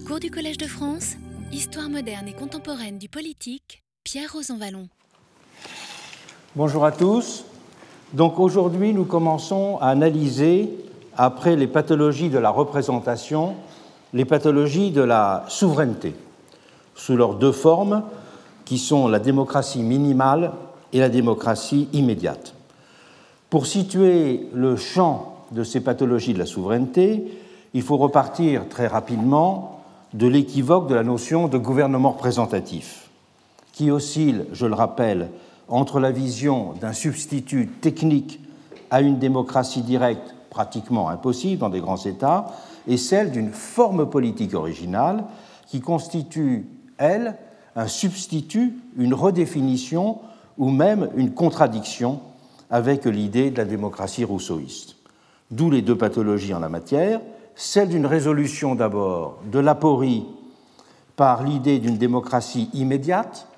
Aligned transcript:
Cours 0.00 0.20
du 0.20 0.30
Collège 0.30 0.56
de 0.56 0.66
France, 0.66 1.16
Histoire 1.52 1.90
moderne 1.90 2.26
et 2.26 2.32
contemporaine 2.32 2.96
du 2.96 3.10
politique, 3.10 3.82
Pierre 4.04 4.32
Rosanvallon. 4.32 4.88
Bonjour 6.56 6.86
à 6.86 6.92
tous. 6.92 7.44
Donc 8.14 8.38
aujourd'hui, 8.38 8.94
nous 8.94 9.04
commençons 9.04 9.76
à 9.80 9.88
analyser, 9.88 10.70
après 11.16 11.56
les 11.56 11.66
pathologies 11.66 12.30
de 12.30 12.38
la 12.38 12.48
représentation, 12.48 13.54
les 14.14 14.24
pathologies 14.24 14.92
de 14.92 15.02
la 15.02 15.44
souveraineté, 15.48 16.14
sous 16.94 17.16
leurs 17.16 17.34
deux 17.34 17.52
formes, 17.52 18.02
qui 18.64 18.78
sont 18.78 19.08
la 19.08 19.18
démocratie 19.18 19.82
minimale 19.82 20.52
et 20.94 21.00
la 21.00 21.10
démocratie 21.10 21.88
immédiate. 21.92 22.54
Pour 23.50 23.66
situer 23.66 24.48
le 24.54 24.76
champ 24.76 25.36
de 25.50 25.64
ces 25.64 25.80
pathologies 25.80 26.32
de 26.32 26.38
la 26.38 26.46
souveraineté, 26.46 27.24
il 27.74 27.82
faut 27.82 27.98
repartir 27.98 28.68
très 28.68 28.86
rapidement 28.86 29.71
de 30.14 30.26
l'équivoque 30.26 30.88
de 30.88 30.94
la 30.94 31.02
notion 31.02 31.48
de 31.48 31.58
gouvernement 31.58 32.10
représentatif, 32.12 33.10
qui 33.72 33.90
oscille, 33.90 34.46
je 34.52 34.66
le 34.66 34.74
rappelle, 34.74 35.30
entre 35.68 36.00
la 36.00 36.10
vision 36.10 36.74
d'un 36.80 36.92
substitut 36.92 37.68
technique 37.80 38.40
à 38.90 39.00
une 39.00 39.18
démocratie 39.18 39.82
directe 39.82 40.34
pratiquement 40.50 41.08
impossible 41.08 41.60
dans 41.60 41.70
des 41.70 41.80
grands 41.80 42.04
États 42.04 42.52
et 42.86 42.98
celle 42.98 43.30
d'une 43.30 43.52
forme 43.52 44.08
politique 44.10 44.54
originale 44.54 45.24
qui 45.66 45.80
constitue, 45.80 46.66
elle, 46.98 47.38
un 47.74 47.86
substitut, 47.86 48.76
une 48.98 49.14
redéfinition 49.14 50.18
ou 50.58 50.68
même 50.68 51.08
une 51.16 51.32
contradiction 51.32 52.20
avec 52.70 53.06
l'idée 53.06 53.50
de 53.50 53.56
la 53.56 53.64
démocratie 53.64 54.24
rousseauiste. 54.24 54.96
D'où 55.50 55.70
les 55.70 55.80
deux 55.80 55.96
pathologies 55.96 56.52
en 56.52 56.60
la 56.60 56.68
matière, 56.68 57.20
celle 57.54 57.88
d'une 57.88 58.06
résolution 58.06 58.74
d'abord 58.74 59.38
de 59.50 59.58
l'aporie 59.58 60.26
par 61.16 61.42
l'idée 61.42 61.78
d'une 61.78 61.98
démocratie 61.98 62.70
immédiate 62.72 63.48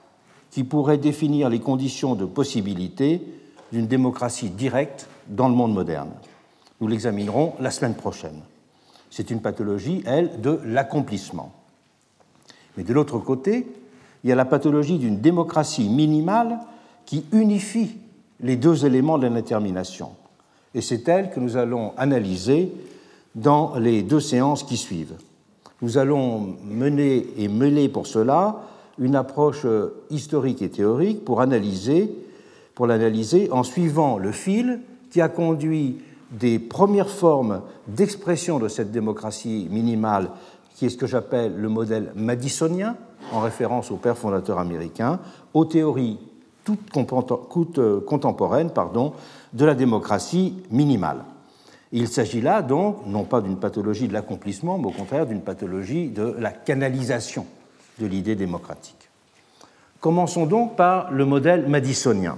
qui 0.51 0.65
pourrait 0.65 0.99
définir 0.99 1.49
les 1.49 1.61
conditions 1.61 2.15
de 2.15 2.25
possibilité 2.25 3.23
d'une 3.73 3.87
démocratie 3.87 4.51
directe 4.51 5.09
dans 5.29 5.49
le 5.49 5.55
monde 5.55 5.75
moderne. 5.75 6.11
Nous 6.81 6.89
l'examinerons 6.89 7.55
la 7.61 7.71
semaine 7.71 7.95
prochaine. 7.95 8.41
C'est 9.11 9.31
une 9.31 9.41
pathologie, 9.41 10.03
elle, 10.07 10.41
de 10.41 10.61
l'accomplissement. 10.65 11.53
Mais 12.77 12.85
de 12.85 12.93
l'autre 12.93 13.19
côté, 13.19 13.67
il 14.23 14.31
y 14.31 14.33
a 14.33 14.37
la 14.37 14.45
pathologie 14.45 14.99
d'une 14.99 15.21
démocratie 15.21 15.89
minimale 15.89 16.59
qui 17.07 17.25
unifie 17.33 17.97
les 18.41 18.57
deux 18.57 18.87
éléments 18.87 19.19
de 19.19 19.27
la 19.27 19.35
détermination. 19.35 20.13
Et 20.75 20.81
c'est 20.81 21.09
elle 21.09 21.31
que 21.31 21.41
nous 21.41 21.57
allons 21.57 21.93
analyser 21.97 22.73
dans 23.35 23.75
les 23.77 24.03
deux 24.03 24.21
séances 24.21 24.63
qui 24.63 24.77
suivent. 24.77 25.15
Nous 25.83 25.99
allons 25.99 26.57
mener 26.65 27.27
et 27.37 27.49
mêler 27.49 27.89
pour 27.89 28.07
cela 28.07 28.63
une 28.99 29.17
approche 29.17 29.67
historique 30.11 30.63
et 30.63 30.71
théorique 30.71 31.25
pour 31.25 31.41
analyser, 31.41 32.15
pour 32.75 32.87
l'analyser 32.87 33.51
en 33.51 33.63
suivant 33.63 34.19
le 34.19 34.33
fil 34.33 34.81
qui 35.11 35.21
a 35.21 35.29
conduit 35.29 35.99
des 36.31 36.59
premières 36.59 37.11
formes 37.11 37.61
d'expression 37.87 38.59
de 38.59 38.69
cette 38.69 38.91
démocratie 38.91 39.69
minimale, 39.71 40.31
qui 40.75 40.87
est 40.87 40.91
ce 40.91 40.97
que 40.97 41.07
j'appelle 41.07 41.57
le 41.57 41.69
modèle 41.69 42.13
madisonien, 42.17 42.97
en 43.33 43.41
référence 43.41 43.91
au 43.91 43.97
père 43.97 44.19
fondateur 44.19 44.59
américain, 44.59 45.21
aux 45.55 45.65
théories 45.65 46.19
toutes 46.65 46.91
contemporaines 46.91 48.71
pardon, 48.71 49.13
de 49.53 49.65
la 49.65 49.75
démocratie 49.75 50.55
minimale. 50.71 51.25
Il 51.97 52.09
s'agit 52.09 52.41
là 52.41 52.61
donc 52.61 53.07
non 53.07 53.23
pas 53.23 53.41
d'une 53.41 53.57
pathologie 53.57 54.09
de 54.09 54.13
l'accomplissement, 54.13 54.79
mais 54.79 54.89
au 54.89 54.91
contraire 54.91 55.27
d'une 55.27 55.43
pathologie 55.43 56.09
de 56.09 56.35
la 56.41 56.51
canalisation 56.51 57.47
de 58.01 58.07
l'idée 58.07 58.35
démocratique. 58.35 59.09
Commençons 60.01 60.47
donc 60.47 60.75
par 60.75 61.13
le 61.13 61.25
modèle 61.25 61.69
madisonien. 61.69 62.37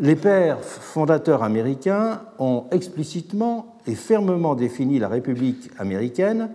Les 0.00 0.16
pères 0.16 0.60
fondateurs 0.60 1.44
américains 1.44 2.20
ont 2.40 2.64
explicitement 2.72 3.76
et 3.86 3.94
fermement 3.94 4.56
défini 4.56 4.98
la 4.98 5.08
République 5.08 5.70
américaine 5.78 6.50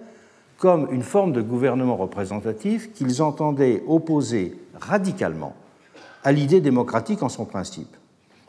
comme 0.58 0.90
une 0.92 1.04
forme 1.04 1.32
de 1.32 1.42
gouvernement 1.42 1.96
représentatif 1.96 2.92
qu'ils 2.92 3.24
entendaient 3.24 3.82
opposer 3.88 4.60
radicalement 4.78 5.56
à 6.26 6.34
l'idée 6.34 6.60
démocratique 6.60 7.24
en 7.24 7.30
son 7.30 7.46
principe, 7.46 7.96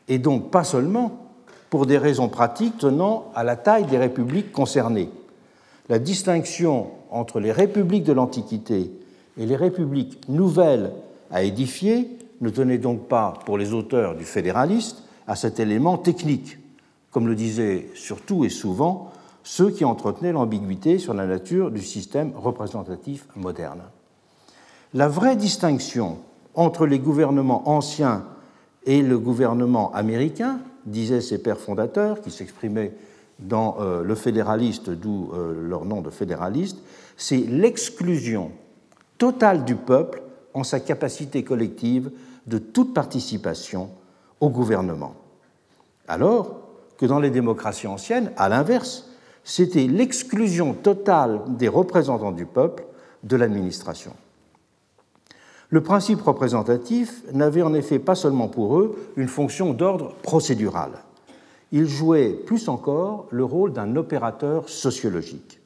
et 0.09 0.19
donc 0.19 0.50
pas 0.50 0.65
seulement 0.65 1.31
pour 1.72 1.87
des 1.87 1.97
raisons 1.97 2.28
pratiques 2.28 2.77
tenant 2.77 3.33
à 3.34 3.44
la 3.44 3.56
taille 3.56 3.87
des 3.87 3.97
républiques 3.97 4.53
concernées. 4.53 5.09
La 5.88 5.99
distinction 5.99 6.88
entre 7.10 7.41
les 7.41 7.50
républiques 7.50 8.05
de 8.05 8.12
l'Antiquité 8.12 8.93
et 9.38 9.47
les 9.47 9.56
républiques 9.56 10.21
nouvelles 10.28 10.93
à 11.31 11.43
édifier 11.43 12.11
ne 12.43 12.50
tenait 12.50 12.77
donc 12.77 13.09
pas, 13.09 13.32
pour 13.47 13.56
les 13.56 13.72
auteurs 13.72 14.15
du 14.16 14.25
fédéraliste, 14.25 15.03
à 15.27 15.34
cet 15.34 15.61
élément 15.61 15.97
technique, 15.97 16.59
comme 17.11 17.27
le 17.27 17.34
disaient 17.34 17.88
surtout 17.94 18.44
et 18.44 18.50
souvent 18.50 19.11
ceux 19.43 19.71
qui 19.71 19.87
entretenaient 19.87 20.32
l'ambiguïté 20.32 20.99
sur 20.99 21.15
la 21.15 21.25
nature 21.25 21.71
du 21.71 21.81
système 21.81 22.32
représentatif 22.37 23.27
moderne. 23.34 23.81
La 24.93 25.09
vraie 25.09 25.37
distinction 25.37 26.19
entre 26.55 26.84
les 26.84 26.99
gouvernements 26.99 27.66
anciens 27.66 28.27
et 28.84 29.00
le 29.00 29.19
gouvernement 29.19 29.91
américain 29.94 30.61
disaient 30.87 31.20
ses 31.20 31.38
pères 31.38 31.59
fondateurs, 31.59 32.20
qui 32.20 32.31
s'exprimaient 32.31 32.93
dans 33.38 33.76
euh, 33.81 34.03
le 34.03 34.15
fédéraliste, 34.15 34.91
d'où 34.91 35.31
euh, 35.32 35.69
leur 35.69 35.84
nom 35.84 36.00
de 36.00 36.10
fédéraliste, 36.10 36.78
c'est 37.16 37.38
l'exclusion 37.38 38.53
totale 39.19 39.65
du 39.65 39.76
peuple 39.76 40.22
en 40.54 40.65
sa 40.65 40.81
capacité 40.81 41.44
collective 41.44 42.10
de 42.47 42.59
toute 42.59 42.94
participation 42.94 43.91
au 44.41 44.50
gouvernement. 44.50 45.15
Alors 46.09 46.60
que 46.99 47.06
dans 47.06 47.20
les 47.20 47.31
démocraties 47.31 47.87
anciennes, 47.87 48.32
à 48.37 48.49
l'inverse, 48.49 49.09
c'était 49.44 49.87
l'exclusion 49.87 50.75
totale 50.75 51.41
des 51.49 51.69
représentants 51.69 52.32
du 52.32 52.47
peuple 52.47 52.84
de 53.22 53.37
l'administration. 53.37 54.12
Le 55.72 55.81
principe 55.83 56.21
représentatif 56.21 57.22
n'avait 57.33 57.62
en 57.62 57.72
effet 57.72 57.99
pas 57.99 58.15
seulement 58.15 58.49
pour 58.49 58.78
eux 58.78 58.94
une 59.16 59.27
fonction 59.27 59.72
d'ordre 59.72 60.12
procédural, 60.22 60.91
il 61.72 61.87
jouait 61.87 62.28
plus 62.28 62.69
encore 62.69 63.27
le 63.31 63.43
rôle 63.43 63.72
d'un 63.72 63.97
opérateur 63.97 64.69
sociologique. 64.69 65.61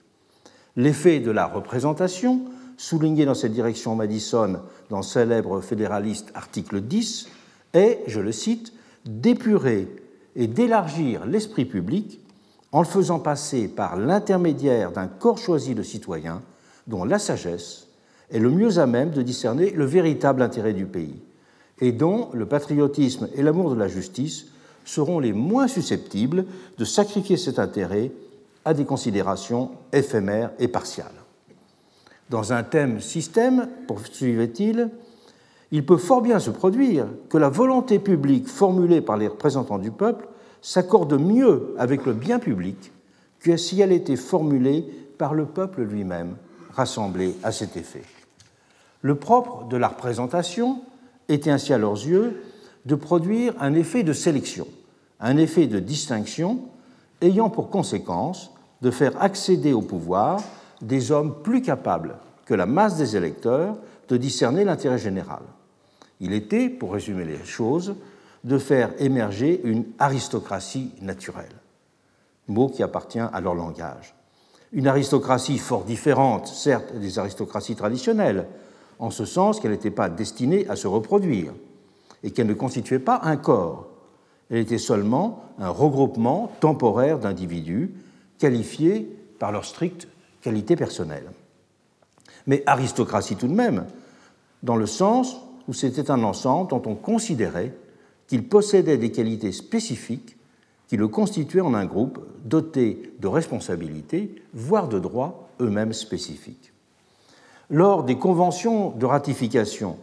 L'effet 0.77 1.19
de 1.19 1.33
la 1.33 1.47
représentation, 1.47 2.43
souligné 2.77 3.25
dans 3.25 3.35
cette 3.35 3.53
direction 3.53 3.97
Madison 3.97 4.61
dans 4.91 4.99
le 4.99 5.03
célèbre 5.03 5.61
fédéraliste 5.61 6.31
article 6.35 6.83
10, 6.83 7.29
est, 7.73 8.05
je 8.07 8.21
le 8.21 8.31
cite, 8.31 8.73
d'épurer 9.07 9.89
et 10.37 10.47
d'élargir 10.47 11.27
l'esprit 11.27 11.65
public 11.65 12.21
en 12.71 12.79
le 12.79 12.87
faisant 12.87 13.19
passer 13.19 13.67
par 13.67 13.97
l'intermédiaire 13.97 14.93
d'un 14.93 15.09
corps 15.09 15.39
choisi 15.39 15.75
de 15.75 15.83
citoyens 15.83 16.43
dont 16.87 17.05
la 17.05 17.19
sagesse, 17.19 17.86
est 18.31 18.39
le 18.39 18.51
mieux 18.51 18.79
à 18.79 18.87
même 18.87 19.11
de 19.11 19.23
discerner 19.23 19.71
le 19.71 19.85
véritable 19.85 20.43
intérêt 20.43 20.73
du 20.73 20.87
pays, 20.87 21.23
et 21.81 21.93
dont 21.93 22.29
le 22.33 22.47
patriotisme 22.47 23.29
et 23.35 23.43
l'amour 23.43 23.71
de 23.71 23.77
la 23.77 23.89
justice 23.89 24.47
seront 24.85 25.19
les 25.19 25.33
moins 25.33 25.69
susceptibles 25.69 26.45
de 26.79 26.85
sacrifier 26.85 27.37
cet 27.37 27.59
intérêt 27.59 28.13
à 28.65 28.75
des 28.75 28.85
considérations 28.85 29.71
éphémères 29.93 30.51
et 30.59 30.69
partiales. 30.69 31.07
Dans 32.31 32.53
un 32.53 32.63
thème 32.65 33.01
système, 33.01 33.69
poursuivait-il, 33.87 34.91
il 35.71 35.85
peut 35.85 35.97
fort 35.97 36.23
bien 36.23 36.39
se 36.39 36.51
produire 36.51 37.07
que 37.29 37.39
la 37.39 37.49
volonté 37.49 37.99
publique 37.99 38.49
formulée 38.49 39.01
par 39.01 39.17
les 39.17 39.29
représentants 39.29 39.79
du 39.79 39.91
peuple 39.91 40.29
s'accorde 40.63 41.21
mieux 41.21 41.75
avec 41.79 42.07
le 42.07 42.13
bien 42.13 42.39
public 42.39 42.93
que 43.41 43.57
si 43.57 43.81
elle 43.81 43.93
était 43.93 44.17
formulée 44.17 44.85
par 45.19 45.35
le 45.35 45.47
peuple 45.47 45.83
lui-même, 45.83 46.37
rassemblé 46.73 47.37
à 47.43 47.53
cet 47.53 47.77
effet. 47.77 48.03
Le 49.07 49.15
propre 49.15 49.69
de 49.69 49.77
la 49.77 49.87
représentation 49.87 50.81
était 51.29 51.51
ainsi 51.51 51.73
à 51.73 51.79
leurs 51.79 51.93
yeux 51.93 52.43
de 52.87 52.97
produire 52.97 53.55
un 53.61 53.73
effet 53.75 54.03
de 54.03 54.13
sélection, 54.13 54.67
un 55.21 55.37
effet 55.37 55.69
de 55.69 55.79
distinction, 55.79 56.59
ayant 57.21 57.49
pour 57.49 57.71
conséquence 57.71 58.51
de 58.83 58.91
faire 58.91 59.23
accéder 59.23 59.73
au 59.73 59.81
pouvoir 59.81 60.43
des 60.83 61.13
hommes 61.13 61.37
plus 61.45 61.63
capables 61.63 62.17
que 62.47 62.55
la 62.55 62.67
masse 62.67 62.97
des 62.97 63.15
électeurs 63.15 63.77
de 64.09 64.17
discerner 64.17 64.65
l'intérêt 64.65 64.99
général. 64.99 65.43
Il 66.19 66.33
était, 66.33 66.69
pour 66.69 66.93
résumer 66.93 67.25
les 67.25 67.45
choses, 67.45 67.95
de 68.43 68.59
faire 68.59 68.91
émerger 68.99 69.61
une 69.63 69.85
aristocratie 70.01 70.91
naturelle, 71.01 71.55
mot 72.49 72.67
qui 72.67 72.83
appartient 72.83 73.21
à 73.21 73.41
leur 73.41 73.55
langage. 73.55 74.17
Une 74.73 74.89
aristocratie 74.89 75.59
fort 75.59 75.85
différente, 75.85 76.49
certes, 76.49 76.93
des 76.97 77.21
aristocraties 77.21 77.77
traditionnelles, 77.77 78.47
en 78.99 79.11
ce 79.11 79.25
sens 79.25 79.61
qu'elle 79.61 79.73
n'était 79.73 79.91
pas 79.91 80.09
destinée 80.09 80.67
à 80.69 80.77
se 80.77 80.87
reproduire 80.87 81.53
et 82.23 82.31
qu'elle 82.31 82.47
ne 82.47 82.55
constituait 82.55 82.99
pas 82.99 83.21
un 83.25 83.37
corps. 83.37 83.89
Elle 84.51 84.59
était 84.59 84.79
seulement 84.79 85.45
un 85.59 85.69
regroupement 85.69 86.53
temporaire 86.61 87.19
d'individus 87.19 87.93
qualifiés 88.39 89.09
par 89.39 89.53
leur 89.53 89.65
stricte 89.65 90.09
qualité 90.41 90.77
personnelle. 90.77 91.31
mais 92.47 92.63
aristocratie 92.67 93.35
tout 93.35 93.49
de 93.49 93.55
même, 93.55 93.87
dans 94.63 94.77
le 94.77 94.87
sens 94.87 95.37
où 95.67 95.73
c'était 95.73 96.13
un 96.13 96.23
ensemble 96.23 96.71
dont 96.71 96.83
on 96.87 96.95
considérait 96.95 97.75
qu'il 98.29 98.49
possédait 98.49 98.99
des 98.99 99.11
qualités 99.11 99.51
spécifiques 99.51 100.37
qui 100.87 100.97
le 100.97 101.09
constituaient 101.09 101.61
en 101.61 101.75
un 101.75 101.85
groupe 101.85 102.25
doté 102.45 103.15
de 103.19 103.27
responsabilités, 103.27 104.35
voire 104.55 104.89
de 104.89 105.01
droits 105.01 105.49
eux-mêmes 105.61 105.93
spécifiques. 105.93 106.73
Lors 107.71 108.05
des 108.05 108.17
conventions 108.17 108.91
de 108.91 109.07
ratification 109.07 109.97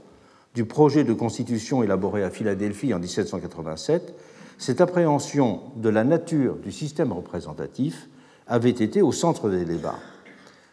du 0.53 0.65
projet 0.65 1.05
de 1.05 1.13
constitution 1.13 1.81
élaboré 1.81 2.21
à 2.21 2.29
Philadelphie 2.29 2.93
en 2.93 2.99
1787, 2.99 4.13
cette 4.57 4.81
appréhension 4.81 5.61
de 5.77 5.87
la 5.87 6.03
nature 6.03 6.57
du 6.57 6.73
système 6.73 7.13
représentatif 7.13 8.09
avait 8.47 8.69
été 8.69 9.01
au 9.01 9.13
centre 9.13 9.49
des 9.49 9.63
débats. 9.63 9.99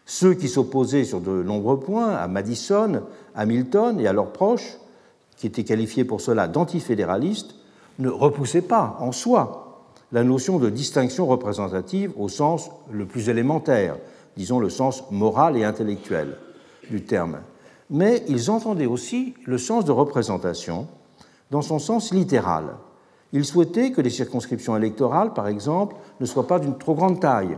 Ceux 0.05 0.33
qui 0.33 0.49
s'opposaient 0.49 1.05
sur 1.05 1.21
de 1.21 1.41
nombreux 1.41 1.79
points 1.79 2.13
à 2.13 2.27
Madison, 2.27 3.03
Hamilton 3.35 3.97
et 4.01 4.07
à 4.07 4.11
leurs 4.11 4.33
proches, 4.33 4.77
qui 5.37 5.47
étaient 5.47 5.63
qualifiés 5.63 6.03
pour 6.03 6.19
cela 6.19 6.49
d'antifédéralistes, 6.49 7.55
ne 7.99 8.09
repoussaient 8.09 8.61
pas 8.61 8.97
en 8.99 9.13
soi 9.13 9.85
la 10.11 10.25
notion 10.25 10.59
de 10.59 10.69
distinction 10.69 11.25
représentative 11.25 12.11
au 12.17 12.27
sens 12.27 12.69
le 12.91 13.05
plus 13.05 13.29
élémentaire, 13.29 13.95
disons 14.35 14.59
le 14.59 14.69
sens 14.69 15.09
moral 15.09 15.55
et 15.55 15.63
intellectuel 15.63 16.35
du 16.89 17.03
terme. 17.03 17.39
Mais 17.89 18.23
ils 18.27 18.49
entendaient 18.49 18.85
aussi 18.85 19.33
le 19.45 19.57
sens 19.57 19.85
de 19.85 19.91
représentation 19.91 20.87
dans 21.51 21.61
son 21.61 21.79
sens 21.79 22.13
littéral. 22.13 22.75
Ils 23.33 23.45
souhaitaient 23.45 23.91
que 23.91 24.01
les 24.01 24.09
circonscriptions 24.09 24.75
électorales, 24.75 25.33
par 25.33 25.47
exemple, 25.47 25.95
ne 26.19 26.25
soient 26.25 26.47
pas 26.47 26.59
d'une 26.59 26.77
trop 26.77 26.95
grande 26.95 27.19
taille, 27.19 27.57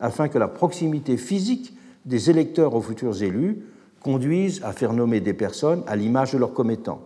afin 0.00 0.28
que 0.28 0.38
la 0.38 0.48
proximité 0.48 1.16
physique 1.16 1.76
des 2.04 2.30
électeurs 2.30 2.74
aux 2.74 2.80
futurs 2.80 3.22
élus 3.22 3.64
conduise 4.02 4.62
à 4.64 4.72
faire 4.72 4.92
nommer 4.92 5.20
des 5.20 5.32
personnes 5.32 5.82
à 5.86 5.96
l'image 5.96 6.32
de 6.32 6.38
leurs 6.38 6.52
commettants, 6.52 7.00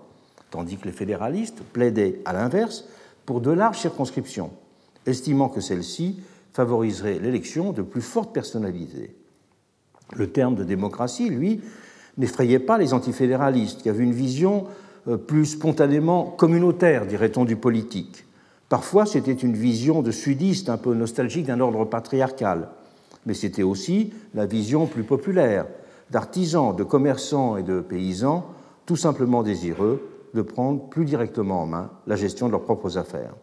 tandis 0.50 0.76
que 0.76 0.87
les 0.87 0.93
fédéralistes 0.93 1.62
plaidaient 1.73 2.20
à 2.25 2.32
l'inverse 2.32 2.85
pour 3.25 3.41
de 3.41 3.50
larges 3.50 3.79
circonscriptions, 3.79 4.50
estimant 5.06 5.49
que 5.49 5.61
celles-ci 5.61 6.20
favoriseraient 6.53 7.20
l'élection 7.20 7.73
de 7.73 7.82
plus 7.82 8.00
fortes 8.00 8.32
personnalités. 8.32 9.15
Le 10.16 10.31
terme 10.31 10.55
de 10.55 10.64
démocratie, 10.64 11.28
lui, 11.28 11.60
n'effrayait 12.16 12.58
pas 12.58 12.78
les 12.78 12.94
antifédéralistes, 12.94 13.82
qui 13.82 13.88
avaient 13.88 14.05
une 14.05 14.12
vision 14.12 14.66
euh, 15.06 15.16
plus 15.16 15.46
spontanément 15.46 16.25
communautaire, 16.25 17.06
dirait-on, 17.06 17.44
du 17.44 17.56
politique. 17.56 18.25
Parfois, 18.69 19.06
c'était 19.06 19.32
une 19.32 19.55
vision 19.55 20.02
de 20.02 20.10
sudiste 20.10 20.69
un 20.69 20.76
peu 20.76 20.94
nostalgique 20.94 21.46
d'un 21.46 21.60
ordre 21.60 21.84
patriarcal, 21.84 22.69
mais 23.25 23.34
c'était 23.34 23.62
aussi 23.62 24.12
la 24.34 24.46
vision 24.46 24.87
plus 24.87 25.05
populaire 25.05 25.66
d'artisans, 26.10 26.75
de 26.75 26.84
commerçants 26.84 27.56
et 27.56 27.62
de 27.62 27.81
paysans, 27.81 28.46
tout 28.87 28.96
simplement 28.96 29.43
désireux 29.43 30.02
de 30.34 30.43
prendre 30.43 30.88
plus 30.88 31.05
directement 31.05 31.62
en 31.62 31.66
main 31.66 31.90
la 32.06 32.16
gestion 32.16 32.46
de 32.46 32.52
leurs 32.52 32.64
propres 32.64 32.99
affaires. 32.99 33.34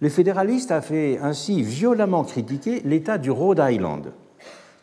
Les 0.00 0.10
fédéralistes 0.10 0.70
avaient 0.70 1.18
ainsi 1.18 1.62
violemment 1.62 2.24
critiqué 2.24 2.82
l'État 2.84 3.18
du 3.18 3.30
Rhode 3.30 3.62
Island, 3.62 4.12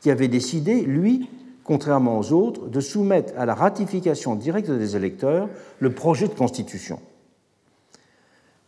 qui 0.01 0.11
avait 0.11 0.27
décidé, 0.27 0.81
lui, 0.81 1.29
contrairement 1.63 2.17
aux 2.17 2.31
autres, 2.31 2.67
de 2.67 2.79
soumettre 2.79 3.33
à 3.37 3.45
la 3.45 3.53
ratification 3.53 4.35
directe 4.35 4.71
des 4.71 4.95
électeurs 4.95 5.49
le 5.79 5.91
projet 5.91 6.27
de 6.27 6.33
constitution. 6.33 6.99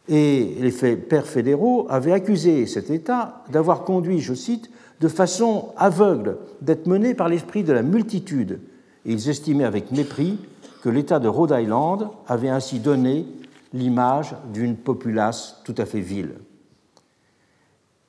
Et 0.07 0.57
les 0.59 0.95
pères 0.95 1.27
fédéraux 1.27 1.87
avaient 1.89 2.11
accusé 2.11 2.65
cet 2.65 2.89
État 2.89 3.43
d'avoir 3.49 3.83
conduit, 3.83 4.19
je 4.19 4.33
cite, 4.33 4.69
de 4.99 5.07
façon 5.07 5.69
aveugle, 5.77 6.37
d'être 6.61 6.85
mené 6.85 7.13
par 7.13 7.29
l'esprit 7.29 7.63
de 7.63 7.73
la 7.73 7.81
multitude. 7.81 8.59
Et 9.05 9.13
ils 9.13 9.29
estimaient 9.29 9.63
avec 9.63 9.91
mépris 9.91 10.37
que 10.83 10.89
l'État 10.89 11.19
de 11.19 11.27
Rhode 11.27 11.55
Island 11.57 12.09
avait 12.27 12.49
ainsi 12.49 12.79
donné 12.79 13.25
l'image 13.73 14.35
d'une 14.53 14.75
populace 14.75 15.61
tout 15.63 15.75
à 15.77 15.85
fait 15.85 16.01
vile. 16.01 16.33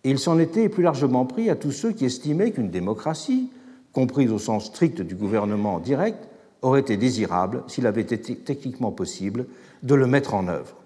Il 0.05 0.19
s'en 0.19 0.39
était 0.39 0.69
plus 0.69 0.83
largement 0.83 1.27
pris 1.27 1.49
à 1.49 1.57
tous 1.57 1.71
ceux 1.71 1.93
qui 1.93 2.05
estimaient 2.05 2.51
qu'une 2.51 2.71
démocratie, 2.71 3.51
comprise 3.93 4.33
au 4.33 4.39
sens 4.39 4.67
strict 4.67 5.01
du 5.01 5.15
gouvernement 5.15 5.79
direct, 5.79 6.29
aurait 6.63 6.81
été 6.81 6.97
désirable 6.97 7.63
s'il 7.67 7.87
avait 7.87 8.01
été 8.01 8.19
techniquement 8.19 8.91
possible 8.91 9.47
de 9.83 9.95
le 9.95 10.07
mettre 10.07 10.35
en 10.35 10.49
œuvre. 10.49 10.77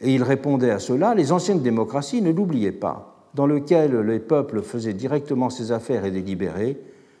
Et 0.00 0.14
il 0.14 0.22
répondait 0.22 0.70
à 0.70 0.78
cela, 0.78 1.14
les 1.14 1.32
anciennes 1.32 1.62
démocraties, 1.62 2.22
ne 2.22 2.30
l'oubliez 2.30 2.72
pas, 2.72 3.26
dans 3.34 3.46
lesquelles 3.46 3.98
les 4.00 4.20
peuples 4.20 4.62
faisaient 4.62 4.92
directement 4.92 5.50
ses 5.50 5.72
affaires 5.72 6.04
et 6.04 6.10
délibéraient, 6.10 6.76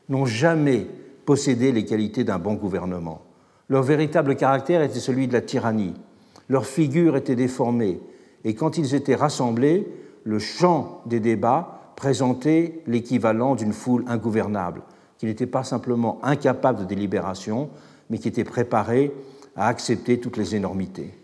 n'ont 0.08 0.26
jamais 0.26 0.86
possédé 1.24 1.72
les 1.72 1.84
qualités 1.84 2.24
d'un 2.24 2.38
bon 2.38 2.54
gouvernement. 2.54 3.22
Leur 3.68 3.82
véritable 3.82 4.36
caractère 4.36 4.82
était 4.82 5.00
celui 5.00 5.28
de 5.28 5.32
la 5.32 5.40
tyrannie. 5.40 5.94
Leur 6.48 6.64
figure 6.64 7.16
était 7.16 7.36
déformée, 7.36 8.00
et 8.44 8.54
quand 8.54 8.78
ils 8.78 8.94
étaient 8.94 9.16
rassemblés, 9.16 9.86
le 10.28 10.38
champ 10.38 11.00
des 11.06 11.20
débats 11.20 11.92
présentait 11.96 12.82
l'équivalent 12.86 13.54
d'une 13.54 13.72
foule 13.72 14.04
ingouvernable, 14.08 14.82
qui 15.16 15.24
n'était 15.24 15.46
pas 15.46 15.64
simplement 15.64 16.18
incapable 16.22 16.80
de 16.80 16.84
délibération, 16.84 17.70
mais 18.10 18.18
qui 18.18 18.28
était 18.28 18.44
préparée 18.44 19.10
à 19.56 19.68
accepter 19.68 20.20
toutes 20.20 20.36
les 20.36 20.54
énormités. 20.54 21.14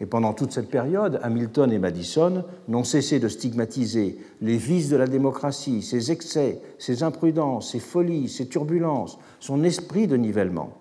Et 0.00 0.06
pendant 0.06 0.34
toute 0.34 0.52
cette 0.52 0.70
période, 0.70 1.18
Hamilton 1.24 1.72
et 1.72 1.80
Madison 1.80 2.44
n'ont 2.68 2.84
cessé 2.84 3.18
de 3.18 3.26
stigmatiser 3.26 4.16
les 4.40 4.56
vices 4.56 4.88
de 4.88 4.96
la 4.96 5.08
démocratie, 5.08 5.82
ses 5.82 6.12
excès, 6.12 6.60
ses 6.78 7.02
imprudences, 7.02 7.72
ses 7.72 7.80
folies, 7.80 8.28
ses 8.28 8.46
turbulences, 8.46 9.18
son 9.40 9.64
esprit 9.64 10.06
de 10.06 10.16
nivellement. 10.16 10.78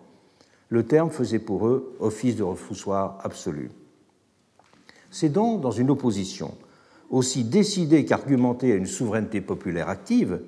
Le 0.69 0.85
terme 0.85 1.09
faisait 1.09 1.39
pour 1.39 1.65
eux 1.65 1.97
office 1.99 2.35
de 2.35 2.43
refoussoir 2.43 3.17
absolu. 3.23 3.71
C'est 5.09 5.29
donc 5.29 5.61
dans 5.61 5.71
une 5.71 5.89
opposition 5.89 6.51
aussi 7.11 7.43
décidée 7.43 8.05
qu'argumentée 8.05 8.71
à 8.71 8.75
une 8.75 8.87
souveraineté 8.87 9.41
populaire 9.41 9.89
active 9.89 10.39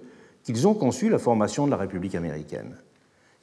qu'ils 0.44 0.68
ont 0.68 0.74
conçu 0.74 1.10
la 1.10 1.20
formation 1.20 1.66
de 1.66 1.72
la 1.72 1.78
République 1.78 2.16
américaine. 2.16 2.76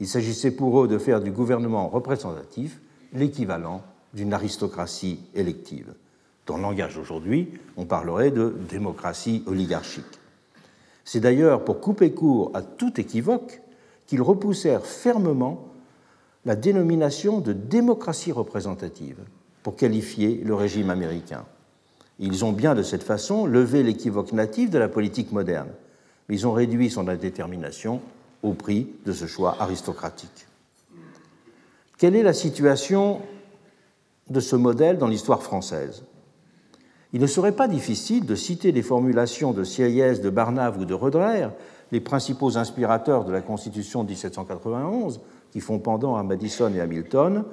Il 0.00 0.08
s'agissait 0.08 0.50
pour 0.50 0.82
eux 0.82 0.88
de 0.88 0.99
faire 0.99 1.20
du 1.20 1.31
gouvernement 1.31 1.88
représentatif 1.88 2.81
l'équivalent 3.12 3.82
d'une 4.14 4.32
aristocratie 4.32 5.20
élective. 5.34 5.93
Dans 6.46 6.56
le 6.56 6.62
langage 6.62 6.96
d'aujourd'hui, 6.96 7.52
on 7.76 7.84
parlerait 7.84 8.31
de 8.31 8.56
démocratie 8.69 9.44
oligarchique. 9.46 10.05
C'est 11.05 11.20
d'ailleurs 11.20 11.64
pour 11.64 11.81
couper 11.81 12.12
court 12.12 12.50
à 12.55 12.62
tout 12.62 12.99
équivoque 13.00 13.61
qu'ils 14.06 14.22
repoussèrent 14.22 14.87
fermement 14.87 15.69
la 16.46 16.56
dénomination 16.56 17.41
de 17.41 17.53
démocratie 17.53 18.32
représentative 18.32 19.19
pour 19.62 19.77
qualifier 19.77 20.41
le 20.43 20.55
régime 20.55 20.89
américain. 20.89 21.44
Ils 22.22 22.44
ont 22.44 22.53
bien 22.53 22.74
de 22.74 22.82
cette 22.82 23.03
façon 23.03 23.46
levé 23.46 23.82
l'équivoque 23.82 24.32
natif 24.32 24.69
de 24.69 24.79
la 24.79 24.89
politique 24.89 25.32
moderne, 25.32 25.70
mais 26.29 26.34
ils 26.34 26.46
ont 26.46 26.53
réduit 26.53 26.91
son 26.91 27.08
indétermination 27.08 28.03
au 28.43 28.53
prix 28.53 28.89
de 29.06 29.12
ce 29.12 29.27
choix 29.27 29.56
aristocratique. 29.58 30.46
Quelle 31.96 32.15
est 32.15 32.22
la 32.22 32.34
situation 32.34 33.22
de 34.29 34.39
ce 34.39 34.55
modèle 34.55 34.98
dans 34.98 35.08
l'histoire 35.08 35.43
française? 35.43 36.05
Il 37.15 37.22
ne 37.22 37.27
serait 37.27 37.56
pas 37.56 37.69
difficile 37.69 38.27
de 38.27 38.34
citer 38.34 38.70
les 38.70 38.82
formulations 38.82 39.53
de 39.53 39.65
Sieyès, 39.65 40.20
de 40.20 40.31
Barnave 40.31 40.79
ou 40.79 40.84
de 40.84 40.94
Roederer, 40.94 41.48
les 41.91 42.00
principaux 42.00 42.58
inspirateurs 42.58 43.24
de 43.24 43.32
la 43.32 43.41
Constitution 43.41 44.05
de 44.05 44.10
1791, 44.10 45.20
qui 45.53 45.60
font 45.60 45.79
pendant 45.79 46.17
à 46.17 46.22
Madison 46.22 46.72
et 46.74 46.81
Hamilton, 46.81 47.44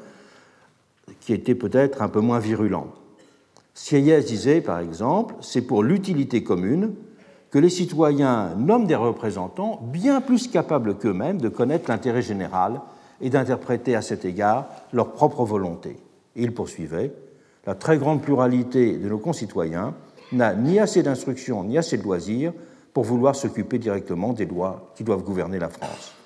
qui 1.22 1.34
étaient 1.34 1.56
peut-être 1.56 2.02
un 2.02 2.10
peu 2.10 2.20
moins 2.20 2.40
virulents. 2.40 2.94
Sieyès 3.78 4.26
disait, 4.26 4.60
par 4.60 4.80
exemple, 4.80 5.36
c'est 5.40 5.62
pour 5.62 5.84
l'utilité 5.84 6.42
commune 6.42 6.96
que 7.52 7.60
les 7.60 7.70
citoyens 7.70 8.56
nomment 8.58 8.88
des 8.88 8.96
représentants 8.96 9.80
bien 9.94 10.20
plus 10.20 10.48
capables 10.48 10.98
qu'eux-mêmes 10.98 11.40
de 11.40 11.48
connaître 11.48 11.92
l'intérêt 11.92 12.24
général 12.24 12.82
et 13.22 13.30
d'interpréter 13.30 13.96
à 13.96 14.02
cet 14.02 14.26
égard 14.26 14.66
leur 14.94 15.12
propre 15.12 15.46
volonté. 15.46 15.92
Et 16.36 16.42
il 16.42 16.56
poursuivait 16.56 17.14
La 17.68 17.76
très 17.76 18.00
grande 18.00 18.24
pluralité 18.24 18.98
de 18.98 19.08
nos 19.08 19.20
concitoyens 19.20 19.94
n'a 20.32 20.56
ni 20.56 20.80
assez 20.80 21.04
d'instruction 21.04 21.64
ni 21.64 21.78
assez 21.78 22.00
de 22.00 22.04
loisirs 22.04 22.54
pour 22.96 23.04
vouloir 23.04 23.36
s'occuper 23.36 23.78
directement 23.78 24.34
des 24.34 24.48
lois 24.48 24.92
qui 24.96 25.04
doivent 25.04 25.24
gouverner 25.24 25.60
la 25.60 25.70
France. 25.70 26.17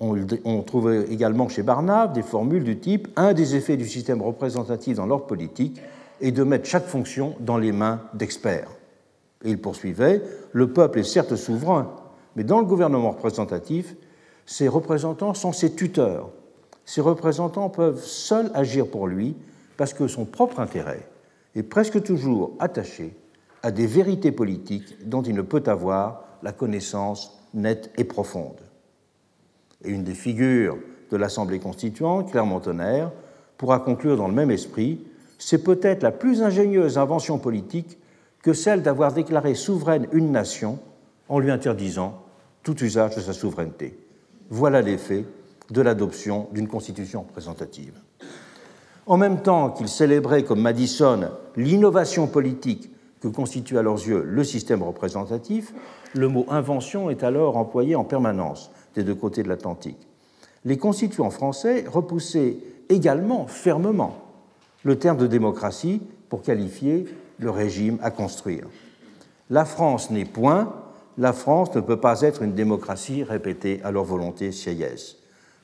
On, 0.00 0.16
on 0.44 0.62
trouve 0.62 1.06
également 1.10 1.48
chez 1.48 1.62
Barnave 1.62 2.12
des 2.12 2.22
formules 2.22 2.64
du 2.64 2.78
type 2.78 3.08
Un 3.16 3.32
des 3.32 3.56
effets 3.56 3.76
du 3.76 3.88
système 3.88 4.22
représentatif 4.22 4.96
dans 4.96 5.06
l'ordre 5.06 5.26
politique 5.26 5.80
est 6.20 6.32
de 6.32 6.42
mettre 6.44 6.68
chaque 6.68 6.86
fonction 6.86 7.34
dans 7.40 7.58
les 7.58 7.72
mains 7.72 8.00
d'experts. 8.14 8.70
Et 9.44 9.50
il 9.50 9.60
poursuivait 9.60 10.22
Le 10.52 10.72
peuple 10.72 11.00
est 11.00 11.04
certes 11.04 11.36
souverain, 11.36 11.92
mais 12.36 12.44
dans 12.44 12.58
le 12.58 12.66
gouvernement 12.66 13.10
représentatif, 13.10 13.96
ses 14.46 14.68
représentants 14.68 15.34
sont 15.34 15.52
ses 15.52 15.74
tuteurs, 15.74 16.30
ses 16.84 17.00
représentants 17.00 17.68
peuvent 17.68 18.02
seuls 18.02 18.50
agir 18.54 18.86
pour 18.86 19.06
lui 19.06 19.36
parce 19.76 19.92
que 19.92 20.08
son 20.08 20.24
propre 20.24 20.60
intérêt 20.60 21.06
est 21.54 21.62
presque 21.62 22.02
toujours 22.02 22.52
attaché 22.58 23.14
à 23.62 23.70
des 23.70 23.86
vérités 23.86 24.32
politiques 24.32 24.96
dont 25.06 25.22
il 25.22 25.34
ne 25.34 25.42
peut 25.42 25.62
avoir 25.66 26.24
la 26.42 26.52
connaissance 26.52 27.38
nette 27.52 27.90
et 27.98 28.04
profonde. 28.04 28.60
Et 29.84 29.90
une 29.90 30.04
des 30.04 30.14
figures 30.14 30.78
de 31.10 31.16
l'Assemblée 31.16 31.58
constituante, 31.58 32.30
Clermont-Tonnerre, 32.30 33.12
pourra 33.56 33.80
conclure 33.80 34.16
dans 34.16 34.28
le 34.28 34.34
même 34.34 34.50
esprit 34.50 35.04
c'est 35.38 35.62
peut-être 35.62 36.02
la 36.02 36.10
plus 36.10 36.42
ingénieuse 36.42 36.98
invention 36.98 37.38
politique 37.38 37.98
que 38.42 38.52
celle 38.52 38.82
d'avoir 38.82 39.12
déclaré 39.12 39.54
souveraine 39.54 40.08
une 40.12 40.32
nation 40.32 40.78
en 41.28 41.38
lui 41.38 41.50
interdisant 41.50 42.22
tout 42.62 42.82
usage 42.82 43.16
de 43.16 43.20
sa 43.20 43.32
souveraineté. 43.32 43.98
Voilà 44.50 44.82
l'effet 44.82 45.24
de 45.70 45.80
l'adoption 45.80 46.48
d'une 46.52 46.68
constitution 46.68 47.22
représentative. 47.22 47.94
En 49.06 49.16
même 49.16 49.42
temps 49.42 49.70
qu'ils 49.70 49.88
célébraient 49.88 50.42
comme 50.42 50.60
Madison 50.60 51.30
l'innovation 51.56 52.26
politique 52.26 52.90
que 53.20 53.28
constitue 53.28 53.78
à 53.78 53.82
leurs 53.82 54.06
yeux 54.06 54.22
le 54.22 54.44
système 54.44 54.82
représentatif, 54.82 55.72
le 56.14 56.28
mot 56.28 56.46
invention 56.48 57.10
est 57.10 57.22
alors 57.24 57.56
employé 57.56 57.96
en 57.96 58.04
permanence 58.04 58.70
des 58.98 59.04
deux 59.04 59.14
côtés 59.14 59.42
de 59.42 59.48
l'Atlantique. 59.48 60.08
Les 60.64 60.76
constituants 60.76 61.30
français 61.30 61.84
repoussaient 61.86 62.58
également 62.88 63.46
fermement 63.46 64.18
le 64.82 64.98
terme 64.98 65.18
de 65.18 65.26
démocratie 65.26 66.02
pour 66.28 66.42
qualifier 66.42 67.06
le 67.38 67.50
régime 67.50 67.98
à 68.02 68.10
construire. 68.10 68.66
La 69.50 69.64
France 69.64 70.10
n'est 70.10 70.24
point, 70.24 70.74
la 71.16 71.32
France 71.32 71.74
ne 71.74 71.80
peut 71.80 72.00
pas 72.00 72.22
être 72.22 72.42
une 72.42 72.54
démocratie 72.54 73.22
répétée 73.22 73.80
à 73.84 73.90
leur 73.90 74.04
volonté 74.04 74.52
sieyès. 74.52 75.16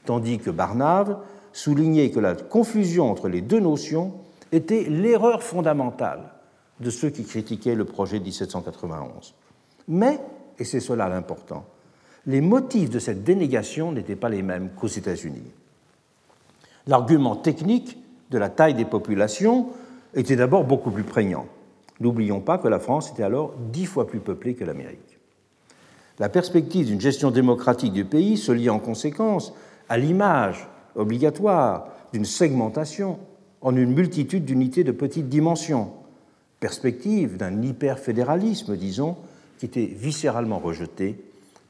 Tandis 0.05 0.39
que 0.39 0.51
Barnave 0.51 1.19
soulignait 1.53 2.11
que 2.11 2.21
la 2.21 2.35
confusion 2.35 3.11
entre 3.11 3.29
les 3.29 3.41
deux 3.41 3.61
notions 3.61 4.13
était 4.53 4.85
l'erreur 4.85 5.43
fondamentale 5.43 6.33
de 6.81 6.91
ceux 6.91 7.11
qui 7.11 7.25
critiquaient 7.25 7.75
le 7.75 7.85
projet 7.85 8.19
de 8.19 8.25
1791. 8.25 9.35
Mais, 9.89 10.21
et 10.59 10.65
c'est 10.65 10.81
cela 10.81 11.09
l'important, 11.09 11.65
les 12.27 12.41
motifs 12.41 12.91
de 12.91 12.99
cette 12.99 13.25
dénégation 13.25 13.93
n'étaient 13.93 14.17
pas 14.17 14.29
les 14.29 14.43
mêmes 14.43 14.71
qu'aux 14.77 14.87
États-Unis. 14.87 15.53
L'argument 16.87 17.37
technique 17.37 17.99
de 18.31 18.39
la 18.39 18.49
taille 18.49 18.75
des 18.75 18.85
populations 18.85 19.69
était 20.15 20.37
d'abord 20.37 20.65
beaucoup 20.65 20.91
plus 20.91 21.05
prégnant. 21.05 21.47
N'oublions 22.01 22.41
pas 22.41 22.59
que 22.59 22.69
la 22.69 22.79
France 22.79 23.11
était 23.11 23.23
alors 23.23 23.55
dix 23.73 23.87
fois 23.87 24.07
plus 24.07 24.21
peuplée 24.21 24.55
que 24.55 24.65
l'Amérique. 24.65 25.19
La 26.19 26.29
perspective 26.29 26.87
d'une 26.87 27.01
gestion 27.01 27.31
démocratique 27.31 27.93
du 27.93 28.05
pays 28.05 28.37
se 28.37 28.53
lie 28.53 28.71
en 28.71 28.79
conséquence 28.79 29.53
à 29.89 29.99
l'image 29.99 30.69
obligatoire 30.95 31.89
d'une 32.13 32.25
segmentation 32.25 33.19
en 33.61 33.75
une 33.77 33.93
multitude 33.93 34.45
d'unités 34.45 34.85
de 34.85 34.93
petite 34.93 35.29
dimension, 35.29 35.91
perspective 36.61 37.37
d'un 37.37 37.63
hyperfédéralisme, 37.63 38.77
disons, 38.77 39.17
qui 39.59 39.67
était 39.67 39.87
viscéralement 39.87 40.59
rejeté 40.59 41.17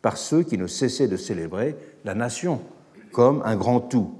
par 0.04 0.18
ceux 0.18 0.42
qui 0.42 0.58
ne 0.58 0.66
cessaient 0.66 1.08
de 1.08 1.16
célébrer 1.16 1.76
la 2.04 2.14
nation 2.14 2.60
comme 3.10 3.40
un 3.46 3.56
grand 3.56 3.80
tout 3.80 4.10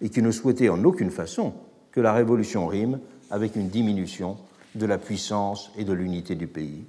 et 0.00 0.08
qui 0.08 0.22
ne 0.22 0.30
souhaitaient 0.30 0.68
en 0.68 0.84
aucune 0.84 1.10
façon 1.10 1.52
que 1.90 2.00
la 2.00 2.12
révolution 2.12 2.68
rime 2.68 3.00
avec 3.28 3.56
une 3.56 3.66
diminution 3.66 4.36
de 4.76 4.86
la 4.86 4.98
puissance 4.98 5.72
et 5.76 5.82
de 5.82 5.92
l'unité 5.92 6.36
du 6.36 6.46
pays. 6.46 6.84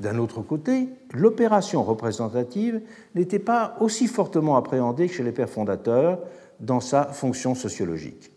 D'un 0.00 0.18
autre 0.18 0.42
côté, 0.42 0.88
l'opération 1.14 1.84
représentative 1.84 2.80
n'était 3.14 3.38
pas 3.38 3.76
aussi 3.78 4.08
fortement 4.08 4.56
appréhendée 4.56 5.06
que 5.06 5.14
chez 5.14 5.22
les 5.22 5.30
pères 5.30 5.48
fondateurs 5.48 6.18
dans 6.58 6.80
sa 6.80 7.04
fonction 7.04 7.54
sociologique. 7.54 8.32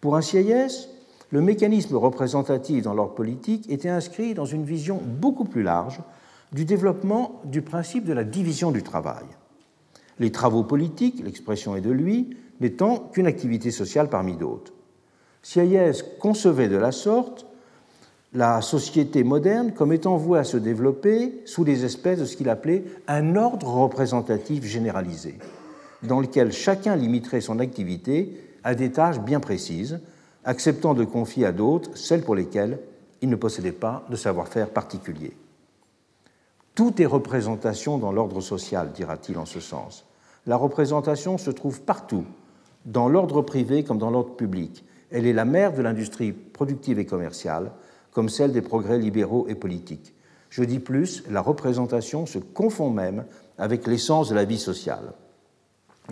Pour 0.00 0.14
un 0.14 0.22
Sieyès, 0.22 0.88
le 1.30 1.40
mécanisme 1.40 1.96
représentatif 1.96 2.84
dans 2.84 2.94
l'ordre 2.94 3.14
politique 3.14 3.68
était 3.68 3.88
inscrit 3.88 4.34
dans 4.34 4.44
une 4.44 4.64
vision 4.64 5.00
beaucoup 5.04 5.46
plus 5.46 5.64
large 5.64 6.00
du 6.52 6.64
développement 6.64 7.40
du 7.44 7.62
principe 7.62 8.04
de 8.04 8.12
la 8.12 8.24
division 8.24 8.70
du 8.70 8.82
travail. 8.82 9.24
Les 10.18 10.32
travaux 10.32 10.64
politiques, 10.64 11.22
l'expression 11.24 11.76
est 11.76 11.80
de 11.80 11.90
lui, 11.90 12.36
n'étant 12.60 12.98
qu'une 12.98 13.26
activité 13.26 13.70
sociale 13.70 14.08
parmi 14.08 14.36
d'autres. 14.36 14.72
Sieyès 15.42 16.04
concevait 16.18 16.68
de 16.68 16.76
la 16.76 16.92
sorte 16.92 17.46
la 18.32 18.60
société 18.60 19.24
moderne 19.24 19.72
comme 19.72 19.92
étant 19.92 20.16
vouée 20.16 20.38
à 20.38 20.44
se 20.44 20.56
développer 20.56 21.40
sous 21.46 21.64
les 21.64 21.84
espèces 21.84 22.20
de 22.20 22.24
ce 22.24 22.36
qu'il 22.36 22.48
appelait 22.48 22.84
un 23.08 23.34
ordre 23.34 23.66
représentatif 23.66 24.64
généralisé, 24.64 25.38
dans 26.02 26.20
lequel 26.20 26.52
chacun 26.52 26.94
limiterait 26.94 27.40
son 27.40 27.58
activité 27.58 28.36
à 28.62 28.74
des 28.74 28.92
tâches 28.92 29.20
bien 29.20 29.40
précises, 29.40 30.00
acceptant 30.44 30.94
de 30.94 31.04
confier 31.04 31.44
à 31.44 31.52
d'autres 31.52 31.96
celles 31.96 32.22
pour 32.22 32.36
lesquelles 32.36 32.78
il 33.20 33.30
ne 33.30 33.36
possédait 33.36 33.72
pas 33.72 34.06
de 34.10 34.16
savoir-faire 34.16 34.70
particulier. 34.70 35.32
Tout 36.80 37.02
est 37.02 37.04
représentation 37.04 37.98
dans 37.98 38.10
l'ordre 38.10 38.40
social, 38.40 38.92
dira-t-il 38.94 39.36
en 39.36 39.44
ce 39.44 39.60
sens. 39.60 40.06
La 40.46 40.56
représentation 40.56 41.36
se 41.36 41.50
trouve 41.50 41.82
partout, 41.82 42.24
dans 42.86 43.06
l'ordre 43.06 43.42
privé 43.42 43.84
comme 43.84 43.98
dans 43.98 44.08
l'ordre 44.08 44.34
public. 44.34 44.82
Elle 45.10 45.26
est 45.26 45.34
la 45.34 45.44
mère 45.44 45.74
de 45.74 45.82
l'industrie 45.82 46.32
productive 46.32 46.98
et 46.98 47.04
commerciale, 47.04 47.70
comme 48.12 48.30
celle 48.30 48.52
des 48.52 48.62
progrès 48.62 48.98
libéraux 48.98 49.46
et 49.46 49.56
politiques. 49.56 50.14
Je 50.48 50.64
dis 50.64 50.78
plus, 50.78 51.22
la 51.28 51.42
représentation 51.42 52.24
se 52.24 52.38
confond 52.38 52.88
même 52.88 53.26
avec 53.58 53.86
l'essence 53.86 54.30
de 54.30 54.34
la 54.34 54.46
vie 54.46 54.58
sociale. 54.58 55.12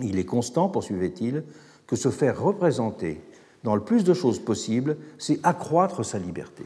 Il 0.03 0.19
est 0.19 0.25
constant, 0.25 0.69
poursuivait-il, 0.69 1.45
que 1.87 1.95
se 1.95 2.11
faire 2.11 2.39
représenter 2.39 3.23
dans 3.63 3.73
le 3.73 3.81
plus 3.81 4.03
de 4.03 4.13
choses 4.13 4.37
possibles, 4.37 4.97
c'est 5.17 5.39
accroître 5.41 6.05
sa 6.05 6.19
liberté, 6.19 6.65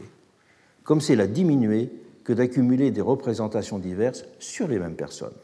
comme 0.82 1.00
c'est 1.00 1.16
la 1.16 1.26
diminuer 1.26 1.90
que 2.24 2.32
d'accumuler 2.32 2.90
des 2.90 3.00
représentations 3.00 3.78
diverses 3.78 4.24
sur 4.38 4.66
les 4.66 4.78
mêmes 4.78 4.96
personnes. 4.96 5.34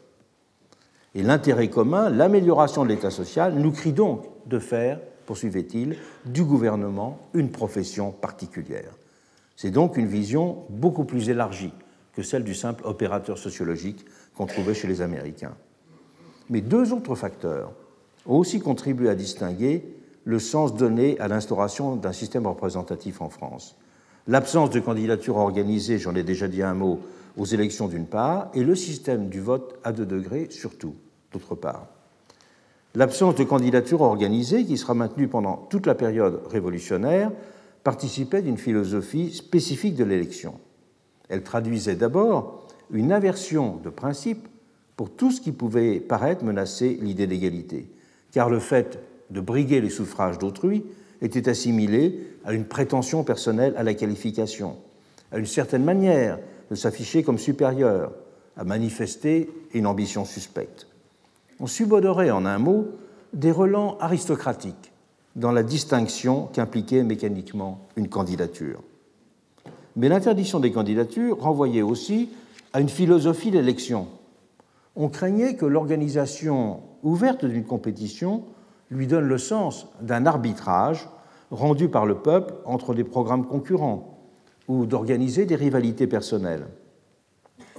Et 1.13 1.23
l'intérêt 1.23 1.69
commun, 1.69 2.09
l'amélioration 2.09 2.83
de 2.83 2.89
l'état 2.89 3.11
social, 3.11 3.53
nous 3.55 3.71
crie 3.71 3.93
donc 3.93 4.25
de 4.47 4.59
faire, 4.59 4.99
poursuivait-il, 5.25 5.97
du 6.25 6.43
gouvernement 6.43 7.19
une 7.33 7.51
profession 7.51 8.11
particulière. 8.11 8.93
C'est 9.55 9.71
donc 9.71 9.97
une 9.97 10.07
vision 10.07 10.63
beaucoup 10.69 11.03
plus 11.03 11.29
élargie 11.29 11.73
que 12.13 12.23
celle 12.23 12.43
du 12.43 12.55
simple 12.55 12.85
opérateur 12.85 13.37
sociologique 13.37 14.05
qu'on 14.35 14.45
trouvait 14.45 14.73
chez 14.73 14.87
les 14.87 15.01
Américains. 15.01 15.55
Mais 16.49 16.61
deux 16.61 16.93
autres 16.93 17.15
facteurs 17.15 17.71
ont 18.25 18.37
aussi 18.37 18.59
contribué 18.59 19.09
à 19.09 19.15
distinguer 19.15 19.83
le 20.23 20.39
sens 20.39 20.75
donné 20.75 21.19
à 21.19 21.27
l'instauration 21.27 21.95
d'un 21.95 22.11
système 22.11 22.47
représentatif 22.47 23.21
en 23.21 23.29
France. 23.29 23.75
L'absence 24.27 24.69
de 24.69 24.79
candidature 24.79 25.37
organisée, 25.37 25.97
j'en 25.97 26.15
ai 26.15 26.23
déjà 26.23 26.47
dit 26.47 26.61
un 26.61 26.73
mot, 26.73 26.99
aux 27.37 27.45
élections 27.45 27.87
d'une 27.87 28.05
part, 28.05 28.51
et 28.53 28.63
le 28.63 28.75
système 28.75 29.29
du 29.29 29.39
vote 29.39 29.79
à 29.83 29.91
deux 29.91 30.05
degrés 30.05 30.47
surtout, 30.49 30.95
d'autre 31.31 31.55
part. 31.55 31.87
L'absence 32.93 33.35
de 33.35 33.43
candidature 33.45 34.01
organisée, 34.01 34.65
qui 34.65 34.77
sera 34.77 34.93
maintenue 34.93 35.27
pendant 35.27 35.55
toute 35.69 35.85
la 35.85 35.95
période 35.95 36.41
révolutionnaire, 36.49 37.31
participait 37.83 38.41
d'une 38.41 38.57
philosophie 38.57 39.33
spécifique 39.33 39.95
de 39.95 40.03
l'élection. 40.03 40.55
Elle 41.29 41.41
traduisait 41.41 41.95
d'abord 41.95 42.67
une 42.91 43.11
aversion 43.11 43.77
de 43.77 43.89
principe 43.89 44.47
pour 44.97 45.09
tout 45.09 45.31
ce 45.31 45.41
qui 45.41 45.53
pouvait 45.53 45.99
paraître 45.99 46.43
menacer 46.43 46.99
l'idée 47.01 47.27
d'égalité, 47.27 47.89
car 48.31 48.49
le 48.49 48.59
fait 48.59 48.99
de 49.29 49.39
briguer 49.39 49.79
les 49.79 49.89
suffrages 49.89 50.37
d'autrui 50.37 50.83
était 51.21 51.49
assimilé 51.49 52.19
à 52.45 52.53
une 52.53 52.65
prétention 52.65 53.23
personnelle 53.23 53.73
à 53.77 53.83
la 53.83 53.93
qualification, 53.93 54.77
à 55.31 55.37
une 55.37 55.45
certaine 55.45 55.83
manière 55.83 56.39
de 56.69 56.75
s'afficher 56.75 57.23
comme 57.23 57.37
supérieur, 57.37 58.11
à 58.57 58.63
manifester 58.63 59.49
une 59.73 59.87
ambition 59.87 60.25
suspecte. 60.25 60.87
On 61.59 61.67
subodorait 61.67 62.31
en 62.31 62.45
un 62.45 62.57
mot 62.57 62.87
des 63.33 63.51
relents 63.51 63.97
aristocratiques 63.99 64.91
dans 65.35 65.51
la 65.51 65.63
distinction 65.63 66.47
qu'impliquait 66.47 67.03
mécaniquement 67.03 67.79
une 67.95 68.09
candidature. 68.09 68.81
Mais 69.95 70.09
l'interdiction 70.09 70.59
des 70.59 70.71
candidatures 70.71 71.39
renvoyait 71.39 71.81
aussi 71.81 72.29
à 72.73 72.81
une 72.81 72.89
philosophie 72.89 73.51
d'élection. 73.51 74.07
On 74.95 75.09
craignait 75.09 75.55
que 75.55 75.65
l'organisation 75.65 76.81
ouverte 77.03 77.45
d'une 77.45 77.63
compétition 77.63 78.43
lui 78.91 79.07
donne 79.07 79.25
le 79.25 79.37
sens 79.37 79.87
d'un 80.01 80.25
arbitrage 80.25 81.09
rendu 81.49 81.89
par 81.89 82.05
le 82.05 82.15
peuple 82.15 82.53
entre 82.65 82.93
des 82.93 83.03
programmes 83.03 83.47
concurrents 83.47 84.19
ou 84.67 84.85
d'organiser 84.85 85.45
des 85.45 85.55
rivalités 85.55 86.07
personnelles. 86.07 86.67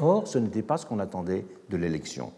Or, 0.00 0.26
ce 0.26 0.38
n'était 0.38 0.62
pas 0.62 0.78
ce 0.78 0.86
qu'on 0.86 0.98
attendait 0.98 1.46
de 1.70 1.76
l'élection. 1.76 2.32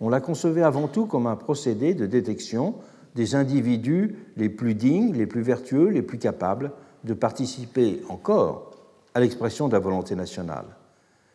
On 0.00 0.08
la 0.08 0.20
concevait 0.20 0.62
avant 0.62 0.88
tout 0.88 1.06
comme 1.06 1.26
un 1.26 1.36
procédé 1.36 1.94
de 1.94 2.06
détection 2.06 2.74
des 3.14 3.34
individus 3.34 4.16
les 4.36 4.48
plus 4.48 4.74
dignes, 4.74 5.12
les 5.12 5.26
plus 5.26 5.42
vertueux, 5.42 5.88
les 5.88 6.02
plus 6.02 6.18
capables 6.18 6.72
de 7.04 7.14
participer 7.14 8.02
encore 8.08 8.70
à 9.14 9.20
l'expression 9.20 9.68
de 9.68 9.72
la 9.72 9.78
volonté 9.78 10.16
nationale. 10.16 10.64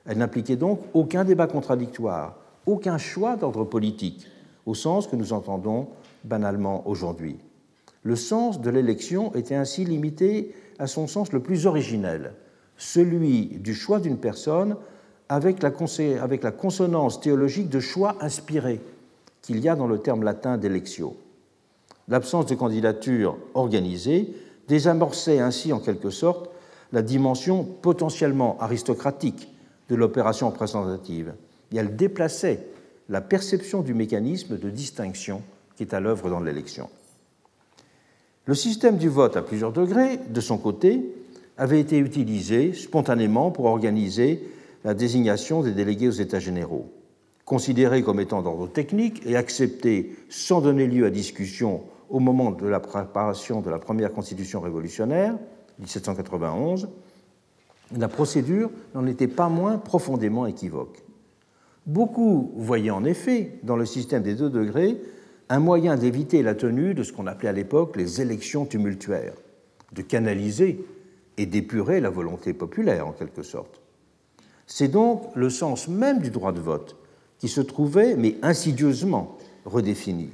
Elle 0.05 0.17
n'impliquait 0.17 0.55
donc 0.55 0.81
aucun 0.93 1.23
débat 1.23 1.47
contradictoire, 1.47 2.35
aucun 2.65 2.97
choix 2.97 3.37
d'ordre 3.37 3.63
politique, 3.63 4.27
au 4.65 4.73
sens 4.73 5.07
que 5.07 5.15
nous 5.15 5.33
entendons 5.33 5.87
banalement 6.23 6.87
aujourd'hui. 6.87 7.37
Le 8.03 8.15
sens 8.15 8.61
de 8.61 8.69
l'élection 8.69 9.33
était 9.35 9.55
ainsi 9.55 9.85
limité 9.85 10.53
à 10.79 10.87
son 10.87 11.07
sens 11.07 11.31
le 11.33 11.41
plus 11.41 11.65
originel, 11.65 12.33
celui 12.77 13.45
du 13.59 13.73
choix 13.73 13.99
d'une 13.99 14.17
personne 14.17 14.77
avec 15.27 15.61
la, 15.61 15.71
consonance 16.51 17.19
théologique 17.19 17.69
de 17.69 17.79
choix 17.79 18.15
inspiré 18.21 18.81
qu'il 19.41 19.59
y 19.59 19.69
a 19.69 19.75
dans 19.75 19.87
le 19.87 19.99
terme 19.99 20.23
latin 20.23 20.57
d'électio. 20.57 21.15
L'absence 22.07 22.47
de 22.47 22.55
candidature 22.55 23.37
organisée 23.53 24.33
désamorçait 24.67 25.39
ainsi 25.39 25.71
en 25.71 25.79
quelque 25.79 26.09
sorte 26.09 26.49
la 26.91 27.03
dimension 27.03 27.63
potentiellement 27.63 28.57
aristocratique 28.59 29.53
de 29.89 29.95
l'opération 29.95 30.49
représentative 30.49 31.33
et 31.71 31.77
elle 31.77 31.95
déplaçait 31.95 32.65
la 33.09 33.21
perception 33.21 33.81
du 33.81 33.93
mécanisme 33.93 34.57
de 34.57 34.69
distinction 34.69 35.43
qui 35.79 35.83
est 35.83 35.93
à 35.93 36.01
l'œuvre 36.01 36.29
dans 36.29 36.41
l'élection. 36.41 36.89
Le 38.43 38.53
système 38.53 38.97
du 38.97 39.07
vote 39.07 39.37
à 39.37 39.41
plusieurs 39.41 39.71
degrés, 39.71 40.17
de 40.17 40.41
son 40.41 40.57
côté, 40.57 41.15
avait 41.55 41.79
été 41.79 41.99
utilisé 41.99 42.73
spontanément 42.73 43.49
pour 43.49 43.63
organiser 43.63 44.43
la 44.83 44.93
désignation 44.93 45.63
des 45.63 45.71
délégués 45.71 46.09
aux 46.09 46.11
États 46.11 46.41
généraux. 46.41 46.91
Considéré 47.45 48.03
comme 48.03 48.19
étant 48.19 48.41
d'ordre 48.41 48.67
technique 48.67 49.25
et 49.25 49.37
accepté 49.37 50.17
sans 50.27 50.59
donner 50.59 50.85
lieu 50.85 51.05
à 51.05 51.11
discussion 51.11 51.83
au 52.09 52.19
moment 52.19 52.51
de 52.51 52.67
la 52.67 52.81
préparation 52.81 53.61
de 53.61 53.69
la 53.69 53.79
première 53.79 54.11
constitution 54.11 54.59
révolutionnaire, 54.59 55.37
1791, 55.79 56.89
la 57.97 58.09
procédure 58.09 58.69
n'en 58.95 59.07
était 59.07 59.29
pas 59.29 59.47
moins 59.47 59.77
profondément 59.77 60.45
équivoque. 60.45 61.01
Beaucoup 61.85 62.51
voyaient 62.57 62.89
en 62.89 63.05
effet 63.05 63.59
dans 63.63 63.77
le 63.77 63.85
système 63.85 64.23
des 64.23 64.35
deux 64.35 64.49
degrés 64.49 64.99
un 65.49 65.59
moyen 65.59 65.95
d'éviter 65.95 66.43
la 66.43 66.53
tenue 66.53 66.93
de 66.93 67.03
ce 67.03 67.11
qu'on 67.11 67.27
appelait 67.27 67.49
à 67.49 67.53
l'époque 67.53 67.95
les 67.95 68.21
élections 68.21 68.65
tumultuaires, 68.65 69.33
de 69.91 70.01
canaliser 70.03 70.85
et 71.37 71.45
d'épurer 71.47 71.99
la 71.99 72.11
volonté 72.11 72.53
populaire 72.53 73.07
en 73.07 73.11
quelque 73.11 73.41
sorte. 73.41 73.81
C'est 74.67 74.87
donc 74.87 75.23
le 75.35 75.49
sens 75.49 75.87
même 75.87 76.19
du 76.19 76.29
droit 76.29 76.51
de 76.51 76.59
vote 76.59 76.95
qui 77.39 77.47
se 77.47 77.61
trouvait, 77.61 78.15
mais 78.15 78.35
insidieusement, 78.43 79.37
redéfini. 79.65 80.29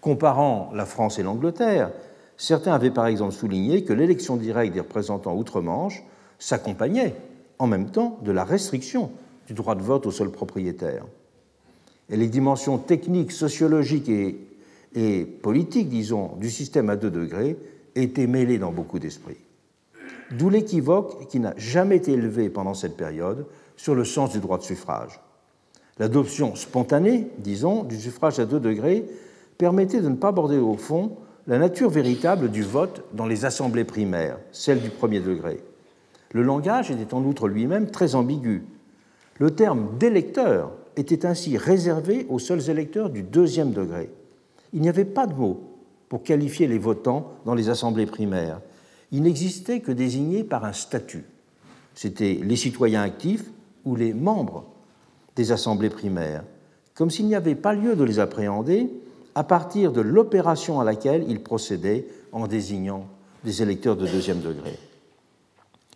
Comparant 0.00 0.70
la 0.74 0.86
France 0.86 1.18
et 1.18 1.22
l'Angleterre, 1.22 1.90
certains 2.38 2.72
avaient 2.72 2.90
par 2.90 3.06
exemple 3.06 3.34
souligné 3.34 3.84
que 3.84 3.92
l'élection 3.92 4.36
directe 4.36 4.72
des 4.72 4.80
représentants 4.80 5.36
outre-Manche 5.36 6.02
s'accompagnait 6.38 7.14
en 7.58 7.66
même 7.66 7.90
temps 7.90 8.18
de 8.22 8.32
la 8.32 8.44
restriction 8.44 9.10
du 9.46 9.52
droit 9.52 9.74
de 9.74 9.82
vote 9.82 10.06
au 10.06 10.10
seul 10.10 10.30
propriétaire. 10.30 11.04
Et 12.10 12.16
les 12.16 12.28
dimensions 12.28 12.78
techniques, 12.78 13.32
sociologiques 13.32 14.10
et, 14.94 15.24
politiques, 15.24 15.88
disons, 15.88 16.32
du 16.36 16.50
système 16.50 16.90
à 16.90 16.96
deux 16.96 17.10
degrés 17.10 17.56
étaient 17.94 18.26
mêlées 18.26 18.58
dans 18.58 18.72
beaucoup 18.72 18.98
d'esprits. 18.98 19.38
D'où 20.32 20.50
l'équivoque 20.50 21.28
qui 21.28 21.40
n'a 21.40 21.54
jamais 21.56 21.96
été 21.96 22.12
élevé 22.12 22.50
pendant 22.50 22.74
cette 22.74 22.96
période 22.96 23.46
sur 23.76 23.94
le 23.94 24.04
sens 24.04 24.32
du 24.32 24.40
droit 24.40 24.58
de 24.58 24.62
suffrage. 24.62 25.20
L'adoption 25.98 26.54
spontanée, 26.54 27.28
disons, 27.38 27.84
du 27.84 27.98
suffrage 27.98 28.38
à 28.38 28.46
deux 28.46 28.60
degrés 28.60 29.04
permettait 29.58 30.00
de 30.00 30.08
ne 30.08 30.16
pas 30.16 30.28
aborder 30.28 30.58
au 30.58 30.76
fond 30.76 31.16
la 31.46 31.58
nature 31.58 31.90
véritable 31.90 32.50
du 32.50 32.62
vote 32.62 33.04
dans 33.12 33.26
les 33.26 33.44
assemblées 33.44 33.84
primaires, 33.84 34.38
celle 34.52 34.80
du 34.80 34.90
premier 34.90 35.20
degré. 35.20 35.60
Le 36.32 36.42
langage 36.42 36.90
était 36.90 37.12
en 37.12 37.24
outre 37.24 37.48
lui-même 37.48 37.90
très 37.90 38.14
ambigu. 38.14 38.64
Le 39.38 39.50
terme 39.50 39.88
d'électeur 39.98 40.70
était 40.96 41.26
ainsi 41.26 41.56
réservé 41.56 42.26
aux 42.28 42.38
seuls 42.38 42.70
électeurs 42.70 43.10
du 43.10 43.22
deuxième 43.22 43.72
degré. 43.72 44.10
Il 44.72 44.80
n'y 44.80 44.88
avait 44.88 45.04
pas 45.04 45.26
de 45.26 45.34
mot 45.34 45.60
pour 46.10 46.24
qualifier 46.24 46.66
les 46.66 46.78
votants 46.78 47.32
dans 47.46 47.54
les 47.54 47.68
assemblées 47.68 48.04
primaires, 48.04 48.60
il 49.12 49.22
n'existait 49.22 49.80
que 49.80 49.92
désignés 49.92 50.44
par 50.44 50.64
un 50.64 50.72
statut. 50.72 51.24
C'étaient 51.94 52.38
les 52.42 52.56
citoyens 52.56 53.02
actifs 53.02 53.44
ou 53.84 53.96
les 53.96 54.12
membres 54.12 54.64
des 55.36 55.52
assemblées 55.52 55.88
primaires, 55.88 56.44
comme 56.94 57.10
s'il 57.10 57.26
n'y 57.26 57.34
avait 57.34 57.54
pas 57.54 57.74
lieu 57.74 57.94
de 57.94 58.04
les 58.04 58.18
appréhender 58.18 58.90
à 59.36 59.44
partir 59.44 59.92
de 59.92 60.00
l'opération 60.00 60.80
à 60.80 60.84
laquelle 60.84 61.24
ils 61.28 61.42
procédaient 61.42 62.06
en 62.32 62.46
désignant 62.46 63.06
des 63.44 63.62
électeurs 63.62 63.96
de 63.96 64.06
deuxième 64.06 64.40
degré. 64.40 64.78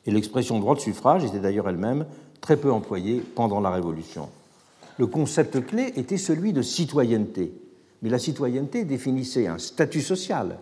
Et 0.07 0.13
l'expression 0.13 0.61
droit 0.61 0.77
de 0.77 0.81
suffrage 0.81 1.25
était 1.25 1.41
d'ailleurs 1.41 1.69
elle-même 1.69 2.07
très 2.41 2.57
peu 2.57 2.71
employée 2.71 3.21
pendant 3.35 3.61
la 3.61 3.71
Révolution. 3.71 4.29
Le 4.99 5.07
concept 5.07 5.67
clé 5.67 5.93
était 5.97 6.17
celui 6.17 6.53
de 6.53 6.63
citoyenneté, 6.63 7.53
mais 8.03 8.11
la 8.11 8.19
citoyenneté 8.19 8.85
définissait 8.85 9.47
un 9.47 9.59
statut 9.59 10.03
social, 10.03 10.59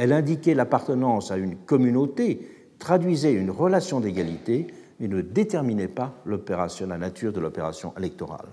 elle 0.00 0.14
indiquait 0.14 0.54
l'appartenance 0.54 1.30
à 1.30 1.36
une 1.36 1.56
communauté, 1.56 2.40
traduisait 2.78 3.34
une 3.34 3.50
relation 3.50 4.00
d'égalité, 4.00 4.68
mais 4.98 5.08
ne 5.08 5.20
déterminait 5.20 5.88
pas 5.88 6.14
la 6.24 6.96
nature 6.96 7.34
de 7.34 7.40
l'opération 7.40 7.92
électorale. 7.98 8.46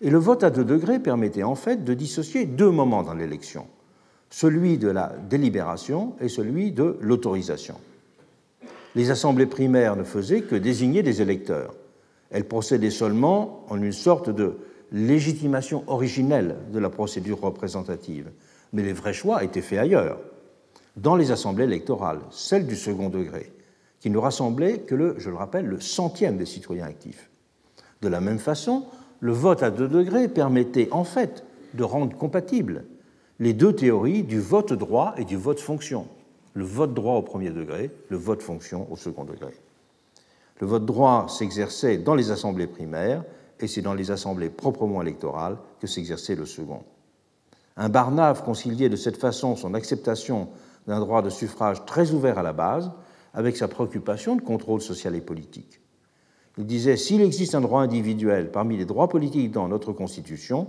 Et 0.00 0.10
le 0.10 0.18
vote 0.18 0.44
à 0.44 0.50
deux 0.50 0.64
degrés 0.64 1.00
permettait 1.00 1.42
en 1.42 1.56
fait 1.56 1.82
de 1.82 1.92
dissocier 1.92 2.46
deux 2.46 2.70
moments 2.70 3.02
dans 3.02 3.14
l'élection, 3.14 3.66
celui 4.30 4.78
de 4.78 4.86
la 4.86 5.12
délibération 5.28 6.14
et 6.20 6.28
celui 6.28 6.70
de 6.70 6.96
l'autorisation. 7.00 7.74
Les 8.94 9.10
assemblées 9.10 9.46
primaires 9.46 9.96
ne 9.96 10.04
faisaient 10.04 10.42
que 10.42 10.54
désigner 10.54 11.02
des 11.02 11.20
électeurs. 11.20 11.74
Elles 12.30 12.46
procédaient 12.46 12.90
seulement 12.90 13.64
en 13.68 13.80
une 13.80 13.92
sorte 13.92 14.30
de 14.30 14.58
légitimation 14.92 15.84
originelle 15.86 16.56
de 16.72 16.78
la 16.78 16.90
procédure 16.90 17.40
représentative, 17.40 18.30
mais 18.72 18.82
les 18.82 18.92
vrais 18.92 19.12
choix 19.12 19.44
étaient 19.44 19.62
faits 19.62 19.78
ailleurs, 19.78 20.18
dans 20.96 21.16
les 21.16 21.30
assemblées 21.30 21.64
électorales, 21.64 22.20
celles 22.30 22.66
du 22.66 22.76
second 22.76 23.08
degré, 23.08 23.52
qui 24.00 24.10
ne 24.10 24.18
rassemblaient 24.18 24.80
que 24.80 24.94
le, 24.94 25.14
je 25.18 25.30
le 25.30 25.36
rappelle, 25.36 25.66
le 25.66 25.80
centième 25.80 26.36
des 26.36 26.46
citoyens 26.46 26.86
actifs. 26.86 27.30
De 28.02 28.08
la 28.08 28.20
même 28.20 28.38
façon, 28.38 28.84
le 29.20 29.32
vote 29.32 29.62
à 29.62 29.70
deux 29.70 29.88
degrés 29.88 30.28
permettait 30.28 30.88
en 30.90 31.04
fait 31.04 31.44
de 31.74 31.84
rendre 31.84 32.16
compatibles 32.16 32.84
les 33.40 33.52
deux 33.52 33.74
théories 33.74 34.22
du 34.22 34.40
vote 34.40 34.72
droit 34.72 35.14
et 35.16 35.24
du 35.24 35.36
vote 35.36 35.60
fonction. 35.60 36.06
Le 36.54 36.64
vote 36.64 36.94
droit 36.94 37.14
au 37.14 37.22
premier 37.22 37.50
degré, 37.50 37.90
le 38.08 38.16
vote 38.16 38.42
fonction 38.42 38.90
au 38.90 38.96
second 38.96 39.24
degré. 39.24 39.52
Le 40.60 40.66
vote 40.66 40.84
droit 40.84 41.26
s'exerçait 41.28 41.98
dans 41.98 42.14
les 42.14 42.30
assemblées 42.30 42.66
primaires 42.66 43.24
et 43.60 43.66
c'est 43.66 43.82
dans 43.82 43.94
les 43.94 44.10
assemblées 44.10 44.50
proprement 44.50 45.02
électorales 45.02 45.58
que 45.80 45.86
s'exerçait 45.86 46.34
le 46.34 46.46
second. 46.46 46.82
Un 47.76 47.88
Barnave 47.88 48.42
conciliait 48.42 48.88
de 48.88 48.96
cette 48.96 49.18
façon 49.18 49.54
son 49.54 49.74
acceptation 49.74 50.48
d'un 50.86 51.00
droit 51.00 51.22
de 51.22 51.30
suffrage 51.30 51.84
très 51.86 52.10
ouvert 52.10 52.38
à 52.38 52.42
la 52.42 52.52
base 52.52 52.90
avec 53.34 53.56
sa 53.56 53.68
préoccupation 53.68 54.36
de 54.36 54.42
contrôle 54.42 54.80
social 54.80 55.14
et 55.14 55.20
politique. 55.20 55.80
Il 56.56 56.66
disait 56.66 56.96
S'il 56.96 57.20
existe 57.20 57.54
un 57.54 57.60
droit 57.60 57.82
individuel 57.82 58.50
parmi 58.50 58.76
les 58.76 58.84
droits 58.84 59.08
politiques 59.08 59.52
dans 59.52 59.68
notre 59.68 59.92
Constitution, 59.92 60.66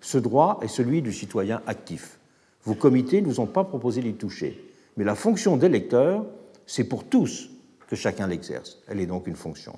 ce 0.00 0.18
droit 0.18 0.60
est 0.62 0.68
celui 0.68 1.02
du 1.02 1.12
citoyen 1.12 1.62
actif. 1.66 2.20
Vos 2.64 2.74
comités 2.74 3.20
ne 3.22 3.26
vous 3.26 3.40
ont 3.40 3.46
pas 3.46 3.64
proposé 3.64 4.02
d'y 4.02 4.14
toucher. 4.14 4.62
Mais 4.96 5.04
la 5.04 5.16
fonction 5.16 5.56
d'électeur, 5.56 6.24
c'est 6.66 6.84
pour 6.84 7.04
tous 7.04 7.50
que 7.92 7.96
chacun 7.96 8.26
l'exerce. 8.26 8.78
Elle 8.88 9.00
est 9.00 9.06
donc 9.06 9.26
une 9.26 9.36
fonction. 9.36 9.74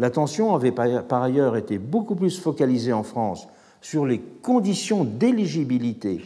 L'attention 0.00 0.52
avait 0.52 0.72
par 0.72 1.22
ailleurs 1.22 1.56
été 1.56 1.78
beaucoup 1.78 2.16
plus 2.16 2.40
focalisée 2.40 2.92
en 2.92 3.04
France 3.04 3.46
sur 3.80 4.04
les 4.04 4.18
conditions 4.18 5.04
d'éligibilité 5.04 6.20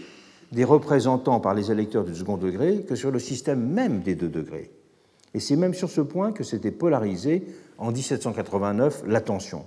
des 0.52 0.64
représentants 0.64 1.40
par 1.40 1.52
les 1.52 1.70
électeurs 1.70 2.04
du 2.04 2.14
second 2.14 2.38
degré 2.38 2.86
que 2.88 2.94
sur 2.94 3.10
le 3.10 3.18
système 3.18 3.68
même 3.68 4.00
des 4.00 4.14
deux 4.14 4.30
degrés. 4.30 4.70
Et 5.34 5.40
c'est 5.40 5.56
même 5.56 5.74
sur 5.74 5.90
ce 5.90 6.00
point 6.00 6.32
que 6.32 6.42
s'était 6.42 6.70
polarisé 6.70 7.46
en 7.76 7.92
1789 7.92 9.02
l'attention. 9.06 9.66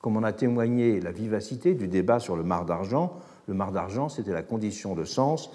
Comme 0.00 0.16
on 0.16 0.22
a 0.22 0.32
témoigné 0.32 0.98
la 0.98 1.12
vivacité 1.12 1.74
du 1.74 1.88
débat 1.88 2.20
sur 2.20 2.36
le 2.36 2.42
mar 2.42 2.64
d'argent, 2.64 3.20
le 3.48 3.52
mar 3.52 3.70
d'argent, 3.70 4.08
c'était 4.08 4.32
la 4.32 4.42
condition 4.42 4.94
de 4.94 5.04
sens 5.04 5.50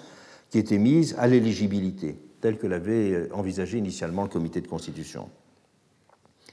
qui 0.50 0.58
était 0.60 0.78
mise 0.78 1.16
à 1.18 1.26
l'éligibilité, 1.26 2.16
telle 2.40 2.58
que 2.58 2.66
l'avait 2.66 3.30
envisagé 3.32 3.78
initialement 3.78 4.22
le 4.22 4.28
comité 4.28 4.60
de 4.60 4.68
constitution. 4.68 5.28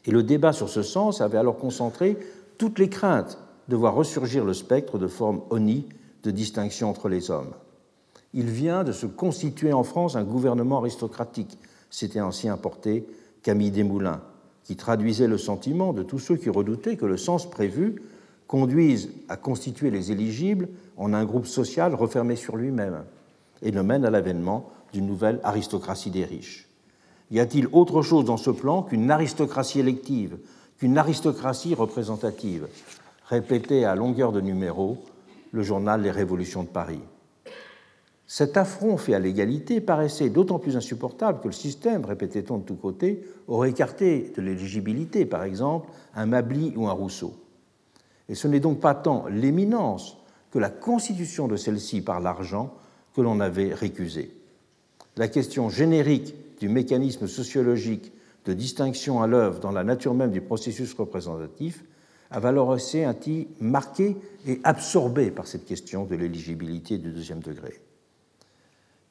Et 0.06 0.12
le 0.12 0.24
débat 0.24 0.54
sur 0.54 0.69
ce 0.69 0.84
sens 0.84 1.21
avait 1.21 1.38
alors 1.38 1.58
concentré 1.58 2.17
toutes 2.58 2.80
les 2.80 2.89
craintes 2.89 3.39
de 3.67 3.76
voir 3.76 3.95
ressurgir 3.95 4.45
le 4.45 4.54
spectre 4.54 4.98
de 4.98 5.08
forme 5.08 5.41
oni 5.50 5.88
de 6.24 6.32
distinction 6.32 6.89
entre 6.89 7.10
les 7.10 7.32
hommes. 7.32 7.54
Il 8.34 8.50
vient 8.50 8.84
de 8.84 8.91
se 8.91 9.06
constituer 9.06 9.74
en 9.74 9.84
France 9.84 10.15
un 10.15 10.24
gouvernement 10.24 10.80
aristocratique, 10.80 11.58
s'était 11.89 12.19
ainsi 12.19 12.50
importé 12.50 13.08
Camille 13.43 13.71
Desmoulins, 13.71 14.21
qui 14.63 14.76
traduisait 14.76 15.28
le 15.28 15.38
sentiment 15.38 15.93
de 15.93 16.04
tous 16.04 16.19
ceux 16.19 16.36
qui 16.36 16.50
redoutaient 16.50 16.98
que 16.98 17.06
le 17.06 17.17
sens 17.17 17.50
prévu 17.50 18.02
conduise 18.48 19.10
à 19.30 19.38
constituer 19.38 19.89
les 19.89 20.12
éligibles 20.12 20.67
en 20.98 21.13
un 21.13 21.26
groupe 21.26 21.48
social 21.48 21.95
refermé 21.95 22.36
sur 22.36 22.58
lui-même 22.58 23.04
et 23.62 23.71
ne 23.71 23.82
mène 23.82 24.06
à 24.06 24.12
l'avènement 24.12 24.69
d'une 24.95 25.08
nouvelle 25.08 25.41
aristocratie 25.43 26.10
des 26.10 26.23
riches. 26.23 26.69
Y 27.29 27.39
a-t-il 27.39 27.67
autre 27.73 28.01
chose 28.01 28.23
dans 28.23 28.38
ce 28.38 28.49
plan 28.49 28.81
qu'une 28.81 29.12
aristocratie 29.12 29.79
élective, 29.79 30.38
qu'une 30.77 30.97
aristocratie 30.97 31.75
représentative 31.75 32.67
répétait 33.27 33.84
à 33.84 33.95
longueur 33.95 34.31
de 34.31 34.39
numéros 34.39 35.03
le 35.51 35.63
journal 35.63 36.01
Les 36.01 36.12
Révolutions 36.12 36.63
de 36.63 36.69
Paris. 36.69 37.01
Cet 38.25 38.55
affront 38.55 38.97
fait 38.97 39.13
à 39.13 39.19
l'égalité 39.19 39.81
paraissait 39.81 40.29
d'autant 40.29 40.60
plus 40.60 40.77
insupportable 40.77 41.41
que 41.41 41.47
le 41.47 41.53
système, 41.53 42.05
répétait-on 42.05 42.60
de 42.60 42.63
tous 42.63 42.75
côtés, 42.75 43.27
aurait 43.47 43.71
écarté 43.71 44.31
de 44.36 44.41
l'éligibilité, 44.41 45.25
par 45.25 45.43
exemple, 45.43 45.89
un 46.15 46.25
Mably 46.25 46.73
ou 46.77 46.88
un 46.88 46.93
Rousseau. 46.93 47.34
Et 48.29 48.36
ce 48.36 48.47
n'est 48.47 48.62
donc 48.62 48.79
pas 48.79 48.95
tant 48.95 49.25
l'éminence 49.27 50.17
que 50.51 50.60
la 50.60 50.69
constitution 50.69 51.49
de 51.49 51.58
celle-ci 51.58 52.01
par 52.01 52.21
l'argent 52.21 52.73
que 53.13 53.21
l'on 53.21 53.41
avait 53.41 53.73
récusée. 53.73 54.31
La 55.17 55.28
question 55.28 55.69
générique 55.69 56.36
du 56.60 56.67
mécanisme 56.67 57.28
sociologique 57.28 58.12
de 58.45 58.54
distinction 58.54 59.21
à 59.21 59.28
l'œuvre 59.28 59.60
dans 59.60 59.71
la 59.71 59.84
nature 59.84 60.13
même 60.13 60.32
du 60.32 60.41
processus 60.41 60.93
représentatif 60.93 61.84
avait 62.32 62.49
alors 62.49 62.75
été 62.75 63.47
marqué 63.60 64.17
et 64.47 64.60
absorbé 64.63 65.32
par 65.32 65.47
cette 65.47 65.65
question 65.65 66.06
de 66.06 66.15
l'éligibilité 66.15 66.97
du 66.97 67.12
deuxième 67.12 67.39
degré. 67.39 67.80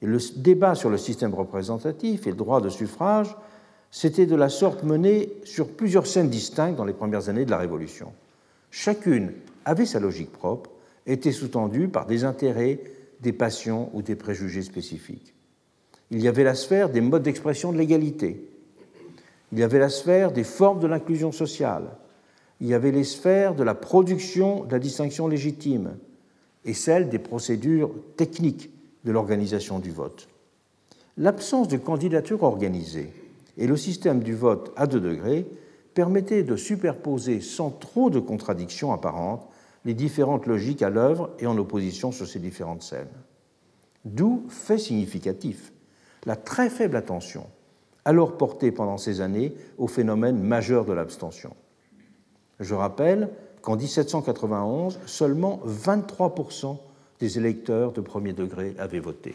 Le 0.03 0.19
débat 0.37 0.75
sur 0.75 0.91
le 0.91 0.99
système 0.99 1.33
représentatif 1.33 2.27
et 2.27 2.31
le 2.31 2.37
droit 2.37 2.61
de 2.61 2.69
suffrage 2.69 3.35
s'était 3.91 4.27
de 4.27 4.37
la 4.37 4.51
sorte 4.51 4.83
mené 4.83 5.33
sur 5.45 5.69
plusieurs 5.69 6.07
scènes 6.07 6.29
distinctes 6.29 6.77
dans 6.77 6.85
les 6.85 6.93
premières 6.93 7.29
années 7.29 7.47
de 7.47 7.51
la 7.51 7.59
Révolution. 7.59 8.13
Chacune 8.71 9.33
avait 9.65 9.87
sa 9.87 10.01
logique 10.01 10.33
propre, 10.33 10.71
était 11.07 11.33
sous-tendue 11.33 11.89
par 11.89 12.07
des 12.07 12.25
intérêts, 12.25 12.81
des 13.21 13.33
passions 13.33 13.89
ou 13.95 14.03
des 14.03 14.17
préjugés 14.17 14.63
spécifiques. 14.63 15.34
Il 16.11 16.21
y 16.21 16.29
avait 16.29 16.45
la 16.45 16.55
sphère 16.55 16.91
des 16.91 17.01
modes 17.01 17.23
d'expression 17.23 17.73
de 17.73 17.79
l'égalité. 17.79 18.49
Il 19.53 19.59
y 19.59 19.63
avait 19.63 19.79
la 19.79 19.89
sphère 19.89 20.33
des 20.33 20.45
formes 20.45 20.81
de 20.81 20.87
l'inclusion 20.87 21.33
sociale. 21.33 21.97
Il 22.61 22.67
y 22.67 22.75
avait 22.75 22.93
les 22.93 23.05
sphères 23.05 23.55
de 23.55 23.63
la 23.63 23.75
production 23.75 24.65
de 24.65 24.73
la 24.73 24.79
distinction 24.79 25.29
légitime 25.29 25.97
et 26.65 26.75
celle 26.75 27.09
des 27.09 27.19
procédures 27.19 27.91
techniques 28.17 28.71
de 29.05 29.13
l'organisation 29.13 29.79
du 29.79 29.91
vote. 29.91 30.29
L'absence 31.17 31.69
de 31.69 31.77
candidature 31.77 32.43
organisée 32.43 33.13
et 33.57 33.67
le 33.67 33.77
système 33.77 34.23
du 34.23 34.35
vote 34.35 34.73
à 34.77 34.87
deux 34.87 35.01
degrés 35.01 35.47
permettaient 35.95 36.43
de 36.43 36.57
superposer 36.57 37.41
sans 37.41 37.71
trop 37.71 38.11
de 38.11 38.19
contradictions 38.19 38.93
apparentes 38.93 39.47
les 39.85 39.95
différentes 39.95 40.47
logiques 40.47 40.83
à 40.83 40.91
l'œuvre 40.91 41.31
et 41.39 41.47
en 41.47 41.57
opposition 41.59 42.11
sur 42.11 42.27
ces 42.27 42.41
différentes 42.41 42.83
scènes. 42.83 43.07
D'où 44.05 44.45
fait 44.49 44.79
significatif 44.79 45.73
la 46.27 46.37
très 46.37 46.71
faible 46.71 46.97
attention 46.97 47.47
alors 48.05 48.37
portée 48.37 48.71
pendant 48.71 48.99
ces 48.99 49.21
années 49.21 49.55
au 49.79 49.87
phénomène 49.87 50.43
majeur 50.43 50.85
de 50.85 50.93
l'abstention. 50.93 51.55
Je 52.61 52.75
rappelle 52.75 53.31
qu'en 53.63 53.77
1791, 53.77 55.01
seulement 55.07 55.61
23% 55.67 56.77
des 57.19 57.39
électeurs 57.39 57.93
de 57.93 58.01
premier 58.01 58.33
degré 58.33 58.75
avaient 58.79 59.01
voté. 59.01 59.35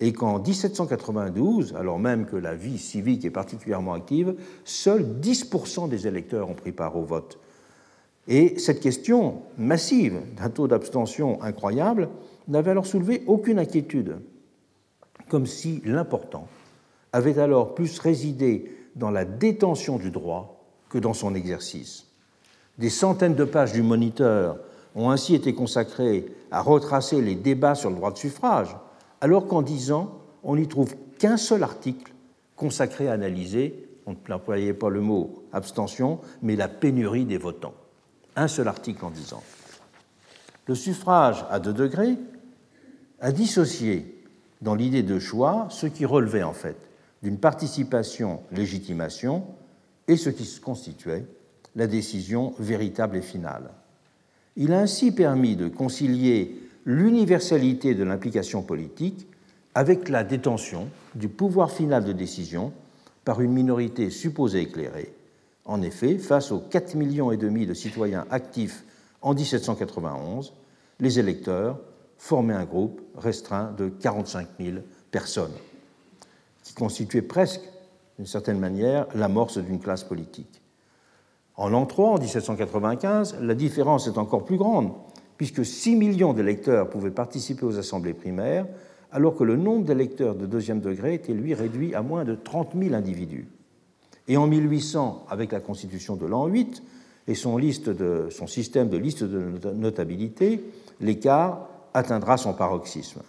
Et 0.00 0.12
qu'en 0.12 0.38
1792, 0.38 1.74
alors 1.74 1.98
même 1.98 2.24
que 2.26 2.36
la 2.36 2.54
vie 2.54 2.78
civique 2.78 3.24
est 3.24 3.30
particulièrement 3.30 3.94
active, 3.94 4.34
seuls 4.64 5.04
10% 5.20 5.88
des 5.88 6.06
électeurs 6.06 6.48
ont 6.48 6.54
pris 6.54 6.72
part 6.72 6.96
au 6.96 7.02
vote. 7.02 7.38
Et 8.28 8.58
cette 8.58 8.80
question 8.80 9.42
massive 9.56 10.20
d'un 10.36 10.50
taux 10.50 10.68
d'abstention 10.68 11.42
incroyable 11.42 12.08
n'avait 12.46 12.70
alors 12.70 12.86
soulevé 12.86 13.24
aucune 13.26 13.58
inquiétude 13.58 14.16
comme 15.28 15.46
si 15.46 15.82
l'important 15.84 16.48
avait 17.12 17.38
alors 17.38 17.74
plus 17.74 17.98
résidé 17.98 18.72
dans 18.96 19.10
la 19.10 19.24
détention 19.24 19.96
du 19.96 20.10
droit 20.10 20.64
que 20.88 20.98
dans 20.98 21.14
son 21.14 21.34
exercice. 21.34 22.06
Des 22.78 22.90
centaines 22.90 23.34
de 23.34 23.44
pages 23.44 23.72
du 23.72 23.82
Moniteur 23.82 24.58
ont 24.94 25.10
ainsi 25.10 25.34
été 25.34 25.54
consacrées 25.54 26.26
à 26.50 26.60
retracer 26.60 27.20
les 27.20 27.34
débats 27.34 27.74
sur 27.74 27.90
le 27.90 27.96
droit 27.96 28.12
de 28.12 28.18
suffrage, 28.18 28.76
alors 29.20 29.46
qu'en 29.46 29.62
dix 29.62 29.92
ans, 29.92 30.18
on 30.42 30.56
n'y 30.56 30.68
trouve 30.68 30.94
qu'un 31.18 31.36
seul 31.36 31.62
article 31.62 32.12
consacré 32.56 33.08
à 33.08 33.12
analyser, 33.12 33.88
on 34.06 34.16
n'employait 34.28 34.74
pas 34.74 34.88
le 34.88 35.00
mot 35.00 35.44
abstention, 35.52 36.20
mais 36.42 36.56
la 36.56 36.68
pénurie 36.68 37.24
des 37.24 37.38
votants. 37.38 37.74
Un 38.36 38.48
seul 38.48 38.68
article 38.68 39.04
en 39.04 39.10
dix 39.10 39.32
ans. 39.32 39.42
Le 40.66 40.74
suffrage 40.74 41.44
à 41.50 41.60
deux 41.60 41.72
degrés 41.72 42.16
a 43.20 43.32
dissocié 43.32 44.17
dans 44.62 44.74
l'idée 44.74 45.02
de 45.02 45.18
choix 45.18 45.68
ce 45.70 45.86
qui 45.86 46.04
relevait 46.04 46.42
en 46.42 46.52
fait 46.52 46.76
d'une 47.22 47.38
participation-légitimation 47.38 49.44
et 50.06 50.16
ce 50.16 50.30
qui 50.30 50.60
constituait 50.60 51.24
la 51.76 51.86
décision 51.86 52.54
véritable 52.58 53.16
et 53.16 53.22
finale. 53.22 53.70
Il 54.56 54.72
a 54.72 54.80
ainsi 54.80 55.12
permis 55.12 55.56
de 55.56 55.68
concilier 55.68 56.60
l'universalité 56.84 57.94
de 57.94 58.04
l'implication 58.04 58.62
politique 58.62 59.26
avec 59.74 60.08
la 60.08 60.24
détention 60.24 60.88
du 61.14 61.28
pouvoir 61.28 61.70
final 61.70 62.04
de 62.04 62.12
décision 62.12 62.72
par 63.24 63.40
une 63.40 63.52
minorité 63.52 64.10
supposée 64.10 64.62
éclairée. 64.62 65.12
En 65.64 65.82
effet, 65.82 66.18
face 66.18 66.50
aux 66.50 66.60
4,5 66.60 66.96
millions 66.96 67.30
de 67.30 67.74
citoyens 67.74 68.26
actifs 68.30 68.84
en 69.20 69.34
1791, 69.34 70.54
les 70.98 71.18
électeurs 71.18 71.78
former 72.18 72.54
un 72.54 72.64
groupe 72.64 73.00
restreint 73.16 73.72
de 73.78 73.88
45 73.88 74.48
000 74.60 74.78
personnes, 75.10 75.54
qui 76.64 76.74
constituait 76.74 77.22
presque, 77.22 77.62
d'une 78.18 78.26
certaine 78.26 78.58
manière, 78.58 79.06
l'amorce 79.14 79.58
d'une 79.58 79.78
classe 79.78 80.04
politique. 80.04 80.60
En 81.56 81.68
l'an 81.68 81.86
3, 81.86 82.10
en 82.10 82.18
1795, 82.18 83.38
la 83.40 83.54
différence 83.54 84.06
est 84.06 84.18
encore 84.18 84.44
plus 84.44 84.58
grande, 84.58 84.92
puisque 85.36 85.64
6 85.64 85.96
millions 85.96 86.32
d'électeurs 86.32 86.90
pouvaient 86.90 87.12
participer 87.12 87.64
aux 87.64 87.78
assemblées 87.78 88.14
primaires, 88.14 88.66
alors 89.12 89.34
que 89.34 89.44
le 89.44 89.56
nombre 89.56 89.86
d'électeurs 89.86 90.34
de 90.34 90.46
deuxième 90.46 90.80
degré 90.80 91.14
était, 91.14 91.32
lui, 91.32 91.54
réduit 91.54 91.94
à 91.94 92.02
moins 92.02 92.24
de 92.24 92.34
30 92.34 92.72
000 92.76 92.94
individus. 92.94 93.48
Et 94.26 94.36
en 94.36 94.46
1800, 94.46 95.24
avec 95.30 95.52
la 95.52 95.60
constitution 95.60 96.16
de 96.16 96.26
l'an 96.26 96.46
8 96.46 96.82
et 97.28 97.34
son, 97.34 97.58
son 98.30 98.46
système 98.46 98.88
de 98.88 98.98
liste 98.98 99.24
de 99.24 99.70
notabilité, 99.72 100.62
l'écart 101.00 101.68
atteindra 101.94 102.36
son 102.36 102.54
paroxysme. 102.54 103.22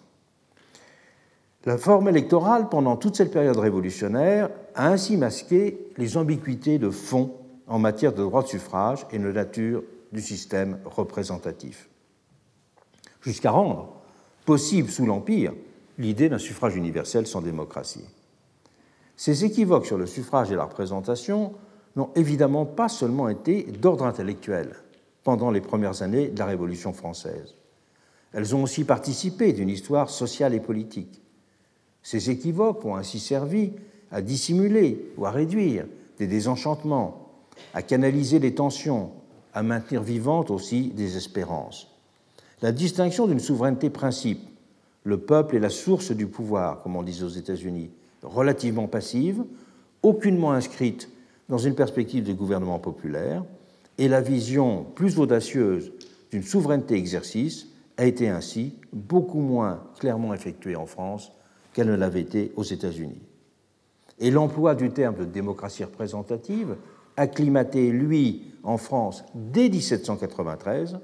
La 1.65 1.78
forme 1.78 2.08
électorale, 2.08 2.69
pendant 2.69 2.95
toute 2.95 3.15
cette 3.15 3.32
période 3.32 3.58
révolutionnaire, 3.58 4.50
a 4.76 4.88
ainsi 4.88 5.17
masqué 5.17 5.91
les 5.98 6.15
ambiguïtés 6.15 6.80
de 6.80 6.89
fond 6.89 7.34
en 7.67 7.80
matière 7.80 8.13
de 8.13 8.24
droit 8.24 8.43
de 8.43 8.48
suffrage 8.48 9.06
et 9.12 9.19
de 9.19 9.32
nature 9.32 9.84
du 10.12 10.22
système 10.22 10.80
représentatif, 10.86 11.89
jusqu'à 13.22 13.52
rendre 13.52 13.93
possible 14.45 14.89
sous 14.89 15.06
l'Empire 15.06 15.54
l'idée 15.98 16.30
d'un 16.30 16.38
suffrage 16.38 16.76
universel 16.76 17.28
sans 17.28 17.41
démocratie. 17.41 18.06
Ces 19.17 19.43
équivoques 19.43 19.86
sur 19.86 19.98
le 19.98 20.06
suffrage 20.06 20.52
et 20.52 20.56
la 20.56 20.63
représentation 20.63 21.54
n'ont 21.98 22.10
évidemment 22.15 22.65
pas 22.65 22.88
seulement 22.88 23.28
été 23.28 23.63
d'ordre 23.63 24.06
intellectuel 24.06 24.76
pendant 25.24 25.52
les 25.52 25.62
premières 25.62 26.02
années 26.02 26.30
de 26.30 26.39
la 26.39 26.45
Révolution 26.45 26.93
française. 26.93 27.59
Elles 28.34 28.56
ont 28.56 28.63
aussi 28.63 28.84
participé 28.84 29.54
d'une 29.54 29.70
histoire 29.70 30.10
sociale 30.10 30.54
et 30.54 30.60
politique. 30.60 31.22
Ces 32.04 32.30
équivoques 32.30 32.86
ont 32.86 32.96
ainsi 32.96 33.20
servi 33.20 33.72
à 34.12 34.22
dissimuler 34.22 35.12
ou 35.18 35.26
à 35.26 35.32
réduire 35.32 35.86
des 36.18 36.28
désenchantements, 36.28 37.30
à 37.74 37.82
canaliser 37.82 38.39
les 38.39 38.54
tensions, 38.54 39.12
à 39.54 39.63
maintenir 39.63 40.04
vivantes 40.04 40.52
aussi 40.52 40.89
des 40.89 41.18
espérances. 41.18 41.88
La 42.62 42.72
distinction 42.72 43.28
d'une 43.28 43.39
souveraineté 43.39 43.89
principe, 43.89 44.42
le 45.04 45.18
peuple 45.18 45.56
est 45.56 45.60
la 45.60 45.70
source 45.70 46.12
du 46.12 46.28
pouvoir, 46.28 46.82
comme 46.82 46.96
on 46.96 47.04
dit 47.04 47.24
aux 47.24 47.30
États-Unis, 47.30 47.89
relativement 48.22 48.88
passive, 48.88 49.44
aucunement 50.04 50.52
inscrite 50.52 51.10
dans 51.48 51.58
une 51.58 51.76
perspective 51.76 52.24
de 52.24 52.34
gouvernement 52.34 52.80
populaire, 52.80 53.44
et 53.98 54.08
la 54.08 54.22
vision 54.22 54.86
plus 54.96 55.20
audacieuse 55.20 55.92
d'une 56.32 56.44
souveraineté 56.44 56.96
exercice 56.96 57.68
a 58.00 58.06
été 58.06 58.30
ainsi 58.30 58.76
beaucoup 58.94 59.42
moins 59.42 59.84
clairement 60.00 60.34
effectuée 60.34 60.78
en 60.78 60.86
France 60.86 61.34
qu'elle 61.74 61.88
ne 61.88 61.96
l'avait 61.96 62.22
été 62.22 62.54
aux 62.56 62.64
États-Unis. 62.64 63.22
Et 64.20 64.32
l'emploi 64.32 64.74
du 64.74 64.90
terme 64.90 65.16
de 65.16 65.26
démocratie 65.26 65.84
représentative, 65.84 66.78
acclimaté, 67.18 67.92
lui, 67.92 68.54
en 68.64 68.78
France 68.78 69.26
dès 69.36 69.68
1793, 69.68 70.98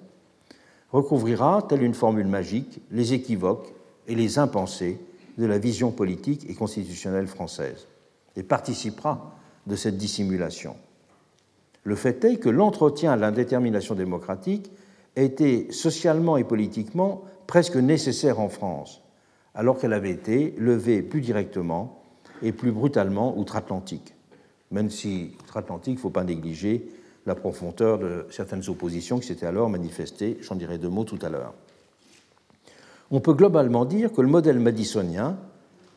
recouvrira, 0.89 1.65
telle 1.67 1.83
une 1.83 1.93
formule 1.93 2.27
magique, 2.27 2.81
les 2.91 3.11
équivoques 3.11 3.73
et 4.07 4.15
les 4.15 4.39
impensés 4.39 4.97
de 5.37 5.45
la 5.45 5.57
vision 5.57 5.91
politique 5.91 6.49
et 6.49 6.53
constitutionnelle 6.53 7.27
française, 7.27 7.87
et 8.37 8.43
participera 8.43 9.35
de 9.67 9.75
cette 9.75 9.97
dissimulation. 9.97 10.77
Le 11.83 11.95
fait 11.95 12.23
est 12.23 12.37
que 12.37 12.47
l'entretien 12.49 13.11
à 13.11 13.17
l'indétermination 13.17 13.95
démocratique 13.95 14.71
était 15.15 15.67
socialement 15.71 16.37
et 16.37 16.43
politiquement 16.43 17.23
presque 17.47 17.75
nécessaire 17.75 18.39
en 18.39 18.49
France, 18.49 19.01
alors 19.53 19.77
qu'elle 19.77 19.93
avait 19.93 20.11
été 20.11 20.55
levée 20.57 21.01
plus 21.01 21.21
directement 21.21 22.01
et 22.41 22.51
plus 22.51 22.71
brutalement 22.71 23.37
outre-Atlantique. 23.37 24.13
Même 24.71 24.89
si 24.89 25.35
outre-Atlantique, 25.43 25.93
il 25.93 25.97
ne 25.97 26.01
faut 26.01 26.09
pas 26.09 26.23
négliger 26.23 26.89
la 27.25 27.35
profondeur 27.35 27.97
de 27.97 28.25
certaines 28.29 28.67
oppositions 28.69 29.19
qui 29.19 29.27
s'étaient 29.27 29.45
alors 29.45 29.69
manifestées, 29.69 30.37
j'en 30.41 30.55
dirai 30.55 30.77
deux 30.77 30.89
mots 30.89 31.05
tout 31.05 31.19
à 31.21 31.29
l'heure. 31.29 31.53
on 33.11 33.19
peut 33.19 33.33
globalement 33.33 33.85
dire 33.85 34.11
que 34.11 34.21
le 34.21 34.27
modèle 34.27 34.59
madisonien 34.59 35.37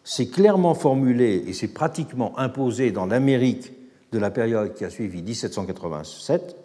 s'est 0.05 0.29
clairement 0.29 0.75
formulé 0.75 1.45
et 1.47 1.53
s'est 1.53 1.69
pratiquement 1.69 2.39
imposé 2.39 2.93
dans 2.93 3.07
l'Amérique 3.07 3.73
de 4.13 4.19
la 4.19 4.31
période 4.31 4.75
qui 4.75 4.85
a 4.85 4.91
suivi 4.91 5.23
1787, 5.23 6.57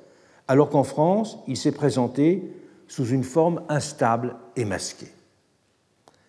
alors 0.47 0.69
qu'en 0.69 0.83
France, 0.83 1.37
il 1.47 1.57
s'est 1.57 1.71
présenté 1.71 2.53
sous 2.87 3.07
une 3.07 3.23
forme 3.23 3.61
instable 3.69 4.35
et 4.55 4.65
masquée. 4.65 5.11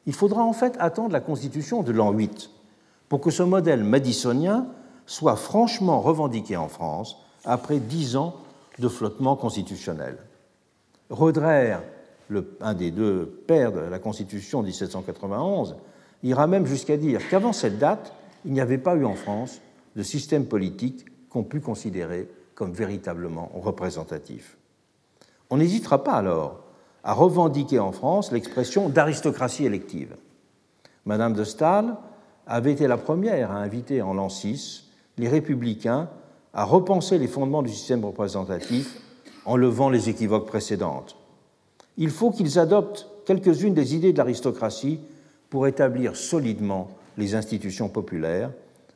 Il 0.06 0.14
faudra 0.14 0.42
en 0.42 0.52
fait 0.52 0.76
attendre 0.78 1.12
la 1.12 1.20
Constitution 1.20 1.82
de 1.82 1.92
l'an 1.92 2.12
8 2.12 2.50
pour 3.08 3.20
que 3.20 3.30
ce 3.30 3.42
modèle 3.42 3.84
madisonien 3.84 4.66
soit 5.06 5.36
franchement 5.36 6.00
revendiqué 6.00 6.56
en 6.56 6.68
France 6.68 7.16
après 7.44 7.78
dix 7.78 8.16
ans 8.16 8.34
de 8.78 8.88
flottement 8.88 9.36
constitutionnel. 9.36 10.16
Roederer, 11.10 11.76
un 12.60 12.74
des 12.74 12.90
deux 12.90 13.26
pères 13.46 13.72
de 13.72 13.80
la 13.80 13.98
Constitution 13.98 14.60
de 14.60 14.66
1791, 14.66 15.76
ira 16.22 16.46
même 16.46 16.66
jusqu'à 16.66 16.96
dire 16.96 17.20
qu'avant 17.28 17.52
cette 17.52 17.78
date, 17.78 18.12
il 18.44 18.52
n'y 18.52 18.60
avait 18.60 18.78
pas 18.78 18.96
eu 18.96 19.04
en 19.04 19.14
France 19.14 19.60
de 19.94 20.02
système 20.02 20.46
politique 20.46 21.04
qu'on 21.28 21.42
pût 21.44 21.60
considérer 21.60 22.28
comme 22.54 22.72
véritablement 22.72 23.50
représentatif. 23.54 24.56
On 25.50 25.56
n'hésitera 25.56 26.04
pas 26.04 26.14
alors 26.14 26.60
à 27.02 27.12
revendiquer 27.12 27.78
en 27.78 27.92
France 27.92 28.32
l'expression 28.32 28.88
d'aristocratie 28.88 29.66
élective. 29.66 30.16
Madame 31.04 31.34
de 31.34 31.44
Staël 31.44 31.94
avait 32.46 32.72
été 32.72 32.86
la 32.86 32.96
première 32.96 33.50
à 33.50 33.56
inviter 33.56 34.02
en 34.02 34.14
l'an 34.14 34.28
6 34.28 34.90
les 35.18 35.28
républicains 35.28 36.08
à 36.52 36.64
repenser 36.64 37.18
les 37.18 37.28
fondements 37.28 37.62
du 37.62 37.72
système 37.72 38.04
représentatif 38.04 39.00
en 39.44 39.56
levant 39.56 39.90
les 39.90 40.08
équivoques 40.08 40.46
précédentes. 40.46 41.16
Il 41.96 42.10
faut 42.10 42.30
qu'ils 42.30 42.58
adoptent 42.58 43.08
quelques-unes 43.26 43.74
des 43.74 43.94
idées 43.94 44.12
de 44.12 44.18
l'aristocratie 44.18 45.00
pour 45.50 45.66
établir 45.66 46.16
solidement 46.16 46.88
les 47.16 47.34
institutions 47.34 47.88
populaires, 47.88 48.50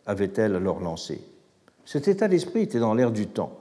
avait-elle 0.07 0.57
alors 0.57 0.81
lancé. 0.81 1.21
Cet 1.89 2.07
état 2.07 2.29
d'esprit 2.29 2.61
était 2.61 2.81
dans 2.81 2.93
l'air 2.93 3.11
du 3.11 3.29
temps. 3.29 3.53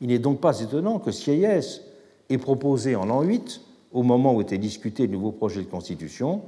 Il 0.00 0.06
n'est 0.10 0.20
donc 0.20 0.40
pas 0.40 0.60
étonnant 0.60 1.00
que 1.00 1.10
Sieyès 1.10 1.82
ait 2.30 2.38
proposé 2.38 2.94
en 2.94 3.04
l'an 3.04 3.22
8, 3.22 3.60
au 3.90 4.04
moment 4.04 4.32
où 4.32 4.40
était 4.40 4.58
discuté 4.58 5.08
le 5.08 5.14
nouveau 5.14 5.32
projet 5.32 5.62
de 5.62 5.66
constitution, 5.66 6.42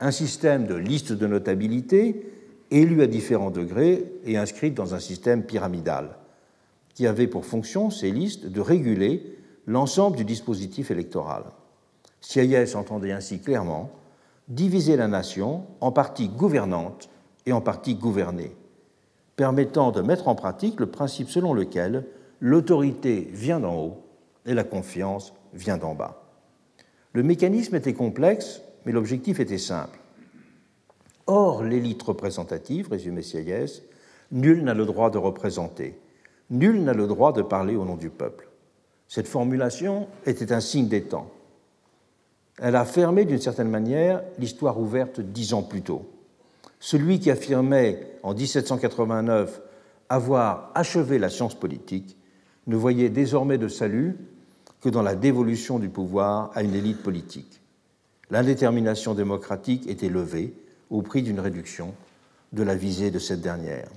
un 0.00 0.10
système 0.10 0.66
de 0.66 0.74
liste 0.74 1.12
de 1.12 1.28
notabilité 1.28 2.28
élus 2.72 3.02
à 3.02 3.06
différents 3.06 3.52
degrés 3.52 4.04
et 4.24 4.36
inscrites 4.36 4.74
dans 4.74 4.96
un 4.96 4.98
système 4.98 5.44
pyramidal, 5.44 6.16
qui 6.92 7.06
avait 7.06 7.28
pour 7.28 7.44
fonction, 7.44 7.90
ces 7.90 8.10
listes, 8.10 8.46
de 8.46 8.60
réguler 8.60 9.38
l'ensemble 9.68 10.16
du 10.16 10.24
dispositif 10.24 10.90
électoral. 10.90 11.44
Sieyès 12.20 12.74
entendait 12.74 13.12
ainsi 13.12 13.38
clairement 13.38 13.92
diviser 14.48 14.96
la 14.96 15.06
nation 15.06 15.66
en 15.80 15.92
parties 15.92 16.30
gouvernantes 16.30 17.10
et 17.46 17.52
en 17.52 17.60
parties 17.60 17.94
gouvernées, 17.94 18.56
permettant 19.38 19.92
de 19.92 20.02
mettre 20.02 20.26
en 20.26 20.34
pratique 20.34 20.80
le 20.80 20.86
principe 20.86 21.30
selon 21.30 21.54
lequel 21.54 22.04
l'autorité 22.40 23.28
vient 23.32 23.60
d'en 23.60 23.76
haut 23.76 24.02
et 24.44 24.52
la 24.52 24.64
confiance 24.64 25.32
vient 25.54 25.78
d'en 25.78 25.94
bas. 25.94 26.24
Le 27.12 27.22
mécanisme 27.22 27.76
était 27.76 27.94
complexe, 27.94 28.62
mais 28.84 28.90
l'objectif 28.90 29.38
était 29.38 29.56
simple. 29.56 30.00
Or, 31.28 31.62
l'élite 31.62 32.02
représentative, 32.02 32.88
résumé 32.90 33.22
Sieyès, 33.22 33.84
nul 34.32 34.64
n'a 34.64 34.74
le 34.74 34.84
droit 34.84 35.08
de 35.08 35.18
représenter, 35.18 36.00
nul 36.50 36.82
n'a 36.82 36.92
le 36.92 37.06
droit 37.06 37.32
de 37.32 37.42
parler 37.42 37.76
au 37.76 37.84
nom 37.84 37.96
du 37.96 38.10
peuple. 38.10 38.48
Cette 39.06 39.28
formulation 39.28 40.08
était 40.26 40.52
un 40.52 40.60
signe 40.60 40.88
des 40.88 41.02
temps. 41.02 41.30
Elle 42.60 42.74
a 42.74 42.84
fermé 42.84 43.24
d'une 43.24 43.40
certaine 43.40 43.70
manière 43.70 44.20
l'histoire 44.40 44.80
ouverte 44.80 45.20
dix 45.20 45.54
ans 45.54 45.62
plus 45.62 45.82
tôt. 45.82 46.06
Celui 46.80 47.18
qui 47.18 47.30
affirmait 47.30 48.18
en 48.22 48.34
1789 48.34 49.60
avoir 50.08 50.70
achevé 50.74 51.18
la 51.18 51.28
science 51.28 51.54
politique 51.54 52.16
ne 52.66 52.76
voyait 52.76 53.10
désormais 53.10 53.58
de 53.58 53.68
salut 53.68 54.16
que 54.80 54.88
dans 54.88 55.02
la 55.02 55.14
dévolution 55.14 55.78
du 55.78 55.88
pouvoir 55.88 56.50
à 56.54 56.62
une 56.62 56.74
élite 56.74 57.02
politique. 57.02 57.60
L'indétermination 58.30 59.14
démocratique 59.14 59.88
était 59.88 60.08
levée 60.08 60.54
au 60.90 61.02
prix 61.02 61.22
d'une 61.22 61.40
réduction 61.40 61.94
de 62.52 62.62
la 62.62 62.74
visée 62.74 63.10
de 63.10 63.18
cette 63.18 63.40
dernière. 63.40 63.88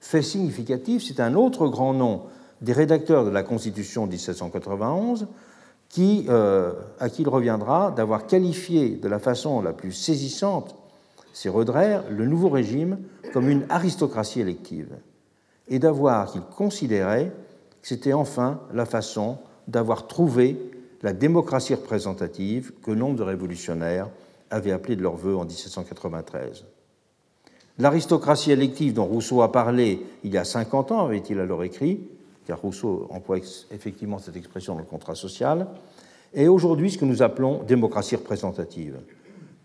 Fait 0.00 0.22
significatif, 0.22 1.02
c'est 1.04 1.20
un 1.20 1.34
autre 1.34 1.66
grand 1.68 1.92
nom 1.92 2.24
des 2.60 2.72
rédacteurs 2.72 3.24
de 3.24 3.30
la 3.30 3.42
Constitution 3.42 4.06
de 4.06 4.12
1791 4.12 5.26
qui, 5.88 6.26
euh, 6.28 6.72
à 6.98 7.08
qui 7.08 7.22
il 7.22 7.28
reviendra 7.28 7.90
d'avoir 7.90 8.26
qualifié 8.26 8.90
de 8.90 9.08
la 9.08 9.18
façon 9.18 9.60
la 9.62 9.72
plus 9.72 9.92
saisissante, 9.92 10.76
c'est 11.36 11.50
Roederer, 11.50 11.98
le 12.08 12.24
nouveau 12.24 12.48
régime 12.48 12.96
comme 13.34 13.50
une 13.50 13.66
aristocratie 13.68 14.40
élective, 14.40 14.96
et 15.68 15.78
d'avoir 15.78 16.32
qu'il 16.32 16.40
considérait 16.40 17.30
que 17.82 17.88
c'était 17.88 18.14
enfin 18.14 18.62
la 18.72 18.86
façon 18.86 19.36
d'avoir 19.68 20.06
trouvé 20.06 20.56
la 21.02 21.12
démocratie 21.12 21.74
représentative 21.74 22.72
que 22.82 22.90
nombre 22.90 23.16
de 23.16 23.22
révolutionnaires 23.22 24.08
avaient 24.48 24.72
appelé 24.72 24.96
de 24.96 25.02
leur 25.02 25.16
vœu 25.16 25.36
en 25.36 25.44
1793. 25.44 26.64
L'aristocratie 27.76 28.50
élective 28.50 28.94
dont 28.94 29.04
Rousseau 29.04 29.42
a 29.42 29.52
parlé 29.52 30.00
il 30.24 30.32
y 30.32 30.38
a 30.38 30.44
50 30.44 30.90
ans, 30.90 31.04
avait-il 31.04 31.38
alors 31.38 31.64
écrit, 31.64 32.00
car 32.46 32.62
Rousseau 32.62 33.08
emploie 33.10 33.40
effectivement 33.70 34.18
cette 34.18 34.36
expression 34.36 34.72
dans 34.72 34.80
le 34.80 34.86
contrat 34.86 35.14
social, 35.14 35.66
est 36.32 36.48
aujourd'hui 36.48 36.92
ce 36.92 36.96
que 36.96 37.04
nous 37.04 37.20
appelons 37.20 37.62
démocratie 37.62 38.16
représentative. 38.16 38.96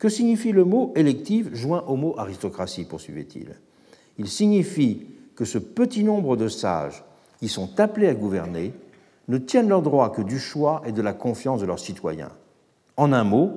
Que 0.01 0.09
signifie 0.09 0.51
le 0.51 0.65
mot 0.65 0.93
élective 0.95 1.53
joint 1.53 1.83
au 1.85 1.95
mot 1.95 2.15
aristocratie 2.17 2.85
poursuivait-il. 2.85 3.49
Il 4.17 4.27
signifie 4.27 5.05
que 5.35 5.45
ce 5.45 5.59
petit 5.59 6.03
nombre 6.03 6.35
de 6.35 6.47
sages 6.47 7.03
qui 7.37 7.47
sont 7.47 7.79
appelés 7.79 8.07
à 8.07 8.15
gouverner 8.15 8.73
ne 9.27 9.37
tiennent 9.37 9.69
leur 9.69 9.83
droit 9.83 10.09
que 10.09 10.23
du 10.23 10.39
choix 10.39 10.81
et 10.87 10.91
de 10.91 11.03
la 11.03 11.13
confiance 11.13 11.61
de 11.61 11.67
leurs 11.67 11.77
citoyens. 11.77 12.31
En 12.97 13.13
un 13.13 13.23
mot, 13.23 13.51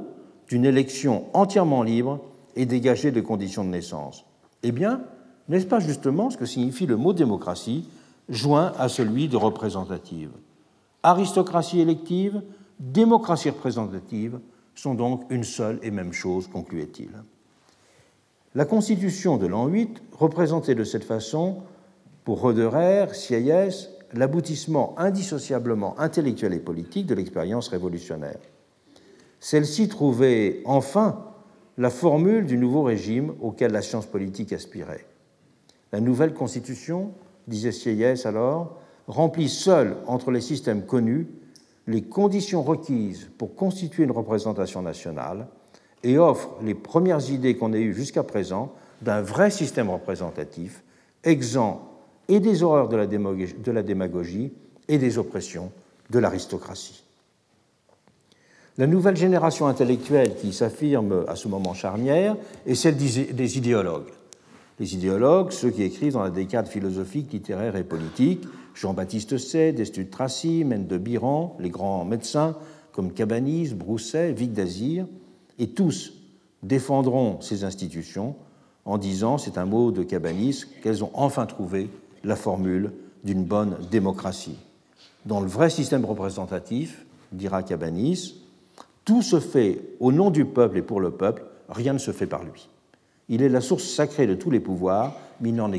d'une 0.46 0.66
élection 0.66 1.24
entièrement 1.32 1.82
libre 1.82 2.20
et 2.56 2.66
dégagée 2.66 3.10
de 3.10 3.22
conditions 3.22 3.64
de 3.64 3.70
naissance. 3.70 4.26
Eh 4.62 4.70
bien, 4.70 5.00
n'est-ce 5.48 5.64
pas 5.64 5.80
justement 5.80 6.28
ce 6.28 6.36
que 6.36 6.44
signifie 6.44 6.84
le 6.84 6.98
mot 6.98 7.14
démocratie, 7.14 7.88
joint 8.28 8.74
à 8.78 8.90
celui 8.90 9.28
de 9.28 9.38
représentative? 9.38 10.32
Aristocratie 11.02 11.80
élective, 11.80 12.42
démocratie 12.80 13.48
représentative 13.48 14.40
sont 14.74 14.94
donc 14.94 15.24
une 15.30 15.44
seule 15.44 15.78
et 15.82 15.90
même 15.90 16.12
chose, 16.12 16.48
concluait-il. 16.48 17.10
La 18.54 18.64
Constitution 18.64 19.36
de 19.36 19.46
l'an 19.46 19.66
8 19.66 20.02
représentait 20.12 20.74
de 20.74 20.84
cette 20.84 21.04
façon, 21.04 21.62
pour 22.24 22.40
Roederer, 22.40 23.12
Sieyès, 23.12 23.90
l'aboutissement 24.12 24.94
indissociablement 24.98 25.98
intellectuel 25.98 26.54
et 26.54 26.60
politique 26.60 27.06
de 27.06 27.14
l'expérience 27.14 27.68
révolutionnaire. 27.68 28.38
Celle-ci 29.40 29.88
trouvait 29.88 30.62
enfin 30.64 31.24
la 31.76 31.90
formule 31.90 32.46
du 32.46 32.56
nouveau 32.56 32.82
régime 32.84 33.34
auquel 33.40 33.72
la 33.72 33.82
science 33.82 34.06
politique 34.06 34.52
aspirait. 34.52 35.06
La 35.92 36.00
nouvelle 36.00 36.32
constitution, 36.32 37.12
disait 37.46 37.72
Sieyès 37.72 38.26
alors, 38.26 38.78
remplit 39.06 39.48
seule 39.48 39.96
entre 40.06 40.30
les 40.30 40.40
systèmes 40.40 40.86
connus 40.86 41.28
les 41.86 42.02
conditions 42.02 42.62
requises 42.62 43.30
pour 43.38 43.54
constituer 43.54 44.04
une 44.04 44.10
représentation 44.10 44.82
nationale 44.82 45.46
et 46.02 46.18
offre 46.18 46.50
les 46.62 46.74
premières 46.74 47.30
idées 47.30 47.56
qu'on 47.56 47.72
ait 47.72 47.82
eues 47.82 47.94
jusqu'à 47.94 48.22
présent 48.22 48.72
d'un 49.02 49.20
vrai 49.22 49.50
système 49.50 49.90
représentatif, 49.90 50.82
exempt 51.24 51.90
et 52.28 52.40
des 52.40 52.62
horreurs 52.62 52.88
de 52.88 53.70
la 53.72 53.82
démagogie 53.82 54.52
et 54.88 54.98
des 54.98 55.18
oppressions 55.18 55.72
de 56.10 56.18
l'aristocratie. 56.18 57.04
La 58.76 58.86
nouvelle 58.86 59.16
génération 59.16 59.66
intellectuelle 59.66 60.34
qui 60.36 60.52
s'affirme 60.52 61.24
à 61.28 61.36
ce 61.36 61.48
moment 61.48 61.74
charnière 61.74 62.36
est 62.66 62.74
celle 62.74 62.96
des 62.96 63.58
idéologues. 63.58 64.10
Les 64.80 64.94
idéologues, 64.94 65.52
ceux 65.52 65.70
qui 65.70 65.84
écrivent 65.84 66.14
dans 66.14 66.24
la 66.24 66.30
décade 66.30 66.66
philosophique, 66.66 67.32
littéraire 67.32 67.76
et 67.76 67.84
politique, 67.84 68.42
Jean-Baptiste 68.74 69.38
Say, 69.38 69.72
Destutt 69.72 70.10
Tracy, 70.10 70.64
Mende 70.64 70.86
de 70.86 70.98
Biran, 70.98 71.56
les 71.60 71.70
grands 71.70 72.04
médecins 72.04 72.56
comme 72.92 73.12
Cabanis, 73.12 73.74
Brousset, 73.74 74.32
Vic 74.32 74.52
d'Azir, 74.52 75.06
et 75.58 75.68
tous 75.68 76.12
défendront 76.62 77.40
ces 77.40 77.64
institutions 77.64 78.36
en 78.84 78.98
disant, 78.98 79.38
c'est 79.38 79.58
un 79.58 79.64
mot 79.64 79.90
de 79.90 80.02
Cabanis, 80.02 80.64
qu'elles 80.82 81.02
ont 81.02 81.10
enfin 81.14 81.46
trouvé 81.46 81.88
la 82.22 82.36
formule 82.36 82.92
d'une 83.24 83.44
bonne 83.44 83.76
démocratie. 83.90 84.58
Dans 85.26 85.40
le 85.40 85.46
vrai 85.46 85.70
système 85.70 86.04
représentatif, 86.04 87.04
dira 87.32 87.62
Cabanis, 87.62 88.42
tout 89.04 89.22
se 89.22 89.40
fait 89.40 89.80
au 90.00 90.12
nom 90.12 90.30
du 90.30 90.44
peuple 90.44 90.78
et 90.78 90.82
pour 90.82 91.00
le 91.00 91.10
peuple, 91.10 91.44
rien 91.68 91.92
ne 91.92 91.98
se 91.98 92.12
fait 92.12 92.26
par 92.26 92.44
lui. 92.44 92.68
Il 93.28 93.42
est 93.42 93.48
la 93.48 93.60
source 93.60 93.84
sacrée 93.84 94.26
de 94.26 94.34
tous 94.34 94.50
les 94.50 94.60
pouvoirs, 94.60 95.16
mais 95.40 95.48
il 95.48 95.56
n'en 95.56 95.72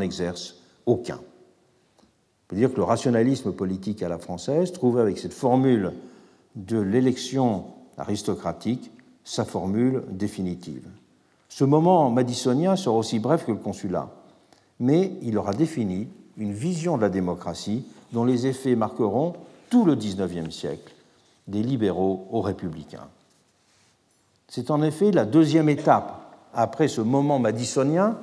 exerce 0.00 0.56
aucun. 0.86 1.20
On 2.44 2.50
peut 2.50 2.56
dire 2.56 2.70
que 2.70 2.76
le 2.76 2.84
rationalisme 2.84 3.52
politique 3.52 4.02
à 4.02 4.08
la 4.08 4.18
française 4.18 4.72
trouve 4.72 4.98
avec 4.98 5.18
cette 5.18 5.32
formule 5.32 5.92
de 6.56 6.78
l'élection 6.78 7.64
aristocratique 7.96 8.90
sa 9.24 9.46
formule 9.46 10.02
définitive. 10.10 10.86
Ce 11.48 11.64
moment 11.64 12.10
madisonien 12.10 12.76
sera 12.76 12.96
aussi 12.96 13.18
bref 13.18 13.46
que 13.46 13.52
le 13.52 13.58
consulat, 13.58 14.10
mais 14.78 15.12
il 15.22 15.38
aura 15.38 15.54
défini 15.54 16.08
une 16.36 16.52
vision 16.52 16.96
de 16.96 17.02
la 17.02 17.08
démocratie 17.08 17.86
dont 18.12 18.24
les 18.24 18.46
effets 18.46 18.76
marqueront 18.76 19.34
tout 19.70 19.84
le 19.84 19.94
XIXe 19.94 20.54
siècle, 20.54 20.92
des 21.48 21.62
libéraux 21.62 22.28
aux 22.30 22.42
républicains. 22.42 23.08
C'est 24.48 24.70
en 24.70 24.82
effet 24.82 25.10
la 25.10 25.24
deuxième 25.24 25.68
étape 25.68 26.20
après 26.52 26.88
ce 26.88 27.00
moment 27.00 27.38
madisonien, 27.38 28.18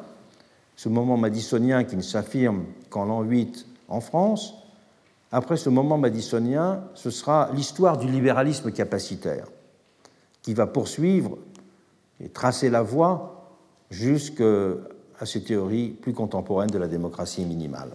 ce 0.75 0.89
moment 0.89 1.17
madisonien 1.17 1.83
qui 1.83 1.97
ne 1.97 2.01
s'affirme 2.01 2.65
qu'en 2.89 3.05
l'an 3.05 3.21
8 3.21 3.65
en 3.91 4.01
France, 4.01 4.55
après 5.31 5.57
ce 5.57 5.69
moment 5.69 5.97
madisonien, 5.97 6.83
ce 6.93 7.09
sera 7.09 7.49
l'histoire 7.53 7.97
du 7.97 8.07
libéralisme 8.07 8.71
capacitaire 8.71 9.47
qui 10.41 10.53
va 10.53 10.67
poursuivre 10.67 11.37
et 12.19 12.29
tracer 12.29 12.69
la 12.69 12.81
voie 12.81 13.55
jusqu'à 13.89 14.75
ces 15.25 15.43
théories 15.43 15.89
plus 15.89 16.13
contemporaines 16.13 16.69
de 16.69 16.77
la 16.77 16.87
démocratie 16.87 17.45
minimale. 17.45 17.91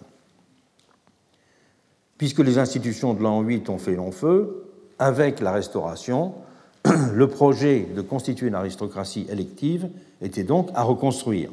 Puisque 2.18 2.38
les 2.38 2.58
institutions 2.58 3.12
de 3.12 3.22
l'an 3.22 3.42
8 3.42 3.68
ont 3.68 3.78
fait 3.78 3.94
long 3.94 4.12
feu, 4.12 4.64
avec 4.98 5.40
la 5.40 5.52
Restauration, 5.52 6.34
le 7.12 7.28
projet 7.28 7.80
de 7.94 8.00
constituer 8.00 8.46
une 8.46 8.54
aristocratie 8.54 9.26
élective 9.28 9.90
était 10.22 10.44
donc 10.44 10.70
à 10.74 10.82
reconstruire, 10.82 11.50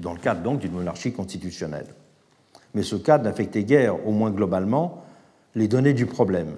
dans 0.00 0.12
le 0.12 0.18
cadre 0.18 0.56
d'une 0.56 0.72
monarchie 0.72 1.12
constitutionnelle. 1.12 1.86
Mais 2.74 2.82
ce 2.82 2.96
cadre 2.96 3.24
n'affectait 3.24 3.64
guère, 3.64 4.06
au 4.06 4.12
moins 4.12 4.30
globalement, 4.30 5.04
les 5.54 5.68
données 5.68 5.94
du 5.94 6.06
problème, 6.06 6.54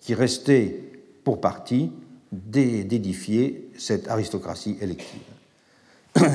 qui 0.00 0.14
restait 0.14 0.82
pour 1.24 1.40
partie 1.40 1.92
d'édifier 2.32 3.70
cette 3.76 4.08
aristocratie 4.08 4.76
élective. 4.80 5.20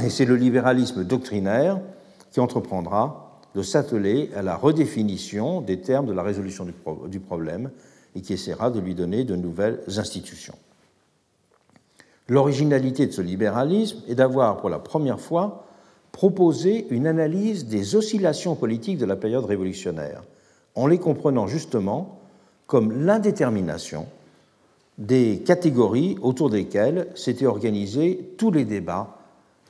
Et 0.05 0.09
c'est 0.09 0.25
le 0.25 0.35
libéralisme 0.35 1.03
doctrinaire 1.03 1.79
qui 2.31 2.39
entreprendra 2.39 3.41
de 3.55 3.61
s'atteler 3.61 4.31
à 4.35 4.41
la 4.41 4.55
redéfinition 4.55 5.61
des 5.61 5.79
termes 5.81 6.07
de 6.07 6.13
la 6.13 6.23
résolution 6.23 6.65
du, 7.07 7.19
problème 7.19 7.69
et 8.15 8.21
qui 8.21 8.33
essaiera 8.33 8.71
de 8.71 8.79
lui 8.79 8.95
donner 8.95 9.23
de 9.23 9.35
nouvelles 9.35 9.81
institutions. 9.87 10.55
L'originalité 12.27 13.05
de 13.05 13.11
ce 13.11 13.21
libéralisme 13.21 13.99
est 14.07 14.15
d'avoir 14.15 14.57
pour 14.57 14.69
la 14.69 14.79
première 14.79 15.19
fois 15.19 15.67
proposé 16.13 16.87
une 16.91 17.07
analyse 17.07 17.65
des 17.65 17.95
oscillations 17.95 18.55
politiques 18.55 18.99
de 18.99 19.05
la 19.05 19.17
période 19.17 19.43
révolutionnaire, 19.43 20.23
en 20.75 20.87
les 20.87 20.99
comprenant 20.99 21.47
justement 21.47 22.19
comme 22.67 23.05
l'indétermination 23.05 24.05
des 24.97 25.41
catégories 25.45 26.17
autour 26.21 26.49
desquelles 26.49 27.07
s'étaient 27.15 27.47
organisés 27.47 28.35
tous 28.37 28.51
les 28.51 28.63
débats 28.63 29.17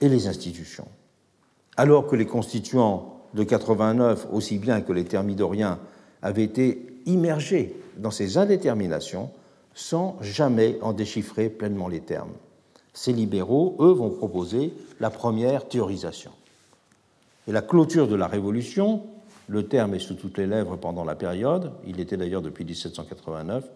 et 0.01 0.09
les 0.09 0.27
institutions. 0.27 0.87
Alors 1.77 2.07
que 2.07 2.15
les 2.15 2.27
constituants 2.27 3.21
de 3.33 3.43
89, 3.43 4.27
aussi 4.31 4.59
bien 4.59 4.81
que 4.81 4.93
les 4.93 5.05
thermidoriens, 5.05 5.79
avaient 6.21 6.43
été 6.43 6.85
immergés 7.05 7.75
dans 7.97 8.11
ces 8.11 8.37
indéterminations 8.37 9.31
sans 9.73 10.17
jamais 10.21 10.77
en 10.81 10.93
déchiffrer 10.93 11.49
pleinement 11.49 11.87
les 11.87 12.01
termes. 12.01 12.33
Ces 12.93 13.13
libéraux, 13.13 13.75
eux, 13.79 13.91
vont 13.91 14.09
proposer 14.09 14.73
la 14.99 15.09
première 15.09 15.67
théorisation. 15.67 16.31
Et 17.47 17.51
la 17.51 17.61
clôture 17.61 18.07
de 18.07 18.15
la 18.15 18.27
Révolution, 18.27 19.03
le 19.47 19.67
terme 19.67 19.95
est 19.95 19.99
sous 19.99 20.13
toutes 20.13 20.37
les 20.37 20.47
lèvres 20.47 20.77
pendant 20.77 21.03
la 21.03 21.15
période, 21.15 21.71
il 21.85 21.99
était 21.99 22.17
d'ailleurs 22.17 22.41
depuis 22.41 22.63
1789, 22.63 23.69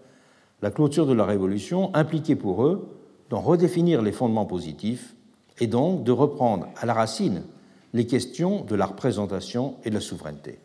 la 0.61 0.71
clôture 0.71 1.05
de 1.05 1.13
la 1.13 1.25
Révolution 1.25 1.93
impliquait 1.93 2.35
pour 2.35 2.65
eux 2.65 2.87
d'en 3.29 3.41
redéfinir 3.41 4.01
les 4.01 4.11
fondements 4.11 4.45
positifs 4.45 5.15
et 5.59 5.67
donc 5.67 6.03
de 6.03 6.11
reprendre 6.11 6.67
à 6.77 6.85
la 6.85 6.93
racine 6.93 7.43
les 7.93 8.05
questions 8.05 8.63
de 8.63 8.75
la 8.75 8.85
représentation 8.85 9.75
et 9.83 9.89
de 9.89 9.95
la 9.95 10.01
souveraineté. 10.01 10.59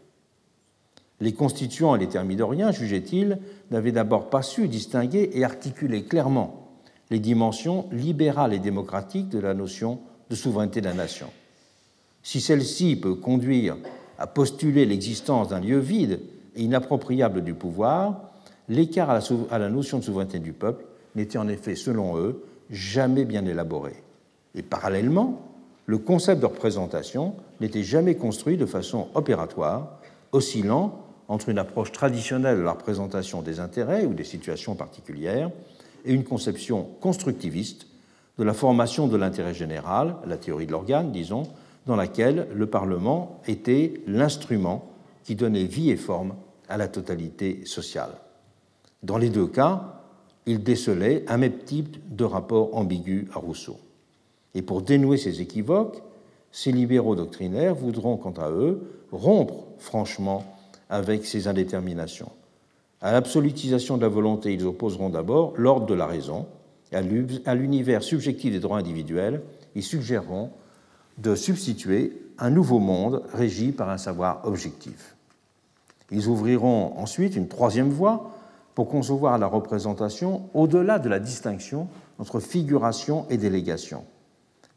Les 1.20 1.32
constituants 1.32 1.94
et 1.94 1.98
les 1.98 2.08
thermidoriens, 2.08 2.72
jugeaient-ils, 2.72 3.38
n'avaient 3.70 3.92
d'abord 3.92 4.28
pas 4.28 4.42
su 4.42 4.68
distinguer 4.68 5.30
et 5.34 5.44
articuler 5.44 6.04
clairement 6.04 6.61
les 7.12 7.20
dimensions 7.20 7.86
libérales 7.92 8.54
et 8.54 8.58
démocratiques 8.58 9.28
de 9.28 9.38
la 9.38 9.52
notion 9.52 10.00
de 10.30 10.34
souveraineté 10.34 10.80
de 10.80 10.86
la 10.86 10.94
nation. 10.94 11.28
Si 12.22 12.40
celle-ci 12.40 12.96
peut 12.96 13.16
conduire 13.16 13.76
à 14.18 14.26
postuler 14.26 14.86
l'existence 14.86 15.48
d'un 15.48 15.60
lieu 15.60 15.78
vide 15.78 16.20
et 16.56 16.62
inappropriable 16.62 17.44
du 17.44 17.52
pouvoir, 17.52 18.32
l'écart 18.70 19.10
à, 19.10 19.58
la 19.58 19.68
notion 19.68 19.98
de 19.98 20.04
souveraineté 20.04 20.38
du 20.38 20.54
peuple 20.54 20.86
n'était 21.14 21.36
en 21.36 21.48
effet, 21.48 21.74
selon 21.74 22.16
eux, 22.16 22.44
jamais 22.70 23.26
bien 23.26 23.44
élaboré. 23.44 23.92
Et 24.54 24.62
parallèlement, 24.62 25.42
le 25.84 25.98
concept 25.98 26.40
de 26.40 26.46
représentation 26.46 27.34
n'était 27.60 27.82
jamais 27.82 28.14
construit 28.14 28.56
de 28.56 28.64
façon 28.64 29.08
opératoire, 29.14 29.98
oscillant 30.32 30.98
entre 31.28 31.50
une 31.50 31.58
approche 31.58 31.92
traditionnelle 31.92 32.56
de 32.56 32.62
la 32.62 32.72
représentation 32.72 33.42
des 33.42 33.60
intérêts 33.60 34.06
ou 34.06 34.14
des 34.14 34.24
situations 34.24 34.74
particulières 34.74 35.50
et 36.04 36.12
une 36.12 36.24
conception 36.24 36.88
constructiviste 37.00 37.86
de 38.38 38.44
la 38.44 38.54
formation 38.54 39.06
de 39.08 39.16
l'intérêt 39.16 39.54
général, 39.54 40.16
la 40.26 40.36
théorie 40.36 40.66
de 40.66 40.72
l'organe, 40.72 41.12
disons, 41.12 41.44
dans 41.86 41.96
laquelle 41.96 42.48
le 42.54 42.66
Parlement 42.66 43.40
était 43.46 44.02
l'instrument 44.06 44.88
qui 45.24 45.34
donnait 45.34 45.64
vie 45.64 45.90
et 45.90 45.96
forme 45.96 46.34
à 46.68 46.76
la 46.76 46.88
totalité 46.88 47.64
sociale. 47.64 48.12
Dans 49.02 49.18
les 49.18 49.30
deux 49.30 49.46
cas, 49.46 50.00
il 50.46 50.62
décelait 50.62 51.24
un 51.28 51.36
même 51.36 51.58
type 51.58 52.14
de 52.14 52.24
rapport 52.24 52.76
ambigu 52.76 53.28
à 53.34 53.38
Rousseau. 53.38 53.78
Et 54.54 54.62
pour 54.62 54.82
dénouer 54.82 55.16
ces 55.16 55.40
équivoques, 55.40 56.02
ces 56.50 56.72
libéraux 56.72 57.16
doctrinaires 57.16 57.74
voudront, 57.74 58.16
quant 58.16 58.32
à 58.32 58.50
eux, 58.50 59.04
rompre 59.10 59.64
franchement 59.78 60.44
avec 60.88 61.24
ces 61.24 61.48
indéterminations. 61.48 62.30
À 63.02 63.10
l'absolutisation 63.10 63.96
de 63.96 64.02
la 64.02 64.08
volonté, 64.08 64.54
ils 64.54 64.64
opposeront 64.64 65.10
d'abord 65.10 65.54
l'ordre 65.56 65.86
de 65.86 65.94
la 65.94 66.06
raison. 66.06 66.46
À 66.92 67.54
l'univers 67.54 68.04
subjectif 68.04 68.52
des 68.52 68.60
droits 68.60 68.78
individuels, 68.78 69.42
ils 69.74 69.82
suggéreront 69.82 70.50
de 71.18 71.34
substituer 71.34 72.16
un 72.38 72.50
nouveau 72.50 72.78
monde 72.78 73.24
régi 73.34 73.72
par 73.72 73.90
un 73.90 73.98
savoir 73.98 74.42
objectif. 74.44 75.16
Ils 76.12 76.28
ouvriront 76.28 76.96
ensuite 76.96 77.34
une 77.34 77.48
troisième 77.48 77.90
voie 77.90 78.30
pour 78.76 78.88
concevoir 78.88 79.36
la 79.36 79.48
représentation 79.48 80.48
au-delà 80.54 81.00
de 81.00 81.08
la 81.08 81.18
distinction 81.18 81.88
entre 82.20 82.38
figuration 82.38 83.26
et 83.30 83.36
délégation. 83.36 84.04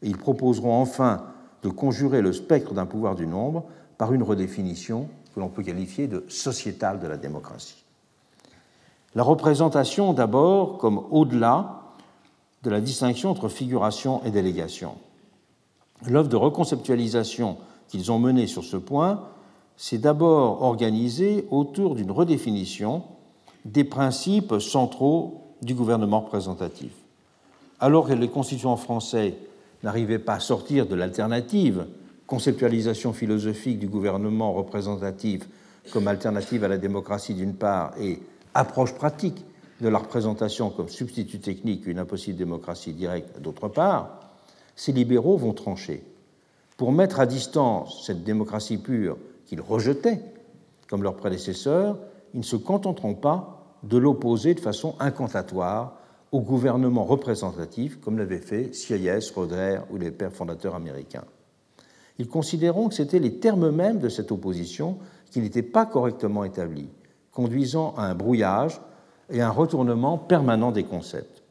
Ils 0.02 0.18
proposeront 0.18 0.74
enfin 0.74 1.26
de 1.62 1.68
conjurer 1.68 2.22
le 2.22 2.32
spectre 2.32 2.74
d'un 2.74 2.86
pouvoir 2.86 3.14
du 3.14 3.26
nombre 3.26 3.66
par 3.98 4.12
une 4.12 4.24
redéfinition 4.24 5.08
que 5.32 5.40
l'on 5.40 5.48
peut 5.48 5.62
qualifier 5.62 6.08
de 6.08 6.24
sociétale 6.28 6.98
de 6.98 7.06
la 7.06 7.16
démocratie. 7.16 7.85
La 9.16 9.22
représentation 9.22 10.12
d'abord 10.12 10.76
comme 10.76 11.02
au-delà 11.10 11.80
de 12.62 12.68
la 12.68 12.82
distinction 12.82 13.30
entre 13.30 13.48
figuration 13.48 14.22
et 14.24 14.30
délégation. 14.30 14.92
L'œuvre 16.06 16.28
de 16.28 16.36
reconceptualisation 16.36 17.56
qu'ils 17.88 18.12
ont 18.12 18.18
menée 18.18 18.46
sur 18.46 18.62
ce 18.62 18.76
point 18.76 19.22
s'est 19.78 19.96
d'abord 19.96 20.62
organisée 20.62 21.48
autour 21.50 21.94
d'une 21.94 22.10
redéfinition 22.10 23.04
des 23.64 23.84
principes 23.84 24.58
centraux 24.60 25.46
du 25.62 25.74
gouvernement 25.74 26.20
représentatif. 26.20 26.92
Alors 27.80 28.08
que 28.08 28.12
les 28.12 28.28
constituants 28.28 28.76
français 28.76 29.38
n'arrivaient 29.82 30.18
pas 30.18 30.34
à 30.34 30.40
sortir 30.40 30.86
de 30.86 30.94
l'alternative 30.94 31.86
conceptualisation 32.26 33.14
philosophique 33.14 33.78
du 33.78 33.88
gouvernement 33.88 34.52
représentatif 34.52 35.48
comme 35.90 36.06
alternative 36.06 36.64
à 36.64 36.68
la 36.68 36.76
démocratie 36.76 37.32
d'une 37.32 37.54
part 37.54 37.94
et 37.98 38.20
approche 38.56 38.94
pratique 38.94 39.44
de 39.80 39.88
la 39.88 39.98
représentation 39.98 40.70
comme 40.70 40.88
substitut 40.88 41.38
technique 41.38 41.86
une 41.86 41.98
impossible 41.98 42.38
démocratie 42.38 42.92
directe 42.92 43.40
d'autre 43.40 43.68
part, 43.68 44.20
ces 44.74 44.92
libéraux 44.92 45.36
vont 45.36 45.52
trancher. 45.52 46.02
Pour 46.76 46.92
mettre 46.92 47.20
à 47.20 47.26
distance 47.26 48.04
cette 48.04 48.24
démocratie 48.24 48.78
pure 48.78 49.18
qu'ils 49.46 49.60
rejetaient, 49.60 50.20
comme 50.88 51.02
leurs 51.02 51.16
prédécesseurs, 51.16 51.98
ils 52.34 52.40
ne 52.40 52.44
se 52.44 52.56
contenteront 52.56 53.14
pas 53.14 53.76
de 53.82 53.98
l'opposer 53.98 54.54
de 54.54 54.60
façon 54.60 54.94
incantatoire 54.98 55.98
au 56.32 56.40
gouvernement 56.40 57.04
représentatif, 57.04 58.00
comme 58.00 58.18
l'avaient 58.18 58.38
fait 58.38 58.74
Sieyès, 58.74 59.30
Roder 59.30 59.80
ou 59.90 59.96
les 59.96 60.10
pères 60.10 60.32
fondateurs 60.32 60.74
américains. 60.74 61.24
Ils 62.18 62.28
considéreront 62.28 62.88
que 62.88 62.94
c'étaient 62.94 63.18
les 63.18 63.38
termes 63.38 63.70
mêmes 63.70 64.00
de 64.00 64.08
cette 64.08 64.32
opposition 64.32 64.98
qui 65.30 65.40
n'étaient 65.40 65.62
pas 65.62 65.86
correctement 65.86 66.44
établis, 66.44 66.88
conduisant 67.36 67.92
à 67.98 68.04
un 68.04 68.14
brouillage 68.14 68.80
et 69.30 69.42
un 69.42 69.50
retournement 69.50 70.16
permanent 70.16 70.72
des 70.72 70.84
concepts. 70.84 71.42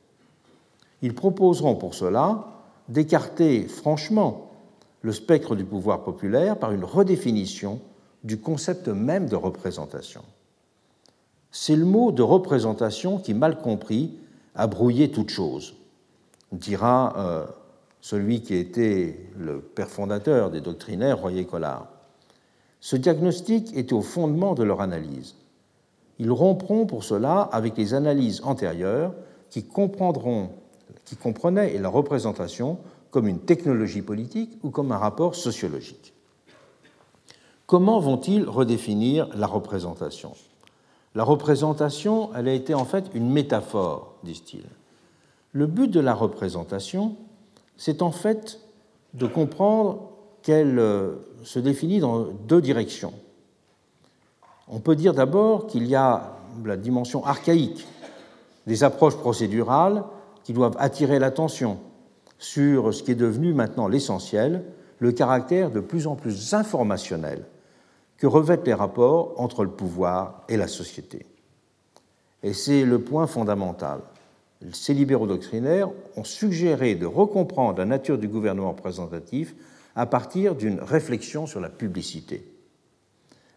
Ils 1.03 1.13
proposeront 1.13 1.75
pour 1.75 1.93
cela 1.93 2.47
d'écarter 2.89 3.67
franchement 3.67 4.49
le 5.01 5.11
spectre 5.11 5.55
du 5.55 5.63
pouvoir 5.63 6.03
populaire 6.03 6.57
par 6.57 6.71
une 6.71 6.83
redéfinition 6.83 7.79
du 8.23 8.39
concept 8.39 8.87
même 8.87 9.27
de 9.27 9.35
représentation. 9.35 10.23
C'est 11.51 11.75
le 11.75 11.85
mot 11.85 12.11
de 12.11 12.23
représentation 12.23 13.19
qui, 13.19 13.35
mal 13.35 13.59
compris, 13.59 14.17
a 14.55 14.65
brouillé 14.65 15.11
toute 15.11 15.29
chose. 15.29 15.75
dira 16.51 17.13
euh, 17.17 17.45
celui 18.01 18.41
qui 18.41 18.55
était 18.55 19.19
le 19.37 19.59
père 19.59 19.89
fondateur 19.89 20.49
des 20.49 20.61
doctrinaires, 20.61 21.19
Royer 21.19 21.45
Collard. 21.45 21.89
Ce 22.79 22.95
diagnostic 22.95 23.77
était 23.77 23.93
au 23.93 24.01
fondement 24.01 24.55
de 24.55 24.63
leur 24.63 24.81
analyse. 24.81 25.35
Ils 26.19 26.31
rompront 26.31 26.85
pour 26.85 27.03
cela 27.03 27.41
avec 27.41 27.77
les 27.77 27.93
analyses 27.93 28.41
antérieures 28.43 29.13
qui, 29.49 29.65
qui 31.05 31.15
comprenaient 31.15 31.77
la 31.77 31.89
représentation 31.89 32.77
comme 33.11 33.27
une 33.27 33.39
technologie 33.39 34.01
politique 34.01 34.57
ou 34.63 34.69
comme 34.69 34.91
un 34.91 34.97
rapport 34.97 35.35
sociologique. 35.35 36.13
Comment 37.65 37.99
vont-ils 37.99 38.47
redéfinir 38.47 39.29
la 39.35 39.47
représentation? 39.47 40.33
La 41.15 41.23
représentation, 41.23 42.29
elle 42.35 42.47
a 42.47 42.53
été 42.53 42.73
en 42.73 42.85
fait 42.85 43.05
une 43.13 43.31
métaphore, 43.31 44.15
disent-ils. 44.23 44.65
Le 45.53 45.65
but 45.65 45.89
de 45.89 46.01
la 46.01 46.13
représentation, 46.13 47.15
c'est 47.77 48.01
en 48.01 48.11
fait 48.11 48.59
de 49.13 49.25
comprendre 49.25 50.11
qu'elle 50.41 50.77
euh, 50.77 51.15
se 51.43 51.59
définit 51.59 51.99
dans 51.99 52.25
deux 52.25 52.61
directions. 52.61 53.13
On 54.67 54.79
peut 54.79 54.95
dire 54.95 55.13
d'abord 55.13 55.67
qu'il 55.67 55.85
y 55.85 55.95
a 55.95 56.37
la 56.63 56.77
dimension 56.77 57.23
archaïque 57.23 57.87
des 58.65 58.83
approches 58.83 59.17
procédurales 59.17 60.03
qui 60.43 60.53
doivent 60.53 60.75
attirer 60.79 61.19
l'attention 61.19 61.79
sur 62.39 62.93
ce 62.93 63.03
qui 63.03 63.11
est 63.11 63.15
devenu 63.15 63.53
maintenant 63.53 63.87
l'essentiel, 63.87 64.63
le 64.99 65.11
caractère 65.11 65.71
de 65.71 65.79
plus 65.79 66.07
en 66.07 66.15
plus 66.15 66.53
informationnel 66.53 67.45
que 68.17 68.27
revêtent 68.27 68.65
les 68.65 68.73
rapports 68.73 69.33
entre 69.37 69.63
le 69.63 69.69
pouvoir 69.69 70.43
et 70.49 70.57
la 70.57 70.67
société. 70.67 71.25
Et 72.43 72.53
c'est 72.53 72.85
le 72.85 72.99
point 72.99 73.27
fondamental. 73.27 73.99
Ces 74.71 74.93
libéraux 74.93 75.27
doctrinaires 75.27 75.89
ont 76.15 76.23
suggéré 76.23 76.95
de 76.95 77.05
recomprendre 77.05 77.79
la 77.79 77.85
nature 77.85 78.17
du 78.17 78.27
gouvernement 78.27 78.69
représentatif 78.69 79.53
à 79.95 80.05
partir 80.05 80.55
d'une 80.55 80.79
réflexion 80.79 81.45
sur 81.45 81.59
la 81.59 81.69
publicité 81.69 82.54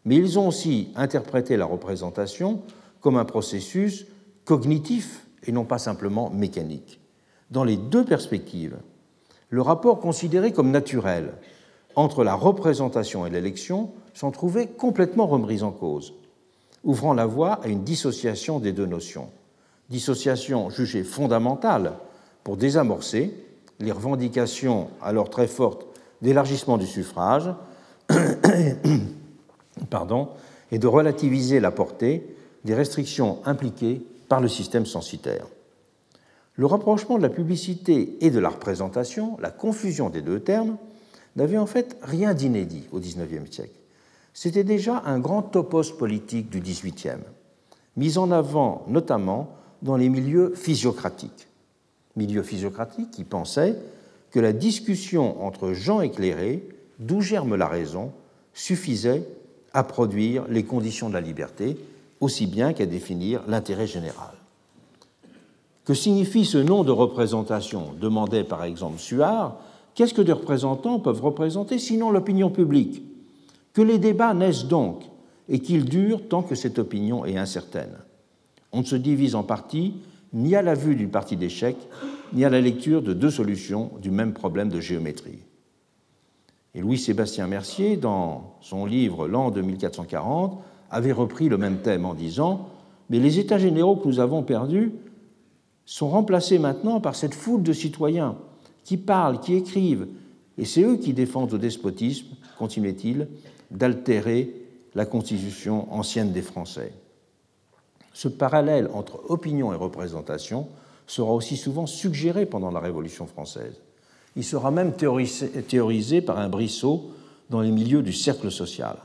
mais 0.09 0.17
ils 0.17 0.39
ont 0.39 0.49
aussi 0.49 0.89
interprété 0.97 1.59
la 1.59 1.67
représentation 1.67 2.63
comme 3.03 3.19
un 3.19 3.27
processus 3.27 4.07
cognitif 4.47 5.27
et 5.45 5.53
non 5.53 5.67
pas 5.67 5.77
simplement 5.77 6.31
mécanique. 6.31 6.99
Dans 7.51 7.63
les 7.63 7.77
deux 7.77 8.07
perspectives, 8.07 8.79
le 9.51 9.61
rapport 9.61 10.01
considéré 10.01 10.53
comme 10.53 10.71
naturel 10.71 11.35
entre 11.95 12.25
la 12.25 12.33
représentation 12.33 13.27
et 13.27 13.31
l'élection 13.31 13.91
s'en 14.15 14.31
trouvait 14.31 14.69
complètement 14.69 15.27
remis 15.27 15.63
en 15.63 15.73
cause, 15.73 16.15
ouvrant 16.85 17.13
la 17.13 17.27
voie 17.27 17.61
à 17.63 17.69
une 17.69 17.85
dissociation 17.85 18.61
des 18.61 18.73
deux 18.73 18.87
notions. 18.87 19.29
Dissociation 19.91 20.71
jugée 20.71 21.05
fondamentale 21.05 21.99
pour 22.45 22.57
désamorcer 22.57 23.35
les 23.79 23.93
revendications 23.93 24.89
alors 25.03 25.29
très 25.29 25.49
fortes 25.49 25.85
d'élargissement 26.23 26.79
du 26.79 26.87
suffrage 26.87 27.51
pardon, 29.87 30.29
et 30.71 30.79
de 30.79 30.87
relativiser 30.87 31.61
la 31.61 31.71
portée 31.71 32.37
des 32.65 32.75
restrictions 32.75 33.39
impliquées 33.45 34.03
par 34.29 34.41
le 34.41 34.49
système 34.49 34.87
censitaire. 34.87 35.47
Le 36.57 36.67
rapprochement 36.67 37.19
de 37.19 37.23
la 37.23 37.29
publicité 37.29 38.19
et 38.21 38.31
de 38.31 38.41
la 38.41 38.49
représentation, 38.49 39.37
la 39.41 39.51
confusion 39.51 40.11
des 40.11 40.23
deux 40.23 40.41
termes, 40.41 40.77
n'avait 41.37 41.57
en 41.57 41.67
fait 41.67 41.97
rien 42.03 42.35
d'inédit 42.35 42.89
au 42.91 42.99
XIXe 42.99 43.51
siècle. 43.51 43.79
C'était 44.35 44.65
déjà 44.65 45.03
un 45.07 45.21
grand 45.21 45.43
topos 45.43 45.93
politique 45.97 46.51
du 46.51 46.61
XVIIIe, 46.61 47.23
mis 47.97 48.19
en 48.19 48.31
avant 48.31 48.85
notamment 48.89 49.51
dans 49.83 49.97
les 49.97 50.09
milieux 50.09 50.53
physiocratiques. 50.55 51.49
Milieux 52.17 52.43
physiocratiques 52.43 53.13
qui 53.13 53.25
pensaient 53.25 53.77
que 54.31 54.41
la 54.41 54.53
discussion 54.53 55.45
entre 55.45 55.73
gens 55.73 56.01
éclairés, 56.01 56.69
d'où 56.99 57.21
germe 57.21 57.55
la 57.55 57.69
raison, 57.69 58.13
suffisait 58.53 59.23
à 59.73 59.85
produire 59.85 60.45
les 60.49 60.65
conditions 60.65 61.09
de 61.09 61.15
la 61.15 61.21
liberté, 61.21 61.77
aussi 62.21 62.47
bien 62.47 62.73
qu'à 62.73 62.87
définir 62.87 63.43
l'intérêt 63.47 63.87
général. 63.87 64.33
Que 65.85 65.95
signifie 65.95 66.45
ce 66.45 66.59
nom 66.59 66.85
de 66.85 66.91
représentation? 66.91 67.95
demandait 67.99 68.45
par 68.45 68.65
exemple 68.65 68.99
Suard. 68.99 69.57
Qu'est-ce 69.95 70.15
que 70.15 70.23
des 70.23 70.33
représentants 70.33 71.01
peuvent 71.01 71.23
représenter 71.23 71.79
sinon 71.79 72.11
l'opinion 72.11 72.51
publique? 72.51 73.03
Que 73.73 73.83
les 73.83 73.99
débats 73.99 74.35
naissent 74.35 74.67
donc 74.67 75.05
et 75.49 75.61
qu'ils 75.61 75.87
durent 75.87 76.29
tant 76.29 76.43
que 76.43 76.55
cette 76.55 76.79
opinion 76.79 77.25
est 77.25 77.39
incertaine. 77.39 77.97
On 78.73 78.81
ne 78.81 78.87
se 78.87 78.97
divise 78.97 79.35
en 79.35 79.45
partie 79.45 79.95
ni 80.35 80.55
à 80.55 80.63
la 80.63 80.75
vue 80.75 80.95
d'une 80.95 81.11
partie 81.11 81.37
d'échec, 81.37 81.77
ni 82.35 82.45
à 82.45 82.51
la 82.51 82.61
lecture 82.61 83.01
de 83.01 83.15
deux 83.15 83.31
solutions 83.31 83.91
du 84.03 84.11
même 84.11 84.35
problème 84.35 84.69
de 84.69 84.81
géométrie. 84.81 85.39
Louis-Sébastien 86.75 87.47
Mercier, 87.47 87.97
dans 87.97 88.57
son 88.61 88.87
livre 88.87 89.27
L'an 89.27 89.51
2440, 89.51 90.63
avait 90.91 91.13
repris 91.13 91.49
le 91.49 91.59
même 91.59 91.79
thème 91.79 92.05
en 92.05 92.15
disant 92.15 92.69
Mais 93.11 93.19
les 93.19 93.39
États 93.39 93.59
généraux 93.59 93.97
que 93.97 94.07
nous 94.07 94.21
avons 94.21 94.43
perdus 94.43 94.93
sont 95.85 96.09
remplacés 96.09 96.59
maintenant 96.59 97.01
par 97.01 97.15
cette 97.15 97.35
foule 97.35 97.63
de 97.63 97.73
citoyens 97.73 98.37
qui 98.85 98.97
parlent, 98.97 99.41
qui 99.41 99.55
écrivent, 99.55 100.07
et 100.57 100.65
c'est 100.65 100.83
eux 100.83 100.97
qui 100.97 101.13
défendent 101.13 101.55
au 101.55 101.59
despotisme, 101.59 102.29
continuait-il, 102.59 103.29
d'altérer 103.71 104.55
la 104.95 105.07
constitution 105.07 105.93
ancienne 105.93 106.33
des 106.33 106.43
Français. 106.43 106.93
Ce 108.13 108.29
parallèle 108.29 108.91
entre 108.93 109.31
opinion 109.31 109.73
et 109.73 109.77
représentation 109.77 110.69
sera 111.07 111.33
aussi 111.33 111.57
souvent 111.57 111.87
suggéré 111.87 112.47
pendant 112.47 112.71
la 112.71 112.81
Révolution 112.81 113.27
française. 113.27 113.81
Il 114.39 114.45
sera 114.45 114.71
même 114.71 114.93
théorisé, 114.93 116.23
par 116.23 116.39
un 116.39 116.49
Brissot 116.49 117.11
dans 117.51 117.61
les 117.61 117.73
milieux 117.73 118.03
du 118.03 118.13
cercle 118.13 118.53
social. 118.53 118.97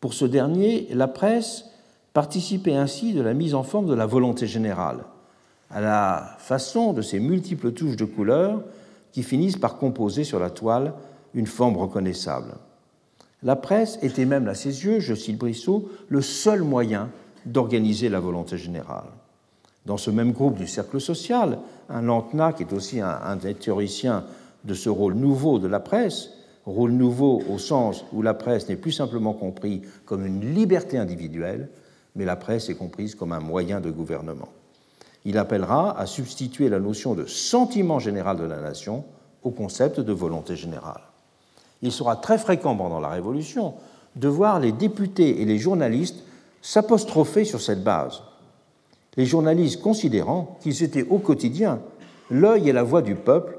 Pour 0.00 0.12
ce 0.12 0.24
dernier, 0.24 0.88
la 0.90 1.06
presse 1.06 1.66
participait 2.12 2.74
ainsi 2.74 3.12
de 3.12 3.22
la 3.22 3.32
mise 3.32 3.54
en 3.54 3.62
forme 3.62 3.86
de 3.86 3.94
la 3.94 4.06
volonté 4.06 4.48
générale, 4.48 5.04
à 5.70 5.80
la 5.80 6.34
façon 6.38 6.92
de 6.92 7.00
ces 7.00 7.20
multiples 7.20 7.70
touches 7.70 7.94
de 7.94 8.04
couleurs 8.04 8.64
qui 9.12 9.22
finissent 9.22 9.56
par 9.56 9.76
composer 9.76 10.24
sur 10.24 10.40
la 10.40 10.50
toile 10.50 10.94
une 11.32 11.46
forme 11.46 11.76
reconnaissable. 11.76 12.56
La 13.44 13.54
presse 13.54 14.00
était 14.02 14.24
même, 14.24 14.48
à 14.48 14.54
ses 14.54 14.84
yeux, 14.84 14.98
je 14.98 15.14
cite 15.14 15.38
Brissot, 15.38 15.88
le 16.08 16.22
seul 16.22 16.62
moyen 16.62 17.08
d'organiser 17.46 18.08
la 18.08 18.18
volonté 18.18 18.58
générale. 18.58 19.12
Dans 19.86 19.96
ce 19.98 20.10
même 20.10 20.32
groupe 20.32 20.56
du 20.56 20.66
cercle 20.66 21.00
social, 21.00 21.58
un 21.90 22.02
Lantena, 22.02 22.52
qui 22.52 22.62
est 22.62 22.72
aussi 22.72 23.00
un, 23.00 23.36
des 23.36 23.54
théoriciens 23.54 24.24
de 24.64 24.74
ce 24.74 24.88
rôle 24.88 25.14
nouveau 25.14 25.58
de 25.58 25.68
la 25.68 25.80
presse, 25.80 26.30
rôle 26.64 26.92
nouveau 26.92 27.42
au 27.50 27.58
sens 27.58 28.04
où 28.12 28.22
la 28.22 28.32
presse 28.32 28.68
n'est 28.68 28.76
plus 28.76 28.92
simplement 28.92 29.34
comprise 29.34 29.82
comme 30.06 30.24
une 30.24 30.54
liberté 30.54 30.96
individuelle, 30.96 31.68
mais 32.16 32.24
la 32.24 32.36
presse 32.36 32.70
est 32.70 32.74
comprise 32.74 33.14
comme 33.14 33.32
un 33.32 33.40
moyen 33.40 33.80
de 33.80 33.90
gouvernement. 33.90 34.48
Il 35.26 35.36
appellera 35.36 35.98
à 35.98 36.06
substituer 36.06 36.68
la 36.68 36.80
notion 36.80 37.14
de 37.14 37.26
sentiment 37.26 37.98
général 37.98 38.38
de 38.38 38.44
la 38.44 38.60
nation 38.60 39.04
au 39.42 39.50
concept 39.50 40.00
de 40.00 40.12
volonté 40.12 40.56
générale. 40.56 41.02
Il 41.82 41.92
sera 41.92 42.16
très 42.16 42.38
fréquent 42.38 42.76
pendant 42.76 43.00
la 43.00 43.08
Révolution 43.08 43.74
de 44.16 44.28
voir 44.28 44.60
les 44.60 44.72
députés 44.72 45.42
et 45.42 45.44
les 45.44 45.58
journalistes 45.58 46.22
s'apostropher 46.62 47.44
sur 47.44 47.60
cette 47.60 47.84
base 47.84 48.22
les 49.16 49.26
journalistes 49.26 49.80
considérant 49.80 50.58
qu'ils 50.60 50.82
étaient 50.82 51.06
au 51.08 51.18
quotidien 51.18 51.80
l'œil 52.30 52.68
et 52.68 52.72
la 52.72 52.82
voix 52.82 53.02
du 53.02 53.14
peuple, 53.14 53.58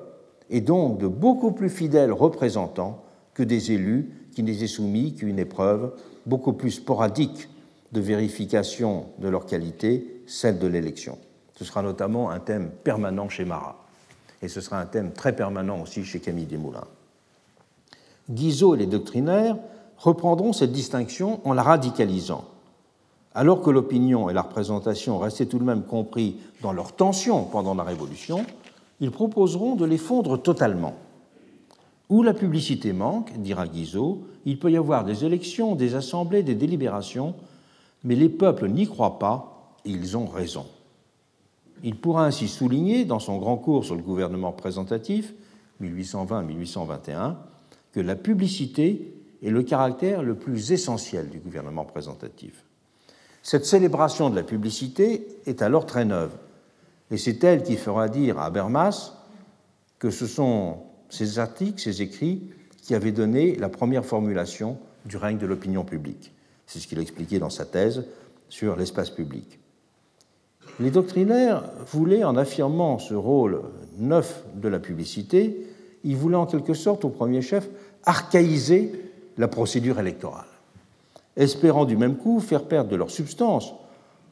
et 0.50 0.62
donc 0.62 0.98
de 1.00 1.08
beaucoup 1.08 1.52
plus 1.52 1.70
fidèles 1.70 2.12
représentants 2.12 3.04
que 3.34 3.44
des 3.44 3.72
élus 3.72 4.12
qui 4.34 4.44
n'étaient 4.44 4.68
soumis 4.68 5.16
qu'à 5.16 5.26
une 5.26 5.40
épreuve 5.40 5.94
beaucoup 6.26 6.54
plus 6.54 6.72
sporadique 6.72 7.50
de 7.92 8.02
vérification 8.02 9.06
de 9.20 9.28
leur 9.28 9.46
qualité, 9.46 10.22
celle 10.28 10.60
de 10.60 10.68
l'élection. 10.68 11.18
Ce 11.56 11.64
sera 11.64 11.82
notamment 11.82 12.30
un 12.30 12.40
thème 12.40 12.70
permanent 12.84 13.30
chez 13.30 13.46
Marat, 13.46 13.86
et 14.42 14.48
ce 14.48 14.62
sera 14.62 14.80
un 14.80 14.86
thème 14.86 15.14
très 15.14 15.36
permanent 15.36 15.82
aussi 15.82 16.04
chez 16.04 16.20
Camille 16.20 16.46
Desmoulins. 16.46 16.88
Guizot 18.30 18.76
et 18.76 18.80
les 18.80 18.88
doctrinaires 18.88 19.58
reprendront 19.98 20.52
cette 20.52 20.72
distinction 20.72 21.40
en 21.48 21.54
la 21.54 21.64
radicalisant 21.64 22.46
alors 23.36 23.62
que 23.62 23.70
l'opinion 23.70 24.30
et 24.30 24.34
la 24.34 24.44
représentation 24.44 25.20
restaient 25.20 25.46
tout 25.46 25.60
de 25.60 25.64
même 25.66 25.84
compris 25.84 26.38
dans 26.62 26.72
leur 26.72 26.94
tension 26.94 27.44
pendant 27.44 27.76
la 27.76 27.84
Révolution, 27.84 28.46
ils 29.02 29.12
proposeront 29.12 29.76
de 29.76 29.84
les 29.86 29.98
fondre 29.98 30.42
totalement. 30.42 30.96
Où 32.10 32.24
la 32.24 32.34
publicité 32.34 32.94
manque, 32.94 33.38
dira 33.38 33.68
Guizot, 33.68 34.22
il 34.46 34.58
peut 34.58 34.72
y 34.72 34.78
avoir 34.78 35.04
des 35.04 35.26
élections, 35.26 35.76
des 35.76 35.96
assemblées, 35.96 36.44
des 36.44 36.56
délibérations, 36.56 37.36
mais 38.06 38.16
les 38.16 38.30
peuples 38.30 38.70
n'y 38.70 38.88
croient 38.88 39.20
pas 39.20 39.74
et 39.84 39.90
ils 39.90 40.16
ont 40.16 40.28
raison. 40.28 40.66
Il 41.84 41.98
pourra 41.98 42.26
ainsi 42.26 42.48
souligner, 42.48 43.04
dans 43.04 43.20
son 43.20 43.38
grand 43.38 43.58
cours 43.58 43.84
sur 43.84 43.96
le 43.96 44.02
gouvernement 44.02 44.52
représentatif, 44.52 45.34
1820-1821, 45.82 47.36
que 47.92 48.00
la 48.00 48.16
publicité 48.16 49.14
est 49.44 49.50
le 49.50 49.64
caractère 49.64 50.24
le 50.24 50.36
plus 50.36 50.72
essentiel 50.72 51.30
du 51.30 51.40
gouvernement 51.40 51.84
représentatif. 51.84 52.64
Cette 53.46 53.68
célébration 53.68 54.32
de 54.32 54.36
la 54.36 54.42
publicité 54.42 55.28
est 55.46 55.62
alors 55.62 55.86
très 55.86 56.04
neuve, 56.04 56.32
et 57.12 57.18
c'est 57.18 57.44
elle 57.44 57.62
qui 57.62 57.76
fera 57.76 58.10
dire 58.10 58.40
à 58.40 58.48
Habermas 58.48 59.14
que 60.00 60.10
ce 60.10 60.26
sont 60.26 60.78
ces 61.10 61.38
articles, 61.38 61.80
ces 61.80 62.02
écrits, 62.02 62.50
qui 62.82 62.96
avaient 62.96 63.12
donné 63.12 63.56
la 63.56 63.70
première 63.70 64.04
formulation 64.04 64.80
du 65.06 65.18
règne 65.18 65.38
de 65.38 65.46
l'opinion 65.46 65.84
publique. 65.84 66.34
C'est 66.66 66.80
ce 66.80 66.88
qu'il 66.88 66.98
expliquait 66.98 67.38
dans 67.38 67.52
sa 67.52 67.66
thèse 67.66 68.06
sur 68.50 68.76
l'espace 68.76 69.12
public. 69.12 69.60
Les 70.80 70.90
doctrinaires 70.90 71.70
voulaient, 71.86 72.24
en 72.24 72.38
affirmant 72.38 72.98
ce 72.98 73.14
rôle 73.14 73.62
neuf 74.00 74.44
de 74.56 74.70
la 74.70 74.80
publicité, 74.80 75.68
ils 76.04 76.18
voulaient 76.18 76.36
en 76.36 76.48
quelque 76.48 76.74
sorte, 76.74 77.06
au 77.06 77.10
premier 77.10 77.44
chef, 77.44 77.70
archaïser 78.06 78.92
la 79.38 79.48
procédure 79.48 80.00
électorale, 80.00 80.48
espérant 81.38 81.86
du 81.86 81.98
même 81.98 82.16
coup 82.16 82.40
faire 82.40 82.66
perdre 82.66 82.90
de 82.90 82.96
leur 82.96 83.12
substance 83.12 83.74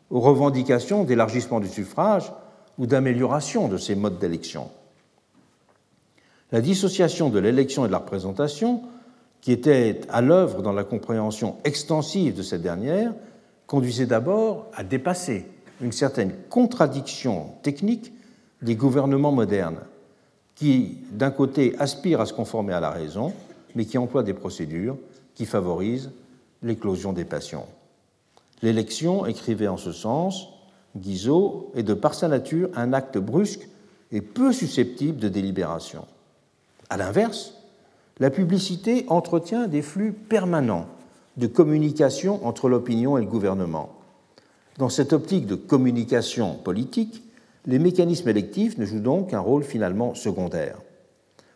aux 0.09 0.19
revendications 0.19 1.03
d'élargissement 1.03 1.59
du 1.59 1.67
suffrage 1.67 2.31
ou 2.77 2.85
d'amélioration 2.85 3.67
de 3.67 3.77
ces 3.77 3.95
modes 3.95 4.19
d'élection. 4.19 4.69
La 6.51 6.61
dissociation 6.61 7.29
de 7.29 7.39
l'élection 7.39 7.83
et 7.83 7.87
de 7.87 7.91
la 7.91 7.97
représentation, 7.99 8.83
qui 9.41 9.51
était 9.51 10.01
à 10.09 10.21
l'œuvre 10.21 10.61
dans 10.61 10.71
la 10.71 10.83
compréhension 10.83 11.57
extensive 11.63 12.35
de 12.35 12.43
cette 12.43 12.61
dernière, 12.61 13.13
conduisait 13.65 14.05
d'abord 14.05 14.67
à 14.75 14.83
dépasser 14.83 15.47
une 15.81 15.91
certaine 15.91 16.31
contradiction 16.49 17.47
technique 17.63 18.13
des 18.61 18.75
gouvernements 18.75 19.31
modernes, 19.31 19.79
qui, 20.55 20.99
d'un 21.11 21.31
côté, 21.31 21.75
aspirent 21.79 22.21
à 22.21 22.25
se 22.25 22.33
conformer 22.33 22.73
à 22.73 22.79
la 22.79 22.91
raison, 22.91 23.33
mais 23.75 23.85
qui 23.85 23.97
emploient 23.97 24.23
des 24.23 24.35
procédures 24.35 24.97
qui 25.33 25.45
favorisent 25.45 26.11
l'éclosion 26.63 27.13
des 27.13 27.25
passions. 27.25 27.65
L'élection, 28.61 29.25
écrivait 29.25 29.67
en 29.67 29.77
ce 29.77 29.91
sens 29.91 30.47
Guizot, 30.95 31.71
est 31.75 31.83
de 31.83 31.93
par 31.93 32.13
sa 32.13 32.27
nature 32.27 32.69
un 32.75 32.93
acte 32.93 33.17
brusque 33.17 33.67
et 34.11 34.21
peu 34.21 34.53
susceptible 34.53 35.19
de 35.19 35.27
délibération. 35.27 36.05
À 36.89 36.97
l'inverse, 36.97 37.55
la 38.19 38.29
publicité 38.29 39.05
entretient 39.09 39.67
des 39.67 39.81
flux 39.81 40.11
permanents 40.13 40.85
de 41.37 41.47
communication 41.47 42.45
entre 42.45 42.69
l'opinion 42.69 43.17
et 43.17 43.21
le 43.21 43.27
gouvernement. 43.27 43.89
Dans 44.77 44.89
cette 44.89 45.13
optique 45.13 45.47
de 45.47 45.55
communication 45.55 46.55
politique, 46.55 47.23
les 47.65 47.79
mécanismes 47.79 48.29
électifs 48.29 48.77
ne 48.77 48.85
jouent 48.85 48.99
donc 48.99 49.31
qu'un 49.31 49.39
rôle 49.39 49.63
finalement 49.63 50.13
secondaire. 50.13 50.77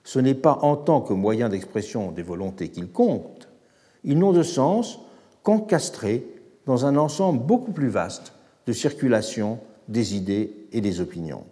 Ce 0.03 0.19
n'est 0.19 0.33
pas 0.33 0.59
en 0.61 0.75
tant 0.75 1.01
que 1.01 1.13
moyen 1.13 1.49
d'expression 1.49 2.11
des 2.11 2.23
volontés 2.23 2.69
qu'ils 2.69 2.89
comptent, 2.89 3.36
ils 4.07 4.17
n'ont 4.17 4.31
de 4.31 4.41
sens 4.41 4.99
qu'encastrés 5.43 6.25
dans 6.65 6.85
un 6.85 6.95
ensemble 6.95 7.45
beaucoup 7.45 7.73
plus 7.73 7.89
vaste 7.89 8.33
de 8.65 8.73
circulation 8.73 9.59
des 9.87 10.15
idées 10.15 10.67
et 10.71 10.81
des 10.81 11.01
opinions. 11.01 11.43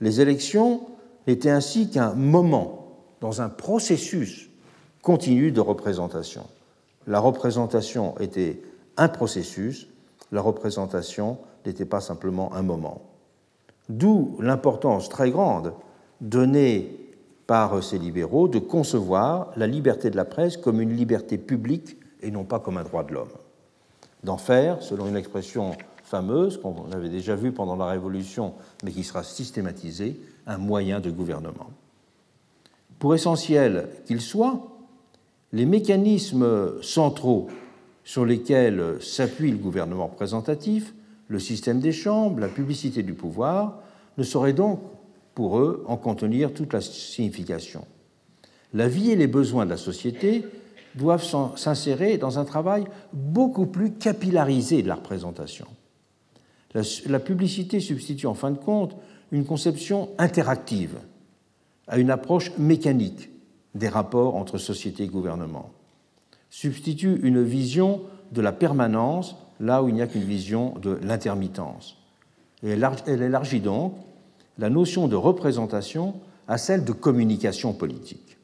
Les 0.00 0.20
élections 0.20 0.80
n'étaient 1.26 1.50
ainsi 1.50 1.90
qu'un 1.90 2.14
moment 2.14 2.96
dans 3.20 3.42
un 3.42 3.48
processus 3.48 4.48
continu 5.02 5.50
de 5.50 5.60
représentation. 5.60 6.44
La 7.06 7.18
représentation 7.18 8.16
était 8.18 8.62
un 8.96 9.08
processus, 9.08 9.88
la 10.30 10.40
représentation 10.40 11.38
n'était 11.66 11.84
pas 11.84 12.00
simplement 12.00 12.54
un 12.54 12.62
moment. 12.62 13.02
D'où 13.88 14.36
l'importance 14.40 15.08
très 15.08 15.30
grande 15.30 15.72
donnée 16.20 17.07
par 17.48 17.82
ces 17.82 17.98
libéraux 17.98 18.46
de 18.46 18.58
concevoir 18.58 19.50
la 19.56 19.66
liberté 19.66 20.10
de 20.10 20.16
la 20.16 20.26
presse 20.26 20.58
comme 20.58 20.82
une 20.82 20.94
liberté 20.94 21.38
publique 21.38 21.96
et 22.22 22.30
non 22.30 22.44
pas 22.44 22.60
comme 22.60 22.76
un 22.76 22.84
droit 22.84 23.02
de 23.02 23.14
l'homme 23.14 23.32
d'en 24.22 24.36
faire, 24.36 24.82
selon 24.82 25.08
une 25.08 25.16
expression 25.16 25.72
fameuse 26.04 26.60
qu'on 26.60 26.92
avait 26.92 27.08
déjà 27.08 27.34
vue 27.36 27.52
pendant 27.52 27.76
la 27.76 27.86
Révolution, 27.86 28.52
mais 28.84 28.92
qui 28.92 29.02
sera 29.02 29.22
systématisée, 29.22 30.20
un 30.46 30.58
moyen 30.58 31.00
de 31.00 31.10
gouvernement. 31.10 31.70
Pour 32.98 33.14
essentiel 33.14 33.88
qu'il 34.06 34.20
soit, 34.20 34.68
les 35.52 35.66
mécanismes 35.66 36.82
centraux 36.82 37.46
sur 38.04 38.26
lesquels 38.26 38.96
s'appuie 39.00 39.52
le 39.52 39.58
gouvernement 39.58 40.08
représentatif, 40.08 40.94
le 41.28 41.38
système 41.38 41.80
des 41.80 41.92
chambres, 41.92 42.40
la 42.40 42.48
publicité 42.48 43.02
du 43.02 43.14
pouvoir, 43.14 43.78
ne 44.18 44.22
sauraient 44.22 44.52
donc, 44.52 44.80
pour 45.38 45.60
eux, 45.60 45.84
en 45.86 45.96
contenir 45.96 46.52
toute 46.52 46.72
la 46.72 46.80
signification. 46.80 47.84
La 48.74 48.88
vie 48.88 49.12
et 49.12 49.14
les 49.14 49.28
besoins 49.28 49.66
de 49.66 49.70
la 49.70 49.76
société 49.76 50.44
doivent 50.96 51.24
s'insérer 51.54 52.18
dans 52.18 52.40
un 52.40 52.44
travail 52.44 52.86
beaucoup 53.12 53.66
plus 53.66 53.92
capillarisé 53.92 54.82
de 54.82 54.88
la 54.88 54.96
représentation. 54.96 55.68
La, 56.74 57.20
publicité 57.20 57.78
substitue 57.78 58.26
en 58.26 58.34
fin 58.34 58.50
de 58.50 58.58
compte 58.58 58.96
une 59.30 59.44
conception 59.44 60.08
interactive 60.18 60.98
à 61.86 61.98
une 61.98 62.10
approche 62.10 62.50
mécanique 62.58 63.30
des 63.76 63.88
rapports 63.88 64.34
entre 64.34 64.58
société 64.58 65.04
et 65.04 65.06
gouvernement, 65.06 65.70
substitue 66.50 67.20
une 67.22 67.44
vision 67.44 68.00
de 68.32 68.40
la 68.40 68.50
permanence 68.50 69.36
là 69.60 69.84
où 69.84 69.88
il 69.88 69.94
n'y 69.94 70.02
a 70.02 70.08
qu'une 70.08 70.24
vision 70.24 70.74
de 70.82 70.98
l'intermittence. 71.00 71.96
Elle 72.64 73.22
élargit 73.22 73.60
donc 73.60 73.94
la 74.58 74.70
notion 74.70 75.08
de 75.08 75.16
représentation 75.16 76.14
à 76.46 76.58
celle 76.58 76.84
de 76.84 76.92
communication 76.92 77.72
politique. 77.72 78.38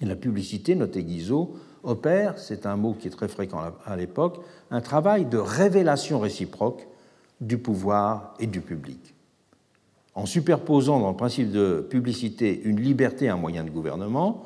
Et 0.00 0.06
la 0.06 0.16
publicité, 0.16 0.74
notait 0.74 1.02
Guizot, 1.02 1.56
opère, 1.82 2.38
c'est 2.38 2.66
un 2.66 2.76
mot 2.76 2.94
qui 2.94 3.08
est 3.08 3.10
très 3.10 3.28
fréquent 3.28 3.60
à 3.84 3.96
l'époque, 3.96 4.40
un 4.70 4.80
travail 4.80 5.24
de 5.24 5.38
révélation 5.38 6.20
réciproque 6.20 6.86
du 7.40 7.58
pouvoir 7.58 8.34
et 8.38 8.46
du 8.46 8.60
public. 8.60 9.14
En 10.14 10.26
superposant 10.26 11.00
dans 11.00 11.10
le 11.10 11.16
principe 11.16 11.50
de 11.50 11.86
publicité 11.88 12.60
une 12.64 12.80
liberté 12.80 13.28
à 13.28 13.34
un 13.34 13.36
moyen 13.36 13.64
de 13.64 13.70
gouvernement, 13.70 14.44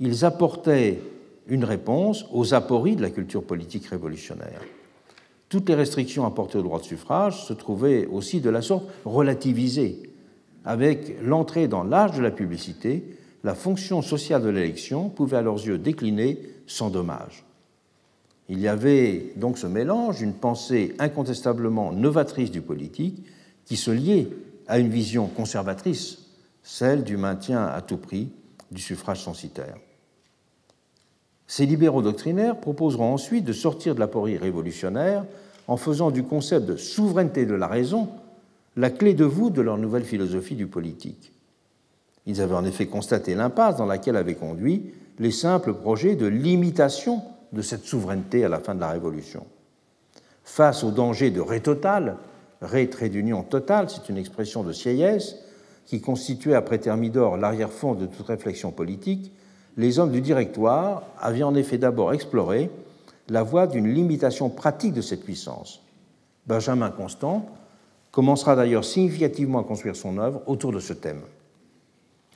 ils 0.00 0.24
apportaient 0.24 1.00
une 1.46 1.64
réponse 1.64 2.24
aux 2.32 2.54
apories 2.54 2.96
de 2.96 3.02
la 3.02 3.10
culture 3.10 3.44
politique 3.44 3.86
révolutionnaire. 3.86 4.60
Toutes 5.48 5.68
les 5.68 5.74
restrictions 5.74 6.26
apportées 6.26 6.58
au 6.58 6.62
droit 6.62 6.80
de 6.80 6.84
suffrage 6.84 7.44
se 7.44 7.52
trouvaient 7.52 8.06
aussi 8.06 8.40
de 8.40 8.50
la 8.50 8.62
sorte 8.62 8.88
relativisées, 9.04 10.10
avec 10.64 11.16
l'entrée 11.22 11.68
dans 11.68 11.84
l'âge 11.84 12.16
de 12.16 12.22
la 12.22 12.30
publicité 12.32 13.16
la 13.44 13.54
fonction 13.54 14.02
sociale 14.02 14.42
de 14.42 14.48
l'élection 14.48 15.08
pouvait 15.08 15.36
à 15.36 15.42
leurs 15.42 15.64
yeux 15.64 15.78
décliner 15.78 16.40
sans 16.66 16.90
dommage. 16.90 17.44
Il 18.48 18.58
y 18.58 18.66
avait 18.66 19.32
donc 19.36 19.56
ce 19.56 19.68
mélange 19.68 20.18
d'une 20.18 20.34
pensée 20.34 20.96
incontestablement 20.98 21.92
novatrice 21.92 22.50
du 22.50 22.60
politique 22.60 23.24
qui 23.64 23.76
se 23.76 23.92
liait 23.92 24.28
à 24.66 24.80
une 24.80 24.88
vision 24.88 25.28
conservatrice, 25.28 26.18
celle 26.64 27.04
du 27.04 27.16
maintien 27.16 27.64
à 27.64 27.82
tout 27.82 27.98
prix 27.98 28.30
du 28.72 28.80
suffrage 28.80 29.22
censitaire. 29.22 29.76
Ces 31.48 31.66
libéraux 31.66 32.02
doctrinaires 32.02 32.58
proposeront 32.58 33.14
ensuite 33.14 33.44
de 33.44 33.52
sortir 33.52 33.94
de 33.94 34.00
l'aporie 34.00 34.36
révolutionnaire 34.36 35.24
en 35.68 35.76
faisant 35.76 36.10
du 36.10 36.22
concept 36.22 36.66
de 36.66 36.76
souveraineté 36.76 37.46
de 37.46 37.54
la 37.54 37.66
raison 37.66 38.08
la 38.76 38.90
clé 38.90 39.14
de 39.14 39.24
voûte 39.24 39.54
de 39.54 39.62
leur 39.62 39.78
nouvelle 39.78 40.04
philosophie 40.04 40.54
du 40.54 40.66
politique. 40.66 41.32
Ils 42.26 42.42
avaient 42.42 42.54
en 42.54 42.64
effet 42.64 42.86
constaté 42.86 43.34
l'impasse 43.34 43.76
dans 43.76 43.86
laquelle 43.86 44.16
avaient 44.16 44.34
conduit 44.34 44.92
les 45.18 45.30
simples 45.30 45.72
projets 45.72 46.16
de 46.16 46.26
limitation 46.26 47.22
de 47.52 47.62
cette 47.62 47.84
souveraineté 47.84 48.44
à 48.44 48.48
la 48.48 48.60
fin 48.60 48.74
de 48.74 48.80
la 48.80 48.90
Révolution. 48.90 49.46
Face 50.44 50.84
au 50.84 50.90
danger 50.90 51.30
de 51.30 51.40
ré 51.40 51.60
total, 51.60 52.16
ré 52.60 52.90
trait 52.90 53.08
d'union 53.08 53.42
total, 53.42 53.88
c'est 53.88 54.08
une 54.08 54.18
expression 54.18 54.62
de 54.62 54.72
Sieyès, 54.72 55.36
qui 55.86 56.00
constituait 56.00 56.54
après 56.54 56.78
Thermidor 56.78 57.36
l'arrière-fond 57.36 57.94
de 57.94 58.06
toute 58.06 58.26
réflexion 58.26 58.72
politique, 58.72 59.32
les 59.76 59.98
hommes 59.98 60.12
du 60.12 60.20
directoire 60.20 61.02
avaient 61.18 61.42
en 61.42 61.54
effet 61.54 61.78
d'abord 61.78 62.12
exploré 62.12 62.70
la 63.28 63.42
voie 63.42 63.66
d'une 63.66 63.92
limitation 63.92 64.48
pratique 64.48 64.94
de 64.94 65.00
cette 65.00 65.24
puissance. 65.24 65.82
Benjamin 66.46 66.90
Constant 66.90 67.46
commencera 68.12 68.56
d'ailleurs 68.56 68.84
significativement 68.84 69.60
à 69.60 69.64
construire 69.64 69.96
son 69.96 70.18
œuvre 70.18 70.42
autour 70.46 70.72
de 70.72 70.80
ce 70.80 70.92
thème. 70.92 71.20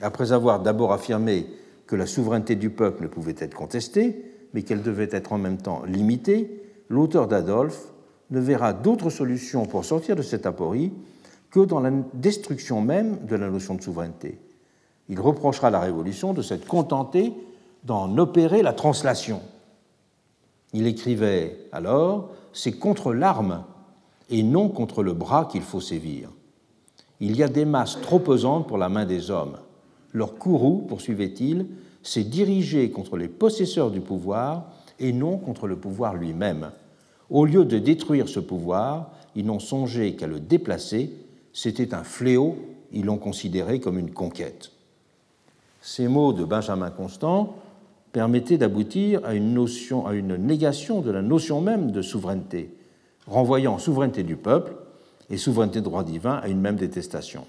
Après 0.01 0.33
avoir 0.33 0.61
d'abord 0.61 0.93
affirmé 0.93 1.47
que 1.87 1.97
la 1.97 2.07
souveraineté 2.07 2.57
du 2.57 2.71
peuple 2.71 3.05
ne 3.05 3.09
pouvait 3.09 3.35
être 3.39 3.55
contestée, 3.55 4.25
mais 4.53 4.63
qu'elle 4.63 4.83
devait 4.83 5.09
être 5.11 5.33
en 5.33 5.39
même 5.39 5.59
temps 5.59 5.83
limitée, 5.87 6.63
l'auteur 6.89 7.29
d'Adolphe 7.29 7.87
ne 8.31 8.41
verra 8.41 8.73
d'autre 8.73 9.11
solution 9.11 9.65
pour 9.65 9.85
sortir 9.85 10.17
de 10.17 10.23
cette 10.23 10.47
aporie 10.47 10.93
que 11.51 11.61
dans 11.61 11.81
la 11.81 11.91
destruction 12.15 12.81
même 12.81 13.19
de 13.27 13.37
la 13.37 13.49
notion 13.49 13.75
de 13.75 13.83
souveraineté. 13.83 14.39
Il 15.11 15.21
reprochera 15.21 15.69
la 15.71 15.81
Révolution 15.81 16.33
de 16.33 16.41
s'être 16.41 16.67
contentée 16.67 17.35
d'en 17.85 18.17
opérer 18.17 18.63
la 18.63 18.73
translation. 18.73 19.41
Il 20.73 20.87
écrivait 20.87 21.67
alors 21.73 22.31
C'est 22.53 22.73
contre 22.73 23.13
l'arme 23.13 23.65
et 24.31 24.43
non 24.43 24.69
contre 24.69 25.03
le 25.03 25.13
bras 25.13 25.47
qu'il 25.47 25.63
faut 25.63 25.81
sévir. 25.81 26.31
Il 27.21 27.37
y 27.37 27.43
a 27.43 27.49
des 27.49 27.67
masses 27.67 28.01
trop 28.01 28.19
pesantes 28.19 28.67
pour 28.67 28.79
la 28.79 28.89
main 28.89 29.05
des 29.05 29.31
hommes. 29.31 29.59
Leur 30.13 30.37
courroux, 30.37 30.87
poursuivait-il, 30.89 31.67
s'est 32.03 32.25
dirigé 32.25 32.91
contre 32.91 33.19
les 33.19 33.29
possesseurs 33.29 33.91
du 33.91 34.01
pouvoir 34.01 34.71
et 34.99 35.13
non 35.13 35.37
contre 35.37 35.67
le 35.67 35.77
pouvoir 35.77 36.15
lui-même. 36.15 36.71
Au 37.29 37.45
lieu 37.45 37.65
de 37.65 37.79
détruire 37.79 38.29
ce 38.29 38.41
pouvoir, 38.41 39.11
ils 39.37 39.45
n'ont 39.45 39.59
songé 39.59 40.15
qu'à 40.15 40.27
le 40.27 40.41
déplacer. 40.41 41.13
C'était 41.53 41.95
un 41.95 42.05
fléau 42.05 42.57
ils 42.93 43.05
l'ont 43.05 43.19
considéré 43.19 43.81
comme 43.81 43.99
une 43.99 44.11
conquête. 44.11 44.73
Ces 45.81 46.09
mots 46.09 46.33
de 46.33 46.45
Benjamin 46.45 46.91
Constant 46.91 47.57
permettaient 48.13 48.59
d'aboutir 48.59 49.25
à 49.25 49.35
une 49.35 50.37
négation 50.37 51.01
de 51.01 51.11
la 51.11 51.23
notion 51.23 51.61
même 51.61 51.91
de 51.91 52.03
souveraineté, 52.03 52.75
renvoyant 53.27 53.79
souveraineté 53.79 54.23
du 54.23 54.37
peuple 54.37 54.75
et 55.31 55.37
souveraineté 55.37 55.81
de 55.81 55.85
droit 55.85 56.05
divin 56.05 56.35
à 56.35 56.49
une 56.49 56.61
même 56.61 56.77
détestation. 56.77 57.47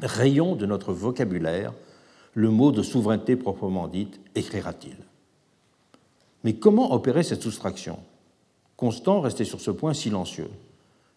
Rayon 0.00 0.54
de 0.56 0.66
notre 0.66 0.92
vocabulaire, 0.92 1.72
le 2.34 2.50
mot 2.50 2.70
de 2.70 2.82
souveraineté 2.82 3.34
proprement 3.34 3.88
dite, 3.88 4.20
écrira-t-il. 4.34 4.96
Mais 6.44 6.54
comment 6.54 6.92
opérer 6.92 7.22
cette 7.22 7.42
soustraction? 7.42 7.98
Constant 8.76 9.20
restait 9.20 9.44
sur 9.44 9.60
ce 9.60 9.70
point 9.70 9.94
silencieux. 9.94 10.50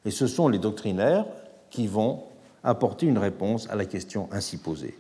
Et 0.06 0.12
ce 0.12 0.28
sont 0.28 0.48
les 0.48 0.60
doctrinaires 0.60 1.26
qui 1.70 1.88
vont 1.88 2.24
apporter 2.64 3.06
une 3.06 3.18
réponse 3.18 3.70
à 3.70 3.76
la 3.76 3.86
question 3.86 4.30
ainsi 4.32 4.58
posée. 4.58 4.98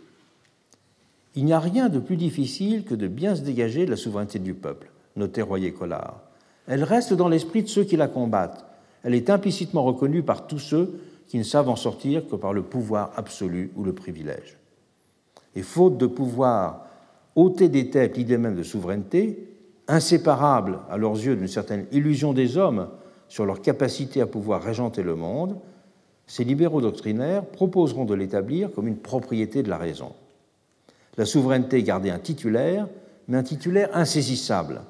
Il 1.36 1.46
n'y 1.46 1.54
a 1.54 1.60
rien 1.60 1.90
de 1.90 2.00
plus 2.00 2.18
difficile 2.18 2.84
que 2.84 2.96
de 2.96 3.08
bien 3.08 3.36
se 3.36 3.42
dégager 3.42 3.86
de 3.86 3.92
la 3.92 3.98
souveraineté 3.98 4.40
du 4.40 4.54
peuple, 4.54 4.92
notait 5.16 5.44
Royer 5.44 5.72
Collard. 5.72 6.22
Elle 6.68 6.84
reste 6.84 7.14
dans 7.14 7.28
l'esprit 7.28 7.64
de 7.64 7.68
ceux 7.68 7.84
qui 7.84 7.98
la 7.98 8.08
combattent. 8.08 8.66
Elle 9.04 9.16
est 9.16 9.30
implicitement 9.30 9.84
reconnue 9.84 10.24
par 10.24 10.48
tous 10.48 10.60
ceux 10.60 11.00
qui 11.28 11.38
ne 11.38 11.44
savent 11.44 11.70
en 11.70 11.76
sortir 11.76 12.28
que 12.28 12.36
par 12.36 12.54
le 12.54 12.64
pouvoir 12.64 13.12
absolu 13.16 13.72
ou 13.76 13.84
le 13.84 13.94
privilège. 13.94 14.58
Et 15.56 15.62
faute 15.62 15.98
de 15.98 16.08
pouvoir 16.08 16.88
ôter 17.36 17.70
des 17.70 17.90
têtes 17.90 18.18
l'idée 18.18 18.38
même 18.38 18.56
de 18.56 18.64
souveraineté, 18.64 19.48
inséparable 19.88 20.80
à 20.90 20.98
leurs 20.98 21.14
yeux 21.14 21.36
d'une 21.36 21.48
certaine 21.48 21.86
illusion 21.92 22.34
des 22.34 22.58
hommes 22.58 22.90
sur 23.28 23.46
leur 23.46 23.62
capacité 23.62 24.22
à 24.22 24.28
pouvoir 24.28 24.62
régenter 24.62 25.04
le 25.04 25.16
monde, 25.16 25.58
ces 26.28 26.44
libéraux 26.44 26.82
doctrinaires 26.82 27.46
proposeront 27.46 28.06
de 28.06 28.14
l'établir 28.14 28.72
comme 28.72 28.88
une 28.88 28.98
propriété 28.98 29.64
de 29.64 29.70
la 29.70 29.78
raison. 29.78 30.14
La 31.20 31.26
souveraineté 31.26 31.84
gardait 31.84 32.12
un 32.12 32.18
titulaire, 32.18 32.88
mais 33.28 33.36
un 33.36 33.44
titulaire 33.44 33.90
insaisissable, 33.94 34.84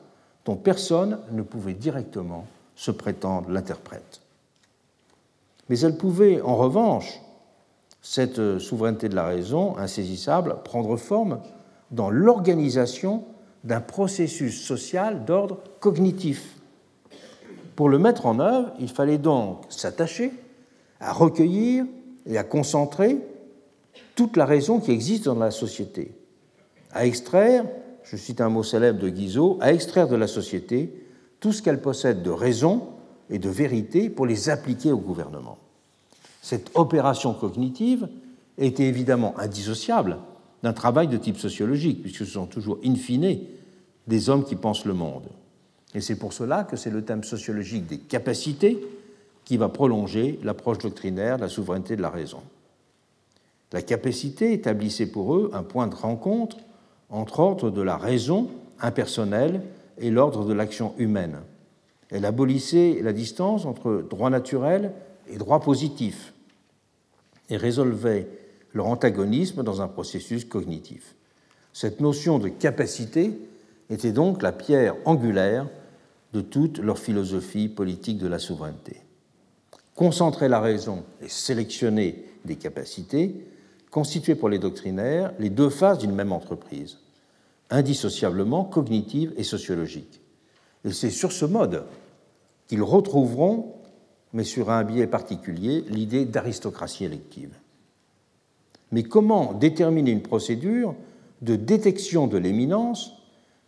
dont 0.45 0.57
personne 0.57 1.17
ne 1.31 1.41
pouvait 1.41 1.73
directement 1.73 2.45
se 2.75 2.91
prétendre 2.91 3.49
l'interprète. 3.49 4.21
Mais 5.69 5.79
elle 5.79 5.97
pouvait, 5.97 6.39
en 6.41 6.55
revanche, 6.55 7.19
cette 8.03 8.59
souveraineté 8.59 9.09
de 9.09 9.15
la 9.15 9.25
raison 9.25 9.75
insaisissable, 9.79 10.57
prendre 10.63 10.97
forme 10.97 11.39
dans 11.89 12.11
l'organisation 12.11 13.23
d'un 13.63 13.81
processus 13.81 14.61
social 14.63 15.25
d'ordre 15.25 15.57
cognitif. 15.79 16.57
Pour 17.75 17.89
le 17.89 17.97
mettre 17.97 18.27
en 18.27 18.39
œuvre, 18.39 18.71
il 18.79 18.89
fallait 18.89 19.17
donc 19.17 19.63
s'attacher 19.69 20.31
à 20.99 21.11
recueillir 21.11 21.85
et 22.27 22.37
à 22.37 22.43
concentrer 22.43 23.17
toute 24.13 24.37
la 24.37 24.45
raison 24.45 24.79
qui 24.79 24.91
existe 24.91 25.25
dans 25.25 25.39
la 25.39 25.49
société, 25.49 26.18
à 26.91 27.05
extraire, 27.05 27.65
je 28.03 28.17
cite 28.17 28.41
un 28.41 28.49
mot 28.49 28.63
célèbre 28.63 28.99
de 28.99 29.09
Guizot, 29.09 29.57
à 29.61 29.73
extraire 29.73 30.07
de 30.07 30.15
la 30.15 30.27
société 30.27 31.05
tout 31.39 31.53
ce 31.53 31.61
qu'elle 31.61 31.81
possède 31.81 32.23
de 32.23 32.29
raison 32.29 32.87
et 33.29 33.39
de 33.39 33.49
vérité 33.49 34.09
pour 34.09 34.25
les 34.25 34.49
appliquer 34.49 34.91
au 34.91 34.97
gouvernement. 34.97 35.57
Cette 36.41 36.71
opération 36.75 37.33
cognitive 37.33 38.07
était 38.57 38.87
évidemment 38.87 39.37
indissociable 39.37 40.17
d'un 40.63 40.73
travail 40.73 41.07
de 41.07 41.17
type 41.17 41.37
sociologique, 41.37 42.01
puisque 42.01 42.25
ce 42.25 42.33
sont 42.33 42.45
toujours 42.45 42.79
in 42.83 42.95
fine 42.95 43.39
des 44.07 44.29
hommes 44.29 44.43
qui 44.43 44.55
pensent 44.55 44.85
le 44.85 44.93
monde. 44.93 45.29
Et 45.93 46.01
c'est 46.01 46.17
pour 46.17 46.33
cela 46.33 46.63
que 46.63 46.75
c'est 46.75 46.89
le 46.89 47.03
thème 47.03 47.23
sociologique 47.23 47.87
des 47.87 47.99
capacités 47.99 48.79
qui 49.45 49.57
va 49.57 49.69
prolonger 49.69 50.39
l'approche 50.43 50.79
doctrinaire 50.79 51.37
de 51.37 51.43
la 51.43 51.49
souveraineté 51.49 51.95
de 51.95 52.01
la 52.01 52.09
raison. 52.09 52.41
La 53.71 53.81
capacité 53.81 54.53
établissait 54.53 55.07
pour 55.07 55.35
eux 55.35 55.51
un 55.53 55.63
point 55.63 55.87
de 55.87 55.95
rencontre 55.95 56.57
entre 57.09 57.39
ordre 57.39 57.69
de 57.69 57.81
la 57.81 57.97
raison 57.97 58.49
impersonnelle 58.79 59.61
et 59.97 60.09
l'ordre 60.09 60.45
de 60.45 60.53
l'action 60.53 60.93
humaine. 60.97 61.39
Elle 62.09 62.25
abolissait 62.25 62.99
la 63.01 63.13
distance 63.13 63.65
entre 63.65 64.05
droit 64.09 64.29
naturel 64.29 64.93
et 65.27 65.37
droit 65.37 65.59
positif 65.59 66.33
et 67.49 67.57
résolvait 67.57 68.27
leur 68.73 68.87
antagonisme 68.87 69.63
dans 69.63 69.81
un 69.81 69.87
processus 69.87 70.45
cognitif. 70.45 71.15
Cette 71.73 71.99
notion 71.99 72.39
de 72.39 72.49
capacité 72.49 73.31
était 73.89 74.11
donc 74.11 74.41
la 74.41 74.51
pierre 74.51 74.95
angulaire 75.05 75.67
de 76.33 76.41
toute 76.41 76.77
leur 76.79 76.99
philosophie 76.99 77.69
politique 77.69 78.19
de 78.19 78.27
la 78.27 78.39
souveraineté. 78.39 79.01
Concentrer 79.95 80.47
la 80.47 80.59
raison 80.59 81.03
et 81.21 81.29
sélectionner 81.29 82.25
des 82.45 82.55
capacités 82.55 83.45
constituaient 83.91 84.35
pour 84.35 84.49
les 84.49 84.59
doctrinaires 84.59 85.33
les 85.39 85.49
deux 85.49 85.69
phases 85.69 85.99
d'une 85.99 86.13
même 86.13 86.31
entreprise, 86.31 86.97
indissociablement 87.69 88.63
cognitive 88.63 89.33
et 89.37 89.43
sociologique. 89.43 90.21
Et 90.85 90.91
c'est 90.91 91.09
sur 91.09 91.31
ce 91.31 91.45
mode 91.45 91.83
qu'ils 92.67 92.83
retrouveront, 92.83 93.73
mais 94.33 94.43
sur 94.43 94.69
un 94.69 94.83
biais 94.83 95.07
particulier, 95.07 95.83
l'idée 95.89 96.25
d'aristocratie 96.25 97.05
élective. 97.05 97.53
Mais 98.91 99.03
comment 99.03 99.53
déterminer 99.53 100.11
une 100.11 100.21
procédure 100.21 100.95
de 101.41 101.55
détection 101.55 102.27
de 102.27 102.37
l'éminence 102.37 103.13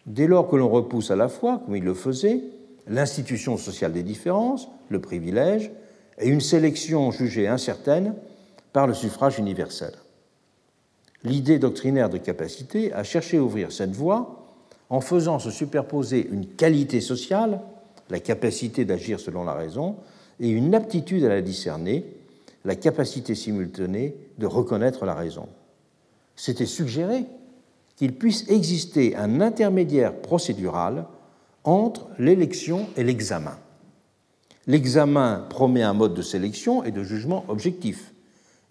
dès 0.06 0.28
lors 0.28 0.48
que 0.48 0.56
l'on 0.56 0.70
repousse 0.70 1.12
à 1.12 1.16
la 1.16 1.30
fois, 1.30 1.62
comme 1.66 1.76
il 1.76 1.84
le 1.84 1.94
faisait, 1.94 2.44
l'institution 2.88 3.58
sociale 3.58 3.94
des 3.94 4.04
différences, 4.04 4.68
le 4.90 5.00
privilège, 5.00 5.72
et 6.18 6.28
une 6.28 6.42
sélection 6.42 7.12
jugée 7.12 7.48
incertaine 7.48 8.16
par 8.74 8.88
le 8.88 8.94
suffrage 8.94 9.40
universel? 9.40 9.94
L'idée 11.24 11.60
doctrinaire 11.60 12.10
de 12.10 12.18
capacité 12.18 12.94
a 12.94 13.04
cherché 13.04 13.38
à 13.38 13.44
ouvrir 13.44 13.72
cette 13.72 13.96
voie 13.96 14.48
en 14.90 15.02
faisant 15.02 15.40
se 15.40 15.52
superposer 15.52 16.28
une 16.32 16.48
qualité 16.48 17.00
sociale, 17.00 17.62
la 18.10 18.20
capacité 18.20 18.86
d'agir 18.86 19.20
selon 19.20 19.44
la 19.44 19.54
raison, 19.54 19.96
et 20.40 20.50
une 20.50 20.74
aptitude 20.76 21.24
à 21.24 21.30
la 21.30 21.42
discerner, 21.42 22.06
la 22.66 22.76
capacité 22.76 23.36
simultanée 23.36 24.16
de 24.38 24.46
reconnaître 24.46 25.06
la 25.06 25.14
raison. 25.14 25.48
C'était 26.36 26.66
suggéré 26.66 27.26
qu'il 27.96 28.14
puisse 28.14 28.50
exister 28.50 29.16
un 29.16 29.42
intermédiaire 29.42 30.16
procédural 30.16 31.06
entre 31.64 32.08
l'élection 32.18 32.88
et 32.98 33.04
l'examen. 33.04 33.58
L'examen 34.68 35.46
promet 35.50 35.84
un 35.84 35.94
mode 35.94 36.14
de 36.14 36.22
sélection 36.22 36.84
et 36.84 36.92
de 36.92 37.04
jugement 37.04 37.46
objectif. 37.48 38.14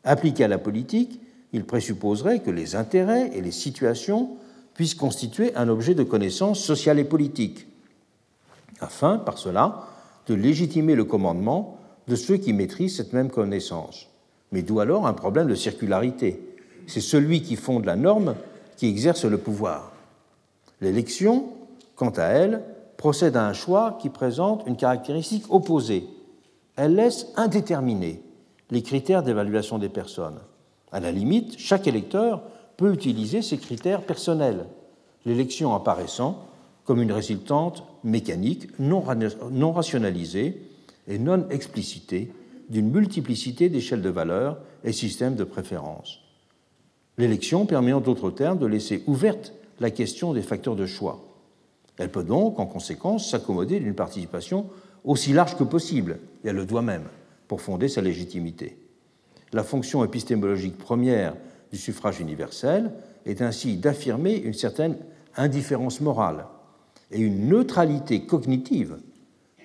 Appliqué 0.05 0.44
à 0.44 0.48
la 0.48 0.59
politique, 0.59 1.20
il 1.53 1.64
présupposerait 1.64 2.40
que 2.40 2.51
les 2.51 2.76
intérêts 2.76 3.30
et 3.34 3.40
les 3.40 3.51
situations 3.51 4.36
puissent 4.74 4.94
constituer 4.94 5.55
un 5.57 5.68
objet 5.68 5.94
de 5.94 6.05
connaissance 6.05 6.61
sociale 6.61 6.98
et 6.98 7.05
politique, 7.05 7.66
afin, 8.80 9.18
par 9.18 9.38
cela, 9.38 9.86
de 10.26 10.34
légitimer 10.34 10.94
le 10.94 11.05
commandement 11.05 11.78
de 12.09 12.16
ceux 12.16 12.36
qui 12.36 12.53
maîtrisent 12.53 12.96
cette 12.96 13.12
même 13.12 13.30
connaissance. 13.30 14.09
Mais 14.53 14.62
d'où 14.62 14.80
alors 14.80 15.07
un 15.07 15.12
problème 15.12 15.48
de 15.48 15.55
circularité? 15.55 16.40
C'est 16.86 17.01
celui 17.01 17.42
qui 17.42 17.57
fonde 17.57 17.84
la 17.84 17.96
norme 17.96 18.34
qui 18.76 18.88
exerce 18.88 19.24
le 19.24 19.38
pouvoir. 19.38 19.92
L'élection, 20.80 21.51
quant 21.94 22.11
à 22.11 22.24
elle, 22.24 22.62
procède 22.96 23.36
à 23.36 23.46
un 23.46 23.53
choix 23.53 23.98
qui 24.01 24.09
présente 24.09 24.64
une 24.66 24.76
caractéristique 24.76 25.44
opposée. 25.51 26.07
Elle 26.76 26.94
laisse 26.94 27.26
indéterminés 27.36 28.22
les 28.70 28.82
critères 28.82 29.22
d'évaluation 29.22 29.78
des 29.78 29.88
personnes. 29.88 30.38
À 30.93 31.01
la 31.01 31.12
limite, 31.12 31.59
chaque 31.59 31.86
électeur 31.86 32.43
peut 32.76 32.93
utiliser 32.93 33.43
ses 33.43 33.59
critères 33.59 34.03
personnels, 34.03 34.66
l'élection 35.24 35.74
apparaissant 35.74 36.47
comme 36.84 37.03
une 37.03 37.12
résultante 37.12 37.84
mécanique 38.03 38.66
non, 38.78 39.03
rationalisée 39.72 40.62
et 41.07 41.18
non 41.18 41.49
explicitée 41.51 42.32
d'une 42.68 42.91
multiplicité 42.91 43.68
d'échelles 43.68 44.03
de 44.03 44.09
valeurs 44.09 44.59
et 44.84 44.93
systèmes 44.93 45.36
de 45.36 45.45
préférence. 45.45 46.20
L'élection 47.18 47.66
permet 47.66 47.93
en 47.93 48.01
d'autres 48.01 48.30
termes 48.30 48.59
de 48.59 48.66
laisser 48.66 49.03
ouverte 49.07 49.53
la 49.78 49.91
question 49.91 50.32
des 50.32 50.43
facteurs 50.43 50.76
de 50.76 50.86
choix. 50.86 51.20
Elle 51.99 52.11
peut 52.11 52.24
donc, 52.24 52.59
en 52.59 52.66
conséquence, 52.66 53.30
s'accommoder 53.30 53.78
d'une 53.78 53.95
participation 53.95 54.66
aussi 55.05 55.32
large 55.32 55.57
que 55.57 55.64
possible, 55.64 56.18
et 56.45 56.49
elle 56.49 56.57
le 56.57 56.66
doit 56.66 56.82
même, 56.82 57.05
pour 57.47 57.61
fonder 57.61 57.88
sa 57.88 58.01
légitimité. 58.01 58.78
La 59.53 59.64
fonction 59.64 60.05
épistémologique 60.05 60.78
première 60.78 61.34
du 61.72 61.78
suffrage 61.78 62.20
universel 62.20 62.92
est 63.26 63.42
ainsi 63.42 63.76
d'affirmer 63.76 64.36
une 64.36 64.55
certaine 64.55 64.96
indifférence 65.36 66.01
morale 66.01 66.46
et 67.11 67.20
une 67.20 67.48
neutralité 67.48 68.22
cognitive 68.26 68.98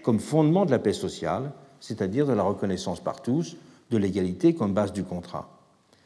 comme 0.03 0.19
fondement 0.19 0.65
de 0.65 0.71
la 0.71 0.79
paix 0.79 0.93
sociale, 0.93 1.51
c'est-à-dire 1.79 2.25
de 2.25 2.33
la 2.33 2.43
reconnaissance 2.43 2.99
par 2.99 3.21
tous 3.21 3.57
de 3.91 3.97
l'égalité 3.97 4.53
comme 4.53 4.73
base 4.73 4.93
du 4.93 5.03
contrat. 5.03 5.49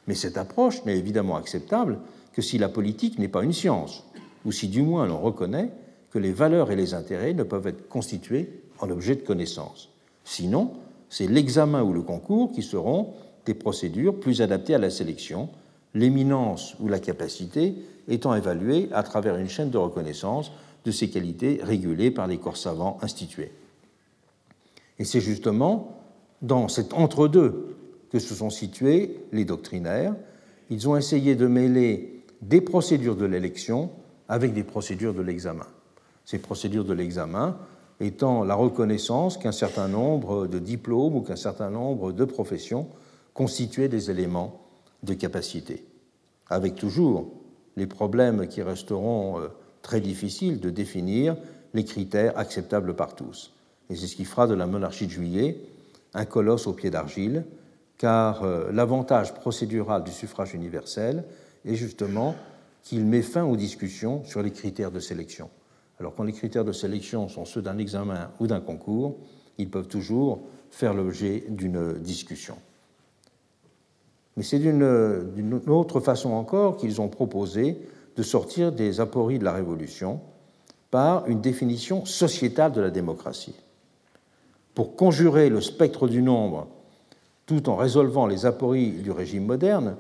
Mais 0.08 0.16
cette 0.16 0.38
approche 0.38 0.84
n'est 0.86 0.98
évidemment 0.98 1.38
acceptable 1.38 2.00
que 2.34 2.42
si 2.42 2.58
la 2.58 2.70
politique 2.70 3.20
n'est 3.20 3.28
pas 3.28 3.44
une 3.44 3.54
science, 3.54 4.04
ou 4.46 4.52
si 4.52 4.68
du 4.68 4.82
moins 4.82 5.06
l'on 5.06 5.20
reconnaît 5.20 5.72
que 6.12 6.20
les 6.20 6.32
valeurs 6.32 6.72
et 6.72 6.76
les 6.76 6.94
intérêts 6.94 7.34
ne 7.34 7.44
peuvent 7.44 7.68
être 7.68 7.88
constitués 7.88 8.62
en 8.80 8.90
objet 8.90 9.16
de 9.16 9.22
connaissance. 9.22 9.90
Sinon, 10.24 10.72
c'est 11.10 11.28
l'examen 11.28 11.84
ou 11.84 11.94
le 11.94 12.02
concours 12.02 12.52
qui 12.52 12.64
seront 12.64 13.14
des 13.50 13.56
procédures 13.56 14.20
plus 14.20 14.44
adaptées 14.44 14.76
à 14.76 14.78
la 14.78 14.92
sélection, 14.92 15.50
l'éminence 15.96 16.76
ou 16.80 16.88
la 16.88 17.00
capacité 17.00 17.74
étant 18.08 18.36
évaluée 18.36 18.90
à 18.92 19.02
travers 19.02 19.38
une 19.38 19.50
chaîne 19.50 19.72
de 19.72 19.78
reconnaissance 19.80 20.52
de 20.86 20.92
ces 20.92 21.10
qualités 21.10 21.60
régulées 21.64 22.12
par 22.12 22.28
les 22.28 22.38
corps 22.38 22.58
savants 22.58 23.00
institués. 23.02 23.52
Et 25.00 25.04
c'est 25.04 25.20
justement 25.20 26.00
dans 26.44 26.68
cet 26.68 26.94
entre-deux 26.94 27.76
que 28.12 28.20
se 28.20 28.36
sont 28.36 28.52
situés 28.52 29.20
les 29.32 29.46
doctrinaires. 29.46 30.14
Ils 30.70 30.88
ont 30.88 30.96
essayé 30.96 31.34
de 31.34 31.48
mêler 31.48 32.22
des 32.44 32.62
procédures 32.62 33.16
de 33.16 33.26
l'élection 33.26 33.90
avec 34.28 34.54
des 34.54 34.64
procédures 34.64 35.16
de 35.16 35.24
l'examen. 35.24 35.66
Ces 36.24 36.38
procédures 36.38 36.86
de 36.86 36.94
l'examen 36.94 37.58
étant 38.00 38.44
la 38.44 38.54
reconnaissance 38.54 39.40
qu'un 39.40 39.52
certain 39.52 39.88
nombre 39.88 40.46
de 40.46 40.60
diplômes 40.60 41.16
ou 41.16 41.22
qu'un 41.22 41.36
certain 41.36 41.72
nombre 41.72 42.12
de 42.12 42.26
professions 42.26 42.88
constituaient 43.40 43.88
des 43.88 44.12
éléments 44.12 44.60
de 45.02 45.14
capacité, 45.14 45.86
avec 46.50 46.76
toujours 46.76 47.32
les 47.78 47.88
problèmes 47.88 48.50
qui 48.50 48.62
resteront 48.62 49.40
euh, 49.40 49.48
très 49.82 50.02
difficiles 50.02 50.60
de 50.60 50.70
définir 50.70 51.38
les 51.74 51.86
critères 51.86 52.38
acceptables 52.38 52.98
par 52.98 53.16
tous. 53.16 53.54
Et 53.90 53.96
c'est 53.96 54.08
ce 54.08 54.18
qui 54.18 54.26
fera 54.26 54.46
de 54.46 54.56
la 54.56 54.68
monarchie 54.68 55.06
de 55.06 55.12
juillet 55.12 55.56
un 56.14 56.26
colosse 56.26 56.68
au 56.68 56.74
pied 56.74 56.90
d'argile, 56.90 57.46
car 57.98 58.44
euh, 58.44 58.74
l'avantage 58.74 59.34
procédural 59.34 60.04
du 60.04 60.12
suffrage 60.12 60.54
universel 60.54 61.24
est 61.64 61.76
justement 61.76 62.36
qu'il 62.84 63.06
met 63.06 63.22
fin 63.22 63.46
aux 63.46 63.56
discussions 63.56 64.22
sur 64.26 64.44
les 64.44 64.52
critères 64.52 64.92
de 64.92 65.00
sélection. 65.00 65.50
Alors 65.98 66.14
quand 66.14 66.24
les 66.24 66.34
critères 66.34 66.66
de 66.66 66.74
sélection 66.74 67.30
sont 67.30 67.46
ceux 67.46 67.62
d'un 67.62 67.78
examen 67.78 68.32
ou 68.42 68.48
d'un 68.48 68.60
concours, 68.60 69.16
ils 69.58 69.70
peuvent 69.70 69.88
toujours 69.88 70.42
faire 70.72 70.94
l'objet 70.94 71.46
d'une 71.48 71.94
discussion. 72.00 72.58
Mais 74.40 74.46
c'est 74.46 74.60
d'une 74.60 75.62
autre 75.68 76.00
façon 76.00 76.32
encore 76.32 76.78
qu'ils 76.78 77.02
ont 77.02 77.10
proposé 77.10 77.78
de 78.16 78.24
sortir 78.24 78.72
des 78.72 79.02
apories 79.02 79.38
de 79.38 79.44
la 79.44 79.52
Révolution 79.52 80.22
par 80.92 81.28
une 81.28 81.42
définition 81.42 82.06
sociétale 82.06 82.72
de 82.72 82.80
la 82.80 82.90
démocratie. 82.90 83.58
Pour 84.76 84.96
conjurer 84.96 85.50
le 85.50 85.60
spectre 85.60 86.08
du 86.08 86.22
nombre 86.22 86.68
tout 87.48 87.68
en 87.68 87.76
résolvant 87.76 88.28
les 88.28 88.46
apories 88.46 88.92
du 88.92 89.12
régime 89.12 89.46
moderne, 89.46 89.98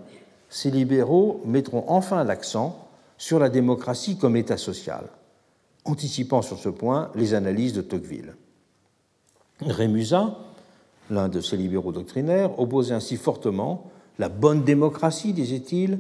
ces 0.48 0.72
libéraux 0.72 1.42
mettront 1.44 1.84
enfin 1.90 2.24
l'accent 2.24 2.88
sur 3.18 3.40
la 3.40 3.50
démocratie 3.50 4.18
comme 4.18 4.38
État 4.38 4.56
social 4.56 5.04
anticipant 5.84 6.42
sur 6.42 6.60
ce 6.60 6.70
point 6.70 7.12
les 7.14 7.34
analyses 7.34 7.74
de 7.74 7.82
Tocqueville. 7.82 8.38
Rémusat, 9.60 10.38
l'un 11.10 11.28
de 11.28 11.42
ces 11.42 11.58
libéraux 11.58 11.92
doctrinaires, 11.92 12.58
opposait 12.58 12.94
ainsi 12.94 13.18
fortement 13.18 13.92
la 14.20 14.30
bonne 14.30 14.64
démocratie, 14.64 15.34
disait-il, 15.34 16.00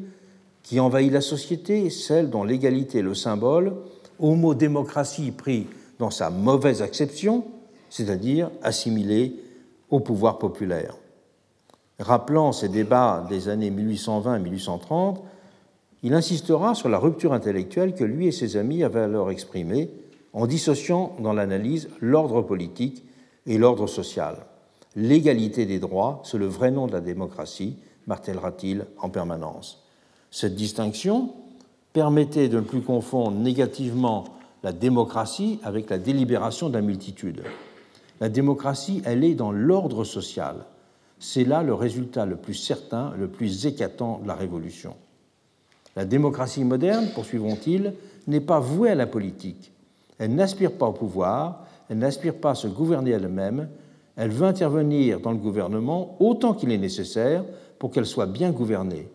qui 0.62 0.80
envahit 0.80 1.12
la 1.12 1.22
société, 1.22 1.90
celle 1.90 2.30
dont 2.30 2.44
l'égalité 2.44 3.00
est 3.00 3.02
le 3.02 3.16
symbole, 3.16 3.74
au 4.20 4.36
mot 4.36 4.54
démocratie 4.54 5.32
pris 5.32 5.68
dans 5.98 6.12
sa 6.12 6.30
mauvaise 6.30 6.82
acception, 6.82 7.46
c'est-à-dire 7.90 8.52
assimilé 8.62 9.34
au 9.90 10.02
pouvoir 10.02 10.38
populaire. 10.38 10.96
Rappelant 11.98 12.52
ces 12.52 12.70
débats 12.70 13.26
des 13.30 13.50
années 13.50 13.72
1820-1830, 13.72 15.18
il 16.04 16.14
insistera 16.14 16.76
sur 16.76 16.88
la 16.88 17.00
rupture 17.00 17.34
intellectuelle 17.34 17.96
que 17.96 18.04
lui 18.04 18.28
et 18.28 18.32
ses 18.32 18.58
amis 18.58 18.84
avaient 18.84 19.02
alors 19.02 19.32
exprimée 19.32 19.90
en 20.34 20.46
dissociant 20.46 21.16
dans 21.20 21.34
l'analyse 21.34 21.90
l'ordre 22.00 22.42
politique 22.42 23.04
et 23.48 23.58
l'ordre 23.58 23.88
social. 23.88 24.46
L'égalité 24.96 25.66
des 25.66 25.80
droits, 25.80 26.22
c'est 26.24 26.38
le 26.38 26.46
vrai 26.46 26.72
nom 26.72 26.88
de 26.88 26.94
la 26.94 27.02
démocratie, 27.02 27.78
martèlera-t-il 28.10 28.86
en 28.97 29.10
permanence. 29.10 29.86
Cette 30.32 30.55
distinction 30.55 31.32
permettait 31.93 32.49
de 32.49 32.57
ne 32.57 32.66
plus 32.66 32.82
confondre 32.82 33.38
négativement 33.38 34.26
la 34.64 34.74
démocratie 34.74 35.60
avec 35.64 35.89
la 35.89 35.97
délibération 35.97 36.70
de 36.70 36.74
la 36.74 36.82
multitude. 36.82 37.43
La 38.20 38.28
démocratie, 38.28 39.01
elle 39.05 39.24
est 39.24 39.36
dans 39.36 39.51
l'ordre 39.51 40.03
social. 40.03 40.66
C'est 41.20 41.45
là 41.45 41.64
le 41.64 41.74
résultat 41.74 42.26
le 42.26 42.36
plus 42.36 42.55
certain, 42.55 43.14
le 43.18 43.28
plus 43.28 43.66
écatant 43.66 44.20
de 44.22 44.28
la 44.28 44.36
Révolution. 44.36 44.95
La 45.95 46.05
démocratie 46.05 46.64
moderne, 46.64 47.10
poursuivront-ils, 47.14 47.93
n'est 48.28 48.41
pas 48.41 48.60
vouée 48.60 48.91
à 48.91 48.95
la 48.95 49.07
politique. 49.07 49.72
Elle 50.18 50.36
n'aspire 50.36 50.74
pas 50.74 50.88
au 50.88 50.93
pouvoir, 50.93 51.66
elle 51.89 51.99
n'aspire 51.99 52.36
pas 52.36 52.51
à 52.51 52.55
se 52.55 52.68
gouverner 52.68 53.12
elle-même, 53.12 53.70
elle 54.16 54.32
veut 54.32 54.47
intervenir 54.47 55.22
dans 55.22 55.32
le 55.32 55.38
gouvernement 55.38 56.18
autant 56.20 56.53
qu'il 56.53 56.72
est 56.72 56.78
nécessaire 56.78 57.45
pour 57.80 57.92
qu'elle 57.92 58.06
soit 58.06 58.28
bien 58.28 58.52
gouvernée 58.52 59.08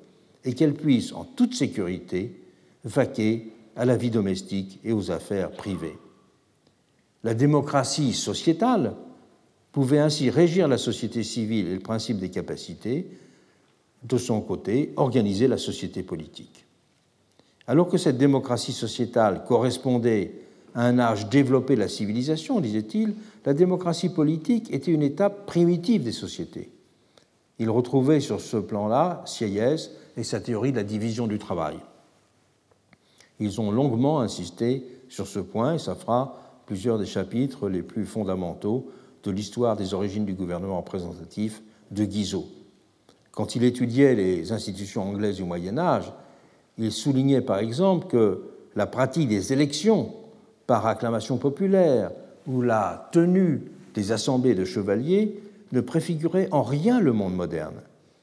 et 0.45 0.55
qu'elle 0.55 0.75
puisse, 0.75 1.12
en 1.12 1.25
toute 1.25 1.55
sécurité, 1.55 2.41
vaquer 2.85 3.53
à 3.77 3.85
la 3.85 3.97
vie 3.97 4.11
domestique 4.11 4.81
et 4.85 4.93
aux 4.93 5.11
affaires 5.11 5.53
privées. 5.53 5.99
La 7.23 7.35
démocratie 7.35 8.12
sociétale 8.12 8.95
pouvait 9.73 9.99
ainsi 9.99 10.31
régir 10.31 10.69
la 10.69 10.79
société 10.79 11.23
civile 11.23 11.69
et 11.69 11.75
le 11.75 11.81
principe 11.81 12.19
des 12.19 12.31
capacités, 12.31 13.09
de 14.03 14.19
son 14.19 14.41
côté, 14.41 14.93
organiser 14.97 15.49
la 15.49 15.59
société 15.59 16.03
politique. 16.03 16.67
Alors 17.67 17.89
que 17.89 17.97
cette 17.97 18.19
démocratie 18.19 18.73
sociétale 18.73 19.45
correspondait 19.47 20.33
à 20.75 20.87
un 20.87 20.99
âge 20.99 21.29
développé 21.31 21.75
de 21.75 21.81
la 21.81 21.89
civilisation, 21.89 22.61
disait-il, 22.61 23.15
la 23.47 23.55
démocratie 23.55 24.11
politique 24.11 24.73
était 24.73 24.93
une 24.93 25.03
étape 25.03 25.47
primitive 25.47 26.03
des 26.03 26.12
sociétés. 26.12 26.74
Il 27.59 27.71
retrouvait 27.71 28.21
sur 28.21 28.41
ce 28.41 28.57
plan-là 28.57 29.23
Sieyès 29.27 29.93
et 30.17 30.25
sa 30.25 30.41
théorie 30.41 30.73
de 30.73 30.77
la 30.77 30.85
division 30.85 31.27
du 31.27 31.39
travail. 31.39 31.77
Ils 33.41 33.61
ont 33.61 33.71
longuement 33.71 34.21
insisté 34.21 34.87
sur 35.09 35.27
ce 35.27 35.39
point 35.39 35.75
et 35.75 35.79
ça 35.79 35.95
fera 35.95 36.39
plusieurs 36.67 36.99
des 36.99 37.07
chapitres 37.07 37.69
les 37.69 37.83
plus 37.83 38.07
fondamentaux 38.07 38.91
de 39.23 39.31
l'histoire 39.31 39.77
des 39.77 39.95
origines 39.95 40.25
du 40.25 40.35
gouvernement 40.35 40.79
représentatif 40.79 41.63
de 41.91 42.05
Guizot. 42.05 42.47
Quand 43.33 43.57
il 43.57 43.65
étudiait 43.65 44.15
les 44.15 44.53
institutions 44.53 45.03
anglaises 45.03 45.37
du 45.37 45.45
Moyen 45.45 45.79
Âge, 45.79 46.13
il 46.79 46.93
soulignait 46.93 47.41
par 47.41 47.59
exemple 47.59 48.07
que 48.07 48.43
la 48.77 48.87
pratique 48.87 49.29
des 49.29 49.53
élections 49.53 50.13
par 50.67 50.87
acclamation 50.87 51.37
populaire 51.37 52.11
ou 52.47 52.63
la 52.63 53.09
tenue 53.13 53.63
des 53.95 54.13
assemblées 54.13 54.55
de 54.55 54.65
chevaliers 54.65 55.41
ne 55.75 55.81
préfigurait 55.81 56.49
en 56.53 56.62
rien 56.62 57.01
le 57.01 57.12
monde 57.12 57.35
moderne 57.35 57.83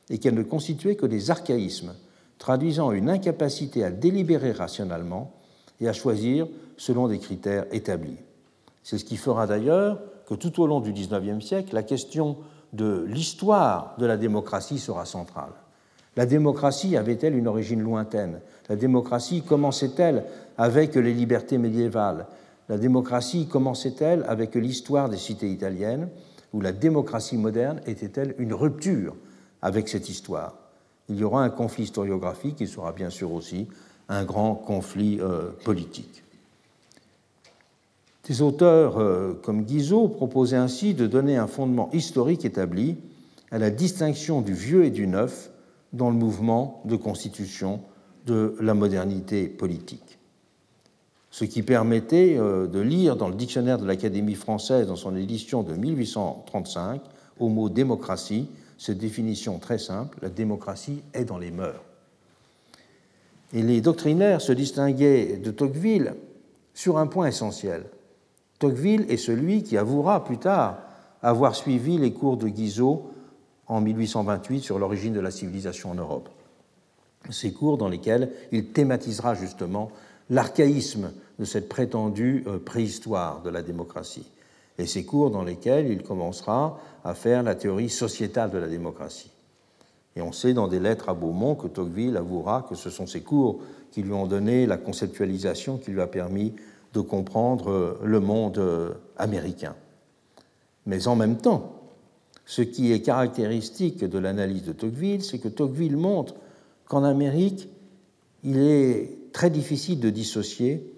et 0.10 0.18
qu'elle 0.18 0.34
ne 0.34 0.44
constituait 0.44 0.96
que 0.96 1.06
des 1.06 1.30
archaïsmes 1.30 1.94
traduisant 2.40 2.92
une 2.92 3.10
incapacité 3.10 3.84
à 3.84 3.92
délibérer 3.92 4.52
rationnellement 4.52 5.34
et 5.80 5.88
à 5.88 5.94
choisir 5.94 6.48
selon 6.78 7.08
des 7.08 7.20
critères 7.20 7.66
établis. 7.72 8.18
C'est 8.84 8.98
ce 8.98 9.06
qui 9.06 9.18
fera 9.18 9.46
d'ailleurs 9.46 10.00
que 10.28 10.34
tout 10.34 10.60
au 10.62 10.66
long 10.66 10.80
du 10.80 10.92
XIXe 10.92 11.46
siècle, 11.46 11.76
la 11.76 11.84
question 11.84 12.38
de 12.74 13.06
l'histoire 13.08 13.96
de 14.00 14.06
la 14.06 14.18
démocratie 14.18 14.80
sera 14.80 15.06
centrale. 15.06 15.52
La 16.16 16.26
démocratie 16.26 16.98
avait-elle 16.98 17.36
une 17.36 17.48
origine 17.48 17.82
lointaine? 17.82 18.40
La 18.70 18.76
démocratie 18.76 19.44
commençait-elle 19.44 20.26
avec 20.58 20.96
les 20.96 21.14
libertés 21.14 21.58
médiévales? 21.58 22.28
La 22.70 22.78
démocratie 22.78 23.48
commençait-elle 23.48 24.26
avec 24.28 24.56
l'histoire 24.56 25.10
des 25.10 25.18
cités 25.18 25.50
italiennes? 25.50 26.10
Ou 26.54 26.62
la 26.62 26.72
démocratie 26.72 27.38
moderne 27.38 27.82
était-elle 27.86 28.36
une 28.38 28.54
rupture 28.54 29.16
avec 29.62 29.88
cette 29.88 30.10
histoire? 30.10 30.56
Il 31.10 31.18
y 31.18 31.24
aura 31.24 31.44
un 31.44 31.50
conflit 31.50 31.84
historiographique 31.84 32.58
qui 32.58 32.68
sera 32.68 32.92
bien 32.92 33.10
sûr 33.10 33.34
aussi 33.34 33.68
un 34.10 34.24
grand 34.24 34.56
conflit 34.56 35.20
euh, 35.22 35.52
politique. 35.64 36.24
Des 38.28 38.42
auteurs 38.42 38.98
euh, 38.98 39.34
comme 39.44 39.64
Guizot 39.64 40.08
proposaient 40.08 40.58
ainsi 40.58 40.94
de 40.94 41.08
donner 41.08 41.38
un 41.38 41.48
fondement 41.48 41.90
historique 41.92 42.46
établi 42.46 42.98
à 43.52 43.58
la 43.58 43.70
distinction 43.70 44.42
du 44.42 44.54
vieux 44.54 44.86
et 44.86 44.92
du 44.92 45.08
neuf 45.08 45.50
dans 45.94 46.10
le 46.10 46.16
mouvement 46.16 46.82
de 46.86 46.96
constitution 46.96 47.82
de 48.26 48.56
la 48.60 48.74
modernité 48.74 49.48
politique. 49.48 50.11
Ce 51.32 51.46
qui 51.46 51.64
permettait 51.64 52.36
euh, 52.38 52.68
de 52.68 52.80
lire 52.80 53.16
dans 53.16 53.30
le 53.30 53.36
dictionnaire 53.36 53.78
de 53.78 53.86
l'Académie 53.86 54.36
française, 54.36 54.88
dans 54.88 54.98
son 54.98 55.16
édition 55.16 55.64
de 55.64 55.74
1835, 55.74 57.02
au 57.40 57.48
mot 57.48 57.70
démocratie, 57.70 58.50
cette 58.78 58.98
définition 58.98 59.58
très 59.58 59.78
simple, 59.78 60.20
la 60.22 60.30
démocratie 60.30 61.02
est 61.14 61.26
dans 61.26 61.38
les 61.38 61.52
mœurs. 61.52 61.82
Et 63.54 63.64
les 63.64 63.82
doctrinaires 63.82 64.42
se 64.42 64.52
distinguaient 64.52 65.38
de 65.38 65.52
Tocqueville 65.52 66.16
sur 66.74 66.98
un 66.98 67.08
point 67.08 67.28
essentiel. 67.28 67.86
Tocqueville 68.60 69.06
est 69.10 69.18
celui 69.18 69.64
qui 69.64 69.78
avouera 69.78 70.24
plus 70.24 70.38
tard 70.38 70.80
avoir 71.22 71.56
suivi 71.56 71.98
les 71.98 72.14
cours 72.14 72.38
de 72.38 72.48
Guizot 72.48 73.12
en 73.68 73.82
1828 73.82 74.62
sur 74.62 74.80
l'origine 74.80 75.14
de 75.14 75.20
la 75.20 75.32
civilisation 75.32 75.92
en 75.92 75.96
Europe. 75.96 76.30
Ces 77.30 77.54
cours 77.54 77.78
dans 77.78 77.88
lesquels 77.88 78.32
il 78.52 78.68
thématisera 78.68 79.36
justement 79.36 79.92
l'archaïsme 80.32 81.12
de 81.38 81.46
cette 81.46 81.70
prétendue 81.70 82.44
euh, 82.48 82.58
préhistoire 82.58 83.44
de 83.44 83.52
la 83.52 83.62
démocratie. 83.62 84.26
Et 84.80 84.88
ces 84.88 85.06
cours 85.06 85.30
dans 85.30 85.44
lesquels 85.44 85.92
il 85.92 86.02
commencera 86.02 86.80
à 87.04 87.14
faire 87.14 87.44
la 87.44 87.54
théorie 87.54 87.90
sociétale 87.90 88.50
de 88.50 88.58
la 88.58 88.68
démocratie. 88.68 89.30
Et 90.16 90.22
on 90.22 90.32
sait 90.32 90.54
dans 90.54 90.68
des 90.68 90.80
lettres 90.80 91.10
à 91.10 91.14
Beaumont 91.14 91.56
que 91.56 91.68
Tocqueville 91.68 92.18
avouera 92.18 92.66
que 92.68 92.76
ce 92.76 92.90
sont 92.90 93.06
ses 93.06 93.22
cours 93.22 93.60
qui 93.92 94.02
lui 94.02 94.14
ont 94.14 94.26
donné 94.26 94.66
la 94.66 94.78
conceptualisation 94.78 95.78
qui 95.78 95.92
lui 95.92 96.02
a 96.02 96.08
permis 96.08 96.54
de 96.94 97.02
comprendre 97.02 98.00
le 98.04 98.20
monde 98.20 98.96
américain. 99.18 99.76
Mais 100.86 101.08
en 101.08 101.16
même 101.16 101.38
temps, 101.38 101.82
ce 102.46 102.62
qui 102.62 102.92
est 102.92 103.02
caractéristique 103.02 104.04
de 104.04 104.20
l'analyse 104.20 104.64
de 104.64 104.74
Tocqueville, 104.74 105.24
c'est 105.24 105.40
que 105.40 105.48
Tocqueville 105.48 105.96
montre 105.96 106.36
qu'en 106.88 107.04
Amérique, 107.04 107.70
il 108.44 108.58
est 108.58 109.21
très 109.32 109.50
difficile 109.50 110.00
de 110.00 110.10
dissocier 110.10 110.92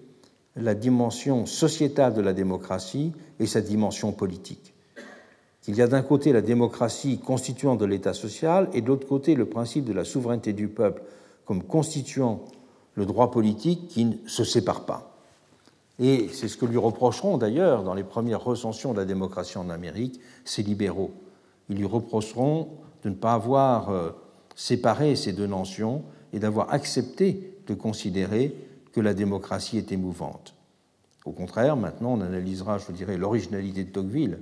la 0.56 0.74
dimension 0.74 1.46
sociétale 1.46 2.14
de 2.14 2.20
la 2.20 2.32
démocratie 2.32 3.12
et 3.40 3.46
sa 3.46 3.60
dimension 3.60 4.12
politique. 4.12 4.74
Il 5.66 5.76
y 5.76 5.82
a 5.82 5.86
d'un 5.86 6.02
côté 6.02 6.32
la 6.32 6.42
démocratie 6.42 7.18
constituant 7.18 7.74
de 7.74 7.86
l'État 7.86 8.12
social 8.12 8.68
et 8.74 8.82
de 8.82 8.86
l'autre 8.86 9.08
côté 9.08 9.34
le 9.34 9.46
principe 9.46 9.84
de 9.84 9.92
la 9.92 10.04
souveraineté 10.04 10.52
du 10.52 10.68
peuple 10.68 11.02
comme 11.46 11.62
constituant 11.62 12.44
le 12.94 13.06
droit 13.06 13.30
politique 13.30 13.88
qui 13.88 14.04
ne 14.04 14.14
se 14.26 14.44
sépare 14.44 14.84
pas. 14.84 15.16
Et 15.98 16.28
c'est 16.32 16.48
ce 16.48 16.56
que 16.56 16.66
lui 16.66 16.76
reprocheront 16.76 17.38
d'ailleurs 17.38 17.82
dans 17.82 17.94
les 17.94 18.04
premières 18.04 18.42
recensions 18.42 18.92
de 18.92 18.98
la 18.98 19.04
démocratie 19.04 19.58
en 19.58 19.70
Amérique 19.70 20.20
ces 20.44 20.62
libéraux. 20.62 21.12
Ils 21.70 21.78
lui 21.78 21.86
reprocheront 21.86 22.68
de 23.02 23.08
ne 23.08 23.14
pas 23.14 23.32
avoir 23.32 23.90
euh, 23.90 24.10
séparé 24.54 25.16
ces 25.16 25.32
deux 25.32 25.46
notions 25.46 26.02
et 26.32 26.38
d'avoir 26.38 26.72
accepté 26.72 27.53
de 27.66 27.74
considérer 27.74 28.54
que 28.92 29.00
la 29.00 29.14
démocratie 29.14 29.78
était 29.78 29.96
mouvante. 29.96 30.54
Au 31.24 31.32
contraire, 31.32 31.76
maintenant, 31.76 32.12
on 32.12 32.20
analysera, 32.20 32.78
je 32.78 32.92
dirais, 32.92 33.16
l'originalité 33.16 33.84
de 33.84 33.90
Tocqueville 33.90 34.38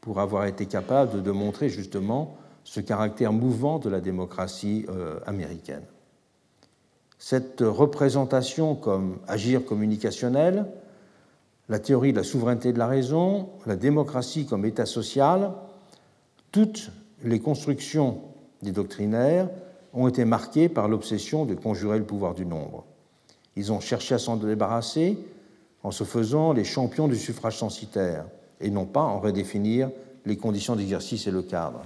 pour 0.00 0.20
avoir 0.20 0.46
été 0.46 0.66
capable 0.66 1.22
de 1.22 1.30
montrer 1.30 1.68
justement 1.68 2.36
ce 2.64 2.80
caractère 2.80 3.32
mouvant 3.32 3.78
de 3.78 3.88
la 3.88 4.00
démocratie 4.00 4.86
euh, 4.88 5.18
américaine. 5.26 5.82
Cette 7.18 7.60
représentation 7.60 8.74
comme 8.74 9.18
agir 9.26 9.64
communicationnel, 9.64 10.66
la 11.68 11.78
théorie 11.78 12.12
de 12.12 12.18
la 12.18 12.24
souveraineté 12.24 12.72
de 12.72 12.78
la 12.78 12.86
raison, 12.86 13.50
la 13.66 13.76
démocratie 13.76 14.46
comme 14.46 14.64
État 14.64 14.86
social, 14.86 15.52
toutes 16.52 16.90
les 17.22 17.40
constructions 17.40 18.22
des 18.62 18.72
doctrinaires 18.72 19.48
ont 19.92 20.08
été 20.08 20.24
marquées 20.24 20.68
par 20.68 20.88
l'obsession 20.88 21.44
de 21.44 21.54
conjurer 21.54 21.98
le 21.98 22.04
pouvoir 22.04 22.34
du 22.34 22.46
nombre. 22.46 22.84
Ils 23.56 23.72
ont 23.72 23.80
cherché 23.80 24.14
à 24.14 24.18
s'en 24.18 24.36
débarrasser 24.36 25.18
en 25.82 25.90
se 25.90 26.04
faisant 26.04 26.52
les 26.52 26.64
champions 26.64 27.08
du 27.08 27.16
suffrage 27.16 27.58
censitaire 27.58 28.26
et 28.60 28.70
non 28.70 28.86
pas 28.86 29.02
en 29.02 29.20
redéfinir 29.20 29.90
les 30.26 30.36
conditions 30.36 30.76
d'exercice 30.76 31.26
et 31.26 31.30
le 31.30 31.42
cadre. 31.42 31.82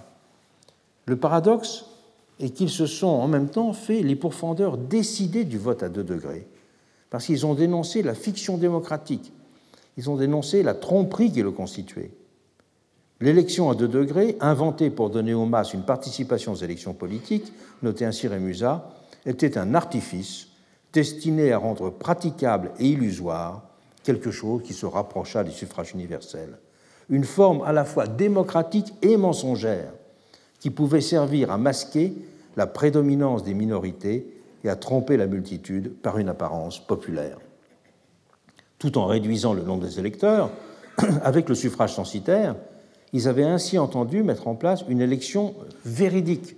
Le 1.07 1.17
paradoxe 1.17 1.87
est 2.41 2.51
qu'ils 2.51 2.71
se 2.71 2.87
sont 2.87 3.07
en 3.07 3.29
même 3.29 3.49
temps 3.49 3.73
fait 3.73 4.03
les 4.03 4.17
pourfendeurs 4.17 4.77
décidés 4.77 5.45
du 5.45 5.59
vote 5.59 5.83
à 5.83 5.89
deux 5.89 6.03
degrés, 6.03 6.47
parce 7.11 7.27
qu'ils 7.27 7.47
ont 7.47 7.55
dénoncé 7.55 8.03
la 8.03 8.15
fiction 8.15 8.59
démocratique 8.59 9.33
ils 9.97 10.11
ont 10.11 10.17
dénoncé 10.17 10.63
la 10.63 10.75
tromperie 10.75 11.31
qui 11.31 11.43
le 11.43 11.53
constituait. 11.53 12.11
L'élection 13.25 13.71
à 13.71 13.75
deux 13.75 13.89
degrés, 13.89 14.37
inventée 14.39 14.91
pour 14.91 15.09
donner 15.09 15.33
aux 15.33 15.47
masses 15.47 15.73
une 15.73 15.87
participation 15.87 16.53
aux 16.53 16.57
élections 16.57 16.93
politiques, 16.93 17.55
notait 17.83 18.05
ainsi 18.05 18.29
Rémusat, 18.29 18.87
était 19.25 19.57
un 19.57 19.75
artifice 19.75 20.49
destiné 20.93 21.51
à 21.51 21.57
rendre 21.57 21.89
praticable 21.89 22.73
et 22.79 22.87
illusoire 22.87 23.63
quelque 24.03 24.31
chose 24.31 24.63
qui 24.63 24.75
se 24.75 24.85
rapprocha 24.85 25.43
du 25.43 25.53
suffrage 25.53 25.93
universel. 25.93 26.59
Une 27.09 27.25
forme 27.25 27.63
à 27.63 27.73
la 27.73 27.87
fois 27.87 28.07
démocratique 28.07 28.93
et 29.01 29.17
mensongère 29.17 29.95
qui 30.61 30.69
pouvait 30.69 31.01
servir 31.01 31.51
à 31.51 31.57
masquer 31.57 32.13
la 32.59 32.67
prédominance 32.67 33.43
des 33.43 33.55
minorités 33.55 34.27
et 34.65 34.69
à 34.69 34.77
tromper 34.77 35.17
la 35.17 35.29
multitude 35.29 35.95
par 35.95 36.19
une 36.19 36.29
apparence 36.29 36.79
populaire 36.79 37.39
tout 38.79 38.99
en 38.99 39.07
réduisant 39.07 39.55
le 39.55 39.63
nombre 39.63 39.87
des 39.87 39.99
électeurs, 39.99 40.51
avec 41.23 41.49
le 41.49 41.55
suffrage 41.55 41.95
censitaire, 41.95 42.55
ils 43.15 43.29
avaient 43.29 43.45
ainsi 43.45 43.79
entendu 43.79 44.25
mettre 44.25 44.49
en 44.49 44.57
place 44.57 44.85
une 44.89 45.01
élection 45.01 45.55
véridique. 45.85 46.57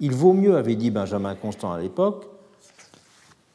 Il 0.00 0.12
vaut 0.12 0.32
mieux, 0.32 0.56
avait 0.56 0.74
dit 0.74 0.90
Benjamin 0.90 1.36
Constant 1.36 1.72
à 1.72 1.80
l'époque, 1.80 2.26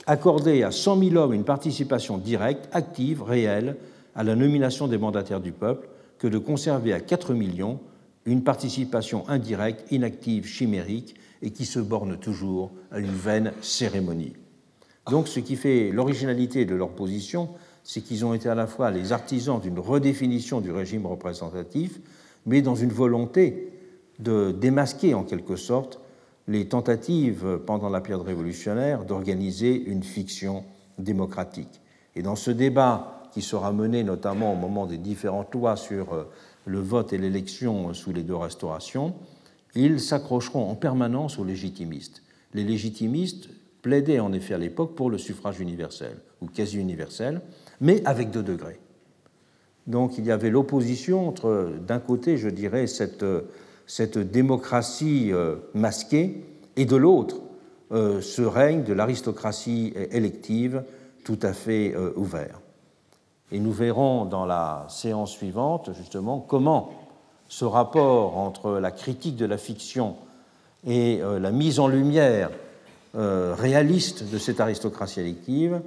accorder 0.07 0.63
à 0.63 0.72
100 0.72 0.99
000 1.09 1.16
hommes 1.18 1.34
une 1.34 1.43
participation 1.43 2.18
directe, 2.18 2.70
active, 2.72 3.22
réelle, 3.22 3.76
à 4.16 4.24
la 4.24 4.38
nomination 4.38 4.88
des 4.88 4.97
mandataires 4.97 5.41
du 5.41 5.51
peuple, 5.51 5.89
que 6.18 6.28
de 6.28 6.38
conserver 6.38 6.93
à 6.93 7.01
4 7.01 7.34
millions 7.34 7.82
une 8.24 8.43
participation 8.43 9.28
indirecte, 9.28 9.91
inactive, 9.91 10.47
chimérique, 10.47 11.16
et 11.41 11.51
qui 11.51 11.66
se 11.66 11.80
borne 11.80 12.18
toujours 12.18 12.72
à 12.91 12.99
une 12.99 13.11
vaine 13.11 13.51
cérémonie. 13.61 14.34
Donc 15.11 15.28
ce 15.28 15.41
qui 15.41 15.57
fait 15.57 15.91
l'originalité 15.91 16.63
de 16.63 16.76
leur 16.76 16.91
position, 16.91 17.49
c'est 17.86 18.01
qu'ils 18.01 18.25
ont 18.25 18.33
été 18.33 18.49
à 18.49 18.55
la 18.55 18.67
fois 18.67 18.91
les 18.91 19.13
artisans 19.13 19.61
d'une 19.61 19.79
redéfinition 19.79 20.59
du 20.59 20.71
régime 20.71 21.05
représentatif, 21.05 22.01
mais 22.45 22.61
dans 22.61 22.75
une 22.75 22.91
volonté 22.91 23.71
de 24.19 24.51
démasquer 24.51 25.13
en 25.13 25.23
quelque 25.23 25.55
sorte 25.55 26.01
les 26.47 26.67
tentatives 26.67 27.59
pendant 27.65 27.89
la 27.89 28.01
période 28.01 28.25
révolutionnaire 28.25 29.05
d'organiser 29.05 29.75
une 29.75 30.03
fiction 30.03 30.63
démocratique. 30.97 31.81
Et 32.15 32.23
dans 32.23 32.36
ce 32.36 32.51
débat 32.51 33.23
qui 33.31 33.41
sera 33.41 33.71
mené 33.71 34.03
notamment 34.03 34.53
au 34.53 34.55
moment 34.55 34.88
des 34.88 34.97
différentes 34.97 35.53
lois 35.53 35.75
sur 35.75 36.13
euh, 36.13 36.23
le 36.65 36.79
vote 36.79 37.13
et 37.13 37.17
l'élection 37.17 37.93
sous 37.93 38.13
les 38.13 38.23
deux 38.23 38.36
restaurations, 38.36 39.13
ils 39.75 39.99
s'accrocheront 39.99 40.69
en 40.69 40.75
permanence 40.75 41.38
aux 41.38 41.43
légitimistes. 41.43 42.23
Les 42.53 42.63
légitimistes 42.63 43.49
plaidaient 43.81 44.19
en 44.19 44.33
effet 44.33 44.53
à 44.53 44.57
l'époque 44.57 44.95
pour 44.95 45.09
le 45.09 45.17
suffrage 45.17 45.59
universel 45.59 46.17
ou 46.41 46.47
quasi 46.47 46.77
universel, 46.77 47.41
mais 47.82 48.01
avec 48.05 48.32
deux 48.32 48.43
degrés. 48.43 48.80
Donc 49.88 50.17
il 50.17 50.26
y 50.26 50.32
avait 50.32 50.49
l'opposition 50.49 51.28
entre, 51.28 51.71
d'un 51.86 51.99
côté, 51.99 52.38
je 52.38 52.49
dirais, 52.49 52.88
cette, 52.88 53.26
cette 53.88 54.17
démocratie 54.17 55.32
euh, 55.32 55.57
masquée, 55.73 56.43
et 56.78 56.86
de 56.86 56.95
l'autre, 56.95 57.38
euh, 57.91 58.19
ce 58.19 58.41
règne 58.41 58.84
de 58.84 58.93
l'aristocratie 58.93 59.93
élective 60.11 60.84
tout 61.23 61.39
à 61.41 61.53
fait 61.53 61.93
euh, 61.95 62.11
ouvert. 62.15 62.59
Et 63.51 63.59
nous 63.59 63.71
verrons 63.71 64.26
dans 64.26 64.45
la 64.45 64.86
séance 64.89 65.32
suivante, 65.32 65.91
justement, 65.93 66.39
comment 66.39 66.91
ce 67.47 67.63
rapport 67.63 68.38
entre 68.38 68.80
la 68.80 68.89
critique 68.89 69.36
de 69.36 69.45
la 69.45 69.57
fiction 69.57 70.15
et 70.88 71.19
la 71.39 71.51
mise 71.51 71.80
en 71.80 71.88
lumière 71.88 72.49
réaliste 73.13 74.30
de 74.32 74.38
cette 74.39 74.59
aristocratie 74.59 75.19
élective 75.19 75.80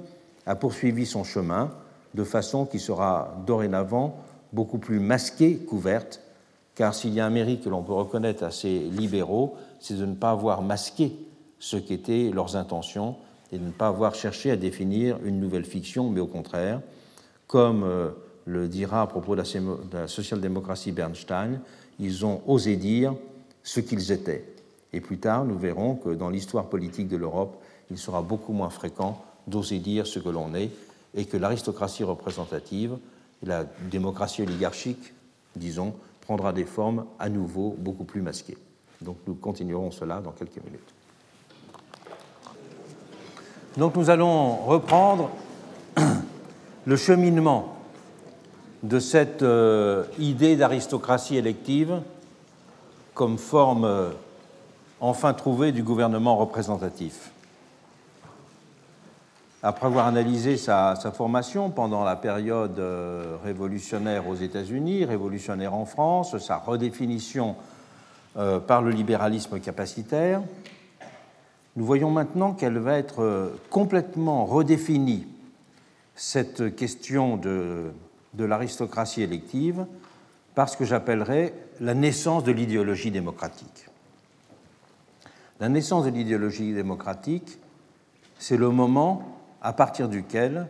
a 0.49 0.55
poursuivi 0.55 1.05
son 1.05 1.23
chemin 1.23 1.69
de 2.15 2.23
façon 2.23 2.65
qui 2.65 2.79
sera 2.79 3.37
dorénavant 3.45 4.17
beaucoup 4.51 4.79
plus 4.79 4.99
masquée 4.99 5.57
couverte, 5.57 6.21
car 6.73 6.95
s'il 6.95 7.13
y 7.13 7.19
a 7.19 7.25
un 7.27 7.29
mérite 7.29 7.63
que 7.63 7.69
l'on 7.69 7.83
peut 7.83 7.93
reconnaître 7.93 8.43
à 8.43 8.49
ces 8.49 8.79
libéraux, 8.79 9.55
c'est 9.79 9.93
de 9.93 10.07
ne 10.07 10.15
pas 10.15 10.31
avoir 10.31 10.63
masqué 10.63 11.15
ce 11.59 11.77
qu'étaient 11.77 12.31
leurs 12.33 12.55
intentions 12.55 13.15
et 13.51 13.59
de 13.59 13.63
ne 13.63 13.69
pas 13.69 13.89
avoir 13.89 14.15
cherché 14.15 14.49
à 14.49 14.55
définir 14.55 15.19
une 15.23 15.39
nouvelle 15.39 15.65
fiction, 15.65 16.09
mais 16.09 16.19
au 16.19 16.25
contraire, 16.25 16.81
comme 17.45 17.83
euh, 17.83 18.09
le 18.45 18.67
dira 18.67 19.03
à 19.03 19.07
propos 19.07 19.35
de 19.35 19.43
la 19.93 20.07
social-démocratie 20.07 20.91
Bernstein, 20.91 21.61
ils 21.99 22.25
ont 22.25 22.41
osé 22.47 22.75
dire 22.75 23.13
ce 23.61 23.81
qu'ils 23.81 24.11
étaient. 24.11 24.51
Et 24.93 24.99
plus 24.99 25.19
tard, 25.19 25.45
nous 25.45 25.59
verrons 25.59 25.93
que 25.93 26.09
dans 26.09 26.31
l'histoire 26.31 26.69
politique 26.69 27.07
de 27.07 27.17
l'Europe, 27.17 27.61
il 27.91 27.99
sera 27.99 28.23
beaucoup 28.23 28.53
moins 28.53 28.71
fréquent 28.71 29.23
d'oser 29.49 29.79
dire 29.79 30.07
ce 30.07 30.19
que 30.19 30.29
l'on 30.29 30.53
est, 30.53 30.71
et 31.15 31.25
que 31.25 31.37
l'aristocratie 31.37 32.03
représentative, 32.03 32.97
la 33.43 33.65
démocratie 33.89 34.43
oligarchique, 34.43 35.13
disons, 35.55 35.93
prendra 36.21 36.53
des 36.53 36.65
formes 36.65 37.05
à 37.17 37.29
nouveau 37.29 37.75
beaucoup 37.77 38.03
plus 38.03 38.21
masquées. 38.21 38.57
Donc 39.01 39.17
nous 39.25 39.33
continuerons 39.33 39.91
cela 39.91 40.19
dans 40.19 40.31
quelques 40.31 40.63
minutes. 40.63 40.93
Donc 43.77 43.95
nous 43.95 44.09
allons 44.09 44.57
reprendre 44.57 45.31
le 46.85 46.95
cheminement 46.95 47.75
de 48.83 48.99
cette 48.99 49.41
euh, 49.41 50.05
idée 50.19 50.55
d'aristocratie 50.55 51.37
élective 51.37 52.01
comme 53.13 53.37
forme 53.37 53.85
euh, 53.85 54.09
enfin 54.99 55.33
trouvée 55.33 55.71
du 55.71 55.83
gouvernement 55.83 56.37
représentatif 56.37 57.31
après 59.61 59.87
avoir 59.87 60.07
analysé 60.07 60.55
sa, 60.57 60.95
formation 61.13 61.69
pendant 61.69 62.03
la 62.03 62.15
période 62.15 62.79
euh, 62.79 63.35
révolutionnaire 63.43 64.27
aux 64.27 64.35
États-Unis, 64.35 65.03
révolutionnaire 65.05 65.73
en 65.73 65.85
France, 65.85 66.37
sa 66.37 66.57
redéfinition 66.57 67.55
euh, 68.37 68.59
par 68.59 68.81
le 68.81 68.91
libéralisme 68.91 69.59
capacitaire, 69.59 70.41
nous 71.75 71.85
voyons 71.85 72.09
maintenant 72.09 72.53
qu'elle 72.53 72.77
va 72.77 72.97
être 72.97 73.21
euh, 73.21 73.49
complètement 73.69 74.45
redéfinie, 74.45 75.27
cette 76.15 76.75
question 76.75 77.35
de, 77.35 77.91
de 78.33 78.45
l'aristocratie 78.45 79.23
élective, 79.23 79.85
par 80.55 80.69
ce 80.69 80.77
que 80.77 80.85
j'appellerais 80.85 81.53
la 81.81 81.93
naissance 81.93 82.43
de 82.43 82.51
l'idéologie 82.51 83.11
démocratique. 83.11 83.87
La 85.59 85.67
naissance 85.67 86.05
de 86.05 86.09
l'idéologie 86.09 86.73
démocratique, 86.73 87.59
c'est 88.37 88.57
le 88.57 88.69
moment 88.69 89.38
à 89.61 89.73
partir 89.73 90.09
duquel 90.09 90.67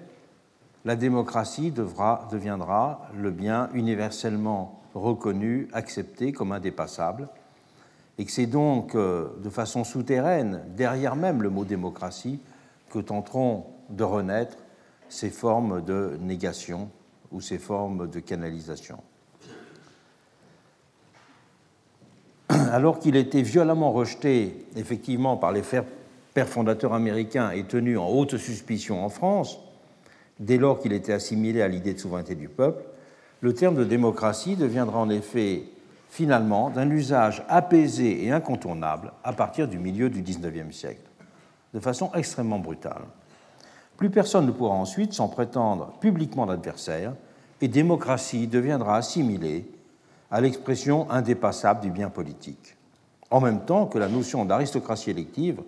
la 0.85 0.95
démocratie 0.95 1.71
devra, 1.71 2.27
deviendra 2.31 3.09
le 3.15 3.31
bien 3.31 3.69
universellement 3.73 4.79
reconnu, 4.95 5.67
accepté 5.73 6.31
comme 6.31 6.51
indépassable, 6.51 7.27
et 8.17 8.25
que 8.25 8.31
c'est 8.31 8.47
donc 8.47 8.95
euh, 8.95 9.29
de 9.43 9.49
façon 9.49 9.83
souterraine, 9.83 10.61
derrière 10.75 11.15
même 11.15 11.41
le 11.41 11.49
mot 11.49 11.65
démocratie, 11.65 12.39
que 12.89 12.99
tenteront 12.99 13.65
de 13.89 14.03
renaître 14.03 14.57
ces 15.09 15.29
formes 15.29 15.83
de 15.83 16.17
négation 16.21 16.89
ou 17.31 17.41
ces 17.41 17.57
formes 17.57 18.09
de 18.09 18.19
canalisation. 18.19 18.99
Alors 22.49 22.99
qu'il 22.99 23.15
était 23.15 23.41
violemment 23.41 23.91
rejeté, 23.91 24.65
effectivement, 24.75 25.37
par 25.37 25.51
les 25.51 25.63
pères 26.33 26.47
fondateurs 26.47 26.93
américains 26.93 27.51
et 27.51 27.63
tenu 27.63 27.97
en 27.97 28.07
haute 28.07 28.37
suspicion 28.37 29.03
en 29.03 29.09
France, 29.09 29.59
dès 30.39 30.57
lors 30.57 30.79
qu'il 30.79 30.93
était 30.93 31.13
assimilé 31.13 31.61
à 31.61 31.67
l'idée 31.67 31.93
de 31.93 31.99
souveraineté 31.99 32.35
du 32.35 32.47
peuple, 32.47 32.83
le 33.41 33.53
terme 33.53 33.75
de 33.75 33.83
démocratie 33.83 34.55
deviendra 34.55 34.99
en 34.99 35.09
effet 35.09 35.63
finalement 36.09 36.69
d'un 36.69 36.89
usage 36.89 37.43
apaisé 37.47 38.25
et 38.25 38.31
incontournable 38.31 39.13
à 39.23 39.33
partir 39.33 39.67
du 39.67 39.77
milieu 39.77 40.09
du 40.09 40.21
XIXe 40.21 40.75
siècle, 40.75 41.01
de 41.73 41.79
façon 41.79 42.11
extrêmement 42.15 42.59
brutale. 42.59 43.03
Plus 43.97 44.09
personne 44.09 44.45
ne 44.45 44.51
pourra 44.51 44.75
ensuite 44.75 45.13
s'en 45.13 45.27
prétendre 45.27 45.93
publiquement 45.99 46.45
l'adversaire, 46.45 47.13
et 47.61 47.67
démocratie 47.67 48.47
deviendra 48.47 48.97
assimilée 48.97 49.69
à 50.31 50.41
l'expression 50.41 51.09
indépassable 51.11 51.81
du 51.81 51.89
bien 51.89 52.09
politique, 52.09 52.77
en 53.31 53.41
même 53.41 53.65
temps 53.65 53.85
que 53.85 53.97
la 53.97 54.07
notion 54.07 54.45
d'aristocratie 54.45 55.09
élective 55.09 55.61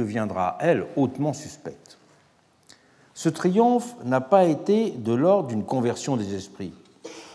deviendra, 0.00 0.56
elle, 0.60 0.86
hautement 0.96 1.32
suspecte. 1.32 1.98
Ce 3.14 3.28
triomphe 3.28 3.94
n'a 4.04 4.20
pas 4.20 4.44
été 4.44 4.90
de 4.90 5.12
l'ordre 5.12 5.48
d'une 5.48 5.64
conversion 5.64 6.16
des 6.16 6.34
esprits, 6.34 6.74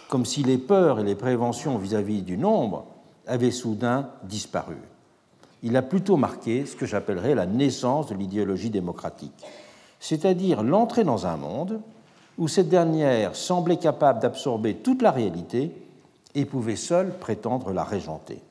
comme 0.10 0.26
si 0.26 0.44
les 0.44 0.58
peurs 0.58 1.00
et 1.00 1.04
les 1.04 1.16
préventions 1.16 1.78
vis-à-vis 1.78 2.22
-vis 2.22 2.26
du 2.26 2.38
nombre 2.38 2.86
avaient 3.28 3.52
soudain 3.52 4.10
disparu. 4.24 4.78
Il 5.62 5.76
a 5.78 5.82
plutôt 5.82 6.18
marqué 6.18 6.66
ce 6.66 6.76
que 6.76 6.86
j'appellerais 6.86 7.36
la 7.36 7.46
naissance 7.46 8.08
de 8.08 8.16
l'idéologie 8.16 8.70
démocratique 8.70 9.46
c'est-à-dire 10.04 10.64
l'entrée 10.64 11.06
dans 11.06 11.28
un 11.28 11.38
monde 11.38 11.80
où 12.38 12.50
cette 12.50 12.68
dernière 12.68 13.38
semblait 13.38 13.78
capable 13.78 14.20
d'absorber 14.20 14.76
toute 14.76 15.02
la 15.02 15.12
réalité 15.12 15.72
et 16.36 16.44
pouvait 16.44 16.76
seule 16.76 17.18
prétendre 17.20 17.72
la 17.72 17.86
régenter. 17.86 18.42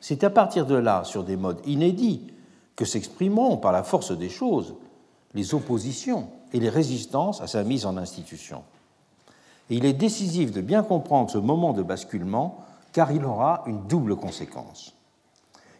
C'est 0.00 0.22
à 0.22 0.30
partir 0.30 0.66
de 0.66 0.76
là, 0.76 1.02
sur 1.02 1.24
des 1.24 1.36
modes 1.36 1.58
inédits, 1.66 2.28
que 2.76 2.84
s'exprimeront 2.84 3.56
par 3.56 3.72
la 3.72 3.82
force 3.82 4.16
des 4.16 4.28
choses 4.28 4.74
les 5.34 5.54
oppositions 5.54 6.28
et 6.52 6.60
les 6.60 6.68
résistances 6.68 7.40
à 7.40 7.46
sa 7.46 7.64
mise 7.64 7.86
en 7.86 7.96
institution. 7.96 8.62
Et 9.68 9.76
il 9.76 9.84
est 9.84 9.92
décisif 9.92 10.52
de 10.52 10.60
bien 10.60 10.82
comprendre 10.82 11.30
ce 11.30 11.38
moment 11.38 11.72
de 11.72 11.82
basculement 11.82 12.64
car 12.92 13.10
il 13.10 13.24
aura 13.24 13.64
une 13.66 13.86
double 13.86 14.16
conséquence. 14.16 14.94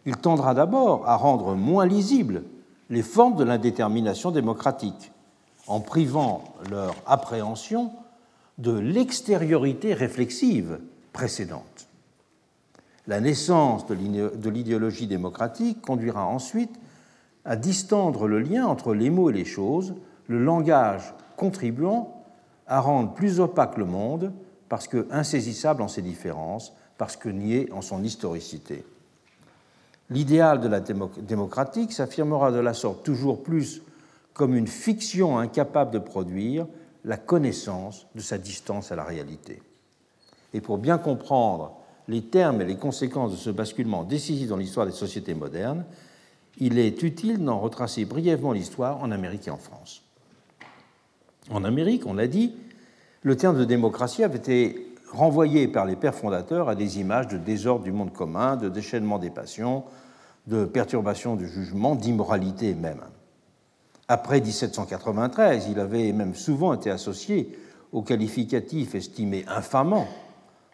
Il 0.05 0.17
tendra 0.17 0.53
d'abord 0.53 1.07
à 1.07 1.15
rendre 1.15 1.55
moins 1.55 1.85
lisible 1.85 2.43
les 2.89 3.01
formes 3.01 3.35
de 3.35 3.43
l'indétermination 3.43 4.31
démocratique, 4.31 5.11
en 5.67 5.79
privant 5.79 6.43
leur 6.69 6.93
appréhension 7.07 7.91
de 8.57 8.77
l'extériorité 8.77 9.93
réflexive 9.93 10.79
précédente. 11.13 11.87
La 13.07 13.19
naissance 13.19 13.85
de 13.87 14.49
l'idéologie 14.49 15.07
démocratique 15.07 15.81
conduira 15.81 16.25
ensuite 16.25 16.75
à 17.45 17.55
distendre 17.55 18.27
le 18.27 18.39
lien 18.39 18.65
entre 18.65 18.93
les 18.93 19.09
mots 19.09 19.29
et 19.29 19.33
les 19.33 19.45
choses, 19.45 19.93
le 20.27 20.43
langage 20.43 21.13
contribuant 21.37 22.23
à 22.67 22.79
rendre 22.79 23.13
plus 23.13 23.39
opaque 23.39 23.77
le 23.77 23.85
monde 23.85 24.33
parce 24.67 24.87
que 24.87 25.07
insaisissable 25.11 25.81
en 25.81 25.87
ses 25.87 26.01
différences, 26.01 26.73
parce 26.97 27.15
que 27.15 27.29
nié 27.29 27.69
en 27.71 27.81
son 27.81 28.03
historicité. 28.03 28.83
L'idéal 30.09 30.59
de 30.59 30.67
la 30.67 30.79
démocratique 30.79 31.93
s'affirmera 31.93 32.51
de 32.51 32.59
la 32.59 32.73
sorte 32.73 33.03
toujours 33.03 33.43
plus 33.43 33.81
comme 34.33 34.55
une 34.55 34.67
fiction 34.67 35.37
incapable 35.37 35.91
de 35.91 35.99
produire 35.99 36.67
la 37.05 37.17
connaissance 37.17 38.07
de 38.15 38.21
sa 38.21 38.37
distance 38.37 38.91
à 38.91 38.95
la 38.95 39.03
réalité. 39.03 39.61
Et 40.53 40.61
pour 40.61 40.77
bien 40.77 40.97
comprendre 40.97 41.77
les 42.07 42.23
termes 42.23 42.61
et 42.61 42.65
les 42.65 42.77
conséquences 42.77 43.31
de 43.31 43.37
ce 43.37 43.49
basculement 43.49 44.03
décisif 44.03 44.47
dans 44.47 44.57
l'histoire 44.57 44.85
des 44.85 44.91
sociétés 44.91 45.33
modernes, 45.33 45.85
il 46.57 46.79
est 46.79 47.03
utile 47.03 47.43
d'en 47.43 47.59
retracer 47.59 48.05
brièvement 48.05 48.53
l'histoire 48.53 49.01
en 49.01 49.11
Amérique 49.11 49.47
et 49.47 49.51
en 49.51 49.57
France. 49.57 50.03
En 51.49 51.63
Amérique, 51.63 52.05
on 52.05 52.13
l'a 52.13 52.27
dit, 52.27 52.53
le 53.21 53.35
terme 53.35 53.57
de 53.57 53.65
démocratie 53.65 54.23
avait 54.23 54.37
été 54.37 54.93
renvoyé 55.11 55.67
par 55.67 55.85
les 55.85 55.95
pères 55.95 56.15
fondateurs 56.15 56.69
à 56.69 56.75
des 56.75 56.99
images 56.99 57.27
de 57.27 57.37
désordre 57.37 57.83
du 57.83 57.91
monde 57.91 58.13
commun, 58.13 58.55
de 58.55 58.69
déchaînement 58.69 59.19
des 59.19 59.29
passions, 59.29 59.83
de 60.47 60.65
perturbation 60.65 61.35
du 61.35 61.47
jugement, 61.47 61.95
d'immoralité 61.95 62.73
même. 62.73 63.01
Après 64.07 64.39
1793, 64.39 65.67
il 65.69 65.79
avait 65.79 66.11
même 66.11 66.35
souvent 66.35 66.73
été 66.73 66.91
associé 66.91 67.57
au 67.91 68.01
qualificatif 68.01 68.93
estimé 68.93 69.45
infamant 69.47 70.07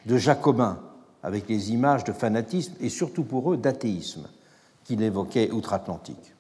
de 0.06 0.18
jacobin, 0.18 0.80
avec 1.24 1.48
les 1.48 1.72
images 1.72 2.04
de 2.04 2.12
fanatisme 2.12 2.74
et 2.82 2.90
surtout 2.90 3.24
pour 3.24 3.54
eux 3.54 3.58
d'athéisme 3.58 4.28
qu'il 4.84 5.02
évoquait 5.02 5.52
outre-Atlantique. 5.52 6.34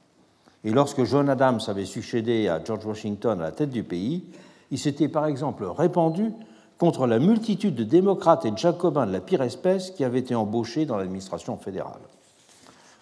Et 0.63 0.71
lorsque 0.71 1.03
John 1.03 1.29
Adams 1.29 1.59
avait 1.67 1.85
succédé 1.85 2.47
à 2.47 2.63
George 2.63 2.85
Washington 2.85 3.39
à 3.39 3.45
la 3.45 3.51
tête 3.51 3.71
du 3.71 3.83
pays, 3.83 4.23
il 4.69 4.77
s'était 4.77 5.07
par 5.07 5.25
exemple 5.25 5.65
répandu 5.65 6.31
contre 6.77 7.07
la 7.07 7.19
multitude 7.19 7.75
de 7.75 7.83
démocrates 7.83 8.45
et 8.45 8.51
de 8.51 8.57
jacobins 8.57 9.05
de 9.05 9.11
la 9.11 9.21
pire 9.21 9.41
espèce 9.41 9.91
qui 9.91 10.03
avaient 10.03 10.19
été 10.19 10.35
embauchés 10.35 10.85
dans 10.85 10.97
l'administration 10.97 11.57
fédérale. 11.57 12.01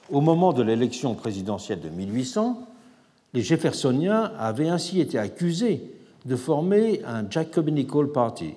Au 0.10 0.22
moment 0.22 0.54
de 0.54 0.64
l'élection 0.64 1.16
présidentielle 1.16 1.80
de 1.80 1.90
1800, 1.90 2.68
les 3.34 3.42
Jeffersoniens 3.42 4.32
avaient 4.38 4.70
ainsi 4.70 5.00
été 5.00 5.20
accusés 5.20 5.94
de 6.26 6.36
former 6.36 7.02
un 7.06 7.30
Jacobinical 7.30 8.08
Party, 8.08 8.54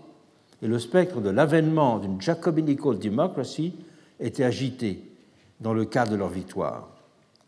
et 0.63 0.67
le 0.67 0.79
spectre 0.79 1.21
de 1.21 1.31
l'avènement 1.31 1.99
d'une 1.99 2.21
Jacobinical 2.21 2.99
Democracy 2.99 3.75
était 4.19 4.45
agité 4.45 5.12
dans 5.63 5.75
le 5.75 5.85
cadre 5.85 6.13
de 6.13 6.17
leur 6.17 6.29
victoire. 6.29 6.89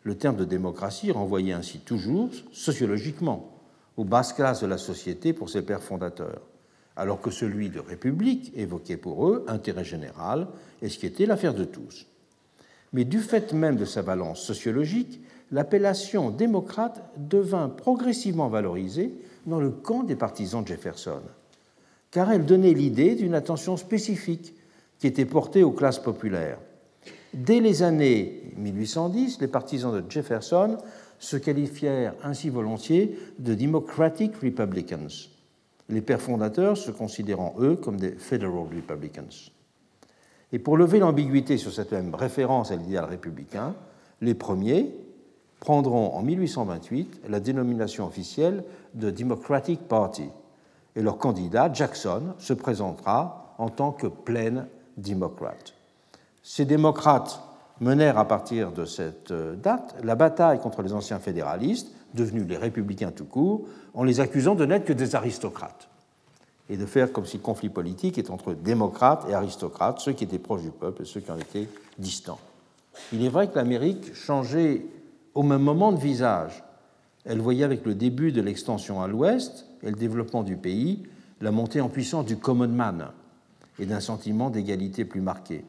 Le 0.03 0.17
terme 0.17 0.37
de 0.37 0.45
démocratie 0.45 1.13
renvoyait 1.13 1.53
ainsi 1.53 1.81
toujours, 1.81 2.31
sociologiquement, 2.53 3.51
aux 3.97 4.05
basses 4.05 4.33
classes 4.33 4.63
de 4.63 4.67
la 4.67 4.79
société 4.79 5.33
pour 5.33 5.51
ses 5.51 5.63
pères 5.63 5.83
fondateurs 5.83 6.41
alors 6.97 7.21
que 7.21 7.31
celui 7.31 7.71
de 7.71 7.81
République 7.81 8.53
évoquait 8.55 8.97
pour 8.97 9.29
eux 9.29 9.45
intérêt 9.49 9.85
général 9.85 10.47
et 10.83 10.89
ce 10.89 10.99
qui 10.99 11.07
était 11.07 11.27
l'affaire 11.27 11.55
de 11.55 11.65
tous. 11.65 12.07
Mais 12.93 13.05
du 13.05 13.19
fait 13.19 13.53
même 13.53 13.77
de 13.77 13.85
sa 13.85 14.03
valence 14.03 14.41
sociologique, 14.41 15.21
l'appellation 15.51 16.31
démocrate 16.31 17.03
devint 17.17 17.69
progressivement 17.69 18.49
valorisée 18.49 19.13
dans 19.47 19.61
le 19.61 19.71
camp 19.71 20.05
des 20.05 20.17
partisans 20.17 20.63
de 20.63 20.69
Jefferson, 20.69 21.23
car 22.11 22.31
elle 22.31 22.47
donnait 22.47 22.75
l'idée 22.75 23.17
d'une 23.17 23.35
attention 23.35 23.77
spécifique 23.77 24.55
qui 24.99 25.09
était 25.09 25.27
portée 25.27 25.65
aux 25.65 25.73
classes 25.73 25.99
populaires. 25.99 26.59
Dès 27.35 27.59
les 27.59 27.83
années 27.83 28.53
1810, 28.57 29.41
les 29.41 29.49
partisans 29.49 29.93
de 29.93 30.09
Jefferson 30.09 30.79
se 31.19 31.37
qualifièrent 31.37 32.15
ainsi 32.23 32.49
volontiers 32.49 33.19
de 33.41 33.55
Democratic 33.55 34.37
Republicans, 34.37 35.09
les 35.89 36.01
pères 36.01 36.21
fondateurs 36.21 36.77
se 36.77 36.93
considérant, 36.93 37.55
eux, 37.59 37.75
comme 37.75 37.97
des 37.97 38.13
Federal 38.13 38.69
Republicans. 38.75 39.51
Et 40.53 40.61
pour 40.61 40.77
lever 40.77 41.01
l'ambiguïté 41.01 41.59
sur 41.59 41.73
cette 41.73 41.91
même 41.91 42.15
référence 42.15 42.71
à 42.71 42.77
l'idéal 42.77 43.07
républicain, 43.07 43.75
les 44.21 44.35
premiers 44.35 44.95
prendront 45.59 46.15
en 46.15 46.23
1828 46.23 47.23
la 47.29 47.41
dénomination 47.41 48.07
officielle 48.07 48.63
de 48.95 49.11
Democratic 49.11 49.89
Party, 49.89 50.29
et 50.95 51.03
leur 51.03 51.19
candidat, 51.19 51.73
Jackson, 51.73 52.35
se 52.39 52.53
présentera 52.53 53.57
en 53.59 53.69
tant 53.69 53.91
que 53.91 54.07
plein 54.07 54.69
démocrate. 54.97 55.75
Ces 56.47 56.67
démocrates 56.67 57.41
menèrent 57.81 58.19
à 58.19 58.29
partir 58.29 58.71
de 58.71 58.85
cette 58.85 59.31
euh, 59.31 59.57
date 59.57 59.97
la 60.05 60.15
bataille 60.15 60.61
contre 60.61 60.83
les 60.83 60.93
anciens 60.93 61.19
fédéralistes, 61.19 61.91
devenus 62.13 62.47
les 62.47 62.59
républicains 62.59 63.11
tout 63.11 63.25
court, 63.25 63.63
en 63.95 64.05
les 64.05 64.21
accusant 64.21 64.55
de 64.55 64.67
n'être 64.67 64.85
que 64.85 64.93
des 64.93 65.17
aristocrates 65.17 65.89
et 66.69 66.77
de 66.77 66.85
faire 66.85 67.13
comme 67.13 67.25
si 67.25 67.39
le 67.39 67.43
conflit 67.43 67.71
politique 67.71 68.19
était 68.19 68.31
entre 68.31 68.53
démocrates 68.53 69.27
et 69.29 69.35
aristocrates, 69.35 70.01
ceux 70.01 70.13
qui 70.13 70.25
étaient 70.25 70.39
proches 70.39 70.63
du 70.63 70.71
peuple 70.71 71.03
et 71.03 71.05
ceux 71.07 71.21
qui 71.21 71.31
en 71.31 71.39
étaient 71.39 71.69
distants. 71.99 72.39
Il 73.13 73.25
est 73.25 73.31
vrai 73.31 73.49
que 73.49 73.57
l'Amérique 73.57 74.15
changeait 74.15 74.85
au 75.35 75.43
même 75.43 75.63
moment 75.63 75.93
de 75.93 75.99
visage. 75.99 76.63
Elle 77.25 77.41
voyait 77.41 77.65
avec 77.65 77.87
le 77.87 77.95
début 77.95 78.33
de 78.33 78.43
l'extension 78.43 79.01
à 79.01 79.09
l'ouest 79.09 79.67
et 79.83 79.91
le 79.91 79.97
développement 79.97 80.43
du 80.43 80.57
pays 80.57 81.05
la 81.41 81.51
montée 81.51 81.81
en 81.81 81.89
puissance 81.89 82.27
du 82.27 82.37
common 82.37 82.69
man 82.69 83.09
et 83.79 83.87
d'un 83.87 84.01
sentiment 84.01 84.51
d'égalité 84.51 85.05
plus 85.05 85.21
marqué. 85.21 85.65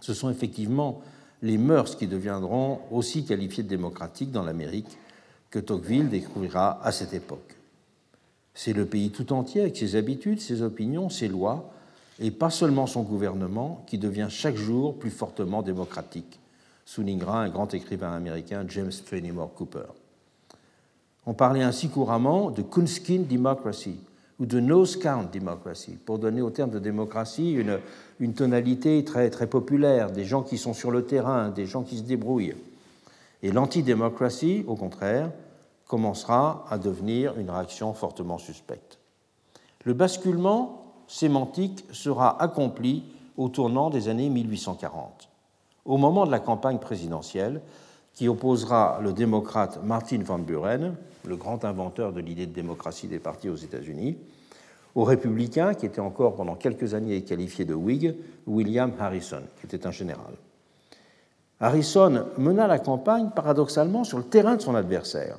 Ce 0.00 0.14
sont 0.14 0.30
effectivement 0.30 1.02
les 1.42 1.58
mœurs 1.58 1.96
qui 1.96 2.06
deviendront 2.06 2.80
aussi 2.90 3.24
qualifiées 3.24 3.62
de 3.62 3.68
démocratiques 3.68 4.32
dans 4.32 4.42
l'Amérique 4.42 4.98
que 5.50 5.58
Tocqueville 5.58 6.08
découvrira 6.08 6.84
à 6.84 6.92
cette 6.92 7.14
époque. 7.14 7.56
C'est 8.54 8.72
le 8.72 8.86
pays 8.86 9.10
tout 9.10 9.32
entier 9.32 9.62
avec 9.62 9.76
ses 9.76 9.94
habitudes, 9.94 10.40
ses 10.40 10.62
opinions, 10.62 11.08
ses 11.08 11.28
lois, 11.28 11.70
et 12.20 12.30
pas 12.30 12.50
seulement 12.50 12.86
son 12.86 13.02
gouvernement 13.02 13.84
qui 13.86 13.98
devient 13.98 14.26
chaque 14.28 14.56
jour 14.56 14.98
plus 14.98 15.10
fortement 15.10 15.62
démocratique, 15.62 16.40
soulignera 16.84 17.42
un 17.42 17.48
grand 17.48 17.72
écrivain 17.72 18.12
américain 18.12 18.64
James 18.68 18.90
Fenimore 18.92 19.54
Cooper. 19.54 19.86
On 21.26 21.34
parlait 21.34 21.62
ainsi 21.62 21.88
couramment 21.88 22.50
de 22.50 22.62
Kunskin 22.62 23.22
democracy 23.28 23.96
ou 24.40 24.46
de 24.46 24.60
nose 24.60 24.96
count 24.96 25.28
democracy, 25.32 25.98
pour 26.04 26.18
donner 26.18 26.42
au 26.42 26.50
terme 26.50 26.70
de 26.70 26.78
démocratie 26.78 27.52
une, 27.52 27.80
une 28.20 28.34
tonalité 28.34 29.04
très, 29.04 29.30
très 29.30 29.46
populaire, 29.46 30.10
des 30.10 30.24
gens 30.24 30.42
qui 30.42 30.58
sont 30.58 30.74
sur 30.74 30.90
le 30.90 31.04
terrain, 31.04 31.48
des 31.48 31.66
gens 31.66 31.82
qui 31.82 31.98
se 31.98 32.02
débrouillent. 32.02 32.54
Et 33.42 33.50
l'antidémocratie, 33.50 34.64
au 34.66 34.76
contraire, 34.76 35.30
commencera 35.86 36.64
à 36.70 36.78
devenir 36.78 37.38
une 37.38 37.50
réaction 37.50 37.94
fortement 37.94 38.38
suspecte. 38.38 38.98
Le 39.84 39.94
basculement 39.94 40.84
sémantique 41.08 41.84
sera 41.92 42.40
accompli 42.42 43.04
au 43.36 43.48
tournant 43.48 43.90
des 43.90 44.08
années 44.08 44.28
1840, 44.28 45.28
au 45.84 45.96
moment 45.96 46.26
de 46.26 46.30
la 46.30 46.40
campagne 46.40 46.78
présidentielle 46.78 47.60
qui 48.18 48.26
opposera 48.26 48.98
le 49.00 49.12
démocrate 49.12 49.78
Martin 49.84 50.18
Van 50.24 50.40
Buren, 50.40 50.96
le 51.24 51.36
grand 51.36 51.64
inventeur 51.64 52.12
de 52.12 52.20
l'idée 52.20 52.46
de 52.46 52.52
démocratie 52.52 53.06
des 53.06 53.20
partis 53.20 53.48
aux 53.48 53.54
États-Unis, 53.54 54.18
au 54.96 55.04
républicain, 55.04 55.72
qui 55.72 55.86
était 55.86 56.00
encore 56.00 56.34
pendant 56.34 56.56
quelques 56.56 56.94
années 56.94 57.22
qualifié 57.22 57.64
de 57.64 57.74
Whig, 57.74 58.16
William 58.48 58.90
Harrison, 58.98 59.42
qui 59.60 59.66
était 59.66 59.86
un 59.86 59.92
général. 59.92 60.34
Harrison 61.60 62.26
mena 62.38 62.66
la 62.66 62.80
campagne 62.80 63.30
paradoxalement 63.36 64.02
sur 64.02 64.18
le 64.18 64.24
terrain 64.24 64.56
de 64.56 64.62
son 64.62 64.74
adversaire. 64.74 65.36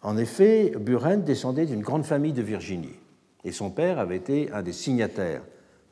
En 0.00 0.16
effet, 0.16 0.72
Buren 0.80 1.24
descendait 1.24 1.66
d'une 1.66 1.82
grande 1.82 2.06
famille 2.06 2.32
de 2.32 2.40
Virginie 2.40 2.98
et 3.44 3.52
son 3.52 3.70
père 3.70 3.98
avait 3.98 4.16
été 4.16 4.50
un 4.50 4.62
des 4.62 4.72
signataires 4.72 5.42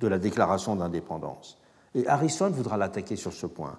de 0.00 0.09
la 0.09 0.18
déclaration 0.18 0.76
d'indépendance. 0.76 1.59
Et 1.94 2.07
Harrison 2.07 2.48
voudra 2.48 2.78
l'attaquer 2.78 3.16
sur 3.16 3.34
ce 3.34 3.44
point. 3.44 3.76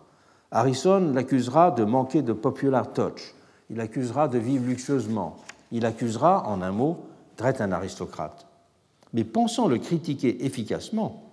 Harrison 0.55 1.11
l'accusera 1.15 1.71
de 1.71 1.83
manquer 1.83 2.21
de 2.21 2.31
popular 2.31 2.93
touch, 2.93 3.33
il 3.71 3.77
l'accusera 3.77 4.27
de 4.27 4.37
vivre 4.37 4.67
luxueusement, 4.67 5.37
il 5.71 5.83
accusera, 5.83 6.47
en 6.47 6.61
un 6.61 6.71
mot, 6.71 6.99
d'être 7.39 7.59
un 7.59 7.71
aristocrate. 7.71 8.45
Mais 9.13 9.23
pensant 9.23 9.67
le 9.67 9.79
critiquer 9.79 10.45
efficacement, 10.45 11.23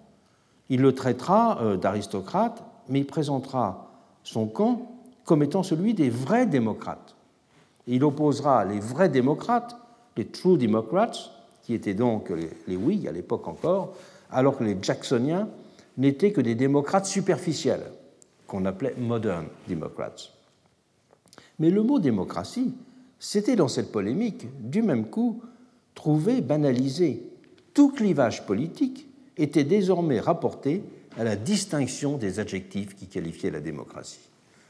il 0.70 0.80
le 0.80 0.94
traitera 0.94 1.60
euh, 1.60 1.76
d'aristocrate, 1.76 2.62
mais 2.88 3.00
il 3.00 3.06
présentera 3.06 3.90
son 4.24 4.46
camp 4.46 4.90
comme 5.26 5.42
étant 5.42 5.62
celui 5.62 5.92
des 5.92 6.08
vrais 6.08 6.46
démocrates. 6.46 7.14
il 7.86 8.02
opposera 8.04 8.64
les 8.64 8.80
vrais 8.80 9.10
démocrates, 9.10 9.76
les 10.16 10.28
true 10.28 10.56
democrats, 10.56 11.12
qui 11.62 11.74
étaient 11.74 11.94
donc 11.94 12.32
les 12.66 12.76
Whigs 12.76 13.06
à 13.06 13.12
l'époque 13.12 13.46
encore, 13.46 13.92
alors 14.30 14.56
que 14.56 14.64
les 14.64 14.78
Jacksoniens 14.80 15.48
n'étaient 15.98 16.32
que 16.32 16.40
des 16.40 16.54
démocrates 16.54 17.04
superficiels, 17.04 17.84
qu'on 18.50 18.64
appelait 18.64 18.96
modern 18.98 19.46
democrats. 19.68 20.16
Mais 21.60 21.70
le 21.70 21.84
mot 21.84 22.00
démocratie, 22.00 22.74
c'était 23.20 23.54
dans 23.54 23.68
cette 23.68 23.92
polémique, 23.92 24.48
du 24.60 24.82
même 24.82 25.06
coup, 25.06 25.40
trouvé 25.94 26.40
banalisé. 26.40 27.22
Tout 27.74 27.90
clivage 27.92 28.44
politique 28.46 29.06
était 29.36 29.62
désormais 29.62 30.18
rapporté 30.18 30.82
à 31.16 31.22
la 31.22 31.36
distinction 31.36 32.16
des 32.16 32.40
adjectifs 32.40 32.96
qui 32.96 33.06
qualifiaient 33.06 33.52
la 33.52 33.60
démocratie. 33.60 34.28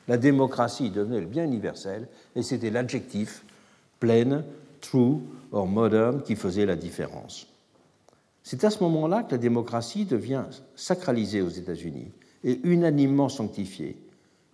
La 0.09 0.19
démocratie 0.19 0.91
devenait 0.91 1.21
le 1.21 1.27
bien 1.27 1.45
universel 1.45 2.07
et 2.37 2.43
c'était 2.43 2.71
l'adjectif 2.71 3.45
pleine, 3.99 4.45
true 4.83 5.21
or 5.53 5.67
modern 5.67 6.23
qui 6.23 6.37
faisait 6.37 6.67
la 6.67 6.77
différence. 6.77 7.47
C'est 8.43 8.65
à 8.65 8.71
ce 8.71 8.83
moment-là 8.83 9.23
que 9.23 9.33
la 9.33 9.39
démocratie 9.39 10.05
devient 10.05 10.45
sacralisée 10.75 11.41
aux 11.41 11.49
États-Unis 11.49 12.11
et 12.45 12.61
unanimement 12.65 13.29
sanctifiée, 13.29 13.97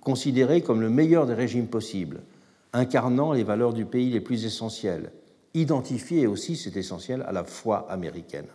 considérée 0.00 0.62
comme 0.62 0.80
le 0.80 0.90
meilleur 0.90 1.26
des 1.26 1.34
régimes 1.34 1.68
possibles, 1.68 2.22
incarnant 2.72 3.32
les 3.32 3.44
valeurs 3.44 3.72
du 3.72 3.84
pays 3.84 4.10
les 4.10 4.20
plus 4.20 4.44
essentielles, 4.44 5.12
identifiée 5.54 6.26
aussi, 6.26 6.56
c'est 6.56 6.76
essentiel, 6.76 7.24
à 7.26 7.32
la 7.32 7.44
foi 7.44 7.90
américaine. 7.90 8.46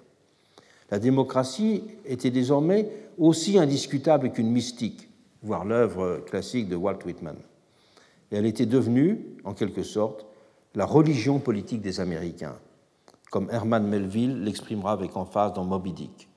La 0.92 1.00
démocratie 1.00 1.84
était 2.06 2.32
désormais 2.32 2.90
aussi 3.18 3.58
indiscutable 3.58 4.32
qu'une 4.32 4.52
mystique, 4.52 5.10
voire 5.42 5.66
l'œuvre 5.66 6.22
classique 6.26 6.68
de 6.68 6.76
Walt 6.76 7.00
Whitman. 7.06 7.38
Et 8.32 8.36
elle 8.36 8.46
était 8.46 8.66
devenue, 8.66 9.26
en 9.44 9.54
quelque 9.54 9.84
sorte, 9.84 10.26
la 10.76 10.86
religion 10.86 11.40
politique 11.40 11.82
des 11.82 12.00
Américains, 12.00 12.58
comme 13.30 13.50
Herman 13.52 13.88
Melville 13.88 14.44
l'exprimera 14.44 14.92
avec 14.92 15.16
emphase 15.18 15.54
dans 15.54 15.64
Moby 15.64 15.94
Dick. 15.94 16.30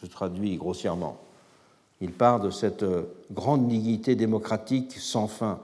Je 0.00 0.06
traduis 0.06 0.56
grossièrement. 0.56 1.18
Il 2.00 2.12
part 2.12 2.40
de 2.40 2.50
cette 2.50 2.84
grande 3.32 3.68
dignité 3.68 4.14
démocratique 4.14 4.92
sans 4.92 5.28
fin 5.28 5.60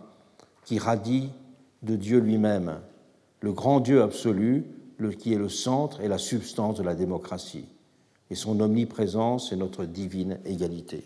qui 0.65 0.79
radie 0.79 1.31
de 1.83 1.97
Dieu 1.97 2.19
lui-même, 2.19 2.79
le 3.41 3.53
grand 3.53 3.81
Dieu 3.81 4.03
absolu, 4.03 4.65
qui 5.11 5.33
est 5.33 5.39
le 5.39 5.49
centre 5.49 6.01
et 6.01 6.09
la 6.09 6.19
substance 6.19 6.77
de 6.79 6.83
la 6.83 6.95
démocratie. 6.95 7.67
Et 8.31 8.35
son 8.35 8.61
omniprésence 8.61 9.53
est 9.53 9.57
notre 9.57 9.85
divine 9.85 10.39
égalité. 10.45 11.05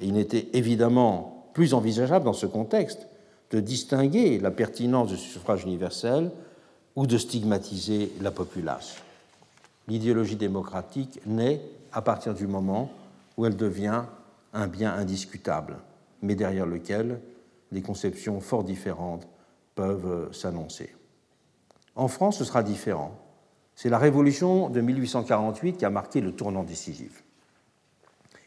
Et 0.00 0.06
il 0.06 0.14
n'était 0.14 0.48
évidemment 0.52 1.46
plus 1.54 1.74
envisageable 1.74 2.24
dans 2.24 2.32
ce 2.32 2.46
contexte 2.46 3.06
de 3.50 3.60
distinguer 3.60 4.38
la 4.38 4.50
pertinence 4.50 5.08
du 5.08 5.16
suffrage 5.16 5.64
universel 5.64 6.30
ou 6.96 7.06
de 7.06 7.18
stigmatiser 7.18 8.12
la 8.20 8.30
populace. 8.30 8.96
L'idéologie 9.88 10.36
démocratique 10.36 11.20
naît 11.26 11.60
à 11.92 12.02
partir 12.02 12.34
du 12.34 12.46
moment 12.46 12.90
où 13.36 13.46
elle 13.46 13.56
devient 13.56 14.04
un 14.52 14.66
bien 14.66 14.92
indiscutable, 14.92 15.76
mais 16.20 16.34
derrière 16.34 16.66
lequel 16.66 17.20
des 17.70 17.82
conceptions 17.82 18.40
fort 18.40 18.64
différentes 18.64 19.26
peuvent 19.74 20.32
s'annoncer. 20.32 20.94
En 21.94 22.08
France, 22.08 22.38
ce 22.38 22.44
sera 22.44 22.62
différent. 22.62 23.18
C'est 23.74 23.88
la 23.88 23.98
révolution 23.98 24.68
de 24.68 24.80
1848 24.80 25.78
qui 25.78 25.84
a 25.84 25.90
marqué 25.90 26.20
le 26.20 26.32
tournant 26.32 26.64
décisif. 26.64 27.24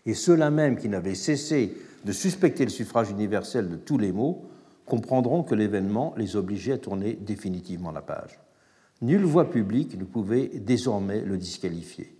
Et 0.05 0.13
ceux-là 0.13 0.51
même 0.51 0.77
qui 0.77 0.89
n'avaient 0.89 1.15
cessé 1.15 1.75
de 2.05 2.11
suspecter 2.11 2.63
le 2.63 2.69
suffrage 2.69 3.09
universel 3.09 3.69
de 3.69 3.75
tous 3.75 3.97
les 3.97 4.11
maux 4.11 4.45
comprendront 4.85 5.41
que 5.41 5.55
l'événement 5.55 6.13
les 6.15 6.35
obligeait 6.35 6.73
à 6.73 6.77
tourner 6.77 7.13
définitivement 7.13 7.91
la 7.91 8.01
page. 8.01 8.39
Nulle 9.01 9.25
voix 9.25 9.49
publique 9.49 9.97
ne 9.97 10.05
pouvait 10.05 10.47
désormais 10.47 11.21
le 11.21 11.37
disqualifier. 11.37 12.15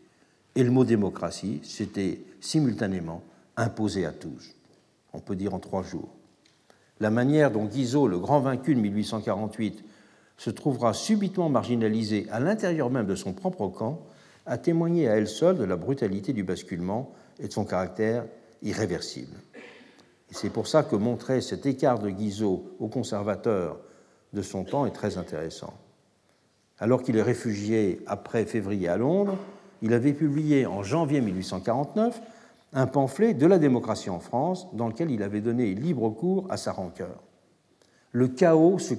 Et 0.55 0.63
le 0.63 0.71
mot 0.71 0.85
démocratie 0.85 1.59
s'était 1.63 2.21
simultanément 2.39 3.23
imposé 3.57 4.05
à 4.05 4.11
tous. 4.11 4.55
On 5.13 5.19
peut 5.19 5.35
dire 5.35 5.53
en 5.53 5.59
trois 5.59 5.83
jours. 5.83 6.09
La 6.99 7.09
manière 7.09 7.51
dont 7.51 7.65
Guizot, 7.65 8.07
le 8.07 8.19
grand 8.19 8.39
vaincu 8.39 8.73
de 8.73 8.79
1848, 8.79 9.83
se 10.37 10.49
trouvera 10.49 10.93
subitement 10.93 11.49
marginalisé 11.49 12.27
à 12.31 12.39
l'intérieur 12.39 12.89
même 12.89 13.05
de 13.05 13.15
son 13.15 13.33
propre 13.33 13.67
camp 13.67 14.01
a 14.45 14.57
témoigné 14.57 15.07
à 15.07 15.15
elle 15.15 15.27
seule 15.27 15.57
de 15.57 15.63
la 15.63 15.75
brutalité 15.75 16.33
du 16.33 16.43
basculement 16.43 17.13
et 17.39 17.47
de 17.47 17.53
son 17.53 17.65
caractère 17.65 18.25
irréversible. 18.61 19.37
C'est 20.31 20.49
pour 20.49 20.67
ça 20.67 20.83
que 20.83 20.95
montrer 20.95 21.41
cet 21.41 21.65
écart 21.65 21.99
de 21.99 22.09
Guizot 22.09 22.75
aux 22.79 22.87
conservateurs 22.87 23.79
de 24.33 24.41
son 24.41 24.63
temps 24.63 24.85
est 24.85 24.91
très 24.91 25.17
intéressant. 25.17 25.73
Alors 26.77 27.03
qu'il 27.03 27.15
est 27.15 27.21
réfugié 27.21 28.01
après 28.05 28.45
février 28.45 28.89
à 28.89 28.97
Londres, 28.97 29.37
il 29.85 29.93
avait 29.93 30.13
publié 30.13 30.65
en 30.65 30.81
janvier 30.81 31.21
1849 31.21 32.19
un 32.73 32.87
pamphlet 32.87 33.35
de 33.35 33.45
la 33.45 33.59
démocratie 33.59 34.09
en 34.09 34.19
France 34.19 34.65
dans 34.73 34.87
lequel 34.87 35.11
il 35.11 35.21
avait 35.21 35.41
donné 35.41 35.75
libre 35.75 36.09
cours 36.09 36.47
à 36.49 36.57
sa 36.57 36.71
rancœur. 36.71 37.21
Le 38.11 38.27
chaos 38.27 38.79
se 38.79 38.95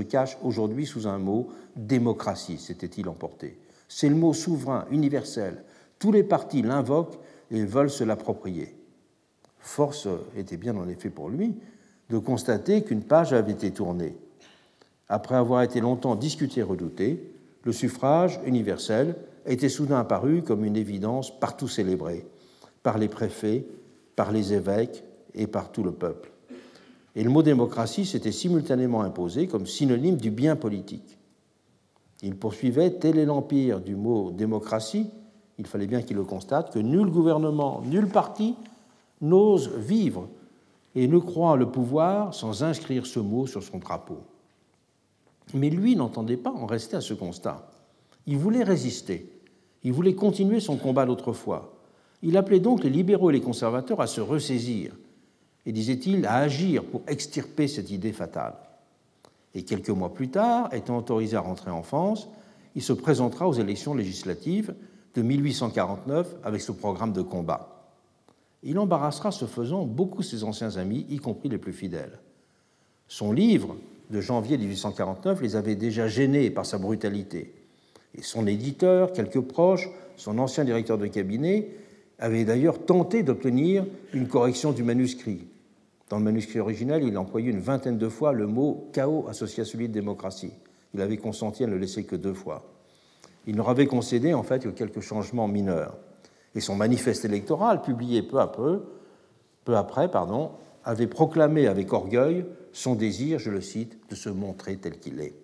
cache, 0.00 0.36
aujourd'hui 0.42 0.84
sous 0.84 1.06
un 1.06 1.16
mot 1.16 1.48
démocratie, 1.76 2.58
s'était-il 2.58 3.08
emporté. 3.08 3.58
C'est 3.88 4.10
le 4.10 4.14
mot 4.14 4.34
souverain, 4.34 4.84
universel. 4.90 5.64
Tous 5.98 6.12
les 6.12 6.24
partis 6.24 6.60
l'invoquent 6.60 7.18
et 7.50 7.64
veulent 7.64 7.88
se 7.88 8.04
l'approprier. 8.04 8.76
Force 9.60 10.08
était 10.36 10.58
bien 10.58 10.76
en 10.76 10.88
effet 10.88 11.08
pour 11.08 11.30
lui 11.30 11.54
de 12.10 12.18
constater 12.18 12.82
qu'une 12.82 13.02
page 13.02 13.32
avait 13.32 13.52
été 13.52 13.70
tournée. 13.70 14.14
Après 15.08 15.36
avoir 15.36 15.62
été 15.62 15.80
longtemps 15.80 16.16
discuté 16.16 16.60
et 16.60 16.64
redouté, 16.64 17.32
le 17.64 17.72
suffrage 17.72 18.40
universel 18.44 19.16
était 19.46 19.68
soudain 19.68 19.98
apparu 19.98 20.42
comme 20.42 20.64
une 20.64 20.76
évidence 20.76 21.38
partout 21.38 21.68
célébrée, 21.68 22.26
par 22.82 22.98
les 22.98 23.08
préfets, 23.08 23.66
par 24.16 24.32
les 24.32 24.52
évêques 24.52 25.04
et 25.34 25.46
par 25.46 25.72
tout 25.72 25.82
le 25.82 25.92
peuple. 25.92 26.30
Et 27.14 27.24
le 27.24 27.30
mot 27.30 27.42
démocratie 27.42 28.06
s'était 28.06 28.32
simultanément 28.32 29.02
imposé 29.02 29.46
comme 29.46 29.66
synonyme 29.66 30.16
du 30.16 30.30
bien 30.30 30.56
politique. 30.56 31.18
Il 32.22 32.36
poursuivait, 32.36 32.92
tel 32.92 33.18
est 33.18 33.24
l'empire 33.24 33.80
du 33.80 33.96
mot 33.96 34.30
démocratie, 34.30 35.10
il 35.58 35.66
fallait 35.66 35.86
bien 35.86 36.02
qu'il 36.02 36.16
le 36.16 36.24
constate, 36.24 36.72
que 36.72 36.78
nul 36.78 37.10
gouvernement, 37.10 37.82
nul 37.84 38.08
parti 38.08 38.54
n'ose 39.20 39.70
vivre 39.76 40.28
et 40.94 41.08
ne 41.08 41.18
croit 41.18 41.56
le 41.56 41.70
pouvoir 41.70 42.34
sans 42.34 42.62
inscrire 42.62 43.06
ce 43.06 43.20
mot 43.20 43.46
sur 43.46 43.62
son 43.62 43.78
drapeau. 43.78 44.18
Mais 45.54 45.70
lui 45.70 45.96
n'entendait 45.96 46.36
pas 46.36 46.52
en 46.52 46.66
rester 46.66 46.96
à 46.96 47.00
ce 47.00 47.14
constat. 47.14 47.71
Il 48.26 48.38
voulait 48.38 48.62
résister, 48.62 49.30
il 49.82 49.92
voulait 49.92 50.14
continuer 50.14 50.60
son 50.60 50.76
combat 50.76 51.06
d'autrefois. 51.06 51.78
Il 52.22 52.36
appelait 52.36 52.60
donc 52.60 52.84
les 52.84 52.90
libéraux 52.90 53.30
et 53.30 53.32
les 53.32 53.40
conservateurs 53.40 54.00
à 54.00 54.06
se 54.06 54.20
ressaisir, 54.20 54.92
et 55.66 55.72
disait-il, 55.72 56.24
à 56.26 56.36
agir 56.36 56.84
pour 56.84 57.02
extirper 57.06 57.68
cette 57.68 57.90
idée 57.90 58.12
fatale. 58.12 58.54
Et 59.54 59.64
quelques 59.64 59.90
mois 59.90 60.14
plus 60.14 60.28
tard, 60.28 60.72
étant 60.72 60.98
autorisé 60.98 61.36
à 61.36 61.40
rentrer 61.40 61.70
en 61.70 61.82
France, 61.82 62.28
il 62.74 62.82
se 62.82 62.92
présentera 62.92 63.48
aux 63.48 63.52
élections 63.52 63.94
législatives 63.94 64.74
de 65.14 65.22
1849 65.22 66.36
avec 66.42 66.62
ce 66.62 66.72
programme 66.72 67.12
de 67.12 67.22
combat. 67.22 67.90
Il 68.62 68.78
embarrassera 68.78 69.32
ce 69.32 69.44
faisant 69.44 69.84
beaucoup 69.84 70.22
ses 70.22 70.44
anciens 70.44 70.76
amis, 70.76 71.06
y 71.10 71.18
compris 71.18 71.48
les 71.48 71.58
plus 71.58 71.72
fidèles. 71.72 72.18
Son 73.08 73.32
livre 73.32 73.76
de 74.10 74.20
janvier 74.20 74.56
1849 74.56 75.42
les 75.42 75.56
avait 75.56 75.74
déjà 75.74 76.06
gênés 76.06 76.50
par 76.50 76.64
sa 76.64 76.78
brutalité. 76.78 77.54
Son 78.20 78.46
éditeur, 78.46 79.12
quelques 79.12 79.40
proches, 79.40 79.88
son 80.16 80.38
ancien 80.38 80.64
directeur 80.64 80.98
de 80.98 81.06
cabinet, 81.06 81.68
avaient 82.18 82.44
d'ailleurs 82.44 82.84
tenté 82.84 83.22
d'obtenir 83.22 83.86
une 84.12 84.28
correction 84.28 84.72
du 84.72 84.82
manuscrit. 84.82 85.46
Dans 86.08 86.18
le 86.18 86.24
manuscrit 86.24 86.60
original, 86.60 87.02
il 87.02 87.16
employait 87.16 87.50
une 87.50 87.60
vingtaine 87.60 87.96
de 87.96 88.08
fois 88.08 88.32
le 88.32 88.46
mot 88.46 88.90
chaos 88.92 89.26
associé 89.28 89.62
à 89.62 89.64
celui 89.64 89.88
de 89.88 89.94
démocratie. 89.94 90.52
Il 90.94 91.00
avait 91.00 91.16
consenti 91.16 91.64
à 91.64 91.66
ne 91.66 91.72
le 91.72 91.78
laisser 91.78 92.04
que 92.04 92.16
deux 92.16 92.34
fois. 92.34 92.70
Il 93.46 93.56
leur 93.56 93.70
avait 93.70 93.86
concédé 93.86 94.34
en 94.34 94.42
fait 94.42 94.62
que 94.62 94.68
quelques 94.68 95.00
changements 95.00 95.48
mineurs. 95.48 95.96
Et 96.54 96.60
son 96.60 96.76
manifeste 96.76 97.24
électoral, 97.24 97.80
publié 97.80 98.22
peu 98.22 98.38
à 98.38 98.46
peu, 98.46 98.82
peu 99.64 99.74
après, 99.76 100.10
pardon, 100.10 100.50
avait 100.84 101.06
proclamé 101.06 101.66
avec 101.66 101.92
orgueil 101.92 102.44
son 102.72 102.94
désir, 102.94 103.38
je 103.38 103.50
le 103.50 103.60
cite, 103.60 103.98
de 104.10 104.14
se 104.14 104.28
montrer 104.28 104.76
tel 104.76 104.98
qu'il 104.98 105.20
est. 105.20 105.34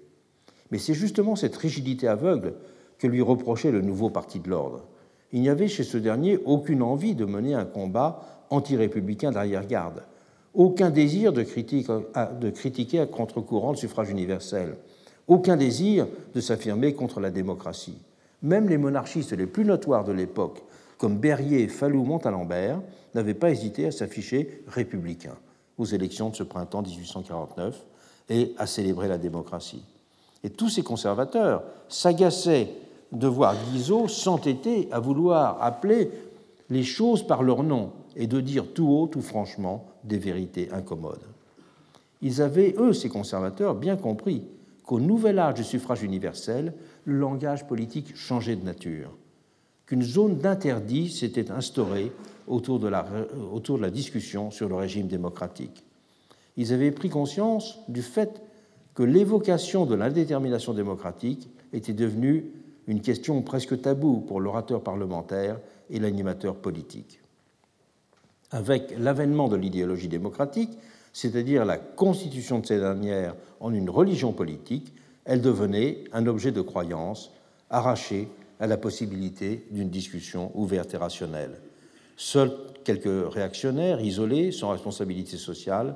Mais 0.71 0.79
c'est 0.79 0.95
justement 0.95 1.37
cette 1.37 1.57
rigidité 1.57 2.09
aveugle 2.09 2.55
que 2.99 3.07
lui 3.07 3.23
reprochait 3.23 3.71
le 3.71 3.81
nouveau 3.81 4.11
parti 4.11 4.41
de 4.41 4.51
l'ordre. 4.51 4.85
Il 5.33 5.41
n'y 5.41 5.49
avait 5.49 5.69
chez 5.69 5.85
ce 5.85 5.99
dernier 5.99 6.39
aucune 6.45 6.83
envie 6.83 7.15
de 7.15 7.25
mener 7.25 7.55
un 7.55 7.65
combat 7.65 8.23
anti-républicain 8.51 9.31
d'arrière-garde 9.31 10.03
aucun 10.55 10.91
désir 10.91 11.33
de, 11.33 11.43
critiquer 11.43 13.01
à 13.01 13.07
contre-courant 13.07 13.71
le 13.71 13.77
suffrage 13.77 14.11
universel, 14.11 14.77
aucun 15.29 15.57
désir 15.57 16.07
de 16.35 16.41
s'affirmer 16.41 16.95
contre 16.95 17.21
la 17.21 17.31
démocratie. 17.31 17.99
Même 18.43 18.69
les 18.69 18.79
monarchistes 18.79 19.33
les 19.33 19.47
plus 19.47 19.65
notoires 19.65 20.05
de 20.05 20.13
l'époque, 20.13 20.63
comme 20.97 21.19
Berrier, 21.19 21.69
Fallou, 21.69 22.05
Montalembert, 22.05 22.81
n'avaient 23.15 23.35
pas 23.35 23.51
hésité 23.51 23.87
à 23.87 23.93
s'afficher 23.93 24.65
républicains 24.67 25.37
aux 25.77 25.85
élections 25.85 26.31
de 26.31 26.35
ce 26.35 26.43
printemps 26.43 26.83
1849 26.83 27.85
et 28.31 28.53
à 28.59 28.67
célébrer 28.67 29.07
la 29.07 29.19
démocratie. 29.19 29.85
Et 30.45 30.51
tous 30.51 30.69
ces 30.69 30.83
conservateurs 30.83 31.63
s'agaçaient 31.89 32.71
de 33.13 33.27
voir 33.27 33.55
Guizot 33.71 34.09
s'entêter 34.09 34.89
à 34.93 35.01
vouloir 35.01 35.63
appeler 35.63 36.11
les 36.71 36.85
choses 36.85 37.27
par 37.27 37.43
leur 37.43 37.63
nom 37.63 37.93
et 38.17 38.27
de 38.27 38.41
dire 38.41 38.73
tout 38.75 38.89
haut, 38.89 39.07
tout 39.07 39.23
franchement, 39.23 39.87
des 40.05 40.19
vérités 40.19 40.71
incommodes. 40.73 41.25
Ils 42.21 42.43
avaient, 42.43 42.75
eux, 42.79 42.93
ces 42.93 43.09
conservateurs, 43.09 43.75
bien 43.75 43.97
compris 43.97 44.45
qu'au 44.85 45.01
nouvel 45.01 45.39
âge 45.39 45.55
du 45.55 45.65
suffrage 45.65 46.03
universel, 46.03 46.75
le 47.05 47.19
langage 47.19 47.67
politique 47.67 48.17
changeait 48.17 48.57
de 48.57 48.65
nature, 48.65 49.17
qu'une 49.87 50.03
zone 50.03 50.39
d'interdit 50.39 51.11
s'était 51.11 51.51
instaurée 51.51 52.13
autour 52.47 52.79
de, 52.79 52.89
la, 52.89 53.07
autour 53.53 53.79
de 53.79 53.83
la 53.83 53.91
discussion 53.91 54.51
sur 54.51 54.69
le 54.69 54.75
régime 54.75 55.07
démocratique. 55.07 55.85
Ils 56.57 56.73
avaient 56.73 56.91
pris 56.91 57.09
conscience 57.09 57.79
du 57.89 58.03
fait 58.03 58.43
que 58.99 59.05
l'évocation 59.05 59.87
de 59.87 59.95
l'indétermination 59.95 60.75
démocratique 60.75 61.49
était 61.73 61.93
devenue 61.93 62.51
une 62.89 63.01
question 63.01 63.41
presque 63.43 63.81
taboue 63.81 64.25
pour 64.27 64.41
l'orateur 64.41 64.83
parlementaire 64.83 65.61
et 65.89 66.01
l'animateur 66.01 66.57
politique 66.57 67.21
avec 68.51 68.93
l'avènement 68.99 69.47
de 69.47 69.55
l'idéologie 69.55 70.09
démocratique, 70.09 70.77
c'est-à-dire 71.13 71.65
la 71.65 71.77
constitution 71.77 72.59
de 72.59 72.67
ces 72.67 72.79
dernières 72.79 73.37
en 73.61 73.73
une 73.73 73.89
religion 73.89 74.33
politique, 74.33 74.93
elle 75.25 75.43
devenait 75.43 76.03
un 76.13 76.27
objet 76.27 76.51
de 76.51 76.61
croyance 76.61 77.31
arraché 77.71 78.29
à 78.59 78.67
la 78.67 78.79
possibilité 78.79 79.65
d'une 79.71 79.91
discussion 79.91 80.51
ouverte 80.55 80.95
et 80.95 80.97
rationnelle. 80.97 81.61
Seuls 82.17 82.51
quelques 82.83 83.33
réactionnaires 83.33 84.01
isolés, 84.01 84.51
sans 84.51 84.71
responsabilité 84.71 85.37
sociale 85.37 85.95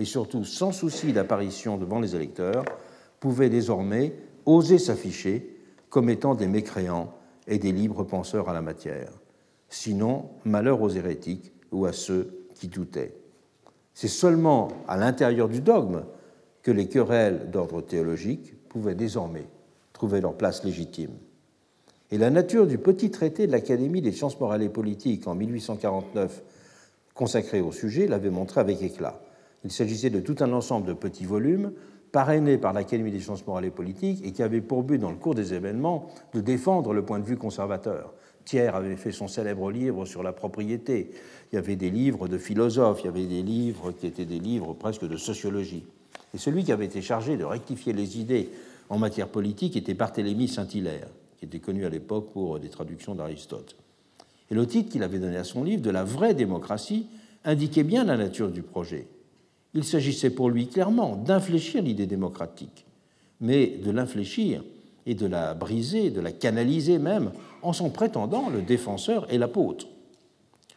et 0.00 0.06
surtout 0.06 0.44
sans 0.44 0.72
souci 0.72 1.12
d'apparition 1.12 1.76
devant 1.76 2.00
les 2.00 2.16
électeurs, 2.16 2.64
pouvaient 3.20 3.50
désormais 3.50 4.14
oser 4.46 4.78
s'afficher 4.78 5.54
comme 5.90 6.08
étant 6.08 6.34
des 6.34 6.48
mécréants 6.48 7.12
et 7.46 7.58
des 7.58 7.70
libres 7.70 8.04
penseurs 8.04 8.48
à 8.48 8.54
la 8.54 8.62
matière. 8.62 9.10
Sinon, 9.68 10.30
malheur 10.46 10.80
aux 10.80 10.88
hérétiques 10.88 11.52
ou 11.70 11.84
à 11.84 11.92
ceux 11.92 12.46
qui 12.54 12.68
doutaient. 12.68 13.14
C'est 13.92 14.08
seulement 14.08 14.68
à 14.88 14.96
l'intérieur 14.96 15.50
du 15.50 15.60
dogme 15.60 16.04
que 16.62 16.70
les 16.70 16.88
querelles 16.88 17.50
d'ordre 17.50 17.82
théologique 17.82 18.54
pouvaient 18.70 18.94
désormais 18.94 19.48
trouver 19.92 20.22
leur 20.22 20.34
place 20.34 20.64
légitime. 20.64 21.12
Et 22.10 22.16
la 22.16 22.30
nature 22.30 22.66
du 22.66 22.78
petit 22.78 23.10
traité 23.10 23.46
de 23.46 23.52
l'Académie 23.52 24.00
des 24.00 24.12
sciences 24.12 24.40
morales 24.40 24.62
et 24.62 24.70
politiques 24.70 25.26
en 25.26 25.34
1849 25.34 26.42
consacré 27.12 27.60
au 27.60 27.70
sujet 27.70 28.06
l'avait 28.06 28.30
montré 28.30 28.62
avec 28.62 28.80
éclat. 28.80 29.20
Il 29.64 29.70
s'agissait 29.70 30.10
de 30.10 30.20
tout 30.20 30.36
un 30.40 30.52
ensemble 30.52 30.86
de 30.86 30.92
petits 30.92 31.24
volumes 31.24 31.72
parrainés 32.12 32.58
par 32.58 32.72
l'Académie 32.72 33.12
des 33.12 33.20
sciences 33.20 33.46
morales 33.46 33.66
et 33.66 33.70
politiques 33.70 34.24
et 34.24 34.32
qui 34.32 34.42
avaient 34.42 34.60
pour 34.60 34.82
but, 34.82 34.98
dans 34.98 35.10
le 35.10 35.16
cours 35.16 35.34
des 35.34 35.54
événements, 35.54 36.08
de 36.34 36.40
défendre 36.40 36.92
le 36.92 37.04
point 37.04 37.18
de 37.18 37.24
vue 37.24 37.36
conservateur. 37.36 38.14
Thiers 38.44 38.74
avait 38.74 38.96
fait 38.96 39.12
son 39.12 39.28
célèbre 39.28 39.70
livre 39.70 40.06
sur 40.06 40.22
la 40.22 40.32
propriété. 40.32 41.10
Il 41.52 41.56
y 41.56 41.58
avait 41.58 41.76
des 41.76 41.90
livres 41.90 42.26
de 42.26 42.38
philosophes, 42.38 43.00
il 43.02 43.06
y 43.06 43.08
avait 43.08 43.26
des 43.26 43.42
livres 43.42 43.92
qui 43.92 44.06
étaient 44.06 44.24
des 44.24 44.38
livres 44.38 44.72
presque 44.72 45.06
de 45.06 45.16
sociologie. 45.16 45.84
Et 46.34 46.38
celui 46.38 46.64
qui 46.64 46.72
avait 46.72 46.86
été 46.86 47.02
chargé 47.02 47.36
de 47.36 47.44
rectifier 47.44 47.92
les 47.92 48.18
idées 48.18 48.48
en 48.88 48.98
matière 48.98 49.28
politique 49.28 49.76
était 49.76 49.94
Barthélemy 49.94 50.48
Saint-Hilaire, 50.48 51.08
qui 51.38 51.44
était 51.44 51.60
connu 51.60 51.84
à 51.84 51.90
l'époque 51.90 52.32
pour 52.32 52.58
des 52.58 52.70
traductions 52.70 53.14
d'Aristote. 53.14 53.76
Et 54.50 54.54
le 54.54 54.66
titre 54.66 54.90
qu'il 54.90 55.02
avait 55.02 55.18
donné 55.18 55.36
à 55.36 55.44
son 55.44 55.62
livre, 55.62 55.82
De 55.82 55.90
la 55.90 56.02
vraie 56.02 56.34
démocratie, 56.34 57.06
indiquait 57.44 57.84
bien 57.84 58.04
la 58.04 58.16
nature 58.16 58.50
du 58.50 58.62
projet. 58.62 59.06
Il 59.74 59.84
s'agissait 59.84 60.30
pour 60.30 60.50
lui 60.50 60.66
clairement 60.66 61.16
d'infléchir 61.16 61.82
l'idée 61.82 62.06
démocratique, 62.06 62.84
mais 63.40 63.66
de 63.66 63.90
l'infléchir 63.90 64.62
et 65.06 65.14
de 65.14 65.26
la 65.26 65.54
briser, 65.54 66.10
de 66.10 66.20
la 66.20 66.32
canaliser 66.32 66.98
même, 66.98 67.32
en 67.62 67.72
son 67.72 67.90
prétendant 67.90 68.48
le 68.50 68.62
défenseur 68.62 69.26
et 69.32 69.38
l'apôtre. 69.38 69.86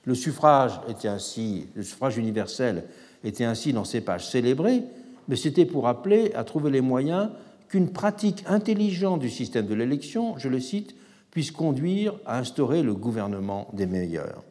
Le 0.06 0.16
suffrage, 0.16 0.80
était 0.90 1.08
ainsi, 1.08 1.68
le 1.76 1.84
suffrage 1.84 2.18
universel 2.18 2.84
était 3.24 3.46
ainsi 3.46 3.74
dans 3.74 3.86
ces 3.86 4.02
pages 4.02 4.28
célébrées, 4.28 4.84
mais 5.28 5.38
c'était 5.38 5.66
pour 5.66 5.88
appeler 5.88 6.34
à 6.34 6.44
trouver 6.44 6.72
les 6.72 6.82
moyens 6.82 7.30
qu'une 7.70 7.90
pratique 7.90 8.44
intelligente 8.46 9.22
du 9.22 9.30
système 9.30 9.66
de 9.66 9.74
l'élection, 9.74 10.38
je 10.38 10.50
le 10.50 10.60
cite, 10.60 10.96
puisse 11.32 11.52
conduire 11.52 12.14
à 12.26 12.38
instaurer 12.38 12.84
le 12.84 12.94
gouvernement 12.94 13.68
des 13.74 13.88
meilleurs. 13.88 14.44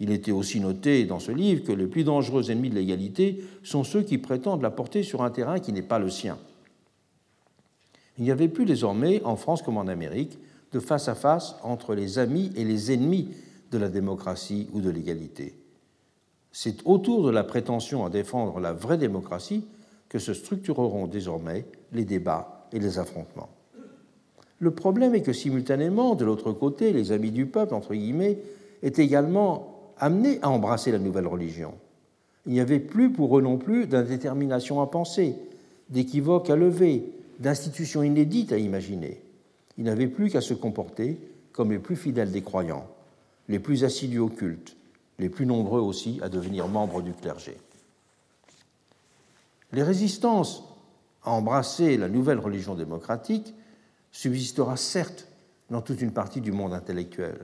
Il 0.00 0.10
était 0.10 0.32
aussi 0.32 0.60
noté 0.60 1.04
dans 1.04 1.18
ce 1.18 1.32
livre 1.32 1.64
que 1.64 1.72
les 1.72 1.86
plus 1.86 2.04
dangereux 2.04 2.50
ennemis 2.50 2.70
de 2.70 2.76
l'égalité 2.76 3.42
sont 3.64 3.84
ceux 3.84 4.02
qui 4.02 4.18
prétendent 4.18 4.62
la 4.62 4.70
porter 4.70 5.02
sur 5.02 5.22
un 5.22 5.30
terrain 5.30 5.58
qui 5.58 5.72
n'est 5.72 5.82
pas 5.82 5.98
le 5.98 6.08
sien. 6.08 6.38
Il 8.16 8.24
n'y 8.24 8.30
avait 8.30 8.48
plus 8.48 8.64
désormais, 8.64 9.22
en 9.24 9.36
France 9.36 9.62
comme 9.62 9.76
en 9.76 9.86
Amérique, 9.86 10.38
de 10.72 10.80
face 10.80 11.08
à 11.08 11.14
face 11.14 11.56
entre 11.62 11.94
les 11.94 12.18
amis 12.18 12.52
et 12.56 12.64
les 12.64 12.92
ennemis 12.92 13.30
de 13.70 13.78
la 13.78 13.88
démocratie 13.88 14.68
ou 14.72 14.80
de 14.80 14.90
l'égalité. 14.90 15.54
C'est 16.52 16.78
autour 16.84 17.24
de 17.24 17.30
la 17.30 17.44
prétention 17.44 18.04
à 18.04 18.10
défendre 18.10 18.60
la 18.60 18.72
vraie 18.72 18.98
démocratie 18.98 19.64
que 20.08 20.18
se 20.18 20.32
structureront 20.32 21.06
désormais 21.06 21.66
les 21.92 22.04
débats 22.04 22.68
et 22.72 22.78
les 22.78 22.98
affrontements. 22.98 23.50
Le 24.58 24.70
problème 24.72 25.14
est 25.14 25.22
que 25.22 25.32
simultanément, 25.32 26.14
de 26.14 26.24
l'autre 26.24 26.52
côté, 26.52 26.92
les 26.92 27.12
amis 27.12 27.30
du 27.30 27.46
peuple, 27.46 27.74
entre 27.74 27.94
guillemets, 27.94 28.38
étaient 28.82 29.04
également 29.04 29.77
amenés 30.00 30.38
à 30.42 30.50
embrasser 30.50 30.92
la 30.92 30.98
nouvelle 30.98 31.26
religion. 31.26 31.74
Il 32.46 32.52
n'y 32.52 32.60
avait 32.60 32.80
plus 32.80 33.12
pour 33.12 33.38
eux 33.38 33.42
non 33.42 33.58
plus 33.58 33.86
d'indétermination 33.86 34.80
à 34.80 34.86
penser, 34.86 35.36
d'équivoque 35.90 36.50
à 36.50 36.56
lever, 36.56 37.12
d'institutions 37.38 38.02
inédites 38.02 38.52
à 38.52 38.58
imaginer. 38.58 39.20
Ils 39.76 39.84
n'avaient 39.84 40.08
plus 40.08 40.30
qu'à 40.30 40.40
se 40.40 40.54
comporter 40.54 41.18
comme 41.52 41.72
les 41.72 41.78
plus 41.78 41.96
fidèles 41.96 42.32
des 42.32 42.42
croyants, 42.42 42.86
les 43.48 43.58
plus 43.58 43.84
assidus 43.84 44.18
au 44.18 44.28
culte, 44.28 44.76
les 45.18 45.28
plus 45.28 45.46
nombreux 45.46 45.80
aussi 45.80 46.18
à 46.22 46.28
devenir 46.28 46.68
membres 46.68 47.02
du 47.02 47.12
clergé. 47.12 47.56
Les 49.72 49.82
résistances 49.82 50.64
à 51.24 51.30
embrasser 51.32 51.96
la 51.96 52.08
nouvelle 52.08 52.38
religion 52.38 52.74
démocratique 52.74 53.54
subsistera 54.12 54.76
certes 54.76 55.28
dans 55.70 55.82
toute 55.82 56.00
une 56.00 56.12
partie 56.12 56.40
du 56.40 56.52
monde 56.52 56.72
intellectuel. 56.72 57.36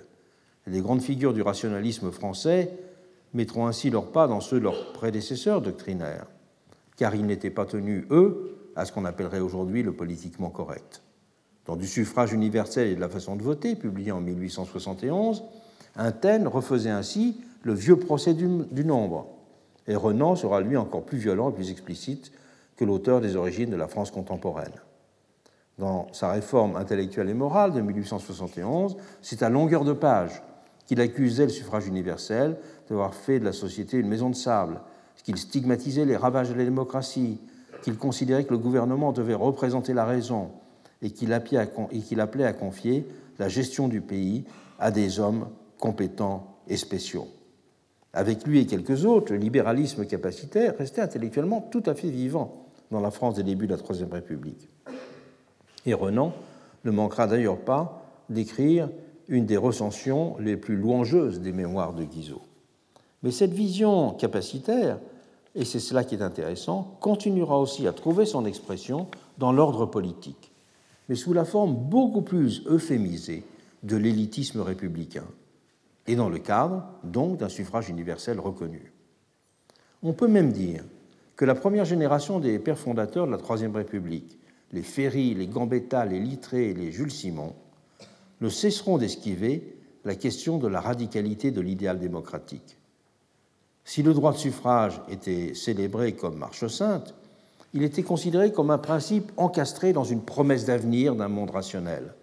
Les 0.66 0.80
grandes 0.80 1.02
figures 1.02 1.34
du 1.34 1.42
rationalisme 1.42 2.10
français 2.10 2.70
mettront 3.34 3.66
ainsi 3.66 3.90
leur 3.90 4.12
pas 4.12 4.26
dans 4.26 4.40
ceux 4.40 4.58
de 4.58 4.64
leurs 4.64 4.92
prédécesseurs 4.92 5.60
doctrinaires, 5.60 6.26
car 6.96 7.14
ils 7.14 7.26
n'étaient 7.26 7.50
pas 7.50 7.66
tenus, 7.66 8.04
eux, 8.10 8.56
à 8.76 8.84
ce 8.84 8.92
qu'on 8.92 9.04
appellerait 9.04 9.40
aujourd'hui 9.40 9.82
le 9.82 9.92
politiquement 9.92 10.50
correct. 10.50 11.02
Dans 11.66 11.76
du 11.76 11.86
suffrage 11.86 12.32
universel 12.32 12.88
et 12.88 12.94
de 12.94 13.00
la 13.00 13.08
façon 13.08 13.36
de 13.36 13.42
voter, 13.42 13.76
publié 13.76 14.12
en 14.12 14.20
1871, 14.20 15.44
un 15.96 16.12
Taine 16.12 16.48
refaisait 16.48 16.90
ainsi 16.90 17.40
le 17.62 17.74
vieux 17.74 17.98
procès 17.98 18.34
du, 18.34 18.48
du 18.70 18.84
nombre, 18.84 19.28
et 19.86 19.96
Renan 19.96 20.34
sera 20.34 20.60
lui 20.60 20.76
encore 20.76 21.04
plus 21.04 21.18
violent 21.18 21.50
et 21.50 21.54
plus 21.54 21.70
explicite 21.70 22.32
que 22.76 22.84
l'auteur 22.84 23.20
des 23.20 23.36
origines 23.36 23.70
de 23.70 23.76
la 23.76 23.88
France 23.88 24.10
contemporaine. 24.10 24.72
Dans 25.78 26.06
sa 26.12 26.30
réforme 26.32 26.76
intellectuelle 26.76 27.28
et 27.28 27.34
morale 27.34 27.72
de 27.72 27.80
1871, 27.80 28.96
c'est 29.22 29.42
à 29.42 29.48
longueur 29.48 29.84
de 29.84 29.92
page 29.92 30.42
qu'il 30.86 31.01
accusait 31.01 31.44
le 31.44 31.51
suffrage 31.51 31.86
universel 31.86 32.56
d'avoir 32.89 33.15
fait 33.15 33.40
de 33.40 33.44
la 33.44 33.52
société 33.52 33.97
une 33.97 34.09
maison 34.09 34.31
de 34.31 34.35
sable, 34.35 34.81
qu'il 35.24 35.39
stigmatisait 35.39 36.05
les 36.05 36.16
ravages 36.16 36.51
de 36.51 36.55
la 36.55 36.65
démocratie, 36.65 37.40
qu'il 37.82 37.97
considérait 37.97 38.44
que 38.44 38.52
le 38.52 38.59
gouvernement 38.59 39.12
devait 39.12 39.35
représenter 39.35 39.94
la 39.94 40.05
raison 40.05 40.51
et 41.02 41.11
qu'il 41.11 41.32
appelait 41.32 42.44
à 42.44 42.52
confier 42.52 43.06
la 43.39 43.48
gestion 43.48 43.89
du 43.89 44.01
pays 44.01 44.44
à 44.78 44.90
des 44.90 45.20
hommes 45.20 45.48
compétents 45.78 46.59
et 46.69 46.77
spéciaux. 46.77 47.28
Avec 48.12 48.47
lui 48.47 48.61
et 48.61 48.66
quelques 48.66 49.05
autres, 49.05 49.32
le 49.32 49.39
libéralisme 49.39 50.06
capacitaire 50.06 50.77
restait 50.78 51.01
intellectuellement 51.01 51.61
tout 51.61 51.82
à 51.86 51.94
fait 51.94 52.11
vivant 52.11 52.66
dans 52.90 53.01
la 53.01 53.11
France 53.11 53.35
des 53.35 53.43
débuts 53.43 53.66
de 53.66 53.73
la 53.73 53.78
Troisième 53.78 54.12
République. 54.12 54.69
Et 55.85 55.94
Renan 55.94 56.32
ne 56.85 56.90
manquera 56.90 57.27
d'ailleurs 57.27 57.59
pas 57.59 58.06
d'écrire 58.31 58.89
une 59.28 59.46
des 59.46 59.56
recensions 59.56 60.36
les 60.38 60.56
plus 60.56 60.76
louangeuses 60.76 61.40
des 61.40 61.52
mémoires 61.52 61.94
de 61.94 62.05
Guizot. 62.05 62.42
Mais 63.22 63.30
cette 63.30 63.52
vision 63.52 64.10
capacitaire, 64.12 64.98
et 65.55 65.64
c'est 65.64 65.80
cela 65.80 66.05
qui 66.05 66.14
est 66.14 66.22
intéressant, 66.22 66.96
continuera 67.01 67.60
aussi 67.60 67.86
à 67.86 67.92
trouver 67.92 68.26
son 68.26 68.44
expression 68.44 69.09
dans 69.38 69.52
l'ordre 69.52 69.86
politique, 69.86 70.52
mais 71.09 71.14
sous 71.14 71.32
la 71.32 71.44
forme 71.44 71.74
beaucoup 71.74 72.22
plus 72.22 72.66
euphémisée 72.66 73.44
de 73.82 73.96
l'élitisme 73.96 74.60
républicain 74.60 75.26
et 76.06 76.16
dans 76.16 76.28
le 76.28 76.38
cadre 76.38 76.84
donc 77.02 77.38
d'un 77.38 77.48
suffrage 77.48 77.88
universel 77.88 78.40
reconnu. 78.40 78.92
On 80.02 80.12
peut 80.12 80.28
même 80.28 80.52
dire 80.52 80.84
que 81.36 81.44
la 81.44 81.55
première 81.55 81.84
génération 81.84 82.40
des 82.40 82.59
pères 82.59 82.78
fondateurs 82.78 83.26
de 83.26 83.32
la 83.32 83.38
Troisième 83.38 83.74
République, 83.74 84.38
les 84.72 84.82
Ferry, 84.82 85.34
les 85.34 85.46
Gambetta, 85.46 86.05
les 86.05 86.20
Littré 86.20 86.70
et 86.70 86.74
les 86.74 86.92
Jules 86.92 87.10
Simon, 87.10 87.55
ne 88.40 88.48
cesseront 88.48 88.98
d'esquiver 88.98 89.77
la 90.05 90.15
question 90.15 90.59
de 90.59 90.69
la 90.69 90.81
radicalité 90.81 91.51
de 91.51 91.61
l'idéal 91.61 91.98
démocratique. 91.98 92.78
Si 93.85 94.02
le 94.02 94.15
droit 94.15 94.32
de 94.32 94.39
suffrage 94.39 95.01
était 95.09 95.55
célébré 95.55 96.15
comme 96.15 96.39
marche 96.39 96.66
sainte, 96.66 97.15
il 97.74 97.82
était 97.82 98.02
considéré 98.02 98.52
comme 98.52 98.70
un 98.70 98.78
principe 98.78 99.32
encastré 99.36 99.93
dans 99.93 100.05
une 100.05 100.23
promesse 100.23 100.65
d'avenir 100.65 101.16
d'un 101.16 101.28
monde 101.28 101.51
rationnel. 101.51 102.15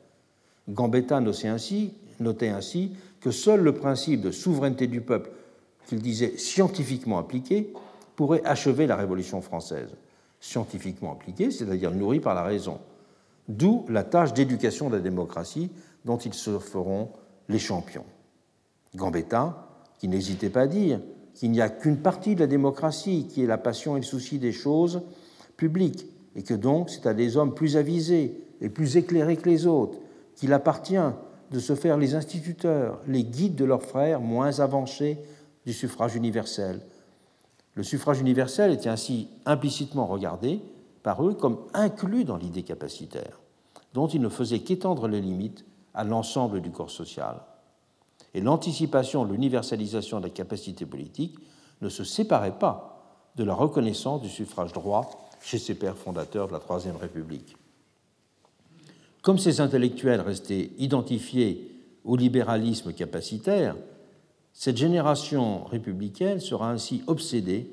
Gambetta 0.69 1.19
notait 1.19 1.49
ainsi, 1.49 1.93
notait 2.19 2.49
ainsi 2.49 2.93
que 3.19 3.31
seul 3.31 3.61
le 3.61 3.73
principe 3.73 4.21
de 4.21 4.31
souveraineté 4.31 4.87
du 4.87 5.01
peuple, 5.01 5.29
qu'il 5.87 6.01
disait 6.01 6.37
scientifiquement 6.37 7.19
appliqué, 7.19 7.73
pourrait 8.15 8.43
achever 8.45 8.87
la 8.87 8.95
Révolution 8.95 9.41
française. 9.41 9.89
Scientifiquement 10.39 11.13
appliqué, 11.13 11.51
c'est-à-dire 11.51 11.91
nourri 11.91 12.19
par 12.19 12.33
la 12.33 12.43
raison. 12.43 12.79
D'où 13.47 13.85
la 13.89 14.03
tâche 14.03 14.33
d'éducation 14.33 14.89
de 14.89 14.95
la 14.95 15.01
démocratie 15.01 15.69
dont 16.05 16.17
ils 16.17 16.33
se 16.33 16.59
feront 16.59 17.09
les 17.49 17.59
champions. 17.59 18.05
Gambetta, 18.95 19.67
qui 19.99 20.07
n'hésitait 20.07 20.49
pas 20.49 20.61
à 20.61 20.67
dire 20.67 20.99
qu'il 21.33 21.51
n'y 21.51 21.61
a 21.61 21.69
qu'une 21.69 21.97
partie 21.97 22.35
de 22.35 22.41
la 22.41 22.47
démocratie 22.47 23.27
qui 23.27 23.43
est 23.43 23.47
la 23.47 23.57
passion 23.57 23.95
et 23.95 24.01
le 24.01 24.05
souci 24.05 24.39
des 24.39 24.51
choses 24.51 25.01
publiques, 25.57 26.05
et 26.35 26.43
que 26.43 26.53
donc 26.53 26.89
c'est 26.89 27.05
à 27.05 27.13
des 27.13 27.37
hommes 27.37 27.53
plus 27.53 27.77
avisés 27.77 28.43
et 28.61 28.69
plus 28.69 28.97
éclairés 28.97 29.37
que 29.37 29.49
les 29.49 29.67
autres 29.67 29.97
qu'il 30.35 30.53
appartient 30.53 30.95
de 31.51 31.59
se 31.59 31.75
faire 31.75 31.97
les 31.97 32.15
instituteurs, 32.15 32.99
les 33.07 33.23
guides 33.23 33.55
de 33.55 33.65
leurs 33.65 33.83
frères 33.83 34.21
moins 34.21 34.59
avancés 34.59 35.17
du 35.65 35.73
suffrage 35.73 36.15
universel. 36.15 36.81
Le 37.75 37.83
suffrage 37.83 38.19
universel 38.19 38.71
était 38.71 38.89
ainsi 38.89 39.27
implicitement 39.45 40.05
regardé 40.05 40.61
par 41.03 41.25
eux 41.25 41.33
comme 41.33 41.59
inclus 41.73 42.23
dans 42.23 42.37
l'idée 42.37 42.63
capacitaire, 42.63 43.39
dont 43.93 44.07
il 44.07 44.21
ne 44.21 44.29
faisait 44.29 44.59
qu'étendre 44.59 45.07
les 45.07 45.21
limites 45.21 45.65
à 45.93 46.03
l'ensemble 46.03 46.61
du 46.61 46.71
corps 46.71 46.91
social. 46.91 47.41
Et 48.33 48.41
l'anticipation 48.41 49.25
de 49.25 49.31
l'universalisation 49.31 50.19
de 50.19 50.25
la 50.25 50.29
capacité 50.29 50.85
politique 50.85 51.37
ne 51.81 51.89
se 51.89 52.03
séparait 52.03 52.57
pas 52.57 52.91
de 53.35 53.43
la 53.43 53.53
reconnaissance 53.53 54.21
du 54.21 54.29
suffrage 54.29 54.73
droit 54.73 55.29
chez 55.41 55.57
ses 55.57 55.75
pères 55.75 55.97
fondateurs 55.97 56.47
de 56.47 56.53
la 56.53 56.59
Troisième 56.59 56.95
République. 56.95 57.55
Comme 59.21 59.37
ces 59.37 59.61
intellectuels 59.61 60.21
restaient 60.21 60.71
identifiés 60.77 61.71
au 62.03 62.15
libéralisme 62.15 62.93
capacitaire, 62.93 63.75
cette 64.53 64.77
génération 64.77 65.63
républicaine 65.65 66.39
sera 66.39 66.71
ainsi 66.71 67.03
obsédée 67.07 67.71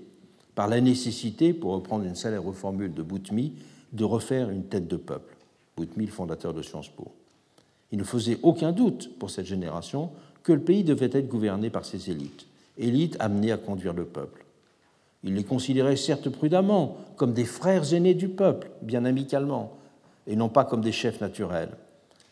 par 0.55 0.69
la 0.69 0.81
nécessité, 0.81 1.53
pour 1.53 1.73
reprendre 1.73 2.05
une 2.05 2.17
célèbre 2.17 2.53
formule 2.53 2.93
de 2.93 3.03
Boutmy, 3.03 3.55
de 3.93 4.05
refaire 4.05 4.51
une 4.51 4.65
tête 4.65 4.89
de 4.89 4.97
peuple. 4.97 5.37
Boutmy, 5.77 6.07
le 6.07 6.13
fondateur 6.13 6.53
de 6.53 6.63
Sciences 6.63 6.89
Po. 6.89 7.13
Il 7.91 7.99
ne 7.99 8.05
faisait 8.05 8.39
aucun 8.43 8.73
doute 8.73 9.19
pour 9.19 9.31
cette 9.31 9.47
génération 9.47 10.11
que 10.43 10.53
le 10.53 10.61
pays 10.61 10.85
devait 10.85 11.11
être 11.13 11.29
gouverné 11.29 11.71
par 11.71 11.85
ses 11.85 12.11
élites, 12.11 12.47
élites 12.77 13.17
amenées 13.19 13.53
à 13.53 13.57
conduire 13.57 13.95
le 13.95 14.05
peuple. 14.05 14.45
Il 15.25 15.35
les 15.35 15.45
considérait 15.45 15.97
certes 15.97 16.29
prudemment 16.29 16.97
comme 17.17 17.33
des 17.33 17.45
frères 17.45 17.93
aînés 17.93 18.15
du 18.15 18.29
peuple, 18.29 18.71
bien 18.83 19.05
amicalement, 19.05 19.77
et 20.27 20.37
non 20.37 20.49
pas 20.49 20.65
comme 20.65 20.81
des 20.81 20.93
chefs 20.93 21.21
naturels. 21.21 21.77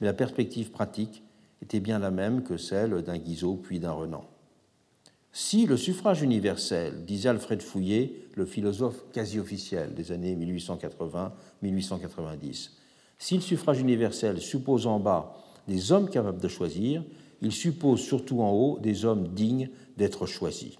Mais 0.00 0.06
la 0.06 0.12
perspective 0.12 0.70
pratique 0.70 1.22
était 1.62 1.80
bien 1.80 1.98
la 1.98 2.10
même 2.10 2.42
que 2.42 2.56
celle 2.56 3.02
d'un 3.02 3.18
Guizot 3.18 3.56
puis 3.56 3.80
d'un 3.80 3.92
Renan. 3.92 4.24
Si 5.32 5.66
le 5.66 5.76
suffrage 5.76 6.22
universel, 6.22 7.04
disait 7.04 7.28
Alfred 7.28 7.60
Fouillet, 7.60 8.14
le 8.34 8.46
philosophe 8.46 9.04
quasi 9.12 9.38
officiel 9.38 9.92
des 9.94 10.12
années 10.12 10.34
1880-1890, 11.62 12.70
si 13.18 13.34
le 13.34 13.40
suffrage 13.42 13.80
universel 13.80 14.40
suppose 14.40 14.86
en 14.86 14.98
bas 14.98 15.36
des 15.68 15.92
hommes 15.92 16.08
capables 16.08 16.40
de 16.40 16.48
choisir, 16.48 17.02
il 17.42 17.52
suppose 17.52 18.00
surtout 18.00 18.40
en 18.40 18.50
haut 18.50 18.78
des 18.80 19.04
hommes 19.04 19.28
dignes 19.28 19.70
d'être 19.96 20.26
choisis. 20.26 20.76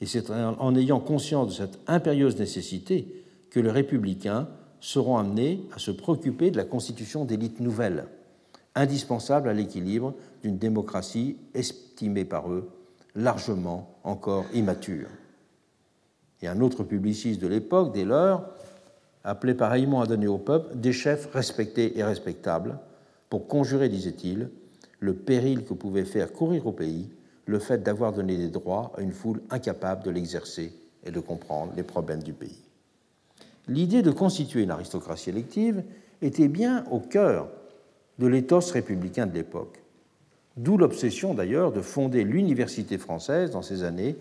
Et 0.00 0.06
c'est 0.06 0.30
en 0.30 0.74
ayant 0.74 1.00
conscience 1.00 1.48
de 1.48 1.52
cette 1.52 1.78
impérieuse 1.86 2.38
nécessité 2.38 3.24
que 3.50 3.60
le 3.60 3.70
républicain 3.70 4.48
seront 4.80 5.16
amenés 5.16 5.62
à 5.74 5.78
se 5.78 5.90
préoccuper 5.90 6.50
de 6.50 6.56
la 6.56 6.64
constitution 6.64 7.24
d'élites 7.24 7.60
nouvelles, 7.60 8.06
indispensables 8.74 9.48
à 9.48 9.54
l'équilibre 9.54 10.14
d'une 10.42 10.58
démocratie 10.58 11.36
estimée 11.54 12.24
par 12.24 12.50
eux 12.52 12.68
largement 13.14 13.96
encore 14.02 14.44
immature. 14.52 15.08
Et 16.42 16.48
un 16.48 16.60
autre 16.60 16.82
publiciste 16.82 17.40
de 17.40 17.46
l'époque, 17.46 17.94
dès 17.94 18.04
lors, 18.04 18.44
appelait 19.22 19.54
pareillement 19.54 20.02
à 20.02 20.06
donner 20.06 20.26
au 20.26 20.36
peuple 20.36 20.76
des 20.76 20.92
chefs 20.92 21.32
respectés 21.32 21.98
et 21.98 22.04
respectables 22.04 22.78
pour 23.34 23.48
conjurer, 23.48 23.88
disait-il, 23.88 24.48
le 25.00 25.12
péril 25.12 25.64
que 25.64 25.74
pouvait 25.74 26.04
faire 26.04 26.32
courir 26.32 26.68
au 26.68 26.72
pays 26.72 27.10
le 27.46 27.58
fait 27.58 27.82
d'avoir 27.82 28.12
donné 28.12 28.36
des 28.36 28.48
droits 28.48 28.92
à 28.96 29.00
une 29.00 29.10
foule 29.10 29.42
incapable 29.50 30.04
de 30.04 30.10
l'exercer 30.12 30.72
et 31.04 31.10
de 31.10 31.18
comprendre 31.18 31.72
les 31.76 31.82
problèmes 31.82 32.22
du 32.22 32.32
pays 32.32 32.64
l'idée 33.66 34.02
de 34.02 34.12
constituer 34.12 34.62
une 34.62 34.70
aristocratie 34.70 35.30
élective 35.30 35.82
était 36.22 36.46
bien 36.46 36.84
au 36.92 37.00
cœur 37.00 37.48
de 38.20 38.28
l'éthos 38.28 38.70
républicain 38.70 39.26
de 39.26 39.34
l'époque. 39.34 39.82
D'où 40.56 40.78
l'obsession 40.78 41.34
d'ailleurs 41.34 41.72
de 41.72 41.80
fonder 41.80 42.22
l'université 42.22 42.98
française 42.98 43.50
dans 43.50 43.62
ces 43.62 43.82
années 43.82 44.14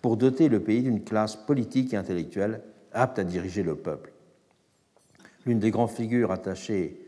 pour 0.00 0.16
doter 0.16 0.48
le 0.48 0.60
pays 0.60 0.82
d'une 0.82 1.02
classe 1.02 1.34
politique 1.34 1.92
et 1.92 1.96
intellectuelle 1.96 2.60
apte 2.92 3.18
à 3.18 3.24
diriger 3.24 3.64
le 3.64 3.74
peuple. 3.74 4.12
L'une 5.44 5.58
des 5.58 5.72
grandes 5.72 5.90
figures 5.90 6.30
attachées 6.30 6.99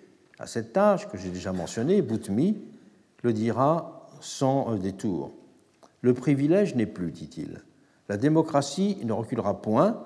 à 0.42 0.46
cette 0.46 0.72
tâche, 0.72 1.08
que 1.08 1.16
j'ai 1.16 1.30
déjà 1.30 1.52
mentionnée, 1.52 2.02
Boutmy, 2.02 2.60
le 3.22 3.32
dira 3.32 4.08
sans 4.20 4.74
détour. 4.74 5.30
Le 6.00 6.14
privilège 6.14 6.74
n'est 6.74 6.86
plus, 6.86 7.12
dit-il. 7.12 7.62
La 8.08 8.16
démocratie 8.16 8.98
ne 9.04 9.12
reculera 9.12 9.62
point, 9.62 10.02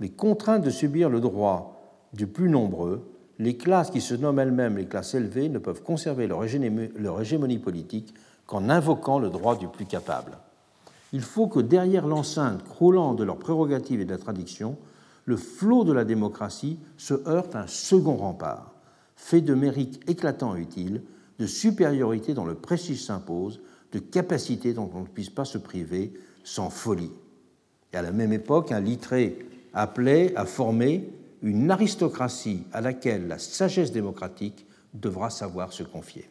mais 0.00 0.08
contraintes 0.08 0.64
de 0.64 0.70
subir 0.70 1.10
le 1.10 1.20
droit 1.20 2.08
du 2.14 2.26
plus 2.26 2.48
nombreux, 2.48 3.10
les 3.38 3.58
classes 3.58 3.90
qui 3.90 4.00
se 4.00 4.14
nomment 4.14 4.38
elles-mêmes 4.38 4.78
les 4.78 4.86
classes 4.86 5.14
élevées 5.14 5.50
ne 5.50 5.58
peuvent 5.58 5.82
conserver 5.82 6.26
leur 6.26 6.44
hégémonie 6.44 7.58
politique 7.58 8.14
qu'en 8.46 8.70
invoquant 8.70 9.18
le 9.18 9.28
droit 9.28 9.56
du 9.56 9.68
plus 9.68 9.86
capable. 9.86 10.38
Il 11.12 11.20
faut 11.20 11.46
que 11.46 11.60
derrière 11.60 12.06
l'enceinte 12.06 12.64
croulant 12.64 13.14
de 13.14 13.24
leurs 13.24 13.38
prérogatives 13.38 14.00
et 14.00 14.04
de 14.04 14.12
la 14.12 14.18
tradition, 14.18 14.78
le 15.26 15.36
flot 15.36 15.84
de 15.84 15.92
la 15.92 16.04
démocratie 16.04 16.78
se 16.96 17.14
heurte 17.28 17.54
à 17.54 17.62
un 17.62 17.66
second 17.66 18.16
rempart, 18.16 18.73
fait 19.16 19.40
de 19.40 19.54
mérites 19.54 20.00
éclatants 20.08 20.56
et 20.56 20.60
utiles, 20.60 21.02
de 21.38 21.46
supériorité 21.46 22.34
dont 22.34 22.44
le 22.44 22.54
prestige 22.54 23.04
s'impose, 23.04 23.60
de 23.92 23.98
capacité 23.98 24.72
dont 24.72 24.90
on 24.94 25.00
ne 25.00 25.06
puisse 25.06 25.30
pas 25.30 25.44
se 25.44 25.58
priver, 25.58 26.12
sans 26.42 26.70
folie. 26.70 27.12
Et 27.92 27.96
à 27.96 28.02
la 28.02 28.12
même 28.12 28.32
époque, 28.32 28.72
un 28.72 28.80
Littré 28.80 29.38
appelait 29.72 30.34
à 30.36 30.44
former 30.44 31.08
une 31.42 31.70
aristocratie 31.70 32.64
à 32.72 32.80
laquelle 32.80 33.28
la 33.28 33.38
sagesse 33.38 33.92
démocratique 33.92 34.66
devra 34.94 35.30
savoir 35.30 35.72
se 35.72 35.82
confier. 35.82 36.28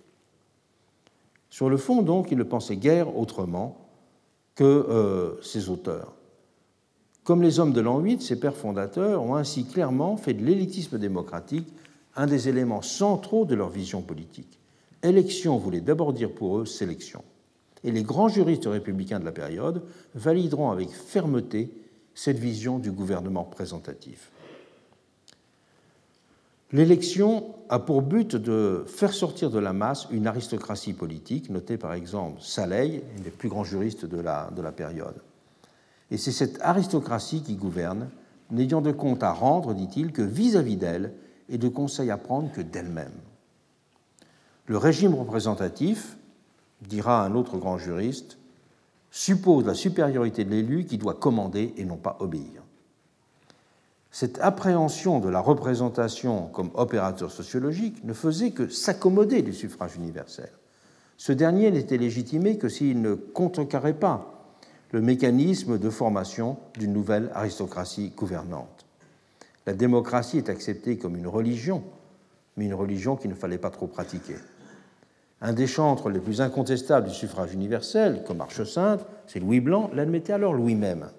Sur 1.49 1.69
le 1.69 1.77
fond, 1.77 2.01
donc, 2.01 2.31
il 2.31 2.37
ne 2.37 2.43
pensait 2.43 2.77
guère 2.77 3.15
autrement 3.15 3.77
que 4.55 4.63
euh, 4.63 5.41
ses 5.41 5.69
auteurs. 5.69 6.13
Comme 7.23 7.41
les 7.41 7.59
hommes 7.59 7.73
de 7.73 7.79
l'an 7.79 7.99
8, 7.99 8.21
ses 8.21 8.39
pères 8.39 8.55
fondateurs 8.55 9.23
ont 9.23 9.35
ainsi 9.35 9.65
clairement 9.65 10.17
fait 10.17 10.33
de 10.33 10.43
l'élitisme 10.43 10.97
démocratique 10.97 11.67
un 12.15 12.27
des 12.27 12.49
éléments 12.49 12.81
centraux 12.81 13.45
de 13.45 13.55
leur 13.55 13.69
vision 13.69 14.01
politique. 14.01 14.59
Élection 15.01 15.57
voulait 15.57 15.81
d'abord 15.81 16.13
dire 16.13 16.31
pour 16.31 16.59
eux 16.59 16.65
sélection. 16.65 17.23
Et 17.83 17.91
les 17.91 18.03
grands 18.03 18.29
juristes 18.29 18.65
républicains 18.65 19.19
de 19.19 19.25
la 19.25 19.31
période 19.31 19.83
valideront 20.15 20.71
avec 20.71 20.89
fermeté 20.89 21.71
cette 22.15 22.39
vision 22.39 22.79
du 22.79 22.91
gouvernement 22.91 23.43
représentatif. 23.43 24.29
L'élection 26.71 27.53
a 27.69 27.77
pour 27.77 28.01
but 28.01 28.35
de 28.35 28.83
faire 28.87 29.13
sortir 29.13 29.51
de 29.51 29.59
la 29.59 29.73
masse 29.73 30.07
une 30.09 30.25
aristocratie 30.25 30.93
politique, 30.93 31.49
notée 31.49 31.77
par 31.77 31.93
exemple 31.93 32.41
Saleil, 32.41 33.03
un 33.17 33.21
des 33.21 33.29
plus 33.29 33.49
grands 33.49 33.63
juristes 33.63 34.05
de 34.05 34.19
la, 34.19 34.49
de 34.55 34.61
la 34.61 34.71
période. 34.71 35.15
Et 36.09 36.17
c'est 36.17 36.31
cette 36.31 36.59
aristocratie 36.61 37.43
qui 37.43 37.55
gouverne, 37.55 38.09
n'ayant 38.49 38.81
de 38.81 38.91
compte 38.91 39.21
à 39.21 39.31
rendre, 39.33 39.73
dit-il, 39.73 40.11
que 40.11 40.21
vis-à-vis 40.21 40.77
d'elle 40.77 41.13
et 41.49 41.57
de 41.57 41.67
conseils 41.67 42.11
à 42.11 42.17
prendre 42.17 42.51
que 42.51 42.61
d'elle-même. 42.61 43.13
Le 44.65 44.77
régime 44.77 45.13
représentatif, 45.13 46.17
dira 46.81 47.25
un 47.25 47.35
autre 47.35 47.57
grand 47.57 47.77
juriste, 47.77 48.37
suppose 49.11 49.65
la 49.65 49.73
supériorité 49.73 50.43
de 50.45 50.51
l'élu 50.51 50.85
qui 50.85 50.97
doit 50.97 51.13
commander 51.13 51.73
et 51.77 51.85
non 51.85 51.97
pas 51.97 52.17
obéir. 52.19 52.63
Cette 54.11 54.39
appréhension 54.39 55.19
de 55.19 55.29
la 55.29 55.39
représentation 55.39 56.47
comme 56.47 56.69
opérateur 56.75 57.31
sociologique 57.31 58.03
ne 58.03 58.13
faisait 58.13 58.51
que 58.51 58.67
s'accommoder 58.67 59.41
du 59.41 59.53
suffrage 59.53 59.95
universel. 59.95 60.51
Ce 61.17 61.31
dernier 61.31 61.71
n'était 61.71 61.97
légitimé 61.97 62.57
que 62.57 62.69
s'il 62.69 63.01
ne 63.01 63.15
contrecarrait 63.15 63.97
pas 63.97 64.33
le 64.91 65.01
mécanisme 65.01 65.79
de 65.79 65.89
formation 65.89 66.57
d'une 66.77 66.93
nouvelle 66.93 67.31
aristocratie 67.33 68.13
gouvernante. 68.15 68.82
La 69.65 69.73
démocratie 69.73 70.37
est 70.37 70.49
acceptée 70.49 70.97
comme 70.97 71.15
une 71.15 71.27
religion, 71.27 71.83
mais 72.57 72.65
une 72.65 72.73
religion 72.73 73.15
qu'il 73.15 73.29
ne 73.29 73.35
fallait 73.35 73.57
pas 73.57 73.69
trop 73.69 73.87
pratiquer. 73.87 74.35
Un 75.41 75.53
des 75.53 75.67
chantres 75.67 76.09
les 76.09 76.19
plus 76.19 76.41
incontestables 76.41 77.07
du 77.07 77.13
suffrage 77.13 77.53
universel, 77.53 78.23
comme 78.25 78.41
Arche 78.41 78.63
Sainte, 78.63 79.05
c'est 79.27 79.39
Louis 79.39 79.59
Blanc, 79.59 79.89
l'admettait 79.93 80.33
alors 80.33 80.53
lui-même. 80.53 81.09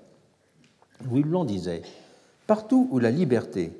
Louis 1.08 1.22
Blanc 1.22 1.44
disait 1.44 1.82
Partout 2.46 2.88
où 2.90 2.98
la 2.98 3.10
liberté 3.10 3.72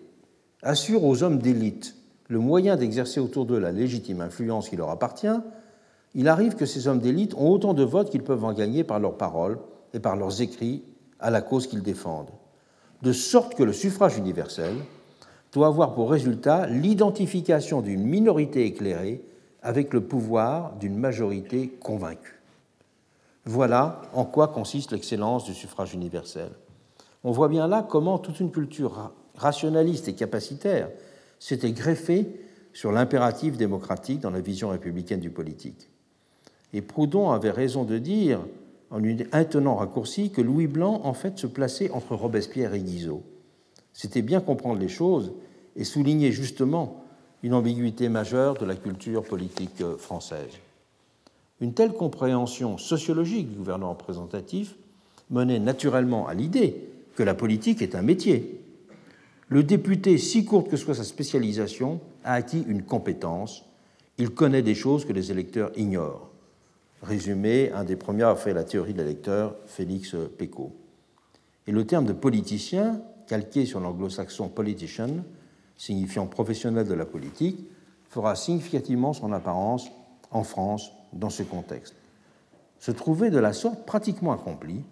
assure 0.63 1.05
aux 1.05 1.23
hommes 1.23 1.39
d'élite 1.39 1.97
le 2.29 2.39
moyen 2.39 2.77
d'exercer 2.77 3.21
autour 3.21 3.45
d'eux 3.45 3.59
la 3.59 3.73
légitime 3.73 4.23
influence 4.23 4.71
qui 4.71 4.77
leur 4.77 4.91
appartient, 4.91 5.41
il 6.15 6.29
arrive 6.29 6.55
que 6.55 6.67
ces 6.67 6.89
hommes 6.89 7.01
d'élite 7.01 7.35
ont 7.35 7.51
autant 7.51 7.75
de 7.75 7.83
votes 7.83 8.11
qu'ils 8.11 8.23
peuvent 8.23 8.45
en 8.45 8.55
gagner 8.55 8.85
par 8.85 9.01
leurs 9.01 9.17
paroles 9.17 9.59
et 9.93 10.01
par 10.01 10.17
leurs 10.17 10.41
écrits 10.41 10.83
à 11.21 11.31
la 11.31 11.43
cause 11.43 11.67
qu'ils 11.67 11.83
défendent 11.83 12.31
de 13.03 13.13
sorte 13.13 13.55
que 13.55 13.63
le 13.63 13.73
suffrage 13.73 14.17
universel 14.17 14.75
doit 15.53 15.69
avoir 15.69 15.95
pour 15.95 16.11
résultat 16.11 16.67
l'identification 16.67 17.81
d'une 17.81 18.05
minorité 18.05 18.65
éclairée 18.65 19.23
avec 19.63 19.93
le 19.95 20.03
pouvoir 20.03 20.75
d'une 20.77 20.97
majorité 20.97 21.69
convaincue. 21.69 22.41
Voilà 23.45 24.03
en 24.13 24.25
quoi 24.25 24.49
consiste 24.49 24.93
l'excellence 24.93 25.45
du 25.45 25.55
suffrage 25.55 25.95
universel. 25.95 26.51
On 27.25 27.31
voit 27.31 27.49
bien 27.49 27.67
là 27.69 27.87
comment 27.89 28.19
toute 28.19 28.41
une 28.41 28.51
culture 28.51 29.13
rationaliste 29.37 30.09
et 30.09 30.15
capacitaire 30.15 30.91
s'était 31.39 31.73
greffée 31.73 32.29
sur 32.73 32.91
l'impératif 32.91 33.57
démocratique 33.57 34.21
dans 34.21 34.31
la 34.31 34.41
vision 34.41 34.71
républicaine 34.71 35.21
du 35.21 35.31
politique. 35.31 35.89
Et 36.73 36.83
Proudhon 36.83 37.31
avait 37.31 37.51
raison 37.51 37.85
de 37.85 37.99
dire 37.99 38.41
en 38.95 39.01
lui 39.01 39.27
intenant 39.33 39.75
raccourci 39.75 40.31
que 40.31 40.41
Louis 40.41 40.69
Blanc, 40.69 41.01
en 41.03 41.15
fait, 41.15 41.37
se 41.37 41.49
plaçait 41.49 41.91
entre 41.91 42.15
Robespierre 42.15 42.75
et 42.75 42.81
Guizot. 42.81 43.25
C'était 43.93 44.23
bien 44.23 44.41
comprendre 44.41 44.79
les 44.79 44.89
choses 44.89 45.33
et 45.75 45.83
souligner 45.83 46.31
justement 46.31 47.05
une 47.43 47.55
ambiguïté 47.55 48.09
majeure 48.09 48.55
de 48.55 48.65
la 48.65 48.77
culture 48.77 49.25
politique 49.25 49.83
française. 49.99 50.53
Une 51.61 51.75
telle 51.75 51.93
compréhension 51.93 52.79
sociologique 52.79 53.51
du 53.51 53.57
gouvernement 53.57 53.91
représentatif 53.91 54.77
menait 55.29 55.59
naturellement 55.59 56.29
à 56.29 56.35
l'idée 56.35 56.89
que 57.17 57.25
la 57.25 57.35
politique 57.35 57.83
est 57.83 57.97
un 57.97 58.03
métier. 58.03 58.61
Le 59.49 59.65
député, 59.65 60.19
si 60.19 60.45
courte 60.45 60.71
que 60.71 60.77
soit 60.77 60.95
sa 60.95 61.05
spécialisation, 61.05 62.01
a 62.23 62.35
acquis 62.35 62.65
une 62.69 62.85
compétence. 62.85 63.65
Il 64.19 64.31
connaît 64.31 64.63
des 64.63 64.77
choses 64.77 65.05
que 65.05 65.13
les 65.13 65.33
électeurs 65.33 65.73
ignorent 65.77 66.31
résumé, 67.05 67.71
un 67.73 67.85
des 67.85 67.97
premiers 67.97 68.25
a 68.25 68.35
fait 68.35 68.55
la 68.55 68.65
théorie 68.65 68.95
de 68.95 68.99
l'électeur, 68.99 69.57
Félix 69.67 70.17
Pécaud. 70.39 70.73
Et 71.67 71.73
le 71.73 71.87
terme 71.87 72.07
de 72.07 72.13
politicien, 72.13 73.01
calqué 73.27 73.67
sur 73.67 73.81
l'anglo-saxon 73.81 74.49
politician, 74.49 75.25
signifiant 75.77 76.27
professionnel 76.27 76.87
de 76.87 76.95
la 76.95 77.07
politique, 77.07 77.69
fera 78.09 78.37
significativement 78.37 79.13
son 79.13 79.33
apparence 79.33 79.91
en 80.31 80.45
France 80.45 80.93
dans 81.13 81.31
ce 81.31 81.43
contexte. 81.43 81.95
Se 82.79 82.91
trouvait 82.91 83.31
de 83.31 83.39
la 83.39 83.53
sorte 83.53 83.87
pratiquement 83.87 84.33
accomplie 84.33 84.83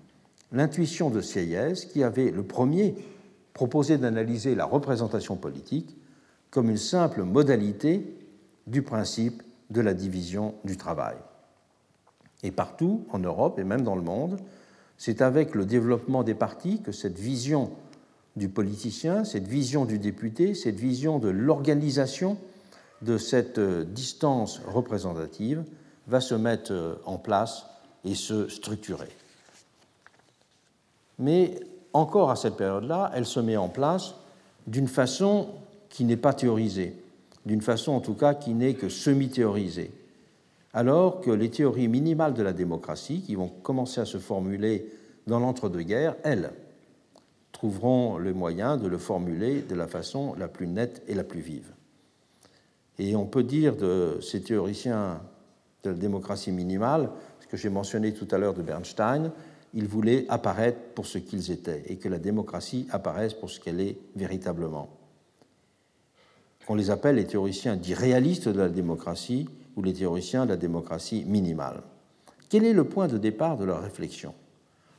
l'intuition 0.53 1.11
de 1.11 1.21
Sieyès 1.21 1.87
qui 1.87 2.03
avait 2.03 2.31
le 2.31 2.43
premier 2.43 2.95
proposé 3.55 3.99
d'analyser 3.99 4.55
la 4.55 4.65
représentation 4.65 5.37
politique 5.37 5.97
comme 6.51 6.71
une 6.71 6.79
simple 6.79 7.23
modalité 7.23 8.17
du 8.67 8.83
principe 8.83 9.43
de 9.71 9.81
la 9.81 9.95
division 9.95 10.55
du 10.65 10.77
travail. 10.77 11.17
Et 12.43 12.51
partout, 12.51 13.06
en 13.10 13.19
Europe 13.19 13.59
et 13.59 13.64
même 13.64 13.82
dans 13.82 13.94
le 13.94 14.02
monde, 14.02 14.39
c'est 14.98 15.23
avec 15.23 15.55
le 15.55 15.64
développement 15.64 16.23
des 16.23 16.35
partis 16.35 16.81
que 16.81 16.93
cette 16.93 17.19
vision 17.19 17.70
du 18.36 18.48
politicien, 18.48 19.24
cette 19.24 19.47
vision 19.47 19.85
du 19.85 19.98
député, 19.98 20.55
cette 20.55 20.78
vision 20.78 21.19
de 21.19 21.28
l'organisation 21.28 22.39
de 23.02 23.19
cette 23.19 23.59
euh, 23.59 23.85
distance 23.85 24.60
représentative 24.66 25.64
va 26.06 26.20
se 26.20 26.35
mettre 26.35 26.73
euh, 26.73 26.94
en 27.05 27.19
place 27.19 27.66
et 28.05 28.14
se 28.14 28.48
structurer. 28.48 29.09
Mais 31.19 31.60
encore 31.93 32.31
à 32.31 32.36
cette 32.36 32.56
période-là, 32.56 33.10
elle 33.14 33.27
se 33.27 33.40
met 33.40 33.56
en 33.56 33.69
place 33.69 34.14
d'une 34.66 34.89
façon 34.89 35.48
qui 35.89 36.05
n'est 36.05 36.16
pas 36.16 36.32
théorisée, 36.32 36.97
d'une 37.44 37.60
façon 37.60 37.93
en 37.93 38.01
tout 38.01 38.14
cas 38.14 38.35
qui 38.35 38.55
n'est 38.55 38.74
que 38.74 38.89
semi-théorisée 38.89 39.90
alors 40.73 41.20
que 41.20 41.31
les 41.31 41.51
théories 41.51 41.89
minimales 41.89 42.35
de 42.35 42.43
la 42.43 42.53
démocratie, 42.53 43.23
qui 43.23 43.35
vont 43.35 43.49
commencer 43.49 44.01
à 44.01 44.05
se 44.05 44.19
formuler 44.19 44.86
dans 45.27 45.39
l'entre-deux-guerres, 45.39 46.16
elles, 46.24 46.53
trouveront 47.53 48.16
le 48.16 48.35
moyen 48.35 48.77
de 48.77 48.89
le 48.89 48.99
formuler 48.99 49.62
de 49.62 49.74
la 49.74 49.86
façon 49.86 50.35
la 50.39 50.49
plus 50.49 50.66
nette 50.66 51.03
et 51.07 51.15
la 51.15 51.24
plus 51.24 51.40
vive. 51.40 51.73
Et 52.99 53.15
on 53.15 53.27
peut 53.27 53.44
dire 53.44 53.77
de 53.77 54.19
ces 54.20 54.43
théoriciens 54.43 55.20
de 55.85 55.90
la 55.90 55.97
démocratie 55.97 56.53
minimale, 56.53 57.11
ce 57.40 57.47
que 57.47 57.57
j'ai 57.57 57.69
mentionné 57.69 58.12
tout 58.15 58.28
à 58.31 58.39
l'heure 58.39 58.55
de 58.55 58.62
Bernstein, 58.62 59.32
ils 59.74 59.86
voulaient 59.86 60.27
apparaître 60.28 60.78
pour 60.94 61.07
ce 61.07 61.19
qu'ils 61.19 61.51
étaient 61.51 61.82
et 61.86 61.97
que 61.97 62.09
la 62.09 62.19
démocratie 62.19 62.86
apparaisse 62.90 63.35
pour 63.35 63.51
ce 63.51 63.61
qu'elle 63.61 63.81
est 63.81 63.97
véritablement. 64.16 64.89
On 66.69 66.74
les 66.74 66.90
appelle 66.90 67.16
les 67.16 67.27
théoriciens 67.27 67.77
dits 67.77 67.94
réalistes 67.94 68.49
de 68.49 68.59
la 68.59 68.69
démocratie, 68.69 69.49
ou 69.77 69.82
les 69.82 69.93
théoriciens 69.93 70.44
de 70.44 70.51
la 70.51 70.57
démocratie 70.57 71.24
minimale. 71.27 71.82
Quel 72.49 72.65
est 72.65 72.73
le 72.73 72.85
point 72.85 73.09
de 73.09 73.19
départ 73.19 73.57
de 73.57 73.65
leur 73.65 73.82
réflexion? 73.82 74.35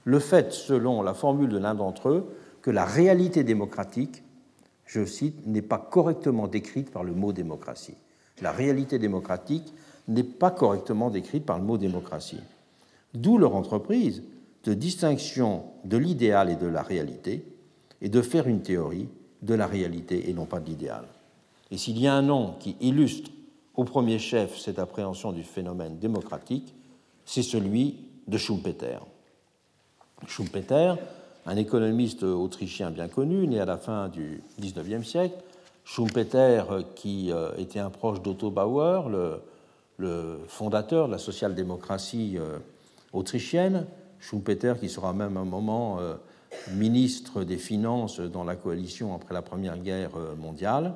Le 0.06 0.20
fait, 0.20 0.52
selon 0.52 1.02
la 1.02 1.14
formule 1.14 1.50
de 1.50 1.58
l'un 1.58 1.76
d'entre 1.76 2.10
eux, 2.10 2.36
que 2.62 2.72
la 2.72 2.86
réalité 2.86 3.44
démocratique, 3.44 4.24
je 4.86 5.06
cite, 5.06 5.46
n'est 5.46 5.62
pas 5.62 5.78
correctement 5.78 6.48
décrite 6.48 6.92
par 6.92 7.04
le 7.04 7.14
mot 7.14 7.34
démocratie. 7.34 7.98
La 8.42 8.52
réalité 8.52 9.00
démocratique 9.00 9.74
n'est 10.08 10.24
pas 10.24 10.52
correctement 10.52 11.10
décrite 11.10 11.46
par 11.46 11.60
le 11.60 11.66
mot 11.66 11.78
démocratie. 11.78 12.42
D'où 13.14 13.38
leur 13.38 13.56
entreprise 13.56 14.24
de 14.64 14.74
distinction 14.74 15.64
de 15.86 15.98
l'idéal 15.98 16.50
et 16.50 16.56
de 16.56 16.68
la 16.68 16.82
réalité, 16.82 17.46
et 18.02 18.10
de 18.10 18.22
faire 18.22 18.48
une 18.48 18.62
théorie 18.62 19.08
de 19.42 19.54
la 19.54 19.68
réalité 19.68 20.30
et 20.30 20.34
non 20.34 20.46
pas 20.46 20.60
de 20.60 20.66
l'idéal. 20.66 21.06
Et 21.72 21.78
s'il 21.78 22.00
y 22.00 22.08
a 22.08 22.14
un 22.14 22.22
nom 22.22 22.56
qui 22.60 22.76
illustre 22.82 23.32
au 23.76 23.84
premier 23.84 24.20
chef 24.20 24.58
cette 24.58 24.80
appréhension 24.80 25.32
du 25.32 25.44
phénomène 25.44 25.98
démocratique, 25.98 26.74
c'est 27.26 27.44
celui 27.44 27.98
de 28.28 28.38
Schumpeter. 28.38 29.00
Schumpeter, 30.28 30.96
un 31.46 31.58
économiste 31.58 32.24
autrichien 32.24 32.92
bien 32.92 33.08
connu, 33.08 33.48
né 33.48 33.60
à 33.60 33.66
la 33.66 33.78
fin 33.78 34.08
du 34.10 34.42
XIXe 34.60 35.06
siècle, 35.06 35.36
Schumpeter 35.84 36.64
qui 36.96 37.32
euh, 37.32 37.50
était 37.58 37.80
un 37.80 37.90
proche 37.90 38.22
d'Otto 38.22 38.50
Bauer, 38.50 39.10
le, 39.10 39.42
fondateur 40.48 41.08
de 41.08 41.14
la 41.14 41.18
social-démocratie 41.18 42.38
euh, 42.38 42.60
autrichienne, 43.14 43.86
Schumpeter, 44.20 44.74
qui 44.80 44.90
sera 44.90 45.14
même 45.14 45.38
un 45.38 45.46
moment 45.46 46.00
euh, 46.00 46.16
ministre 46.74 47.44
des 47.44 47.58
Finances 47.58 48.20
dans 48.20 48.44
la 48.44 48.56
coalition 48.56 49.16
après 49.16 49.34
la 49.34 49.42
Première 49.42 49.78
Guerre 49.78 50.12
mondiale, 50.38 50.94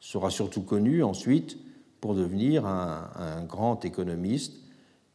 sera 0.00 0.30
surtout 0.30 0.62
connu 0.62 1.02
ensuite 1.02 1.58
pour 2.00 2.14
devenir 2.14 2.66
un, 2.66 3.42
grand 3.46 3.84
économiste. 3.84 4.54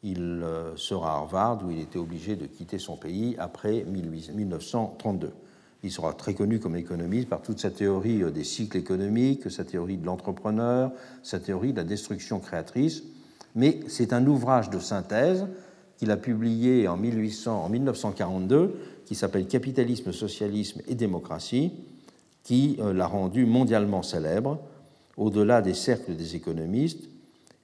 Il 0.03 0.45
sera 0.75 1.13
à 1.13 1.15
Harvard 1.15 1.65
où 1.65 1.71
il 1.71 1.79
était 1.79 1.99
obligé 1.99 2.35
de 2.35 2.45
quitter 2.45 2.77
son 2.77 2.97
pays 2.97 3.35
après 3.39 3.85
1932. 3.85 5.31
Il 5.83 5.91
sera 5.91 6.13
très 6.13 6.33
connu 6.33 6.59
comme 6.59 6.75
économiste 6.75 7.29
par 7.29 7.41
toute 7.41 7.59
sa 7.59 7.69
théorie 7.69 8.19
des 8.31 8.43
cycles 8.43 8.77
économiques, 8.77 9.51
sa 9.51 9.65
théorie 9.65 9.97
de 9.97 10.05
l'entrepreneur, 10.05 10.91
sa 11.23 11.39
théorie 11.39 11.71
de 11.71 11.77
la 11.77 11.83
destruction 11.83 12.39
créatrice. 12.39 13.03
Mais 13.55 13.81
c'est 13.87 14.13
un 14.13 14.25
ouvrage 14.25 14.69
de 14.69 14.79
synthèse 14.79 15.45
qu'il 15.97 16.11
a 16.11 16.17
publié 16.17 16.87
en, 16.87 16.97
1800, 16.97 17.65
en 17.65 17.69
1942 17.69 18.75
qui 19.05 19.15
s'appelle 19.15 19.47
Capitalisme, 19.47 20.11
socialisme 20.11 20.81
et 20.87 20.95
démocratie, 20.95 21.71
qui 22.43 22.77
euh, 22.79 22.93
l'a 22.93 23.07
rendu 23.07 23.45
mondialement 23.45 24.01
célèbre 24.01 24.59
au-delà 25.17 25.61
des 25.61 25.73
cercles 25.73 26.15
des 26.15 26.35
économistes 26.35 27.09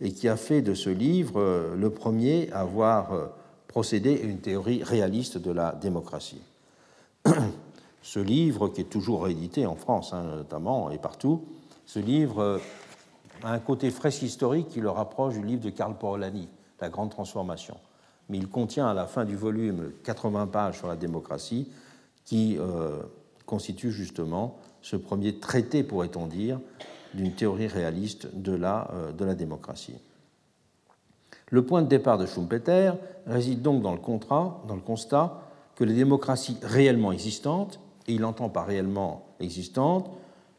et 0.02 0.12
qui 0.12 0.28
a 0.28 0.38
fait 0.38 0.62
de 0.62 0.74
ce 0.74 0.90
livre 0.90 1.40
euh, 1.40 1.76
le 1.76 1.90
premier 1.90 2.52
à 2.52 2.62
avoir 2.62 3.14
euh, 3.14 3.28
procédé 3.68 4.20
à 4.22 4.26
une 4.26 4.40
théorie 4.40 4.84
réaliste 4.84 5.38
de 5.38 5.52
la 5.52 5.74
démocratie. 5.74 6.42
Ce 8.02 8.20
livre, 8.20 8.70
qui 8.70 8.80
est 8.82 8.86
toujours 8.86 9.26
réédité 9.26 9.66
en 9.66 9.76
France 9.76 10.14
hein, 10.14 10.24
notamment 10.24 10.90
et 10.90 10.98
partout, 10.98 11.44
ce 11.86 12.00
livre 12.00 12.62
a 13.44 13.52
un 13.52 13.60
côté 13.60 13.92
frais 13.92 14.10
historique 14.10 14.70
qui 14.70 14.80
le 14.80 14.90
rapproche 14.90 15.34
du 15.34 15.44
livre 15.44 15.62
de 15.62 15.70
Karl 15.70 15.98
Polanyi, 15.98 16.48
La 16.80 16.88
Grande 16.88 17.12
Transformation 17.12 17.76
mais 18.30 18.38
il 18.38 18.48
contient 18.48 18.88
à 18.88 18.94
la 18.94 19.08
fin 19.08 19.26
du 19.26 19.36
volume 19.36 19.92
80 20.04 20.48
pages 20.48 20.78
sur 20.78 20.88
la 20.88 20.96
démocratie 20.96 21.68
qui 22.26 22.58
euh, 22.60 23.02
constitue 23.46 23.92
justement 23.92 24.60
ce 24.82 24.96
premier 24.96 25.40
traité, 25.40 25.84
pourrait-on 25.84 26.28
dire, 26.28 26.60
d'une 27.14 27.34
théorie 27.34 27.68
réaliste 27.68 28.27
de 28.34 28.53
la, 28.53 28.90
euh, 28.94 29.11
de 29.11 29.26
la 29.26 29.36
démocratie. 29.36 29.95
Le 31.49 31.65
point 31.65 31.81
de 31.81 31.88
départ 31.88 32.18
de 32.18 32.26
Schumpeter 32.26 32.91
réside 33.26 33.61
donc 33.61 33.81
dans 33.81 33.94
le, 33.94 33.99
contrat, 33.99 34.64
dans 34.68 34.76
le 34.76 34.81
constat 34.81 35.41
que 35.76 35.84
les 35.84 35.94
démocraties 35.94 36.57
réellement 36.61 37.11
existantes, 37.11 37.80
et 38.07 38.14
il 38.14 38.26
entend 38.26 38.49
par 38.49 38.68
réellement 38.68 39.26
existantes, 39.40 40.10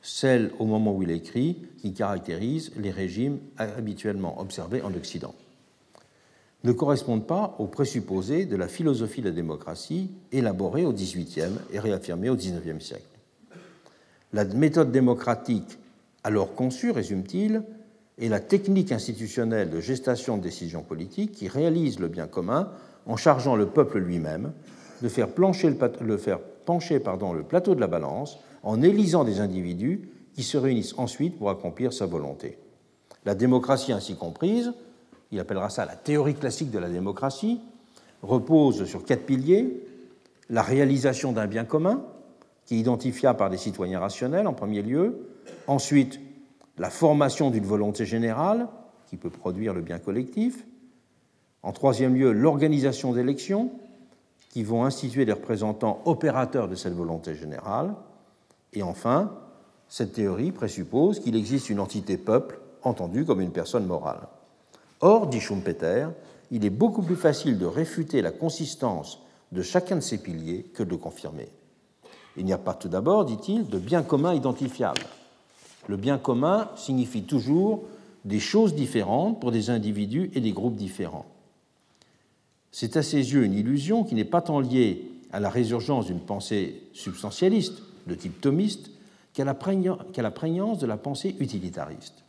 celles 0.02 0.50
au 0.58 0.64
moment 0.64 0.94
où 0.94 1.02
il 1.02 1.10
écrit, 1.10 1.58
qui 1.78 1.92
caractérisent 1.92 2.72
les 2.76 2.90
régimes 2.90 3.38
habituellement 3.58 4.40
observés 4.40 4.82
en 4.82 4.94
Occident 4.94 5.34
ne 6.64 6.72
correspondent 6.72 7.26
pas 7.26 7.54
aux 7.58 7.66
présupposés 7.66 8.44
de 8.44 8.56
la 8.56 8.68
philosophie 8.68 9.22
de 9.22 9.28
la 9.28 9.34
démocratie 9.34 10.10
élaborée 10.30 10.84
au 10.84 10.92
XVIIIe 10.92 11.56
et 11.72 11.78
réaffirmée 11.78 12.28
au 12.28 12.36
XIXe 12.36 12.84
siècle. 12.84 13.04
La 14.32 14.44
méthode 14.44 14.92
démocratique 14.92 15.78
alors 16.24 16.54
conçue, 16.54 16.90
résume-t-il, 16.90 17.62
est 18.18 18.28
la 18.28 18.40
technique 18.40 18.92
institutionnelle 18.92 19.70
de 19.70 19.80
gestation 19.80 20.36
de 20.36 20.42
décisions 20.42 20.82
politiques 20.82 21.32
qui 21.32 21.48
réalise 21.48 21.98
le 21.98 22.08
bien 22.08 22.26
commun 22.26 22.70
en 23.06 23.16
chargeant 23.16 23.56
le 23.56 23.66
peuple 23.66 23.98
lui-même 23.98 24.52
de 25.02 25.08
faire, 25.08 25.28
pencher 25.28 25.70
le 25.70 27.42
plateau 27.42 27.74
de 27.74 27.80
la 27.80 27.86
balance 27.86 28.38
en 28.62 28.82
élisant 28.82 29.24
des 29.24 29.40
individus 29.40 30.08
qui 30.34 30.42
se 30.42 30.58
réunissent 30.58 30.98
ensuite 30.98 31.38
pour 31.38 31.48
accomplir 31.48 31.92
sa 31.92 32.04
volonté. 32.06 32.58
La 33.24 33.34
démocratie 33.34 33.92
ainsi 33.92 34.16
comprise 34.16 34.72
il 35.32 35.38
appellera 35.38 35.70
ça 35.70 35.84
la 35.84 35.94
théorie 35.94 36.34
classique 36.34 36.70
de 36.70 36.78
la 36.78 36.88
démocratie, 36.88 37.60
repose 38.22 38.84
sur 38.84 39.04
quatre 39.04 39.24
piliers. 39.24 39.86
La 40.48 40.62
réalisation 40.62 41.32
d'un 41.32 41.46
bien 41.46 41.64
commun, 41.64 42.02
qui 42.66 42.74
est 42.74 42.78
identifiable 42.78 43.38
par 43.38 43.50
des 43.50 43.56
citoyens 43.56 44.00
rationnels 44.00 44.48
en 44.48 44.52
premier 44.52 44.82
lieu. 44.82 45.29
Ensuite, 45.66 46.20
la 46.78 46.90
formation 46.90 47.50
d'une 47.50 47.64
volonté 47.64 48.06
générale, 48.06 48.68
qui 49.06 49.16
peut 49.16 49.30
produire 49.30 49.74
le 49.74 49.82
bien 49.82 49.98
collectif. 49.98 50.64
En 51.62 51.72
troisième 51.72 52.14
lieu, 52.14 52.32
l'organisation 52.32 53.12
d'élections, 53.12 53.70
qui 54.50 54.62
vont 54.62 54.84
instituer 54.84 55.24
des 55.24 55.32
représentants 55.32 56.00
opérateurs 56.04 56.68
de 56.68 56.74
cette 56.74 56.94
volonté 56.94 57.34
générale. 57.34 57.94
Et 58.72 58.82
enfin, 58.82 59.32
cette 59.88 60.12
théorie 60.12 60.52
présuppose 60.52 61.20
qu'il 61.20 61.36
existe 61.36 61.70
une 61.70 61.80
entité 61.80 62.16
peuple 62.16 62.60
entendue 62.82 63.24
comme 63.24 63.40
une 63.40 63.52
personne 63.52 63.86
morale. 63.86 64.28
Or, 65.00 65.26
dit 65.26 65.40
Schumpeter, 65.40 66.08
il 66.50 66.64
est 66.64 66.70
beaucoup 66.70 67.02
plus 67.02 67.16
facile 67.16 67.58
de 67.58 67.66
réfuter 67.66 68.22
la 68.22 68.30
consistance 68.32 69.20
de 69.52 69.62
chacun 69.62 69.96
de 69.96 70.00
ces 70.00 70.18
piliers 70.18 70.64
que 70.74 70.82
de 70.82 70.90
le 70.90 70.96
confirmer. 70.96 71.48
Il 72.36 72.44
n'y 72.44 72.52
a 72.52 72.58
pas 72.58 72.74
tout 72.74 72.88
d'abord, 72.88 73.24
dit-il, 73.24 73.68
de 73.68 73.78
bien 73.78 74.02
commun 74.02 74.34
identifiable. 74.34 75.02
Le 75.90 75.96
bien 75.96 76.18
commun 76.18 76.70
signifie 76.76 77.24
toujours 77.24 77.82
des 78.24 78.38
choses 78.38 78.76
différentes 78.76 79.40
pour 79.40 79.50
des 79.50 79.70
individus 79.70 80.30
et 80.34 80.40
des 80.40 80.52
groupes 80.52 80.76
différents. 80.76 81.26
C'est 82.70 82.96
à 82.96 83.02
ses 83.02 83.32
yeux 83.32 83.42
une 83.42 83.54
illusion 83.54 84.04
qui 84.04 84.14
n'est 84.14 84.24
pas 84.24 84.40
tant 84.40 84.60
liée 84.60 85.10
à 85.32 85.40
la 85.40 85.50
résurgence 85.50 86.06
d'une 86.06 86.20
pensée 86.20 86.80
substantialiste 86.92 87.82
de 88.06 88.14
type 88.14 88.40
thomiste 88.40 88.92
qu'à 89.32 89.44
la 89.44 89.54
prégnance 89.54 90.78
de 90.78 90.86
la 90.86 90.96
pensée 90.96 91.34
utilitariste. 91.40 92.22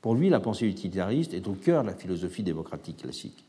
Pour 0.00 0.14
lui, 0.14 0.30
la 0.30 0.40
pensée 0.40 0.64
utilitariste 0.64 1.34
est 1.34 1.46
au 1.48 1.52
cœur 1.52 1.82
de 1.82 1.88
la 1.88 1.94
philosophie 1.94 2.42
démocratique 2.42 3.02
classique. 3.02 3.44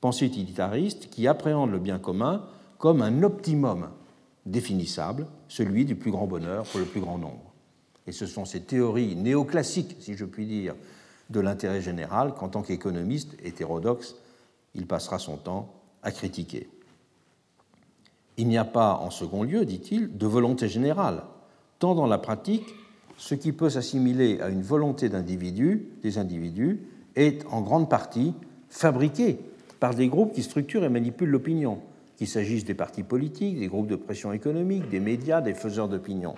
Pensée 0.00 0.26
utilitariste 0.26 1.10
qui 1.10 1.26
appréhende 1.26 1.72
le 1.72 1.80
bien 1.80 1.98
commun 1.98 2.44
comme 2.78 3.02
un 3.02 3.24
optimum 3.24 3.88
définissable, 4.46 5.26
celui 5.48 5.84
du 5.84 5.96
plus 5.96 6.12
grand 6.12 6.28
bonheur 6.28 6.62
pour 6.62 6.78
le 6.78 6.86
plus 6.86 7.00
grand 7.00 7.18
nombre. 7.18 7.51
Et 8.06 8.12
ce 8.12 8.26
sont 8.26 8.44
ces 8.44 8.62
théories 8.62 9.16
néoclassiques, 9.16 9.96
si 10.00 10.14
je 10.14 10.24
puis 10.24 10.46
dire, 10.46 10.74
de 11.30 11.40
l'intérêt 11.40 11.80
général 11.80 12.34
qu'en 12.34 12.48
tant 12.48 12.62
qu'économiste 12.62 13.34
hétérodoxe, 13.42 14.16
il 14.74 14.86
passera 14.86 15.18
son 15.18 15.36
temps 15.36 15.72
à 16.02 16.10
critiquer. 16.10 16.68
Il 18.36 18.48
n'y 18.48 18.58
a 18.58 18.64
pas, 18.64 18.94
en 18.94 19.10
second 19.10 19.42
lieu, 19.42 19.64
dit-il, 19.64 20.16
de 20.16 20.26
volonté 20.26 20.68
générale, 20.68 21.22
tant 21.78 21.94
dans 21.94 22.06
la 22.06 22.18
pratique 22.18 22.74
ce 23.16 23.34
qui 23.34 23.52
peut 23.52 23.70
s'assimiler 23.70 24.40
à 24.40 24.48
une 24.48 24.62
volonté 24.62 25.08
d'individu, 25.08 25.90
des 26.02 26.18
individus, 26.18 26.80
est 27.14 27.44
en 27.50 27.60
grande 27.60 27.88
partie 27.88 28.34
fabriqué 28.68 29.38
par 29.78 29.94
des 29.94 30.08
groupes 30.08 30.32
qui 30.32 30.42
structurent 30.42 30.84
et 30.84 30.88
manipulent 30.88 31.30
l'opinion, 31.30 31.78
qu'il 32.16 32.26
s'agisse 32.26 32.64
des 32.64 32.74
partis 32.74 33.02
politiques, 33.02 33.58
des 33.58 33.68
groupes 33.68 33.86
de 33.86 33.96
pression 33.96 34.32
économique, 34.32 34.88
des 34.88 35.00
médias, 35.00 35.40
des 35.40 35.54
faiseurs 35.54 35.88
d'opinion. 35.88 36.34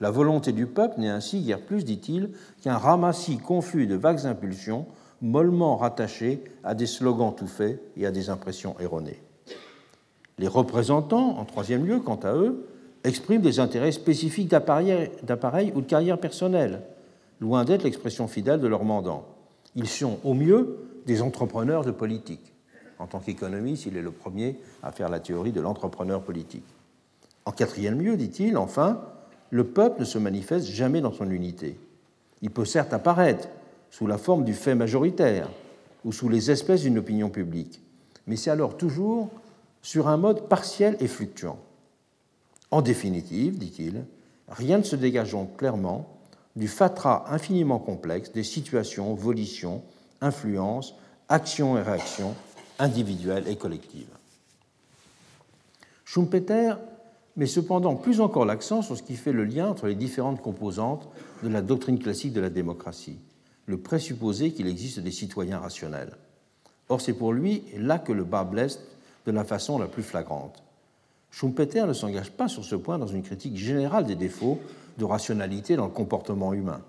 La 0.00 0.10
volonté 0.10 0.52
du 0.52 0.66
peuple 0.66 1.00
n'est 1.00 1.08
ainsi 1.08 1.42
guère 1.42 1.60
plus, 1.60 1.84
dit-il, 1.84 2.30
qu'un 2.62 2.78
ramassis 2.78 3.38
confus 3.38 3.86
de 3.86 3.96
vagues 3.96 4.26
impulsions 4.26 4.86
mollement 5.20 5.76
rattachées 5.76 6.42
à 6.64 6.74
des 6.74 6.86
slogans 6.86 7.34
tout 7.34 7.46
faits 7.46 7.82
et 7.96 8.06
à 8.06 8.10
des 8.10 8.30
impressions 8.30 8.74
erronées. 8.80 9.20
Les 10.38 10.48
représentants, 10.48 11.38
en 11.38 11.44
troisième 11.44 11.84
lieu, 11.84 12.00
quant 12.00 12.16
à 12.16 12.34
eux, 12.34 12.66
expriment 13.04 13.42
des 13.42 13.60
intérêts 13.60 13.92
spécifiques 13.92 14.48
d'appareil 14.48 15.72
ou 15.74 15.82
de 15.82 15.86
carrière 15.86 16.18
personnelle, 16.18 16.80
loin 17.40 17.64
d'être 17.64 17.84
l'expression 17.84 18.26
fidèle 18.26 18.60
de 18.60 18.66
leur 18.66 18.84
mandant. 18.84 19.26
Ils 19.74 19.88
sont 19.88 20.18
au 20.24 20.32
mieux 20.32 20.78
des 21.06 21.20
entrepreneurs 21.20 21.84
de 21.84 21.90
politique. 21.90 22.54
En 22.98 23.06
tant 23.06 23.20
qu'économiste, 23.20 23.86
il 23.86 23.96
est 23.98 24.02
le 24.02 24.10
premier 24.10 24.58
à 24.82 24.92
faire 24.92 25.10
la 25.10 25.20
théorie 25.20 25.52
de 25.52 25.60
l'entrepreneur 25.60 26.22
politique. 26.22 26.64
En 27.44 27.52
quatrième 27.52 28.00
lieu, 28.00 28.16
dit-il, 28.16 28.56
enfin, 28.56 29.00
le 29.50 29.64
peuple 29.64 30.00
ne 30.00 30.04
se 30.04 30.18
manifeste 30.18 30.66
jamais 30.66 31.00
dans 31.00 31.12
son 31.12 31.30
unité. 31.30 31.76
Il 32.42 32.50
peut 32.50 32.64
certes 32.64 32.92
apparaître 32.92 33.48
sous 33.90 34.06
la 34.06 34.18
forme 34.18 34.44
du 34.44 34.54
fait 34.54 34.74
majoritaire 34.74 35.48
ou 36.04 36.12
sous 36.12 36.28
les 36.28 36.50
espèces 36.50 36.82
d'une 36.82 36.98
opinion 36.98 37.28
publique, 37.28 37.80
mais 38.26 38.36
c'est 38.36 38.50
alors 38.50 38.76
toujours 38.76 39.28
sur 39.82 40.08
un 40.08 40.16
mode 40.16 40.48
partiel 40.48 40.96
et 41.00 41.08
fluctuant. 41.08 41.58
En 42.70 42.82
définitive, 42.82 43.58
dit-il, 43.58 44.04
rien 44.48 44.78
ne 44.78 44.84
se 44.84 44.96
dégage 44.96 45.36
clairement 45.56 46.08
du 46.56 46.68
fatras 46.68 47.24
infiniment 47.28 47.78
complexe 47.78 48.32
des 48.32 48.44
situations, 48.44 49.14
volitions, 49.14 49.82
influences, 50.20 50.94
actions 51.28 51.78
et 51.78 51.82
réactions 51.82 52.34
individuelles 52.78 53.48
et 53.48 53.56
collectives. 53.56 54.08
Schumpeter 56.04 56.74
met 57.36 57.46
cependant 57.46 57.96
plus 57.96 58.20
encore 58.20 58.44
l'accent 58.44 58.82
sur 58.82 58.96
ce 58.96 59.02
qui 59.02 59.16
fait 59.16 59.32
le 59.32 59.44
lien 59.44 59.68
entre 59.68 59.86
les 59.86 59.94
différentes 59.94 60.42
composantes 60.42 61.08
de 61.42 61.48
la 61.48 61.62
doctrine 61.62 61.98
classique 61.98 62.32
de 62.32 62.40
la 62.40 62.50
démocratie, 62.50 63.18
le 63.66 63.78
présupposé 63.78 64.52
qu'il 64.52 64.66
existe 64.66 65.00
des 65.00 65.10
citoyens 65.10 65.58
rationnels. 65.58 66.16
Or, 66.88 67.00
c'est 67.00 67.12
pour 67.12 67.32
lui 67.32 67.62
là 67.76 67.98
que 67.98 68.12
le 68.12 68.24
bas 68.24 68.44
blesse 68.44 68.80
de 69.26 69.32
la 69.32 69.44
façon 69.44 69.78
la 69.78 69.86
plus 69.86 70.02
flagrante. 70.02 70.62
Schumpeter 71.30 71.86
ne 71.86 71.92
s'engage 71.92 72.32
pas 72.32 72.48
sur 72.48 72.64
ce 72.64 72.74
point 72.74 72.98
dans 72.98 73.06
une 73.06 73.22
critique 73.22 73.56
générale 73.56 74.06
des 74.06 74.16
défauts 74.16 74.58
de 74.98 75.04
rationalité 75.04 75.76
dans 75.76 75.86
le 75.86 75.92
comportement 75.92 76.52
humain. 76.52 76.80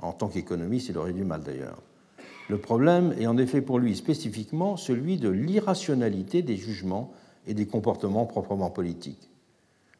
En 0.00 0.12
tant 0.12 0.28
qu'économiste, 0.28 0.90
il 0.90 0.98
aurait 0.98 1.14
du 1.14 1.24
mal 1.24 1.42
d'ailleurs. 1.42 1.78
Le 2.48 2.58
problème 2.58 3.14
est 3.18 3.26
en 3.26 3.36
effet 3.36 3.60
pour 3.60 3.78
lui 3.78 3.96
spécifiquement 3.96 4.76
celui 4.76 5.16
de 5.16 5.28
l'irrationalité 5.28 6.42
des 6.42 6.56
jugements 6.56 7.12
et 7.48 7.54
des 7.54 7.66
comportements 7.66 8.26
proprement 8.26 8.70
politiques. 8.70 9.28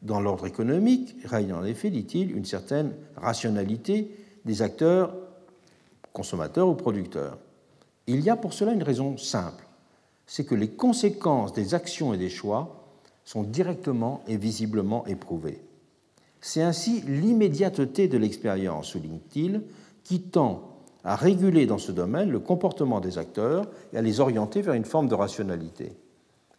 Dans 0.03 0.21
l'ordre 0.21 0.47
économique 0.47 1.17
règne 1.25 1.53
en 1.53 1.65
effet, 1.65 1.91
dit-il, 1.91 2.37
une 2.37 2.45
certaine 2.45 2.93
rationalité 3.17 4.15
des 4.45 4.63
acteurs 4.63 5.13
consommateurs 6.13 6.69
ou 6.69 6.75
producteurs. 6.75 7.39
Il 8.07 8.21
y 8.21 8.31
a 8.31 8.37
pour 8.37 8.53
cela 8.53 8.73
une 8.73 8.83
raison 8.83 9.17
simple, 9.17 9.67
c'est 10.27 10.45
que 10.45 10.55
les 10.55 10.69
conséquences 10.69 11.53
des 11.53 11.75
actions 11.75 12.15
et 12.15 12.19
des 12.19 12.29
choix 12.29 12.85
sont 13.25 13.43
directement 13.43 14.23
et 14.29 14.37
visiblement 14.37 15.07
éprouvées. 15.07 15.61
C'est 16.41 16.63
ainsi 16.63 17.03
l'immédiateté 17.03 18.09
de 18.09 18.19
l'expérience, 18.19 18.89
souligne-t-il, 18.89 19.63
qui 20.05 20.23
tend 20.23 20.63
à 21.05 21.17
réguler 21.17 21.67
dans 21.67 21.79
ce 21.79 21.93
domaine 21.93 22.31
le 22.31 22.39
comportement 22.39 23.01
des 23.01 23.19
acteurs 23.19 23.67
et 23.93 23.99
à 23.99 24.03
les 24.03 24.21
orienter 24.21 24.63
vers 24.63 24.75
une 24.75 24.85
forme 24.85 25.09
de 25.09 25.15
rationalité. 25.15 25.93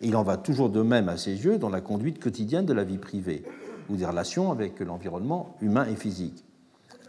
Il 0.01 0.15
en 0.15 0.23
va 0.23 0.37
toujours 0.37 0.69
de 0.69 0.81
même 0.81 1.09
à 1.09 1.17
ses 1.17 1.43
yeux 1.43 1.57
dans 1.57 1.69
la 1.69 1.81
conduite 1.81 2.21
quotidienne 2.21 2.65
de 2.65 2.73
la 2.73 2.83
vie 2.83 2.97
privée 2.97 3.43
ou 3.89 3.95
des 3.95 4.05
relations 4.05 4.51
avec 4.51 4.79
l'environnement 4.79 5.55
humain 5.61 5.85
et 5.85 5.95
physique. 5.95 6.45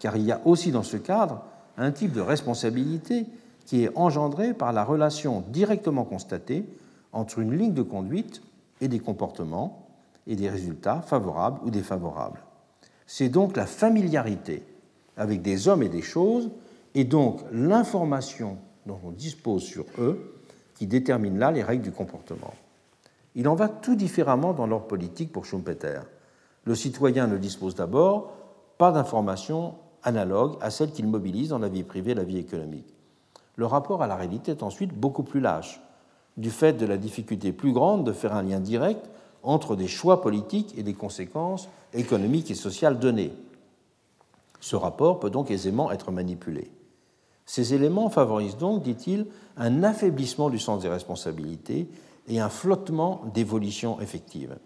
Car 0.00 0.16
il 0.16 0.24
y 0.24 0.32
a 0.32 0.40
aussi 0.44 0.72
dans 0.72 0.82
ce 0.82 0.96
cadre 0.96 1.42
un 1.76 1.92
type 1.92 2.12
de 2.12 2.20
responsabilité 2.20 3.26
qui 3.66 3.84
est 3.84 3.96
engendré 3.96 4.54
par 4.54 4.72
la 4.72 4.82
relation 4.82 5.44
directement 5.48 6.04
constatée 6.04 6.64
entre 7.12 7.38
une 7.38 7.56
ligne 7.56 7.74
de 7.74 7.82
conduite 7.82 8.42
et 8.80 8.88
des 8.88 8.98
comportements 8.98 9.86
et 10.26 10.36
des 10.36 10.48
résultats 10.48 11.02
favorables 11.02 11.60
ou 11.64 11.70
défavorables. 11.70 12.40
C'est 13.06 13.28
donc 13.28 13.56
la 13.56 13.66
familiarité 13.66 14.64
avec 15.16 15.42
des 15.42 15.68
hommes 15.68 15.82
et 15.82 15.88
des 15.88 16.02
choses 16.02 16.50
et 16.94 17.04
donc 17.04 17.40
l'information 17.52 18.56
dont 18.86 18.98
on 19.04 19.10
dispose 19.10 19.62
sur 19.62 19.84
eux 19.98 20.34
qui 20.74 20.86
détermine 20.86 21.38
là 21.38 21.52
les 21.52 21.62
règles 21.62 21.82
du 21.82 21.92
comportement. 21.92 22.52
Il 23.34 23.48
en 23.48 23.54
va 23.54 23.68
tout 23.68 23.94
différemment 23.94 24.52
dans 24.52 24.66
l'ordre 24.66 24.86
politique 24.86 25.32
pour 25.32 25.44
Schumpeter. 25.44 26.00
Le 26.64 26.74
citoyen 26.74 27.26
ne 27.26 27.38
dispose 27.38 27.74
d'abord 27.74 28.32
pas 28.78 28.92
d'informations 28.92 29.74
analogues 30.02 30.56
à 30.60 30.70
celles 30.70 30.92
qu'il 30.92 31.06
mobilise 31.06 31.50
dans 31.50 31.58
la 31.58 31.68
vie 31.68 31.82
privée 31.82 32.12
et 32.12 32.14
la 32.14 32.24
vie 32.24 32.38
économique. 32.38 32.94
Le 33.56 33.66
rapport 33.66 34.02
à 34.02 34.06
la 34.06 34.16
réalité 34.16 34.52
est 34.52 34.62
ensuite 34.62 34.94
beaucoup 34.94 35.22
plus 35.22 35.40
lâche, 35.40 35.80
du 36.36 36.50
fait 36.50 36.72
de 36.72 36.86
la 36.86 36.96
difficulté 36.96 37.52
plus 37.52 37.72
grande 37.72 38.04
de 38.04 38.12
faire 38.12 38.34
un 38.34 38.42
lien 38.42 38.60
direct 38.60 39.10
entre 39.42 39.76
des 39.76 39.88
choix 39.88 40.22
politiques 40.22 40.74
et 40.78 40.82
des 40.82 40.94
conséquences 40.94 41.68
économiques 41.92 42.50
et 42.50 42.54
sociales 42.54 42.98
données. 42.98 43.32
Ce 44.60 44.76
rapport 44.76 45.20
peut 45.20 45.30
donc 45.30 45.50
aisément 45.50 45.90
être 45.90 46.10
manipulé. 46.10 46.70
Ces 47.46 47.74
éléments 47.74 48.10
favorisent 48.10 48.58
donc, 48.58 48.82
dit-il, 48.82 49.26
un 49.56 49.82
affaiblissement 49.82 50.50
du 50.50 50.58
sens 50.58 50.82
des 50.82 50.88
responsabilités 50.88 51.88
et 52.30 52.40
un 52.40 52.48
flottement 52.48 53.22
d'évolution 53.34 54.00
effective. 54.00 54.56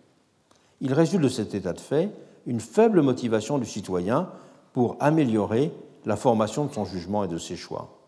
Il 0.80 0.92
résulte 0.92 1.24
de 1.24 1.28
cet 1.28 1.54
état 1.54 1.72
de 1.72 1.80
fait 1.80 2.10
une 2.46 2.60
faible 2.60 3.00
motivation 3.00 3.58
du 3.58 3.64
citoyen 3.64 4.28
pour 4.74 4.96
améliorer 5.00 5.72
la 6.04 6.16
formation 6.16 6.66
de 6.66 6.72
son 6.72 6.84
jugement 6.84 7.24
et 7.24 7.28
de 7.28 7.38
ses 7.38 7.56
choix. 7.56 7.98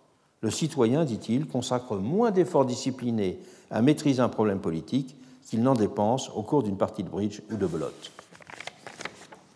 Le 0.42 0.50
citoyen, 0.50 1.04
dit-il, 1.04 1.46
consacre 1.46 1.96
moins 1.96 2.30
d'efforts 2.30 2.66
disciplinés 2.66 3.40
à 3.70 3.80
maîtriser 3.80 4.20
un 4.20 4.28
problème 4.28 4.60
politique 4.60 5.16
qu'il 5.46 5.62
n'en 5.62 5.74
dépense 5.74 6.28
au 6.30 6.42
cours 6.42 6.62
d'une 6.62 6.76
partie 6.76 7.02
de 7.02 7.08
bridge 7.08 7.40
ou 7.50 7.56
de 7.56 7.66
belote. 7.66 8.12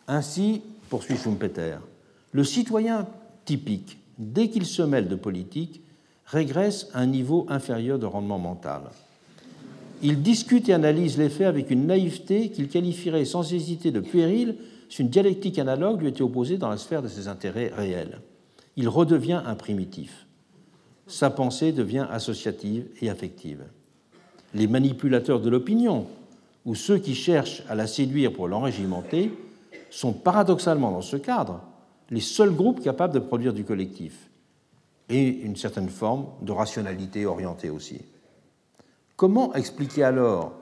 Ainsi, 0.09 0.63
poursuit 0.89 1.17
Schumpeter, 1.17 1.77
le 2.33 2.43
citoyen 2.43 3.07
typique, 3.45 3.99
dès 4.19 4.49
qu'il 4.49 4.65
se 4.65 4.83
mêle 4.83 5.09
de 5.09 5.17
politique, 5.17 5.83
régresse 6.25 6.89
à 6.95 7.01
un 7.01 7.07
niveau 7.07 7.45
inférieur 7.49 7.99
de 7.99 8.07
rendement 8.07 8.39
mental. 8.39 8.83
Il 10.03 10.23
discute 10.23 10.69
et 10.69 10.73
analyse 10.73 11.19
les 11.19 11.29
faits 11.29 11.47
avec 11.47 11.71
une 11.71 11.87
naïveté 11.87 12.51
qu'il 12.51 12.69
qualifierait 12.69 13.25
sans 13.25 13.53
hésiter 13.53 13.91
de 13.91 14.01
puérile 14.01 14.57
si 14.89 15.03
une 15.03 15.09
dialectique 15.09 15.59
analogue 15.59 16.01
lui 16.01 16.09
était 16.09 16.23
opposée 16.23 16.57
dans 16.57 16.71
la 16.71 16.79
sphère 16.79 17.03
de 17.03 17.09
ses 17.09 17.29
intérêts 17.29 17.71
réels. 17.75 18.21
Il 18.77 18.89
redevient 18.89 19.43
un 19.45 19.55
primitif. 19.55 20.27
Sa 21.07 21.29
pensée 21.29 21.73
devient 21.73 22.07
associative 22.11 22.87
et 23.03 23.11
affective. 23.11 23.65
Les 24.55 24.67
manipulateurs 24.67 25.41
de 25.41 25.51
l'opinion, 25.51 26.07
ou 26.65 26.75
ceux 26.75 26.99
qui 26.99 27.15
cherchent 27.15 27.63
à 27.69 27.75
la 27.75 27.87
séduire 27.87 28.33
pour 28.33 28.49
l'enrégimenter, 28.49 29.33
sont 29.91 30.13
paradoxalement 30.13 30.93
dans 30.93 31.03
ce 31.03 31.17
cadre 31.17 31.61
les 32.11 32.21
seuls 32.21 32.55
groupes 32.55 32.81
capables 32.81 33.15
de 33.15 33.19
produire 33.19 33.53
du 33.53 33.65
collectif 33.65 34.31
et 35.09 35.29
une 35.29 35.57
certaine 35.57 35.89
forme 35.89 36.27
de 36.43 36.53
rationalité 36.53 37.27
orientée 37.27 37.71
aussi. 37.71 38.01
Comment 39.21 39.53
expliquer 39.53 40.05
alors 40.05 40.53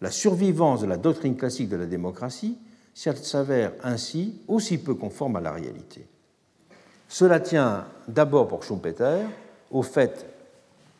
la 0.00 0.12
survivance 0.12 0.82
de 0.82 0.86
la 0.86 0.96
doctrine 0.96 1.34
classique 1.34 1.68
de 1.68 1.74
la 1.74 1.86
démocratie 1.86 2.56
si 2.94 3.08
elle 3.08 3.16
s'avère 3.16 3.72
ainsi 3.82 4.40
aussi 4.46 4.78
peu 4.78 4.94
conforme 4.94 5.34
à 5.34 5.40
la 5.40 5.50
réalité? 5.50 6.06
Cela 7.08 7.40
tient 7.40 7.86
d'abord 8.06 8.46
pour 8.46 8.62
Schumpeter 8.62 9.24
au 9.72 9.82
fait 9.82 10.32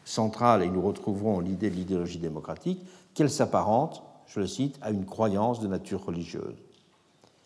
central, 0.04 0.64
et 0.64 0.68
nous 0.68 0.82
retrouverons 0.82 1.38
l'idée 1.38 1.70
de 1.70 1.76
l'idéologie 1.76 2.18
démocratique, 2.18 2.84
qu'elle 3.14 3.30
s'apparente, 3.30 4.02
je 4.26 4.40
le 4.40 4.48
cite, 4.48 4.76
à 4.82 4.90
une 4.90 5.06
croyance 5.06 5.60
de 5.60 5.68
nature 5.68 6.04
religieuse. 6.04 6.56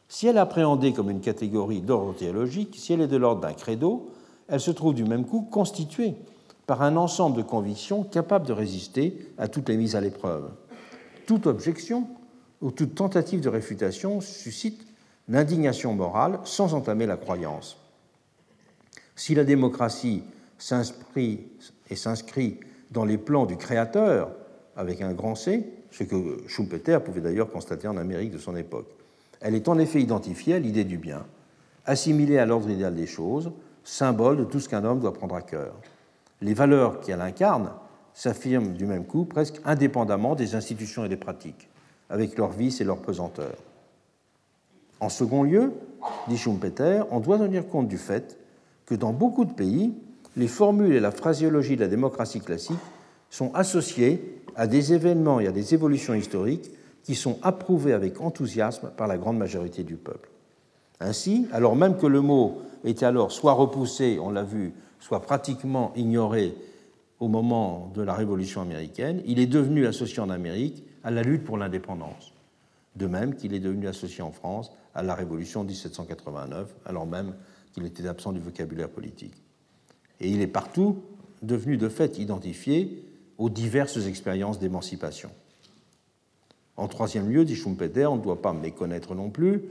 Si 0.08 0.26
elle 0.26 0.36
est 0.36 0.40
appréhendée 0.40 0.94
comme 0.94 1.10
une 1.10 1.20
catégorie 1.20 1.82
d'ordre 1.82 2.14
théologique, 2.14 2.74
si 2.78 2.94
elle 2.94 3.02
est 3.02 3.06
de 3.06 3.18
l'ordre 3.18 3.42
d'un 3.42 3.52
credo, 3.52 4.08
elle 4.48 4.60
se 4.60 4.70
trouve 4.70 4.94
du 4.94 5.04
même 5.04 5.26
coup 5.26 5.42
constituée 5.42 6.14
par 6.68 6.82
un 6.82 6.96
ensemble 6.96 7.38
de 7.38 7.42
convictions 7.42 8.04
capables 8.04 8.46
de 8.46 8.52
résister 8.52 9.32
à 9.38 9.48
toutes 9.48 9.70
les 9.70 9.78
mises 9.78 9.96
à 9.96 10.02
l'épreuve. 10.02 10.50
Toute 11.26 11.46
objection 11.46 12.06
ou 12.60 12.70
toute 12.70 12.94
tentative 12.94 13.40
de 13.40 13.48
réfutation 13.48 14.20
suscite 14.20 14.86
l'indignation 15.28 15.94
morale 15.94 16.38
sans 16.44 16.74
entamer 16.74 17.06
la 17.06 17.16
croyance. 17.16 17.78
Si 19.16 19.34
la 19.34 19.44
démocratie 19.44 20.22
s'inscrit 20.58 21.46
et 21.88 21.96
s'inscrit 21.96 22.60
dans 22.90 23.06
les 23.06 23.16
plans 23.16 23.46
du 23.46 23.56
Créateur 23.56 24.30
avec 24.76 25.00
un 25.00 25.14
grand 25.14 25.36
C, 25.36 25.72
ce 25.90 26.04
que 26.04 26.46
Schumpeter 26.48 26.98
pouvait 27.02 27.22
d'ailleurs 27.22 27.50
constater 27.50 27.88
en 27.88 27.96
Amérique 27.96 28.32
de 28.32 28.38
son 28.38 28.54
époque. 28.56 28.90
Elle 29.40 29.54
est 29.54 29.68
en 29.68 29.78
effet 29.78 30.02
identifiée 30.02 30.56
à 30.56 30.58
l'idée 30.58 30.84
du 30.84 30.98
bien, 30.98 31.24
assimilée 31.86 32.36
à 32.36 32.44
l'ordre 32.44 32.68
idéal 32.68 32.94
des 32.94 33.06
choses, 33.06 33.52
symbole 33.84 34.36
de 34.36 34.44
tout 34.44 34.60
ce 34.60 34.68
qu'un 34.68 34.84
homme 34.84 35.00
doit 35.00 35.14
prendre 35.14 35.34
à 35.34 35.40
cœur. 35.40 35.72
Les 36.40 36.54
valeurs 36.54 37.00
qu'elle 37.00 37.20
incarne 37.20 37.70
s'affirment 38.14 38.72
du 38.72 38.86
même 38.86 39.04
coup 39.04 39.24
presque 39.24 39.60
indépendamment 39.64 40.34
des 40.34 40.54
institutions 40.54 41.04
et 41.04 41.08
des 41.08 41.16
pratiques, 41.16 41.68
avec 42.10 42.36
leurs 42.36 42.50
vices 42.50 42.80
et 42.80 42.84
leurs 42.84 43.02
pesanteurs. 43.02 43.56
En 45.00 45.08
second 45.08 45.44
lieu, 45.44 45.72
dit 46.28 46.36
Schumpeter, 46.36 47.02
on 47.10 47.20
doit 47.20 47.38
tenir 47.38 47.68
compte 47.68 47.88
du 47.88 47.98
fait 47.98 48.36
que 48.86 48.94
dans 48.94 49.12
beaucoup 49.12 49.44
de 49.44 49.52
pays, 49.52 49.94
les 50.36 50.48
formules 50.48 50.94
et 50.94 51.00
la 51.00 51.10
phraséologie 51.10 51.76
de 51.76 51.82
la 51.82 51.88
démocratie 51.88 52.40
classique 52.40 52.78
sont 53.30 53.54
associées 53.54 54.42
à 54.56 54.66
des 54.66 54.92
événements 54.92 55.40
et 55.40 55.46
à 55.46 55.52
des 55.52 55.74
évolutions 55.74 56.14
historiques 56.14 56.70
qui 57.04 57.14
sont 57.14 57.38
approuvés 57.42 57.92
avec 57.92 58.20
enthousiasme 58.20 58.90
par 58.96 59.06
la 59.06 59.18
grande 59.18 59.38
majorité 59.38 59.82
du 59.82 59.96
peuple. 59.96 60.30
Ainsi, 61.00 61.46
alors 61.52 61.76
même 61.76 61.96
que 61.96 62.06
le 62.06 62.20
mot 62.20 62.62
était 62.84 63.06
alors 63.06 63.30
soit 63.30 63.52
repoussé, 63.52 64.18
on 64.20 64.30
l'a 64.30 64.42
vu, 64.42 64.72
soit 65.00 65.22
pratiquement 65.22 65.92
ignoré 65.96 66.54
au 67.20 67.28
moment 67.28 67.90
de 67.94 68.02
la 68.02 68.14
Révolution 68.14 68.60
américaine, 68.60 69.22
il 69.26 69.38
est 69.38 69.46
devenu 69.46 69.86
associé 69.86 70.20
en 70.20 70.30
Amérique 70.30 70.84
à 71.02 71.10
la 71.10 71.22
lutte 71.22 71.44
pour 71.44 71.56
l'indépendance. 71.56 72.32
De 72.96 73.06
même 73.06 73.34
qu'il 73.34 73.54
est 73.54 73.60
devenu 73.60 73.88
associé 73.88 74.22
en 74.22 74.32
France 74.32 74.70
à 74.94 75.02
la 75.02 75.14
Révolution 75.14 75.62
de 75.62 75.68
1789, 75.68 76.74
alors 76.84 77.06
même 77.06 77.34
qu'il 77.72 77.84
était 77.84 78.06
absent 78.06 78.32
du 78.32 78.40
vocabulaire 78.40 78.88
politique. 78.88 79.34
Et 80.20 80.28
il 80.28 80.40
est 80.40 80.48
partout 80.48 81.02
devenu 81.42 81.76
de 81.76 81.88
fait 81.88 82.18
identifié 82.18 83.04
aux 83.36 83.50
diverses 83.50 84.06
expériences 84.06 84.58
d'émancipation. 84.58 85.30
En 86.76 86.88
troisième 86.88 87.30
lieu, 87.30 87.44
dit 87.44 87.56
Schumpeter, 87.56 88.06
on 88.06 88.16
ne 88.16 88.22
doit 88.22 88.42
pas 88.42 88.52
méconnaître 88.52 89.14
non 89.14 89.30
plus 89.30 89.62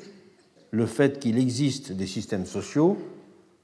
le 0.72 0.86
fait 0.86 1.20
qu'il 1.20 1.38
existe 1.38 1.92
des 1.94 2.08
systèmes 2.08 2.46
sociaux 2.46 2.98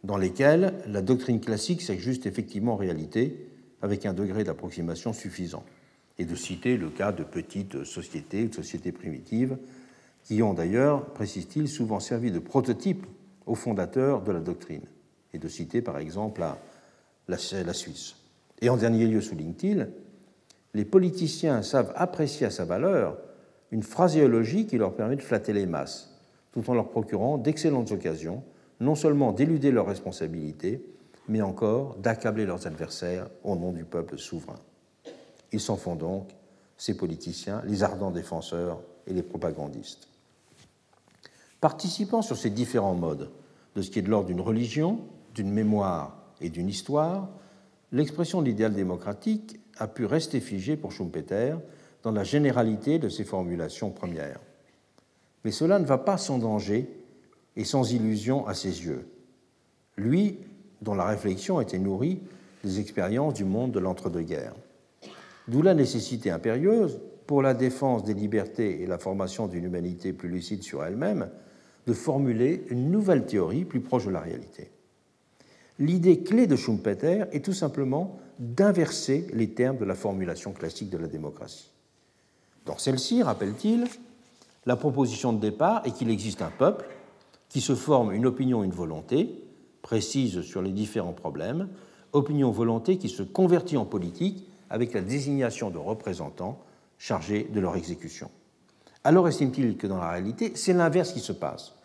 dans 0.03 0.17
lesquels 0.17 0.73
la 0.87 1.01
doctrine 1.01 1.39
classique 1.39 1.81
s'ajuste 1.81 2.25
effectivement 2.25 2.73
en 2.73 2.77
réalité 2.77 3.47
avec 3.81 4.05
un 4.05 4.13
degré 4.13 4.43
d'approximation 4.43 5.13
suffisant. 5.13 5.63
Et 6.19 6.25
de 6.25 6.35
citer 6.35 6.77
le 6.77 6.89
cas 6.89 7.11
de 7.11 7.23
petites 7.23 7.83
sociétés, 7.85 8.47
de 8.47 8.53
sociétés 8.53 8.91
primitives, 8.91 9.57
qui 10.23 10.43
ont 10.43 10.53
d'ailleurs, 10.53 11.05
précise-t-il, 11.13 11.67
souvent 11.67 11.99
servi 11.99 12.31
de 12.31 12.39
prototype 12.39 13.05
aux 13.45 13.55
fondateurs 13.55 14.21
de 14.21 14.31
la 14.31 14.39
doctrine. 14.39 14.83
Et 15.33 15.39
de 15.39 15.47
citer 15.47 15.81
par 15.81 15.97
exemple 15.97 16.41
la, 16.41 17.37
la 17.65 17.73
Suisse. 17.73 18.15
Et 18.61 18.69
en 18.69 18.77
dernier 18.77 19.07
lieu, 19.07 19.21
souligne-t-il, 19.21 19.89
les 20.73 20.85
politiciens 20.85 21.61
savent 21.61 21.91
apprécier 21.95 22.45
à 22.45 22.51
sa 22.51 22.65
valeur 22.65 23.17
une 23.71 23.83
phraséologie 23.83 24.67
qui 24.67 24.77
leur 24.77 24.95
permet 24.95 25.15
de 25.15 25.21
flatter 25.21 25.53
les 25.53 25.65
masses, 25.65 26.15
tout 26.51 26.69
en 26.69 26.73
leur 26.73 26.89
procurant 26.89 27.37
d'excellentes 27.37 27.91
occasions, 27.91 28.43
non 28.83 28.95
seulement 28.95 29.31
d'éluder 29.31 29.71
leurs 29.71 29.87
responsabilités, 29.87 30.85
mais 31.27 31.41
encore 31.41 31.95
d'accabler 31.95 32.45
leurs 32.45 32.67
adversaires 32.67 33.29
au 33.43 33.55
nom 33.55 33.71
du 33.71 33.85
peuple 33.85 34.17
souverain. 34.17 34.59
Ils 35.51 35.61
s'en 35.61 35.77
font 35.77 35.95
donc, 35.95 36.29
ces 36.77 36.97
politiciens, 36.97 37.61
les 37.65 37.83
ardents 37.83 38.11
défenseurs 38.11 38.81
et 39.07 39.13
les 39.13 39.23
propagandistes. 39.23 40.07
Participant 41.61 42.21
sur 42.21 42.35
ces 42.35 42.49
différents 42.49 42.95
modes 42.95 43.31
de 43.75 43.81
ce 43.81 43.89
qui 43.89 43.99
est 43.99 44.03
de 44.03 44.09
l'ordre 44.09 44.27
d'une 44.27 44.41
religion, 44.41 44.99
d'une 45.33 45.51
mémoire 45.51 46.17
et 46.41 46.49
d'une 46.49 46.67
histoire, 46.67 47.29
l'expression 47.91 48.41
de 48.41 48.47
l'idéal 48.47 48.73
démocratique 48.73 49.59
a 49.77 49.87
pu 49.87 50.05
rester 50.05 50.39
figée 50.41 50.75
pour 50.75 50.91
Schumpeter 50.91 51.55
dans 52.03 52.11
la 52.11 52.23
généralité 52.23 52.99
de 52.99 53.07
ses 53.07 53.23
formulations 53.23 53.91
premières. 53.91 54.41
Mais 55.45 55.51
cela 55.51 55.79
ne 55.79 55.85
va 55.85 55.97
pas 55.97 56.17
sans 56.17 56.37
danger 56.37 57.02
et 57.55 57.63
sans 57.63 57.91
illusion 57.91 58.47
à 58.47 58.53
ses 58.53 58.85
yeux. 58.85 59.07
Lui, 59.97 60.39
dont 60.81 60.95
la 60.95 61.05
réflexion 61.05 61.61
était 61.61 61.79
nourrie 61.79 62.19
des 62.63 62.79
expériences 62.79 63.33
du 63.33 63.45
monde 63.45 63.71
de 63.71 63.79
l'entre-deux-guerres. 63.79 64.55
D'où 65.47 65.61
la 65.61 65.73
nécessité 65.73 66.31
impérieuse, 66.31 66.99
pour 67.27 67.41
la 67.41 67.53
défense 67.53 68.03
des 68.03 68.13
libertés 68.13 68.81
et 68.81 68.85
la 68.85 68.97
formation 68.97 69.47
d'une 69.47 69.65
humanité 69.65 70.13
plus 70.13 70.29
lucide 70.29 70.63
sur 70.63 70.83
elle-même, 70.83 71.29
de 71.87 71.93
formuler 71.93 72.65
une 72.69 72.91
nouvelle 72.91 73.25
théorie 73.25 73.65
plus 73.65 73.81
proche 73.81 74.05
de 74.05 74.11
la 74.11 74.19
réalité. 74.19 74.71
L'idée 75.79 76.19
clé 76.19 76.47
de 76.47 76.55
Schumpeter 76.55 77.25
est 77.31 77.43
tout 77.43 77.53
simplement 77.53 78.19
d'inverser 78.39 79.27
les 79.33 79.49
termes 79.49 79.77
de 79.77 79.85
la 79.85 79.95
formulation 79.95 80.51
classique 80.51 80.89
de 80.89 80.97
la 80.97 81.07
démocratie. 81.07 81.71
Dans 82.65 82.77
celle-ci, 82.77 83.23
rappelle-t-il, 83.23 83.87
la 84.65 84.75
proposition 84.75 85.33
de 85.33 85.39
départ 85.39 85.85
est 85.85 85.91
qu'il 85.91 86.09
existe 86.09 86.41
un 86.41 86.51
peuple 86.51 86.85
qui 87.53 87.61
se 87.61 87.75
forme 87.75 88.11
une 88.11 88.25
opinion, 88.25 88.63
une 88.63 88.71
volonté 88.71 89.29
précise 89.83 90.41
sur 90.41 90.63
les 90.63 90.71
différents 90.71 91.13
problèmes, 91.13 91.69
opinion, 92.11 92.49
volonté 92.49 92.97
qui 92.97 93.09
se 93.09 93.21
convertit 93.21 93.77
en 93.77 93.85
politique 93.85 94.47
avec 94.71 94.91
la 94.91 95.01
désignation 95.01 95.69
de 95.69 95.77
représentants 95.77 96.57
chargés 96.97 97.47
de 97.53 97.59
leur 97.59 97.75
exécution. 97.75 98.31
Alors 99.03 99.27
estime-t-il 99.27 99.77
que 99.77 99.85
dans 99.85 99.99
la 99.99 100.09
réalité, 100.09 100.53
c'est 100.55 100.73
l'inverse 100.73 101.13
qui 101.13 101.19
se 101.19 101.31
passe. 101.31 101.75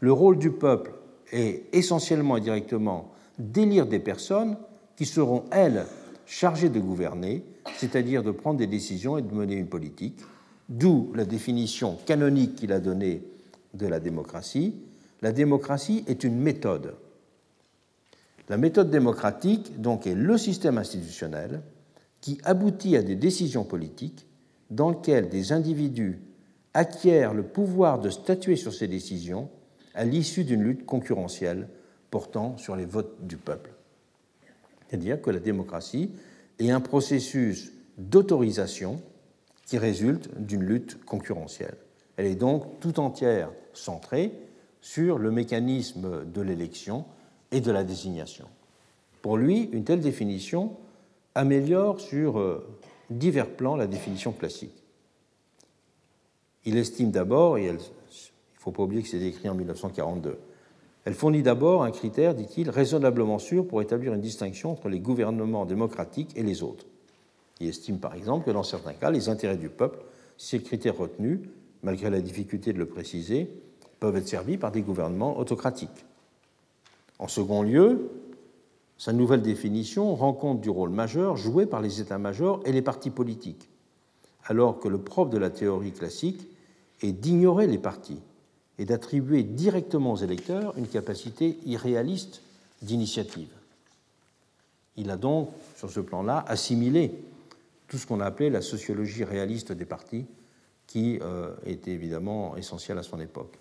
Le 0.00 0.12
rôle 0.12 0.36
du 0.36 0.50
peuple 0.50 0.92
est 1.32 1.64
essentiellement 1.72 2.36
et 2.36 2.42
directement 2.42 3.10
d'élire 3.38 3.86
des 3.86 4.00
personnes 4.00 4.58
qui 4.96 5.06
seront, 5.06 5.44
elles, 5.50 5.86
chargées 6.26 6.68
de 6.68 6.80
gouverner, 6.80 7.42
c'est-à-dire 7.78 8.22
de 8.22 8.32
prendre 8.32 8.58
des 8.58 8.66
décisions 8.66 9.16
et 9.16 9.22
de 9.22 9.32
mener 9.32 9.54
une 9.54 9.68
politique, 9.68 10.18
d'où 10.68 11.10
la 11.14 11.24
définition 11.24 11.96
canonique 12.04 12.56
qu'il 12.56 12.72
a 12.72 12.80
donnée 12.80 13.22
de 13.72 13.86
la 13.86 13.98
démocratie. 13.98 14.74
La 15.22 15.32
démocratie 15.32 16.04
est 16.06 16.24
une 16.24 16.38
méthode. 16.38 16.94
La 18.48 18.56
méthode 18.56 18.90
démocratique, 18.90 19.80
donc, 19.80 20.06
est 20.06 20.14
le 20.14 20.38
système 20.38 20.78
institutionnel 20.78 21.62
qui 22.20 22.38
aboutit 22.44 22.96
à 22.96 23.02
des 23.02 23.16
décisions 23.16 23.64
politiques 23.64 24.26
dans 24.70 24.90
lesquelles 24.90 25.28
des 25.28 25.52
individus 25.52 26.20
acquièrent 26.74 27.34
le 27.34 27.42
pouvoir 27.42 28.00
de 28.00 28.10
statuer 28.10 28.56
sur 28.56 28.74
ces 28.74 28.88
décisions 28.88 29.48
à 29.94 30.04
l'issue 30.04 30.44
d'une 30.44 30.62
lutte 30.62 30.84
concurrentielle 30.84 31.68
portant 32.10 32.56
sur 32.58 32.76
les 32.76 32.84
votes 32.84 33.26
du 33.26 33.36
peuple. 33.36 33.70
C'est-à-dire 34.88 35.20
que 35.20 35.30
la 35.30 35.40
démocratie 35.40 36.10
est 36.58 36.70
un 36.70 36.80
processus 36.80 37.72
d'autorisation 37.98 39.00
qui 39.64 39.78
résulte 39.78 40.30
d'une 40.38 40.62
lutte 40.62 41.04
concurrentielle. 41.04 41.76
Elle 42.16 42.26
est 42.26 42.36
donc 42.36 42.78
tout 42.80 43.00
entière 43.00 43.50
centrée 43.72 44.32
sur 44.86 45.18
le 45.18 45.32
mécanisme 45.32 46.24
de 46.24 46.40
l'élection 46.40 47.06
et 47.50 47.60
de 47.60 47.72
la 47.72 47.82
désignation. 47.82 48.46
Pour 49.20 49.36
lui, 49.36 49.68
une 49.72 49.82
telle 49.82 49.98
définition 49.98 50.76
améliore 51.34 51.98
sur 51.98 52.38
euh, 52.38 52.64
divers 53.10 53.50
plans 53.50 53.74
la 53.74 53.88
définition 53.88 54.30
classique. 54.30 54.84
Il 56.64 56.76
estime 56.76 57.10
d'abord, 57.10 57.58
et 57.58 57.66
il 57.66 57.72
ne 57.72 57.78
faut 58.54 58.70
pas 58.70 58.84
oublier 58.84 59.02
que 59.02 59.08
c'est 59.08 59.20
écrit 59.20 59.48
en 59.48 59.56
1942, 59.56 60.38
elle 61.04 61.14
fournit 61.14 61.42
d'abord 61.42 61.82
un 61.82 61.90
critère, 61.90 62.36
dit-il, 62.36 62.70
raisonnablement 62.70 63.40
sûr 63.40 63.66
pour 63.66 63.82
établir 63.82 64.14
une 64.14 64.20
distinction 64.20 64.70
entre 64.70 64.88
les 64.88 65.00
gouvernements 65.00 65.66
démocratiques 65.66 66.30
et 66.36 66.44
les 66.44 66.62
autres. 66.62 66.86
Il 67.58 67.68
estime 67.68 67.98
par 67.98 68.14
exemple 68.14 68.46
que 68.46 68.52
dans 68.52 68.62
certains 68.62 68.94
cas, 68.94 69.10
les 69.10 69.28
intérêts 69.28 69.56
du 69.56 69.68
peuple, 69.68 69.98
si 70.36 70.50
c'est 70.50 70.58
le 70.58 70.62
critère 70.62 70.96
retenu, 70.96 71.40
malgré 71.82 72.08
la 72.08 72.20
difficulté 72.20 72.72
de 72.72 72.78
le 72.78 72.86
préciser, 72.86 73.50
peuvent 74.00 74.16
être 74.16 74.28
servis 74.28 74.58
par 74.58 74.72
des 74.72 74.82
gouvernements 74.82 75.38
autocratiques. 75.38 76.04
En 77.18 77.28
second 77.28 77.62
lieu, 77.62 78.10
sa 78.98 79.12
nouvelle 79.12 79.42
définition 79.42 80.14
rend 80.14 80.32
compte 80.32 80.60
du 80.60 80.70
rôle 80.70 80.90
majeur 80.90 81.36
joué 81.36 81.66
par 81.66 81.80
les 81.80 82.00
états-majors 82.00 82.60
et 82.64 82.72
les 82.72 82.82
partis 82.82 83.10
politiques, 83.10 83.68
alors 84.44 84.78
que 84.78 84.88
le 84.88 84.98
propre 84.98 85.30
de 85.30 85.38
la 85.38 85.50
théorie 85.50 85.92
classique 85.92 86.46
est 87.02 87.12
d'ignorer 87.12 87.66
les 87.66 87.78
partis 87.78 88.20
et 88.78 88.84
d'attribuer 88.84 89.42
directement 89.42 90.12
aux 90.12 90.16
électeurs 90.16 90.74
une 90.76 90.88
capacité 90.88 91.58
irréaliste 91.64 92.42
d'initiative. 92.82 93.48
Il 94.96 95.10
a 95.10 95.16
donc, 95.16 95.50
sur 95.76 95.90
ce 95.90 96.00
plan-là, 96.00 96.44
assimilé 96.48 97.12
tout 97.88 97.98
ce 97.98 98.06
qu'on 98.06 98.20
a 98.20 98.24
appelé 98.24 98.50
la 98.50 98.62
sociologie 98.62 99.24
réaliste 99.24 99.72
des 99.72 99.84
partis, 99.84 100.26
qui 100.86 101.18
euh, 101.20 101.54
était 101.64 101.90
évidemment 101.90 102.56
essentielle 102.56 102.98
à 102.98 103.02
son 103.02 103.20
époque. 103.20 103.58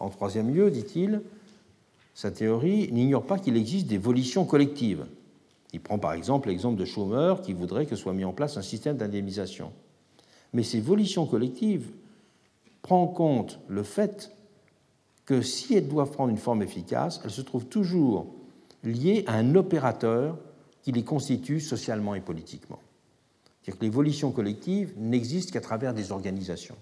En 0.00 0.08
troisième 0.08 0.52
lieu, 0.52 0.70
dit-il, 0.70 1.22
sa 2.14 2.30
théorie 2.30 2.90
n'ignore 2.92 3.24
pas 3.24 3.38
qu'il 3.38 3.56
existe 3.56 3.86
des 3.86 3.98
volitions 3.98 4.44
collectives. 4.44 5.06
Il 5.72 5.80
prend 5.80 5.98
par 5.98 6.14
exemple 6.14 6.48
l'exemple 6.48 6.78
de 6.78 6.84
Schumer 6.84 7.40
qui 7.42 7.52
voudrait 7.52 7.86
que 7.86 7.96
soit 7.96 8.14
mis 8.14 8.24
en 8.24 8.32
place 8.32 8.56
un 8.56 8.62
système 8.62 8.96
d'indemnisation. 8.96 9.72
Mais 10.52 10.62
ces 10.62 10.80
volitions 10.80 11.26
collectives 11.26 11.90
prennent 12.82 12.98
en 12.98 13.06
compte 13.06 13.60
le 13.68 13.82
fait 13.82 14.32
que 15.26 15.42
si 15.42 15.74
elles 15.74 15.86
doivent 15.86 16.10
prendre 16.10 16.30
une 16.30 16.38
forme 16.38 16.62
efficace, 16.62 17.20
elles 17.22 17.30
se 17.30 17.42
trouvent 17.42 17.66
toujours 17.66 18.26
liées 18.82 19.22
à 19.26 19.34
un 19.34 19.54
opérateur 19.54 20.38
qui 20.82 20.92
les 20.92 21.04
constitue 21.04 21.60
socialement 21.60 22.14
et 22.14 22.20
politiquement. 22.20 22.80
C'est-à-dire 23.62 23.78
que 23.78 23.84
les 23.84 23.90
volitions 23.90 24.32
collectives 24.32 24.92
n'existent 24.96 25.52
qu'à 25.52 25.60
travers 25.60 25.94
des 25.94 26.10
organisations, 26.10 26.76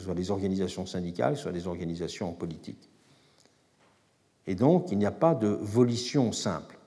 soit 0.00 0.14
des 0.14 0.30
organisations 0.30 0.86
syndicales, 0.86 1.36
soit 1.36 1.52
des 1.52 1.66
organisations 1.66 2.32
politiques. 2.32 2.90
Et 4.46 4.54
donc, 4.54 4.88
il 4.90 4.98
n'y 4.98 5.06
a 5.06 5.12
pas 5.12 5.34
de 5.34 5.48
volition 5.48 6.32
simple. 6.32 6.78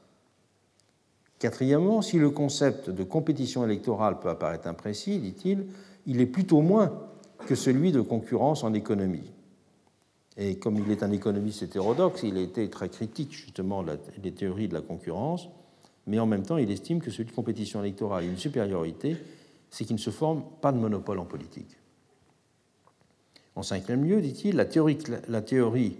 Quatrièmement, 1.40 2.02
si 2.02 2.20
le 2.20 2.30
concept 2.30 2.90
de 2.90 3.04
compétition 3.04 3.66
électorale 3.66 4.20
peut 4.20 4.30
apparaître 4.30 4.68
imprécis, 4.68 5.20
dit-il, 5.20 5.66
il 6.06 6.22
est 6.22 6.26
plutôt 6.26 6.62
moins 6.62 6.92
que 7.46 7.56
celui 7.56 7.92
de 7.92 8.02
concurrence 8.02 8.64
en 8.64 8.74
économie. 8.74 9.32
Et 10.38 10.58
comme 10.58 10.78
il 10.78 10.90
est 10.92 11.04
un 11.04 11.12
économiste 11.12 11.64
hétérodoxe, 11.64 12.24
il 12.24 12.38
a 12.38 12.42
été 12.42 12.70
très 12.70 12.90
critique 12.90 13.34
justement 13.34 13.84
des 14.18 14.32
théories 14.32 14.68
de 14.68 14.74
la 14.74 14.82
concurrence, 14.82 15.50
mais 16.08 16.20
en 16.20 16.26
même 16.26 16.44
temps, 16.44 16.58
il 16.58 16.72
estime 16.72 17.02
que 17.02 17.12
celui 17.12 17.30
de 17.30 17.36
compétition 17.36 17.82
électorale 17.84 18.24
a 18.24 18.28
une 18.28 18.38
supériorité, 18.38 19.18
c'est 19.70 19.86
qu'il 19.86 19.96
ne 19.96 20.02
se 20.02 20.10
forme 20.10 20.44
pas 20.62 20.72
de 20.72 20.78
monopole 20.78 21.20
en 21.20 21.26
politique. 21.26 21.78
En 23.56 23.64
cinquième 23.64 24.04
lieu, 24.04 24.22
dit-il, 24.22 24.56
la 24.56 24.66
théorie, 24.66 24.98
la 25.28 25.42
théorie 25.42 25.98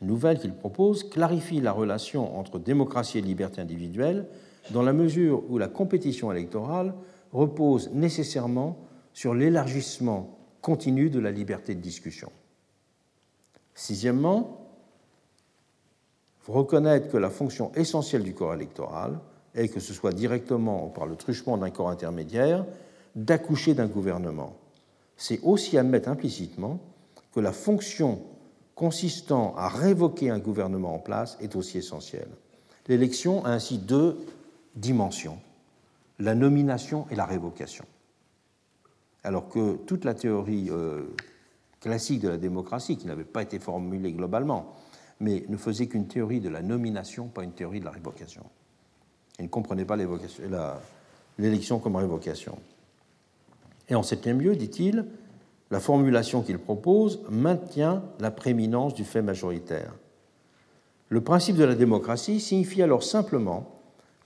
nouvelle 0.00 0.38
qu'il 0.38 0.54
propose 0.54 1.04
clarifie 1.08 1.60
la 1.60 1.72
relation 1.72 2.38
entre 2.38 2.58
démocratie 2.58 3.18
et 3.18 3.22
liberté 3.22 3.60
individuelle 3.60 4.26
dans 4.70 4.82
la 4.82 4.92
mesure 4.92 5.42
où 5.48 5.58
la 5.58 5.68
compétition 5.68 6.30
électorale 6.32 6.94
repose 7.32 7.90
nécessairement 7.92 8.78
sur 9.12 9.34
l'élargissement 9.34 10.38
continu 10.60 11.10
de 11.10 11.18
la 11.18 11.30
liberté 11.30 11.74
de 11.74 11.80
discussion. 11.80 12.30
Sixièmement, 13.74 14.66
reconnaître 16.46 17.08
que 17.10 17.16
la 17.16 17.30
fonction 17.30 17.72
essentielle 17.74 18.22
du 18.22 18.34
corps 18.34 18.54
électoral 18.54 19.18
est, 19.54 19.68
que 19.68 19.80
ce 19.80 19.92
soit 19.92 20.12
directement 20.12 20.86
ou 20.86 20.88
par 20.88 21.06
le 21.06 21.16
truchement 21.16 21.58
d'un 21.58 21.70
corps 21.70 21.90
intermédiaire, 21.90 22.64
d'accoucher 23.14 23.74
d'un 23.74 23.86
gouvernement. 23.86 24.56
C'est 25.18 25.40
aussi 25.42 25.76
admettre 25.76 26.08
implicitement 26.08 26.80
que 27.34 27.40
la 27.40 27.52
fonction 27.52 28.22
consistant 28.76 29.54
à 29.56 29.68
révoquer 29.68 30.30
un 30.30 30.38
gouvernement 30.38 30.94
en 30.94 31.00
place 31.00 31.36
est 31.40 31.56
aussi 31.56 31.78
essentielle. 31.78 32.30
L'élection 32.86 33.44
a 33.44 33.50
ainsi 33.50 33.78
deux 33.78 34.16
dimensions, 34.76 35.38
la 36.20 36.36
nomination 36.36 37.06
et 37.10 37.16
la 37.16 37.26
révocation. 37.26 37.84
Alors 39.24 39.48
que 39.48 39.76
toute 39.78 40.04
la 40.04 40.14
théorie 40.14 40.70
euh, 40.70 41.06
classique 41.80 42.20
de 42.20 42.28
la 42.28 42.36
démocratie, 42.36 42.96
qui 42.96 43.08
n'avait 43.08 43.24
pas 43.24 43.42
été 43.42 43.58
formulée 43.58 44.12
globalement, 44.12 44.76
mais 45.18 45.44
ne 45.48 45.56
faisait 45.56 45.88
qu'une 45.88 46.06
théorie 46.06 46.40
de 46.40 46.48
la 46.48 46.62
nomination, 46.62 47.26
pas 47.26 47.42
une 47.42 47.52
théorie 47.52 47.80
de 47.80 47.84
la 47.84 47.90
révocation. 47.90 48.44
Il 49.40 49.46
ne 49.46 49.48
comprenait 49.48 49.84
pas 49.84 49.96
l'élection 49.96 51.80
comme 51.80 51.96
révocation. 51.96 52.56
Et 53.88 53.94
en 53.94 54.02
septième 54.02 54.40
lieu, 54.40 54.56
dit-il, 54.56 55.06
la 55.70 55.80
formulation 55.80 56.42
qu'il 56.42 56.58
propose 56.58 57.20
maintient 57.30 58.02
la 58.20 58.30
prééminence 58.30 58.94
du 58.94 59.04
fait 59.04 59.22
majoritaire. 59.22 59.94
Le 61.08 61.20
principe 61.20 61.56
de 61.56 61.64
la 61.64 61.74
démocratie 61.74 62.40
signifie 62.40 62.82
alors 62.82 63.02
simplement 63.02 63.74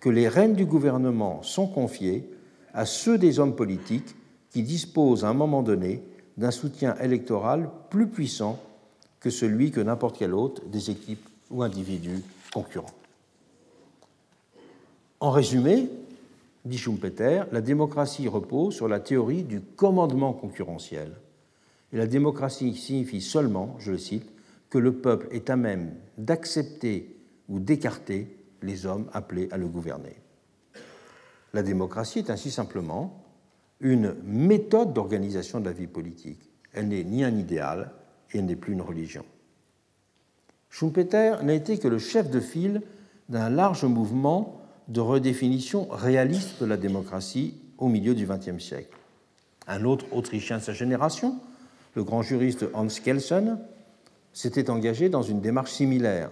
que 0.01 0.09
les 0.09 0.29
rênes 0.29 0.55
du 0.55 0.67
gouvernement 0.67 1.43
sont 1.43 1.67
confiées 1.67 2.29
à 2.75 2.87
ceux 2.87 3.19
des 3.19 3.39
hommes 3.39 3.55
politiques 3.55 4.17
qui 4.51 4.63
disposent 4.63 5.25
à 5.25 5.29
un 5.29 5.35
moment 5.35 5.63
donné 5.63 6.03
d'un 6.37 6.51
soutien 6.51 6.97
électoral 6.97 7.71
plus 7.91 8.09
puissant 8.09 8.59
que 9.21 9.31
celui 9.31 9.71
que 9.71 9.81
n'importe 9.81 10.19
quel 10.19 10.35
autre 10.35 10.63
des 10.67 10.91
équipes 10.91 11.29
ou 11.51 11.63
individus 11.63 12.23
concurrents. 12.53 12.87
En 15.21 15.31
résumé, 15.31 15.89
dit 16.65 16.79
Schumpeter, 16.79 17.45
la 17.51 17.61
démocratie 17.61 18.29
repose 18.29 18.75
sur 18.75 18.89
la 18.89 19.01
théorie 19.01 19.43
du 19.43 19.61
commandement 19.61 20.33
concurrentiel. 20.33 21.13
Et 21.93 21.97
la 21.97 22.07
démocratie 22.07 22.75
signifie 22.75 23.21
seulement, 23.21 23.77
je 23.79 23.93
le 23.93 23.99
cite, 23.99 24.31
que 24.71 24.79
le 24.79 24.95
peuple 24.95 25.29
est 25.31 25.51
à 25.51 25.57
même 25.57 25.95
d'accepter 26.17 27.17
ou 27.49 27.59
d'écarter 27.59 28.37
les 28.63 28.87
hommes 28.87 29.09
appelés 29.13 29.49
à 29.51 29.59
le 29.59 29.67
gouverner. 29.67 30.17
La 31.53 31.63
démocratie 31.63 32.21
est 32.21 32.31
ainsi 32.31 32.51
simplement 32.51 33.23
une 33.81 34.15
méthode 34.25 34.95
d'organisation 34.95 35.61
de 35.61 35.67
la 35.67 35.73
vie 35.73 35.89
politique. 35.89 36.51
Elle 36.73 36.89
n'est 36.89 37.05
ni 37.05 37.25
un 37.25 37.37
idéal 37.37 37.91
et 38.33 38.39
elle 38.39 38.47
n'est 38.47 38.57
plus 38.57 38.73
une 38.73 38.81
religion. 38.81 39.25
Schumpeter 40.71 41.35
n'a 41.43 41.53
été 41.53 41.79
que 41.79 41.89
le 41.89 41.99
chef 41.99 42.31
de 42.31 42.41
file 42.41 42.81
d'un 43.29 43.51
large 43.51 43.85
mouvement 43.85 44.62
de 44.89 45.01
redéfinition 45.01 45.89
réaliste 45.91 46.61
de 46.61 46.67
la 46.67 46.77
démocratie 46.77 47.55
au 47.79 47.89
milieu 47.89 48.15
du 48.15 48.27
XXe 48.27 48.63
siècle. 48.63 48.97
Un 49.67 49.85
autre 49.85 50.07
Autrichien 50.13 50.59
de 50.59 50.63
sa 50.63 50.73
génération, 50.73 51.37
le 51.95 52.05
grand 52.05 52.23
juriste 52.23 52.65
Hans 52.75 52.87
Kelsen, 52.87 53.59
s'était 54.33 54.71
engagé 54.71 55.09
dans 55.09 55.23
une 55.23 55.41
démarche 55.41 55.73
similaire. 55.73 56.31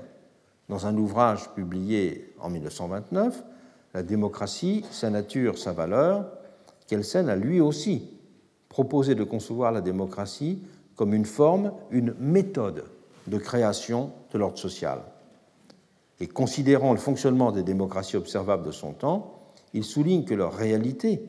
Dans 0.68 0.86
un 0.86 0.96
ouvrage 0.96 1.50
publié 1.54 2.32
en 2.40 2.50
1929, 2.50 3.42
La 3.92 4.02
démocratie, 4.04 4.84
sa 4.92 5.10
nature, 5.10 5.58
sa 5.58 5.72
valeur, 5.72 6.30
Kelsen 6.86 7.28
a 7.28 7.36
lui 7.36 7.60
aussi 7.60 8.08
proposé 8.68 9.16
de 9.16 9.24
concevoir 9.24 9.72
la 9.72 9.80
démocratie 9.80 10.62
comme 10.94 11.12
une 11.12 11.24
forme, 11.24 11.72
une 11.90 12.14
méthode 12.20 12.84
de 13.26 13.38
création 13.38 14.12
de 14.32 14.38
l'ordre 14.38 14.58
social. 14.58 15.00
Et 16.20 16.26
considérant 16.26 16.92
le 16.92 16.98
fonctionnement 16.98 17.50
des 17.50 17.62
démocraties 17.62 18.16
observables 18.16 18.64
de 18.64 18.72
son 18.72 18.92
temps, 18.92 19.40
il 19.72 19.84
souligne 19.84 20.24
que 20.24 20.34
leur 20.34 20.54
réalité 20.54 21.22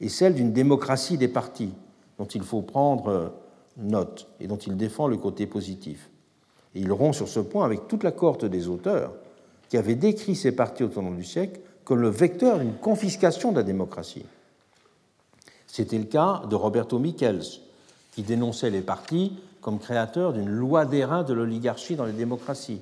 est 0.00 0.08
celle 0.08 0.34
d'une 0.34 0.52
démocratie 0.52 1.18
des 1.18 1.28
partis, 1.28 1.72
dont 2.18 2.26
il 2.26 2.42
faut 2.42 2.62
prendre 2.62 3.32
note 3.76 4.28
et 4.40 4.46
dont 4.46 4.56
il 4.56 4.76
défend 4.76 5.06
le 5.06 5.16
côté 5.16 5.46
positif. 5.46 6.10
Il 6.74 6.92
rompt 6.92 7.14
sur 7.14 7.28
ce 7.28 7.40
point 7.40 7.64
avec 7.64 7.88
toute 7.88 8.04
la 8.04 8.12
cohorte 8.12 8.44
des 8.44 8.68
auteurs 8.68 9.12
qui 9.68 9.76
avaient 9.76 9.94
décrit 9.94 10.34
ces 10.34 10.52
partis 10.52 10.84
au 10.84 10.88
tournant 10.88 11.10
du 11.10 11.24
siècle 11.24 11.60
comme 11.84 12.00
le 12.00 12.08
vecteur 12.08 12.58
d'une 12.58 12.74
confiscation 12.74 13.52
de 13.52 13.56
la 13.56 13.62
démocratie. 13.62 14.26
C'était 15.66 15.98
le 15.98 16.04
cas 16.04 16.42
de 16.48 16.54
Roberto 16.54 16.98
Michels, 16.98 17.44
qui 18.12 18.22
dénonçait 18.22 18.70
les 18.70 18.80
partis 18.80 19.38
comme 19.60 19.78
créateurs 19.78 20.32
d'une 20.32 20.48
loi 20.48 20.86
d'airain 20.86 21.22
de 21.22 21.34
l'oligarchie 21.34 21.96
dans 21.96 22.04
les 22.04 22.12
démocraties. 22.12 22.80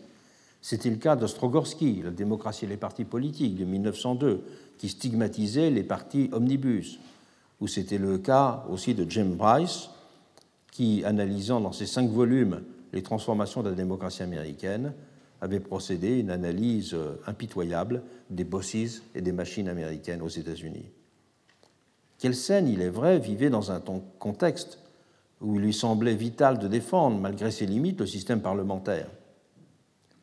C'était 0.68 0.90
le 0.90 0.96
cas 0.96 1.14
d'Ostrogorsky, 1.14 2.02
La 2.02 2.10
démocratie 2.10 2.64
et 2.64 2.68
les 2.68 2.76
partis 2.76 3.04
politiques 3.04 3.54
de 3.54 3.64
1902, 3.64 4.42
qui 4.78 4.88
stigmatisait 4.88 5.70
les 5.70 5.84
partis 5.84 6.28
omnibus. 6.32 6.98
Ou 7.60 7.68
c'était 7.68 7.98
le 7.98 8.18
cas 8.18 8.64
aussi 8.68 8.92
de 8.92 9.08
Jim 9.08 9.36
Bryce, 9.36 9.90
qui, 10.72 11.04
analysant 11.04 11.60
dans 11.60 11.70
ses 11.70 11.86
cinq 11.86 12.10
volumes 12.10 12.64
les 12.92 13.04
transformations 13.04 13.62
de 13.62 13.68
la 13.68 13.76
démocratie 13.76 14.24
américaine, 14.24 14.92
avait 15.40 15.60
procédé 15.60 16.14
à 16.14 16.18
une 16.18 16.30
analyse 16.30 16.94
euh, 16.94 17.20
impitoyable 17.28 18.02
des 18.28 18.42
bosses 18.42 18.74
et 19.14 19.20
des 19.20 19.30
machines 19.30 19.68
américaines 19.68 20.20
aux 20.20 20.28
États-Unis. 20.28 20.86
Kelsen, 22.18 22.66
il 22.66 22.82
est 22.82 22.90
vrai, 22.90 23.20
vivait 23.20 23.50
dans 23.50 23.70
un 23.70 23.80
contexte 24.18 24.80
où 25.40 25.54
il 25.54 25.60
lui 25.60 25.72
semblait 25.72 26.16
vital 26.16 26.58
de 26.58 26.66
défendre, 26.66 27.20
malgré 27.20 27.52
ses 27.52 27.66
limites, 27.66 28.00
le 28.00 28.06
système 28.06 28.40
parlementaire. 28.40 29.06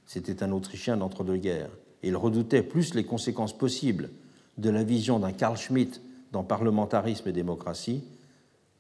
C'était 0.06 0.44
un 0.44 0.52
Autrichien 0.52 0.98
d'entre-deux-guerres, 0.98 1.70
il 2.04 2.18
redoutait 2.18 2.64
plus 2.64 2.94
les 2.94 3.06
conséquences 3.06 3.58
possibles 3.58 4.10
de 4.58 4.70
la 4.70 4.84
vision 4.84 5.20
d'un 5.20 5.32
Carl 5.32 5.58
Schmitt 5.58 6.02
dans 6.32 6.44
parlementarisme 6.44 7.30
et 7.30 7.34
démocratie 7.34 8.04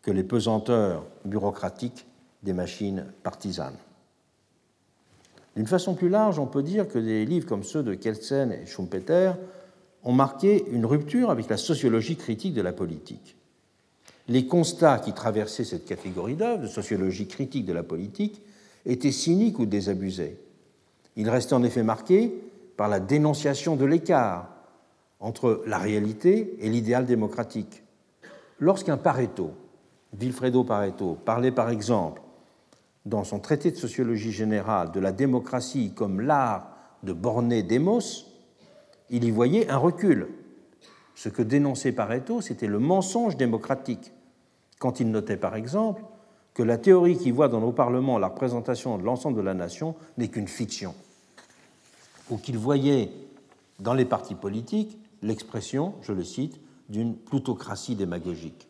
que 0.01 0.11
les 0.11 0.23
pesanteurs 0.23 1.05
bureaucratiques 1.25 2.05
des 2.43 2.53
machines 2.53 3.05
partisanes. 3.23 3.77
D'une 5.55 5.67
façon 5.67 5.93
plus 5.93 6.09
large, 6.09 6.39
on 6.39 6.47
peut 6.47 6.63
dire 6.63 6.87
que 6.87 6.99
des 6.99 7.25
livres 7.25 7.47
comme 7.47 7.63
ceux 7.63 7.83
de 7.83 7.93
Kelsen 7.93 8.51
et 8.51 8.65
Schumpeter 8.65 9.33
ont 10.03 10.11
marqué 10.11 10.65
une 10.71 10.85
rupture 10.85 11.29
avec 11.29 11.47
la 11.47 11.57
sociologie 11.57 12.17
critique 12.17 12.53
de 12.53 12.61
la 12.61 12.73
politique. 12.73 13.37
Les 14.27 14.47
constats 14.47 14.99
qui 14.99 15.13
traversaient 15.13 15.63
cette 15.63 15.85
catégorie 15.85 16.35
d'œuvres 16.35 16.63
de 16.63 16.67
sociologie 16.67 17.27
critique 17.27 17.65
de 17.65 17.73
la 17.73 17.83
politique 17.83 18.41
étaient 18.85 19.11
cyniques 19.11 19.59
ou 19.59 19.65
désabusés. 19.65 20.37
Ils 21.15 21.29
restaient 21.29 21.53
en 21.53 21.63
effet 21.63 21.83
marqués 21.83 22.33
par 22.77 22.87
la 22.87 22.99
dénonciation 22.99 23.75
de 23.75 23.85
l'écart 23.85 24.49
entre 25.19 25.63
la 25.65 25.77
réalité 25.77 26.57
et 26.59 26.69
l'idéal 26.69 27.05
démocratique. 27.05 27.83
Lorsqu'un 28.59 28.97
Pareto, 28.97 29.51
Vilfredo 30.13 30.63
Pareto 30.63 31.17
parlait 31.25 31.51
par 31.51 31.69
exemple 31.69 32.21
dans 33.05 33.23
son 33.23 33.39
traité 33.39 33.71
de 33.71 33.75
sociologie 33.75 34.31
générale 34.31 34.91
de 34.91 34.99
la 34.99 35.11
démocratie 35.11 35.93
comme 35.93 36.21
l'art 36.21 36.69
de 37.03 37.13
borner 37.13 37.63
démos, 37.63 38.27
il 39.09 39.25
y 39.25 39.31
voyait 39.31 39.69
un 39.69 39.77
recul. 39.77 40.29
Ce 41.15 41.29
que 41.29 41.41
dénonçait 41.41 41.91
Pareto, 41.91 42.41
c'était 42.41 42.67
le 42.67 42.79
mensonge 42.79 43.37
démocratique, 43.37 44.13
quand 44.79 44.99
il 44.99 45.11
notait 45.11 45.37
par 45.37 45.55
exemple 45.55 46.03
que 46.53 46.63
la 46.63 46.77
théorie 46.77 47.17
qui 47.17 47.31
voit 47.31 47.47
dans 47.47 47.59
nos 47.59 47.71
parlements 47.71 48.19
la 48.19 48.27
représentation 48.27 48.97
de 48.97 49.03
l'ensemble 49.03 49.37
de 49.37 49.41
la 49.41 49.53
nation 49.53 49.95
n'est 50.17 50.27
qu'une 50.27 50.47
fiction, 50.47 50.93
ou 52.29 52.37
qu'il 52.37 52.57
voyait 52.57 53.11
dans 53.79 53.93
les 53.93 54.05
partis 54.05 54.35
politiques 54.35 54.97
l'expression, 55.21 55.95
je 56.01 56.13
le 56.13 56.23
cite, 56.23 56.59
d'une 56.89 57.15
plutocratie 57.15 57.95
démagogique. 57.95 58.67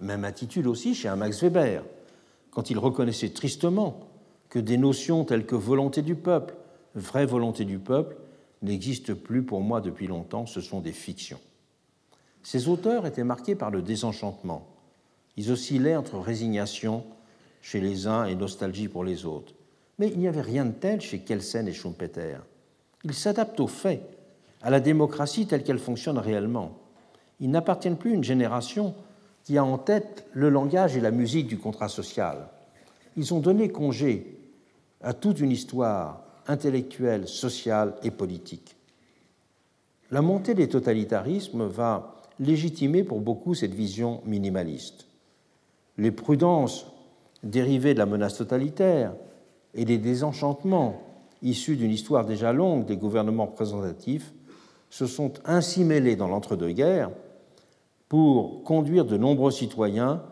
Même 0.00 0.24
attitude 0.24 0.66
aussi 0.66 0.94
chez 0.94 1.08
un 1.08 1.16
Max 1.16 1.42
Weber, 1.42 1.82
quand 2.50 2.70
il 2.70 2.78
reconnaissait 2.78 3.30
tristement 3.30 4.00
que 4.48 4.58
des 4.58 4.78
notions 4.78 5.24
telles 5.24 5.46
que 5.46 5.56
volonté 5.56 6.02
du 6.02 6.14
peuple, 6.14 6.54
vraie 6.94 7.26
volonté 7.26 7.64
du 7.64 7.78
peuple, 7.78 8.16
n'existent 8.62 9.14
plus 9.14 9.42
pour 9.42 9.60
moi 9.60 9.80
depuis 9.80 10.06
longtemps, 10.06 10.46
ce 10.46 10.60
sont 10.60 10.80
des 10.80 10.92
fictions. 10.92 11.40
Ces 12.42 12.68
auteurs 12.68 13.06
étaient 13.06 13.24
marqués 13.24 13.54
par 13.54 13.70
le 13.70 13.82
désenchantement. 13.82 14.66
Ils 15.38 15.52
oscillaient 15.52 15.94
entre 15.94 16.18
résignation 16.18 17.04
chez 17.62 17.80
les 17.80 18.08
uns 18.08 18.24
et 18.24 18.34
nostalgie 18.34 18.88
pour 18.88 19.04
les 19.04 19.24
autres. 19.24 19.54
Mais 20.00 20.08
il 20.08 20.18
n'y 20.18 20.26
avait 20.26 20.40
rien 20.40 20.64
de 20.64 20.72
tel 20.72 21.00
chez 21.00 21.20
Kelsen 21.20 21.68
et 21.68 21.72
Schumpeter. 21.72 22.38
Ils 23.04 23.14
s'adaptent 23.14 23.60
aux 23.60 23.68
faits, 23.68 24.02
à 24.62 24.70
la 24.70 24.80
démocratie 24.80 25.46
telle 25.46 25.62
qu'elle 25.62 25.78
fonctionne 25.78 26.18
réellement. 26.18 26.76
Ils 27.38 27.52
n'appartiennent 27.52 27.96
plus 27.96 28.10
à 28.10 28.14
une 28.14 28.24
génération 28.24 28.96
qui 29.44 29.56
a 29.56 29.64
en 29.64 29.78
tête 29.78 30.26
le 30.32 30.48
langage 30.48 30.96
et 30.96 31.00
la 31.00 31.12
musique 31.12 31.46
du 31.46 31.56
contrat 31.56 31.88
social. 31.88 32.48
Ils 33.16 33.32
ont 33.32 33.38
donné 33.38 33.68
congé 33.68 34.40
à 35.02 35.14
toute 35.14 35.38
une 35.38 35.52
histoire 35.52 36.20
intellectuelle, 36.48 37.28
sociale 37.28 37.94
et 38.02 38.10
politique. 38.10 38.74
La 40.10 40.20
montée 40.20 40.54
des 40.54 40.68
totalitarismes 40.68 41.68
va 41.68 42.16
légitimer 42.40 43.04
pour 43.04 43.20
beaucoup 43.20 43.54
cette 43.54 43.74
vision 43.74 44.20
minimaliste. 44.24 45.07
Les 45.98 46.12
prudences 46.12 46.86
dérivées 47.42 47.92
de 47.92 47.98
la 47.98 48.06
menace 48.06 48.38
totalitaire 48.38 49.12
et 49.74 49.84
les 49.84 49.98
désenchantements 49.98 51.02
issus 51.42 51.76
d'une 51.76 51.90
histoire 51.90 52.24
déjà 52.24 52.52
longue 52.52 52.86
des 52.86 52.96
gouvernements 52.96 53.46
représentatifs 53.46 54.32
se 54.90 55.06
sont 55.06 55.32
ainsi 55.44 55.84
mêlés 55.84 56.16
dans 56.16 56.28
l'entre-deux-guerres 56.28 57.10
pour 58.08 58.62
conduire 58.64 59.04
de 59.04 59.16
nombreux 59.16 59.50
citoyens 59.50 60.22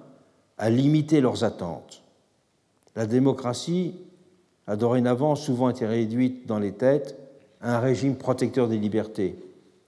à 0.57 0.71
limiter 0.71 1.21
leurs 1.21 1.45
attentes. 1.45 2.03
La 2.95 3.07
démocratie 3.07 3.95
a 4.67 4.77
dorénavant 4.77 5.37
souvent 5.37 5.69
été 5.69 5.87
réduite 5.87 6.47
dans 6.47 6.59
les 6.59 6.73
têtes 6.73 7.19
à 7.61 7.77
un 7.77 7.81
régime 7.81 8.17
protecteur 8.17 8.69
des 8.69 8.79
libertés, 8.79 9.39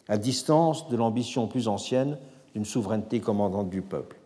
à 0.09 0.18
distance 0.18 0.88
de 0.88 0.96
l'ambition 0.96 1.46
plus 1.46 1.68
ancienne 1.68 2.18
d'une 2.55 2.64
souveraineté 2.64 3.20
commandante 3.20 3.70
du 3.70 3.80
peuple. 3.80 4.16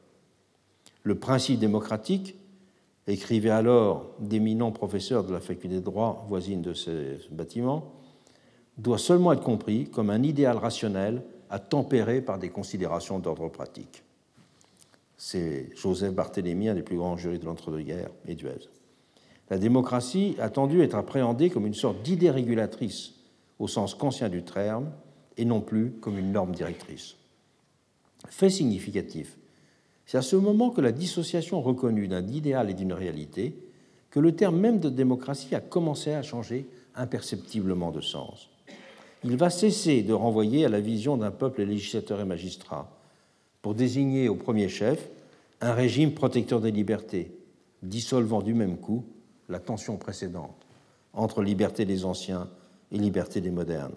Le 1.02 1.18
principe 1.18 1.58
démocratique, 1.58 2.36
écrivait 3.06 3.50
alors 3.50 4.14
d'éminents 4.20 4.70
professeurs 4.70 5.24
de 5.24 5.32
la 5.32 5.40
faculté 5.40 5.76
de 5.76 5.80
droit 5.80 6.24
voisine 6.28 6.62
de 6.62 6.72
ce 6.72 7.16
bâtiment, 7.32 7.92
doit 8.78 8.98
seulement 8.98 9.32
être 9.32 9.42
compris 9.42 9.88
comme 9.88 10.10
un 10.10 10.22
idéal 10.22 10.56
rationnel 10.56 11.24
à 11.50 11.58
tempérer 11.58 12.22
par 12.22 12.38
des 12.38 12.48
considérations 12.48 13.18
d'ordre 13.18 13.48
pratique. 13.48 14.02
C'est 15.16 15.70
Joseph 15.76 16.14
Barthélemy, 16.14 16.68
un 16.68 16.74
des 16.74 16.82
plus 16.82 16.96
grands 16.96 17.16
juristes 17.16 17.42
de 17.42 17.46
l'entre-deux-guerres 17.46 18.10
et 18.26 18.34
du 18.34 18.46
La 19.50 19.58
démocratie 19.58 20.36
a 20.40 20.48
tendu 20.48 20.80
à 20.80 20.84
être 20.84 20.96
appréhendée 20.96 21.50
comme 21.50 21.66
une 21.66 21.74
sorte 21.74 22.02
d'idée 22.02 22.30
régulatrice, 22.30 23.12
au 23.58 23.68
sens 23.68 23.94
conscient 23.94 24.28
du 24.28 24.42
terme, 24.42 24.90
et 25.36 25.44
non 25.44 25.60
plus 25.60 25.92
comme 26.00 26.18
une 26.18 26.32
norme 26.32 26.54
directrice. 26.54 27.16
Fait 28.28 28.50
significatif, 28.50 29.36
c'est 30.06 30.18
à 30.18 30.22
ce 30.22 30.36
moment 30.36 30.70
que 30.70 30.80
la 30.80 30.92
dissociation 30.92 31.60
reconnue 31.60 32.08
d'un 32.08 32.26
idéal 32.26 32.70
et 32.70 32.74
d'une 32.74 32.92
réalité 32.92 33.54
que 34.10 34.20
le 34.20 34.36
terme 34.36 34.58
même 34.58 34.78
de 34.78 34.90
démocratie 34.90 35.54
a 35.54 35.60
commencé 35.60 36.12
à 36.12 36.22
changer 36.22 36.66
imperceptiblement 36.94 37.90
de 37.90 38.00
sens. 38.00 38.50
Il 39.24 39.36
va 39.36 39.50
cesser 39.50 40.02
de 40.02 40.12
renvoyer 40.12 40.64
à 40.64 40.68
la 40.68 40.80
vision 40.80 41.16
d'un 41.16 41.30
peuple 41.30 41.62
législateur 41.62 42.20
et 42.20 42.24
magistrat 42.24 42.90
pour 43.62 43.74
désigner 43.74 44.28
au 44.28 44.34
premier 44.34 44.68
chef 44.68 45.08
un 45.60 45.72
régime 45.72 46.12
protecteur 46.12 46.60
des 46.60 46.72
libertés, 46.72 47.32
dissolvant 47.82 48.42
du 48.42 48.52
même 48.52 48.76
coup 48.76 49.04
la 49.48 49.60
tension 49.60 49.96
précédente 49.96 50.66
entre 51.14 51.42
liberté 51.42 51.84
des 51.84 52.04
anciens 52.04 52.48
et 52.90 52.98
liberté 52.98 53.40
des 53.40 53.50
modernes. 53.50 53.94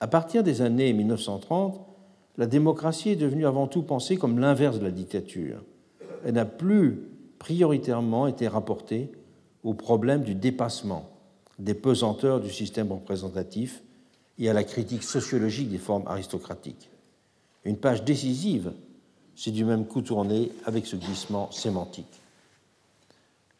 À 0.00 0.06
partir 0.06 0.44
des 0.44 0.62
années 0.62 0.92
1930, 0.92 1.80
la 2.38 2.46
démocratie 2.46 3.10
est 3.10 3.16
devenue 3.16 3.46
avant 3.46 3.66
tout 3.66 3.82
pensée 3.82 4.16
comme 4.16 4.38
l'inverse 4.38 4.78
de 4.78 4.84
la 4.84 4.92
dictature. 4.92 5.62
Elle 6.24 6.34
n'a 6.34 6.44
plus 6.44 7.00
prioritairement 7.38 8.28
été 8.28 8.46
rapportée 8.46 9.10
au 9.64 9.74
problème 9.74 10.22
du 10.22 10.34
dépassement 10.36 11.10
des 11.58 11.74
pesanteurs 11.74 12.40
du 12.40 12.50
système 12.50 12.92
représentatif 12.92 13.82
et 14.38 14.48
à 14.48 14.52
la 14.52 14.62
critique 14.62 15.02
sociologique 15.02 15.68
des 15.68 15.78
formes 15.78 16.06
aristocratiques. 16.06 16.90
Une 17.64 17.76
page 17.76 18.04
décisive 18.04 18.72
s'est 19.34 19.50
du 19.50 19.64
même 19.64 19.84
coup 19.84 20.02
tournée 20.02 20.52
avec 20.64 20.86
ce 20.86 20.94
glissement 20.94 21.50
sémantique. 21.50 22.20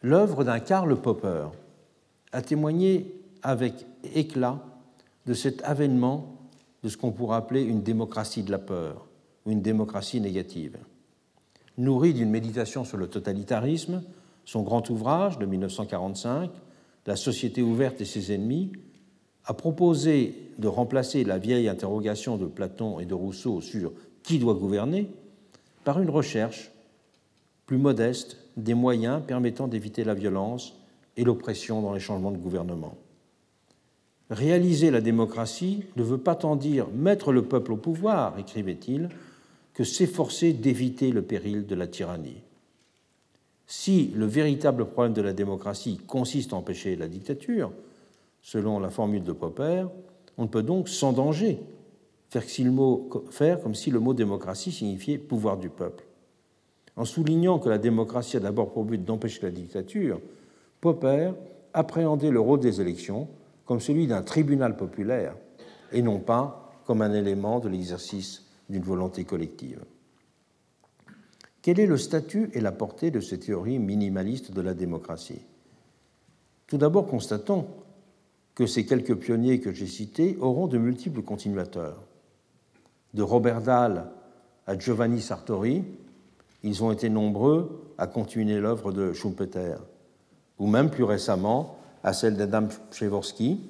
L'œuvre 0.03 0.45
d'un 0.45 0.61
Karl 0.61 0.95
Popper 1.01 1.49
a 2.31 2.43
témoigné 2.43 3.13
avec 3.43 3.87
éclat 4.15 4.61
de 5.27 5.35
cet 5.35 5.65
avènement 5.65 6.38
de 6.83 6.89
ce 6.89 6.97
qu'on 6.97 7.13
pourrait 7.13 7.37
appeler 7.37 7.63
une 7.63 7.83
démocratie 7.83 8.43
de 8.43 8.51
la 8.51 8.59
peur 8.59 9.07
ou 9.45 9.51
une 9.51 9.63
démocratie 9.63 10.21
négative. 10.21 10.79
Nourri 11.77 12.15
d'une 12.15 12.31
méditation 12.31 12.85
sur 12.85 12.97
le 12.97 13.09
totalitarisme, 13.09 14.03
son 14.45 14.63
grand 14.63 14.89
ouvrage 14.91 15.39
de 15.39 15.47
1945, 15.47 16.51
La 17.07 17.17
société 17.17 17.63
ouverte 17.63 18.03
et 18.03 18.05
ses 18.05 18.35
ennemis, 18.35 18.73
a 19.45 19.55
proposé 19.55 20.53
de 20.59 20.69
remplacer 20.69 21.25
la 21.25 21.39
vieille 21.39 21.69
interrogation 21.69 22.37
de 22.37 22.45
Platon 22.45 23.01
et 23.01 23.07
de 23.07 23.15
Rousseau 23.15 23.63
sur 23.63 23.93
qui 24.23 24.39
doit 24.39 24.55
gouverner 24.55 25.11
par 25.85 26.03
une 26.03 26.11
recherche 26.11 26.71
plus 27.65 27.79
modeste 27.79 28.37
des 28.59 28.75
moyens 28.75 29.23
permettant 29.27 29.69
d'éviter 29.69 30.05
la 30.05 30.13
violence 30.13 30.75
et 31.17 31.25
l'oppression 31.25 31.81
dans 31.81 31.95
les 31.95 32.01
changements 32.01 32.31
de 32.31 32.37
gouvernement. 32.37 32.95
Réaliser 34.31 34.91
la 34.91 35.01
démocratie 35.01 35.85
ne 35.97 36.03
veut 36.03 36.19
pas 36.19 36.35
tant 36.35 36.57
dire 36.57 36.89
mettre 36.95 37.33
le 37.33 37.43
peuple 37.43 37.73
au 37.73 37.77
pouvoir, 37.77 38.39
écrivait-il, 38.39 39.09
que 39.73 39.85
s'efforcer 39.85 40.53
d'éviter 40.53 41.13
le 41.13 41.23
péril 41.23 41.67
de 41.67 41.75
la 41.75 41.87
tyrannie. 41.87 42.43
Si 43.67 44.13
le 44.15 44.27
véritable 44.27 44.87
problème 44.87 45.13
de 45.13 45.23
la 45.23 45.33
démocratie 45.33 45.99
consiste 46.07 46.53
à 46.53 46.57
empêcher 46.57 46.97
la 46.97 47.09
dictature, 47.09 47.73
selon 48.43 48.81
la 48.81 48.91
formule 48.91 49.23
de 49.23 49.33
Popper, 49.33 49.87
on 50.37 50.43
ne 50.43 50.49
peut 50.49 50.63
donc 50.63 50.89
sans 50.89 51.13
danger 51.13 51.61
faire, 52.31 53.63
comme 53.63 53.75
si 53.75 53.91
le 53.91 54.01
mot 54.01 54.15
démocratie 54.15 54.73
signifiait 54.73 55.19
pouvoir 55.19 55.57
du 55.57 55.71
peuple. 55.71 56.05
En 56.97 57.05
soulignant 57.05 57.59
que 57.59 57.69
la 57.69 57.79
démocratie 57.79 58.37
a 58.37 58.41
d'abord 58.41 58.73
pour 58.73 58.85
but 58.85 59.03
d'empêcher 59.03 59.41
la 59.43 59.51
dictature, 59.51 60.21
Popper 60.81 61.33
appréhendait 61.73 62.31
le 62.31 62.41
rôle 62.41 62.61
des 62.61 62.81
élections 62.81 63.29
comme 63.69 63.81
celui 63.81 64.07
d'un 64.07 64.23
tribunal 64.23 64.79
populaire 64.79 65.37
et 65.93 66.01
non 66.01 66.21
pas 66.21 66.73
comme 66.87 67.03
un 67.03 67.13
élément 67.13 67.61
de 67.61 67.69
l'exercice 67.69 68.47
d'une 68.71 68.83
volonté 68.83 69.25
collective. 69.25 69.85
Quel 71.61 71.79
est 71.79 71.87
le 71.87 71.99
statut 71.99 72.49
et 72.55 72.63
la 72.63 72.73
portée 72.73 73.11
de 73.11 73.21
ces 73.21 73.39
théories 73.39 73.79
minimalistes 73.79 74.53
de 74.53 74.63
la 74.63 74.73
démocratie? 74.73 75.43
Tout 76.67 76.79
d'abord, 76.79 77.07
constatons 77.07 77.67
que 78.55 78.65
ces 78.65 78.87
quelques 78.87 79.17
pionniers 79.17 79.61
que 79.61 79.75
j'ai 79.75 79.87
cités 79.87 80.39
auront 80.41 80.67
de 80.67 80.79
multiples 80.79 81.21
continuateurs. 81.21 82.03
De 83.13 83.23
Robert 83.23 83.61
Dahl 83.61 84.07
à 84.67 84.79
Giovanni 84.79 85.21
Sartori, 85.21 85.85
ils 86.63 86.83
ont 86.83 86.91
été 86.91 87.11
nombreux 87.11 87.93
à 87.99 88.07
continuer 88.07 88.61
l'œuvre 88.61 88.93
de 88.93 89.13
Schumpeter, 89.13 89.77
ou 90.59 90.67
même 90.69 90.89
plus 90.89 91.05
récemment 91.05 91.79
à 92.05 92.13
celle 92.13 92.37
d'Adam 92.37 92.69
Przeworski, 92.91 93.61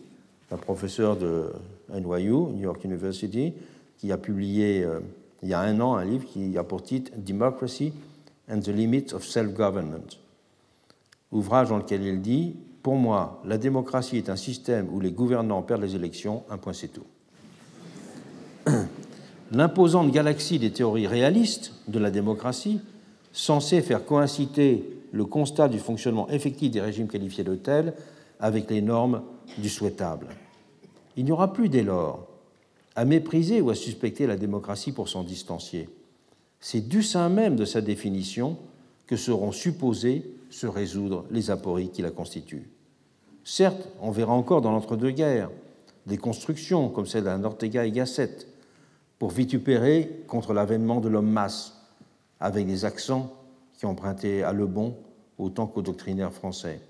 un 0.51 0.57
professeur 0.57 1.17
de 1.17 1.53
NYU, 1.93 2.33
New 2.33 2.63
York 2.63 2.85
University, 2.85 3.53
qui 3.99 4.13
a 4.13 4.19
publié 4.19 4.85
euh, 4.85 5.01
il 5.43 5.49
y 5.49 5.55
a 5.55 5.61
un 5.61 5.81
an 5.81 5.97
un 5.97 6.05
livre 6.05 6.25
qui 6.25 6.57
a 6.59 6.65
pour 6.65 6.83
titre 6.83 7.13
Democracy 7.17 7.93
and 8.51 8.61
the 8.61 8.69
Limits 8.69 9.13
of 9.13 9.25
Self-Government, 9.25 10.19
ouvrage 11.33 11.69
dans 11.69 11.79
lequel 11.79 12.03
il 12.03 12.21
dit 12.21 12.57
Pour 12.83 12.97
moi, 12.97 13.41
la 13.45 13.59
démocratie 13.59 14.17
est 14.17 14.31
un 14.31 14.37
système 14.37 14.89
où 14.93 15.01
les 15.01 15.13
gouvernants 15.13 15.63
perdent 15.63 15.83
les 15.83 15.95
élections, 15.95 16.43
un 16.51 16.59
point 16.59 16.73
c'est 16.73 16.89
tout. 16.89 17.07
L'imposante 19.53 20.11
galaxie 20.11 20.59
des 20.59 20.73
théories 20.73 21.07
réalistes 21.07 21.73
de 21.89 21.99
la 21.99 22.11
démocratie, 22.11 22.81
censée 23.33 23.81
faire 23.83 24.05
coïncider 24.05 24.85
le 25.13 25.25
constat 25.25 25.69
du 25.69 25.79
fonctionnement 25.79 26.29
effectif 26.29 26.71
des 26.71 26.81
régimes 26.81 27.09
qualifiés 27.09 27.45
de 27.45 27.55
avec 28.41 28.71
les 28.71 28.83
normes 28.83 29.23
du 29.59 29.69
souhaitable. 29.69 30.29
Il 31.17 31.25
n'y 31.25 31.33
aura 31.33 31.53
plus 31.53 31.69
dès 31.69 31.83
lors 31.83 32.27
à 32.95 33.05
mépriser 33.05 33.61
ou 33.61 33.71
à 33.71 33.75
suspecter 33.77 34.27
la 34.27 34.37
démocratie 34.37 34.93
pour 34.93 35.09
s'en 35.09 35.23
distancier. 35.23 35.89
C'est 36.61 36.89
du 36.89 37.03
sein 37.03 37.29
même 37.29 37.55
de 37.55 37.65
sa 37.65 37.81
définition 37.81 38.57
que 39.07 39.17
seront 39.17 39.53
supposés 39.53 40.35
se 40.51 40.67
résoudre 40.67 41.25
les 41.31 41.51
apories 41.51 41.91
qui 41.91 42.03
la 42.03 42.11
constituent. 42.11 42.69
Certes, 43.45 43.89
on 44.01 44.11
verra 44.11 44.33
encore 44.33 44.63
dans 44.63 44.73
l'entre-deux-guerres 44.73 45.51
des 46.07 46.19
constructions 46.19 46.89
comme 46.89 47.07
celle 47.07 47.25
d'un 47.25 47.45
Ortega 47.45 47.87
et 47.87 47.93
Gasset 47.93 48.49
pour 49.19 49.31
vitupérer 49.31 50.25
contre 50.27 50.53
l'avènement 50.53 51.01
de 51.01 51.09
l'homme 51.09 51.31
masse, 51.31 51.75
avec 52.41 52.67
des 52.67 52.85
accents 52.85 53.33
qui 53.79 53.87
empruntaient 53.87 54.43
à 54.43 54.53
Le 54.53 54.67
Bon 54.67 54.97
autant 55.39 55.67
qu'aux 55.67 55.83
doctrinaires 55.83 56.33
français. 56.33 56.81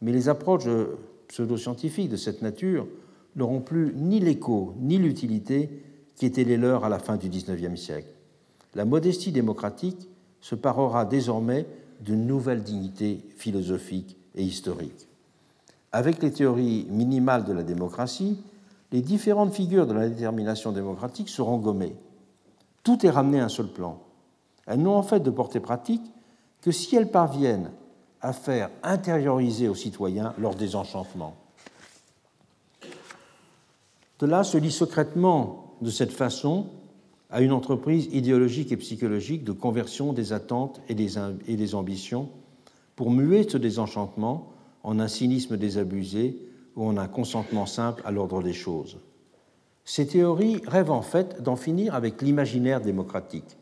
Mais 0.00 0.12
les 0.12 0.28
approches 0.28 0.68
pseudo-scientifiques 1.28 2.10
de 2.10 2.16
cette 2.16 2.42
nature 2.42 2.86
n'auront 3.34 3.60
plus 3.60 3.92
ni 3.94 4.20
l'écho 4.20 4.74
ni 4.78 4.98
l'utilité 4.98 5.82
qui 6.14 6.26
étaient 6.26 6.44
les 6.44 6.56
leurs 6.56 6.84
à 6.84 6.88
la 6.88 6.98
fin 6.98 7.16
du 7.16 7.28
XIXe 7.28 7.80
siècle. 7.80 8.08
La 8.74 8.84
modestie 8.84 9.32
démocratique 9.32 10.08
se 10.40 10.54
parera 10.54 11.04
désormais 11.04 11.66
d'une 12.00 12.26
nouvelle 12.26 12.62
dignité 12.62 13.24
philosophique 13.36 14.16
et 14.34 14.42
historique. 14.42 15.08
Avec 15.92 16.22
les 16.22 16.30
théories 16.30 16.86
minimales 16.90 17.44
de 17.44 17.52
la 17.52 17.62
démocratie, 17.62 18.38
les 18.92 19.00
différentes 19.00 19.54
figures 19.54 19.86
de 19.86 19.94
la 19.94 20.08
détermination 20.08 20.72
démocratique 20.72 21.28
seront 21.28 21.58
gommées. 21.58 21.96
Tout 22.82 23.04
est 23.04 23.10
ramené 23.10 23.40
à 23.40 23.46
un 23.46 23.48
seul 23.48 23.68
plan. 23.68 24.00
Elles 24.66 24.80
n'ont 24.80 24.96
en 24.96 25.02
fait 25.02 25.20
de 25.20 25.30
portée 25.30 25.60
pratique 25.60 26.12
que 26.60 26.70
si 26.70 26.96
elles 26.96 27.10
parviennent 27.10 27.70
à 28.20 28.32
faire 28.32 28.70
intérioriser 28.82 29.68
aux 29.68 29.74
citoyens 29.74 30.34
leur 30.38 30.54
désenchantement. 30.54 31.36
De 34.18 34.26
là 34.26 34.44
se 34.44 34.56
lie 34.56 34.72
secrètement 34.72 35.76
de 35.82 35.90
cette 35.90 36.12
façon 36.12 36.66
à 37.30 37.42
une 37.42 37.52
entreprise 37.52 38.08
idéologique 38.12 38.72
et 38.72 38.76
psychologique 38.76 39.44
de 39.44 39.52
conversion 39.52 40.12
des 40.12 40.32
attentes 40.32 40.80
et 40.88 40.94
des 40.94 41.74
ambitions 41.74 42.30
pour 42.94 43.10
muer 43.10 43.46
ce 43.48 43.58
désenchantement 43.58 44.52
en 44.82 45.00
un 45.00 45.08
cynisme 45.08 45.56
désabusé 45.56 46.38
ou 46.76 46.86
en 46.86 46.96
un 46.96 47.08
consentement 47.08 47.66
simple 47.66 48.02
à 48.04 48.10
l'ordre 48.10 48.42
des 48.42 48.52
choses. 48.52 48.98
Ces 49.84 50.06
théories 50.06 50.62
rêvent 50.66 50.90
en 50.90 51.02
fait 51.02 51.42
d'en 51.42 51.56
finir 51.56 51.94
avec 51.94 52.22
l'imaginaire 52.22 52.80
démocratique, 52.80 53.56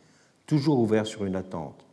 toujours 0.47 0.79
ouvert 0.79 1.07
sur 1.07 1.25
une 1.25 1.37
attente. 1.37 1.85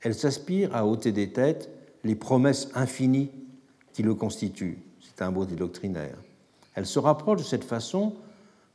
Elles 0.00 0.14
s'aspirent 0.14 0.74
à 0.74 0.86
ôter 0.86 1.12
des 1.12 1.32
têtes 1.32 1.70
les 2.08 2.14
promesses 2.14 2.70
infinies 2.74 3.30
qui 3.92 4.02
le 4.02 4.14
constituent. 4.14 4.78
C'est 4.98 5.22
un 5.22 5.30
mot 5.30 5.44
des 5.44 5.56
doctrinaires. 5.56 6.16
Elles 6.74 6.86
se 6.86 6.98
rapprochent 6.98 7.40
de 7.40 7.44
cette 7.44 7.64
façon 7.64 8.14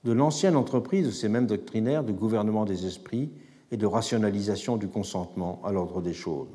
de 0.03 0.11
l'ancienne 0.11 0.55
entreprise 0.55 1.07
de 1.07 1.11
ces 1.11 1.29
mêmes 1.29 1.47
doctrinaires 1.47 2.03
de 2.03 2.11
gouvernement 2.11 2.63
des 2.63 2.85
esprits 2.85 3.31
et 3.71 3.77
de 3.77 3.87
rationalisation 3.87 4.77
du 4.77 4.87
consentement 4.87 5.59
à 5.65 5.71
l'ordre 5.71 5.99
des 5.99 6.13
choses. 6.13 6.49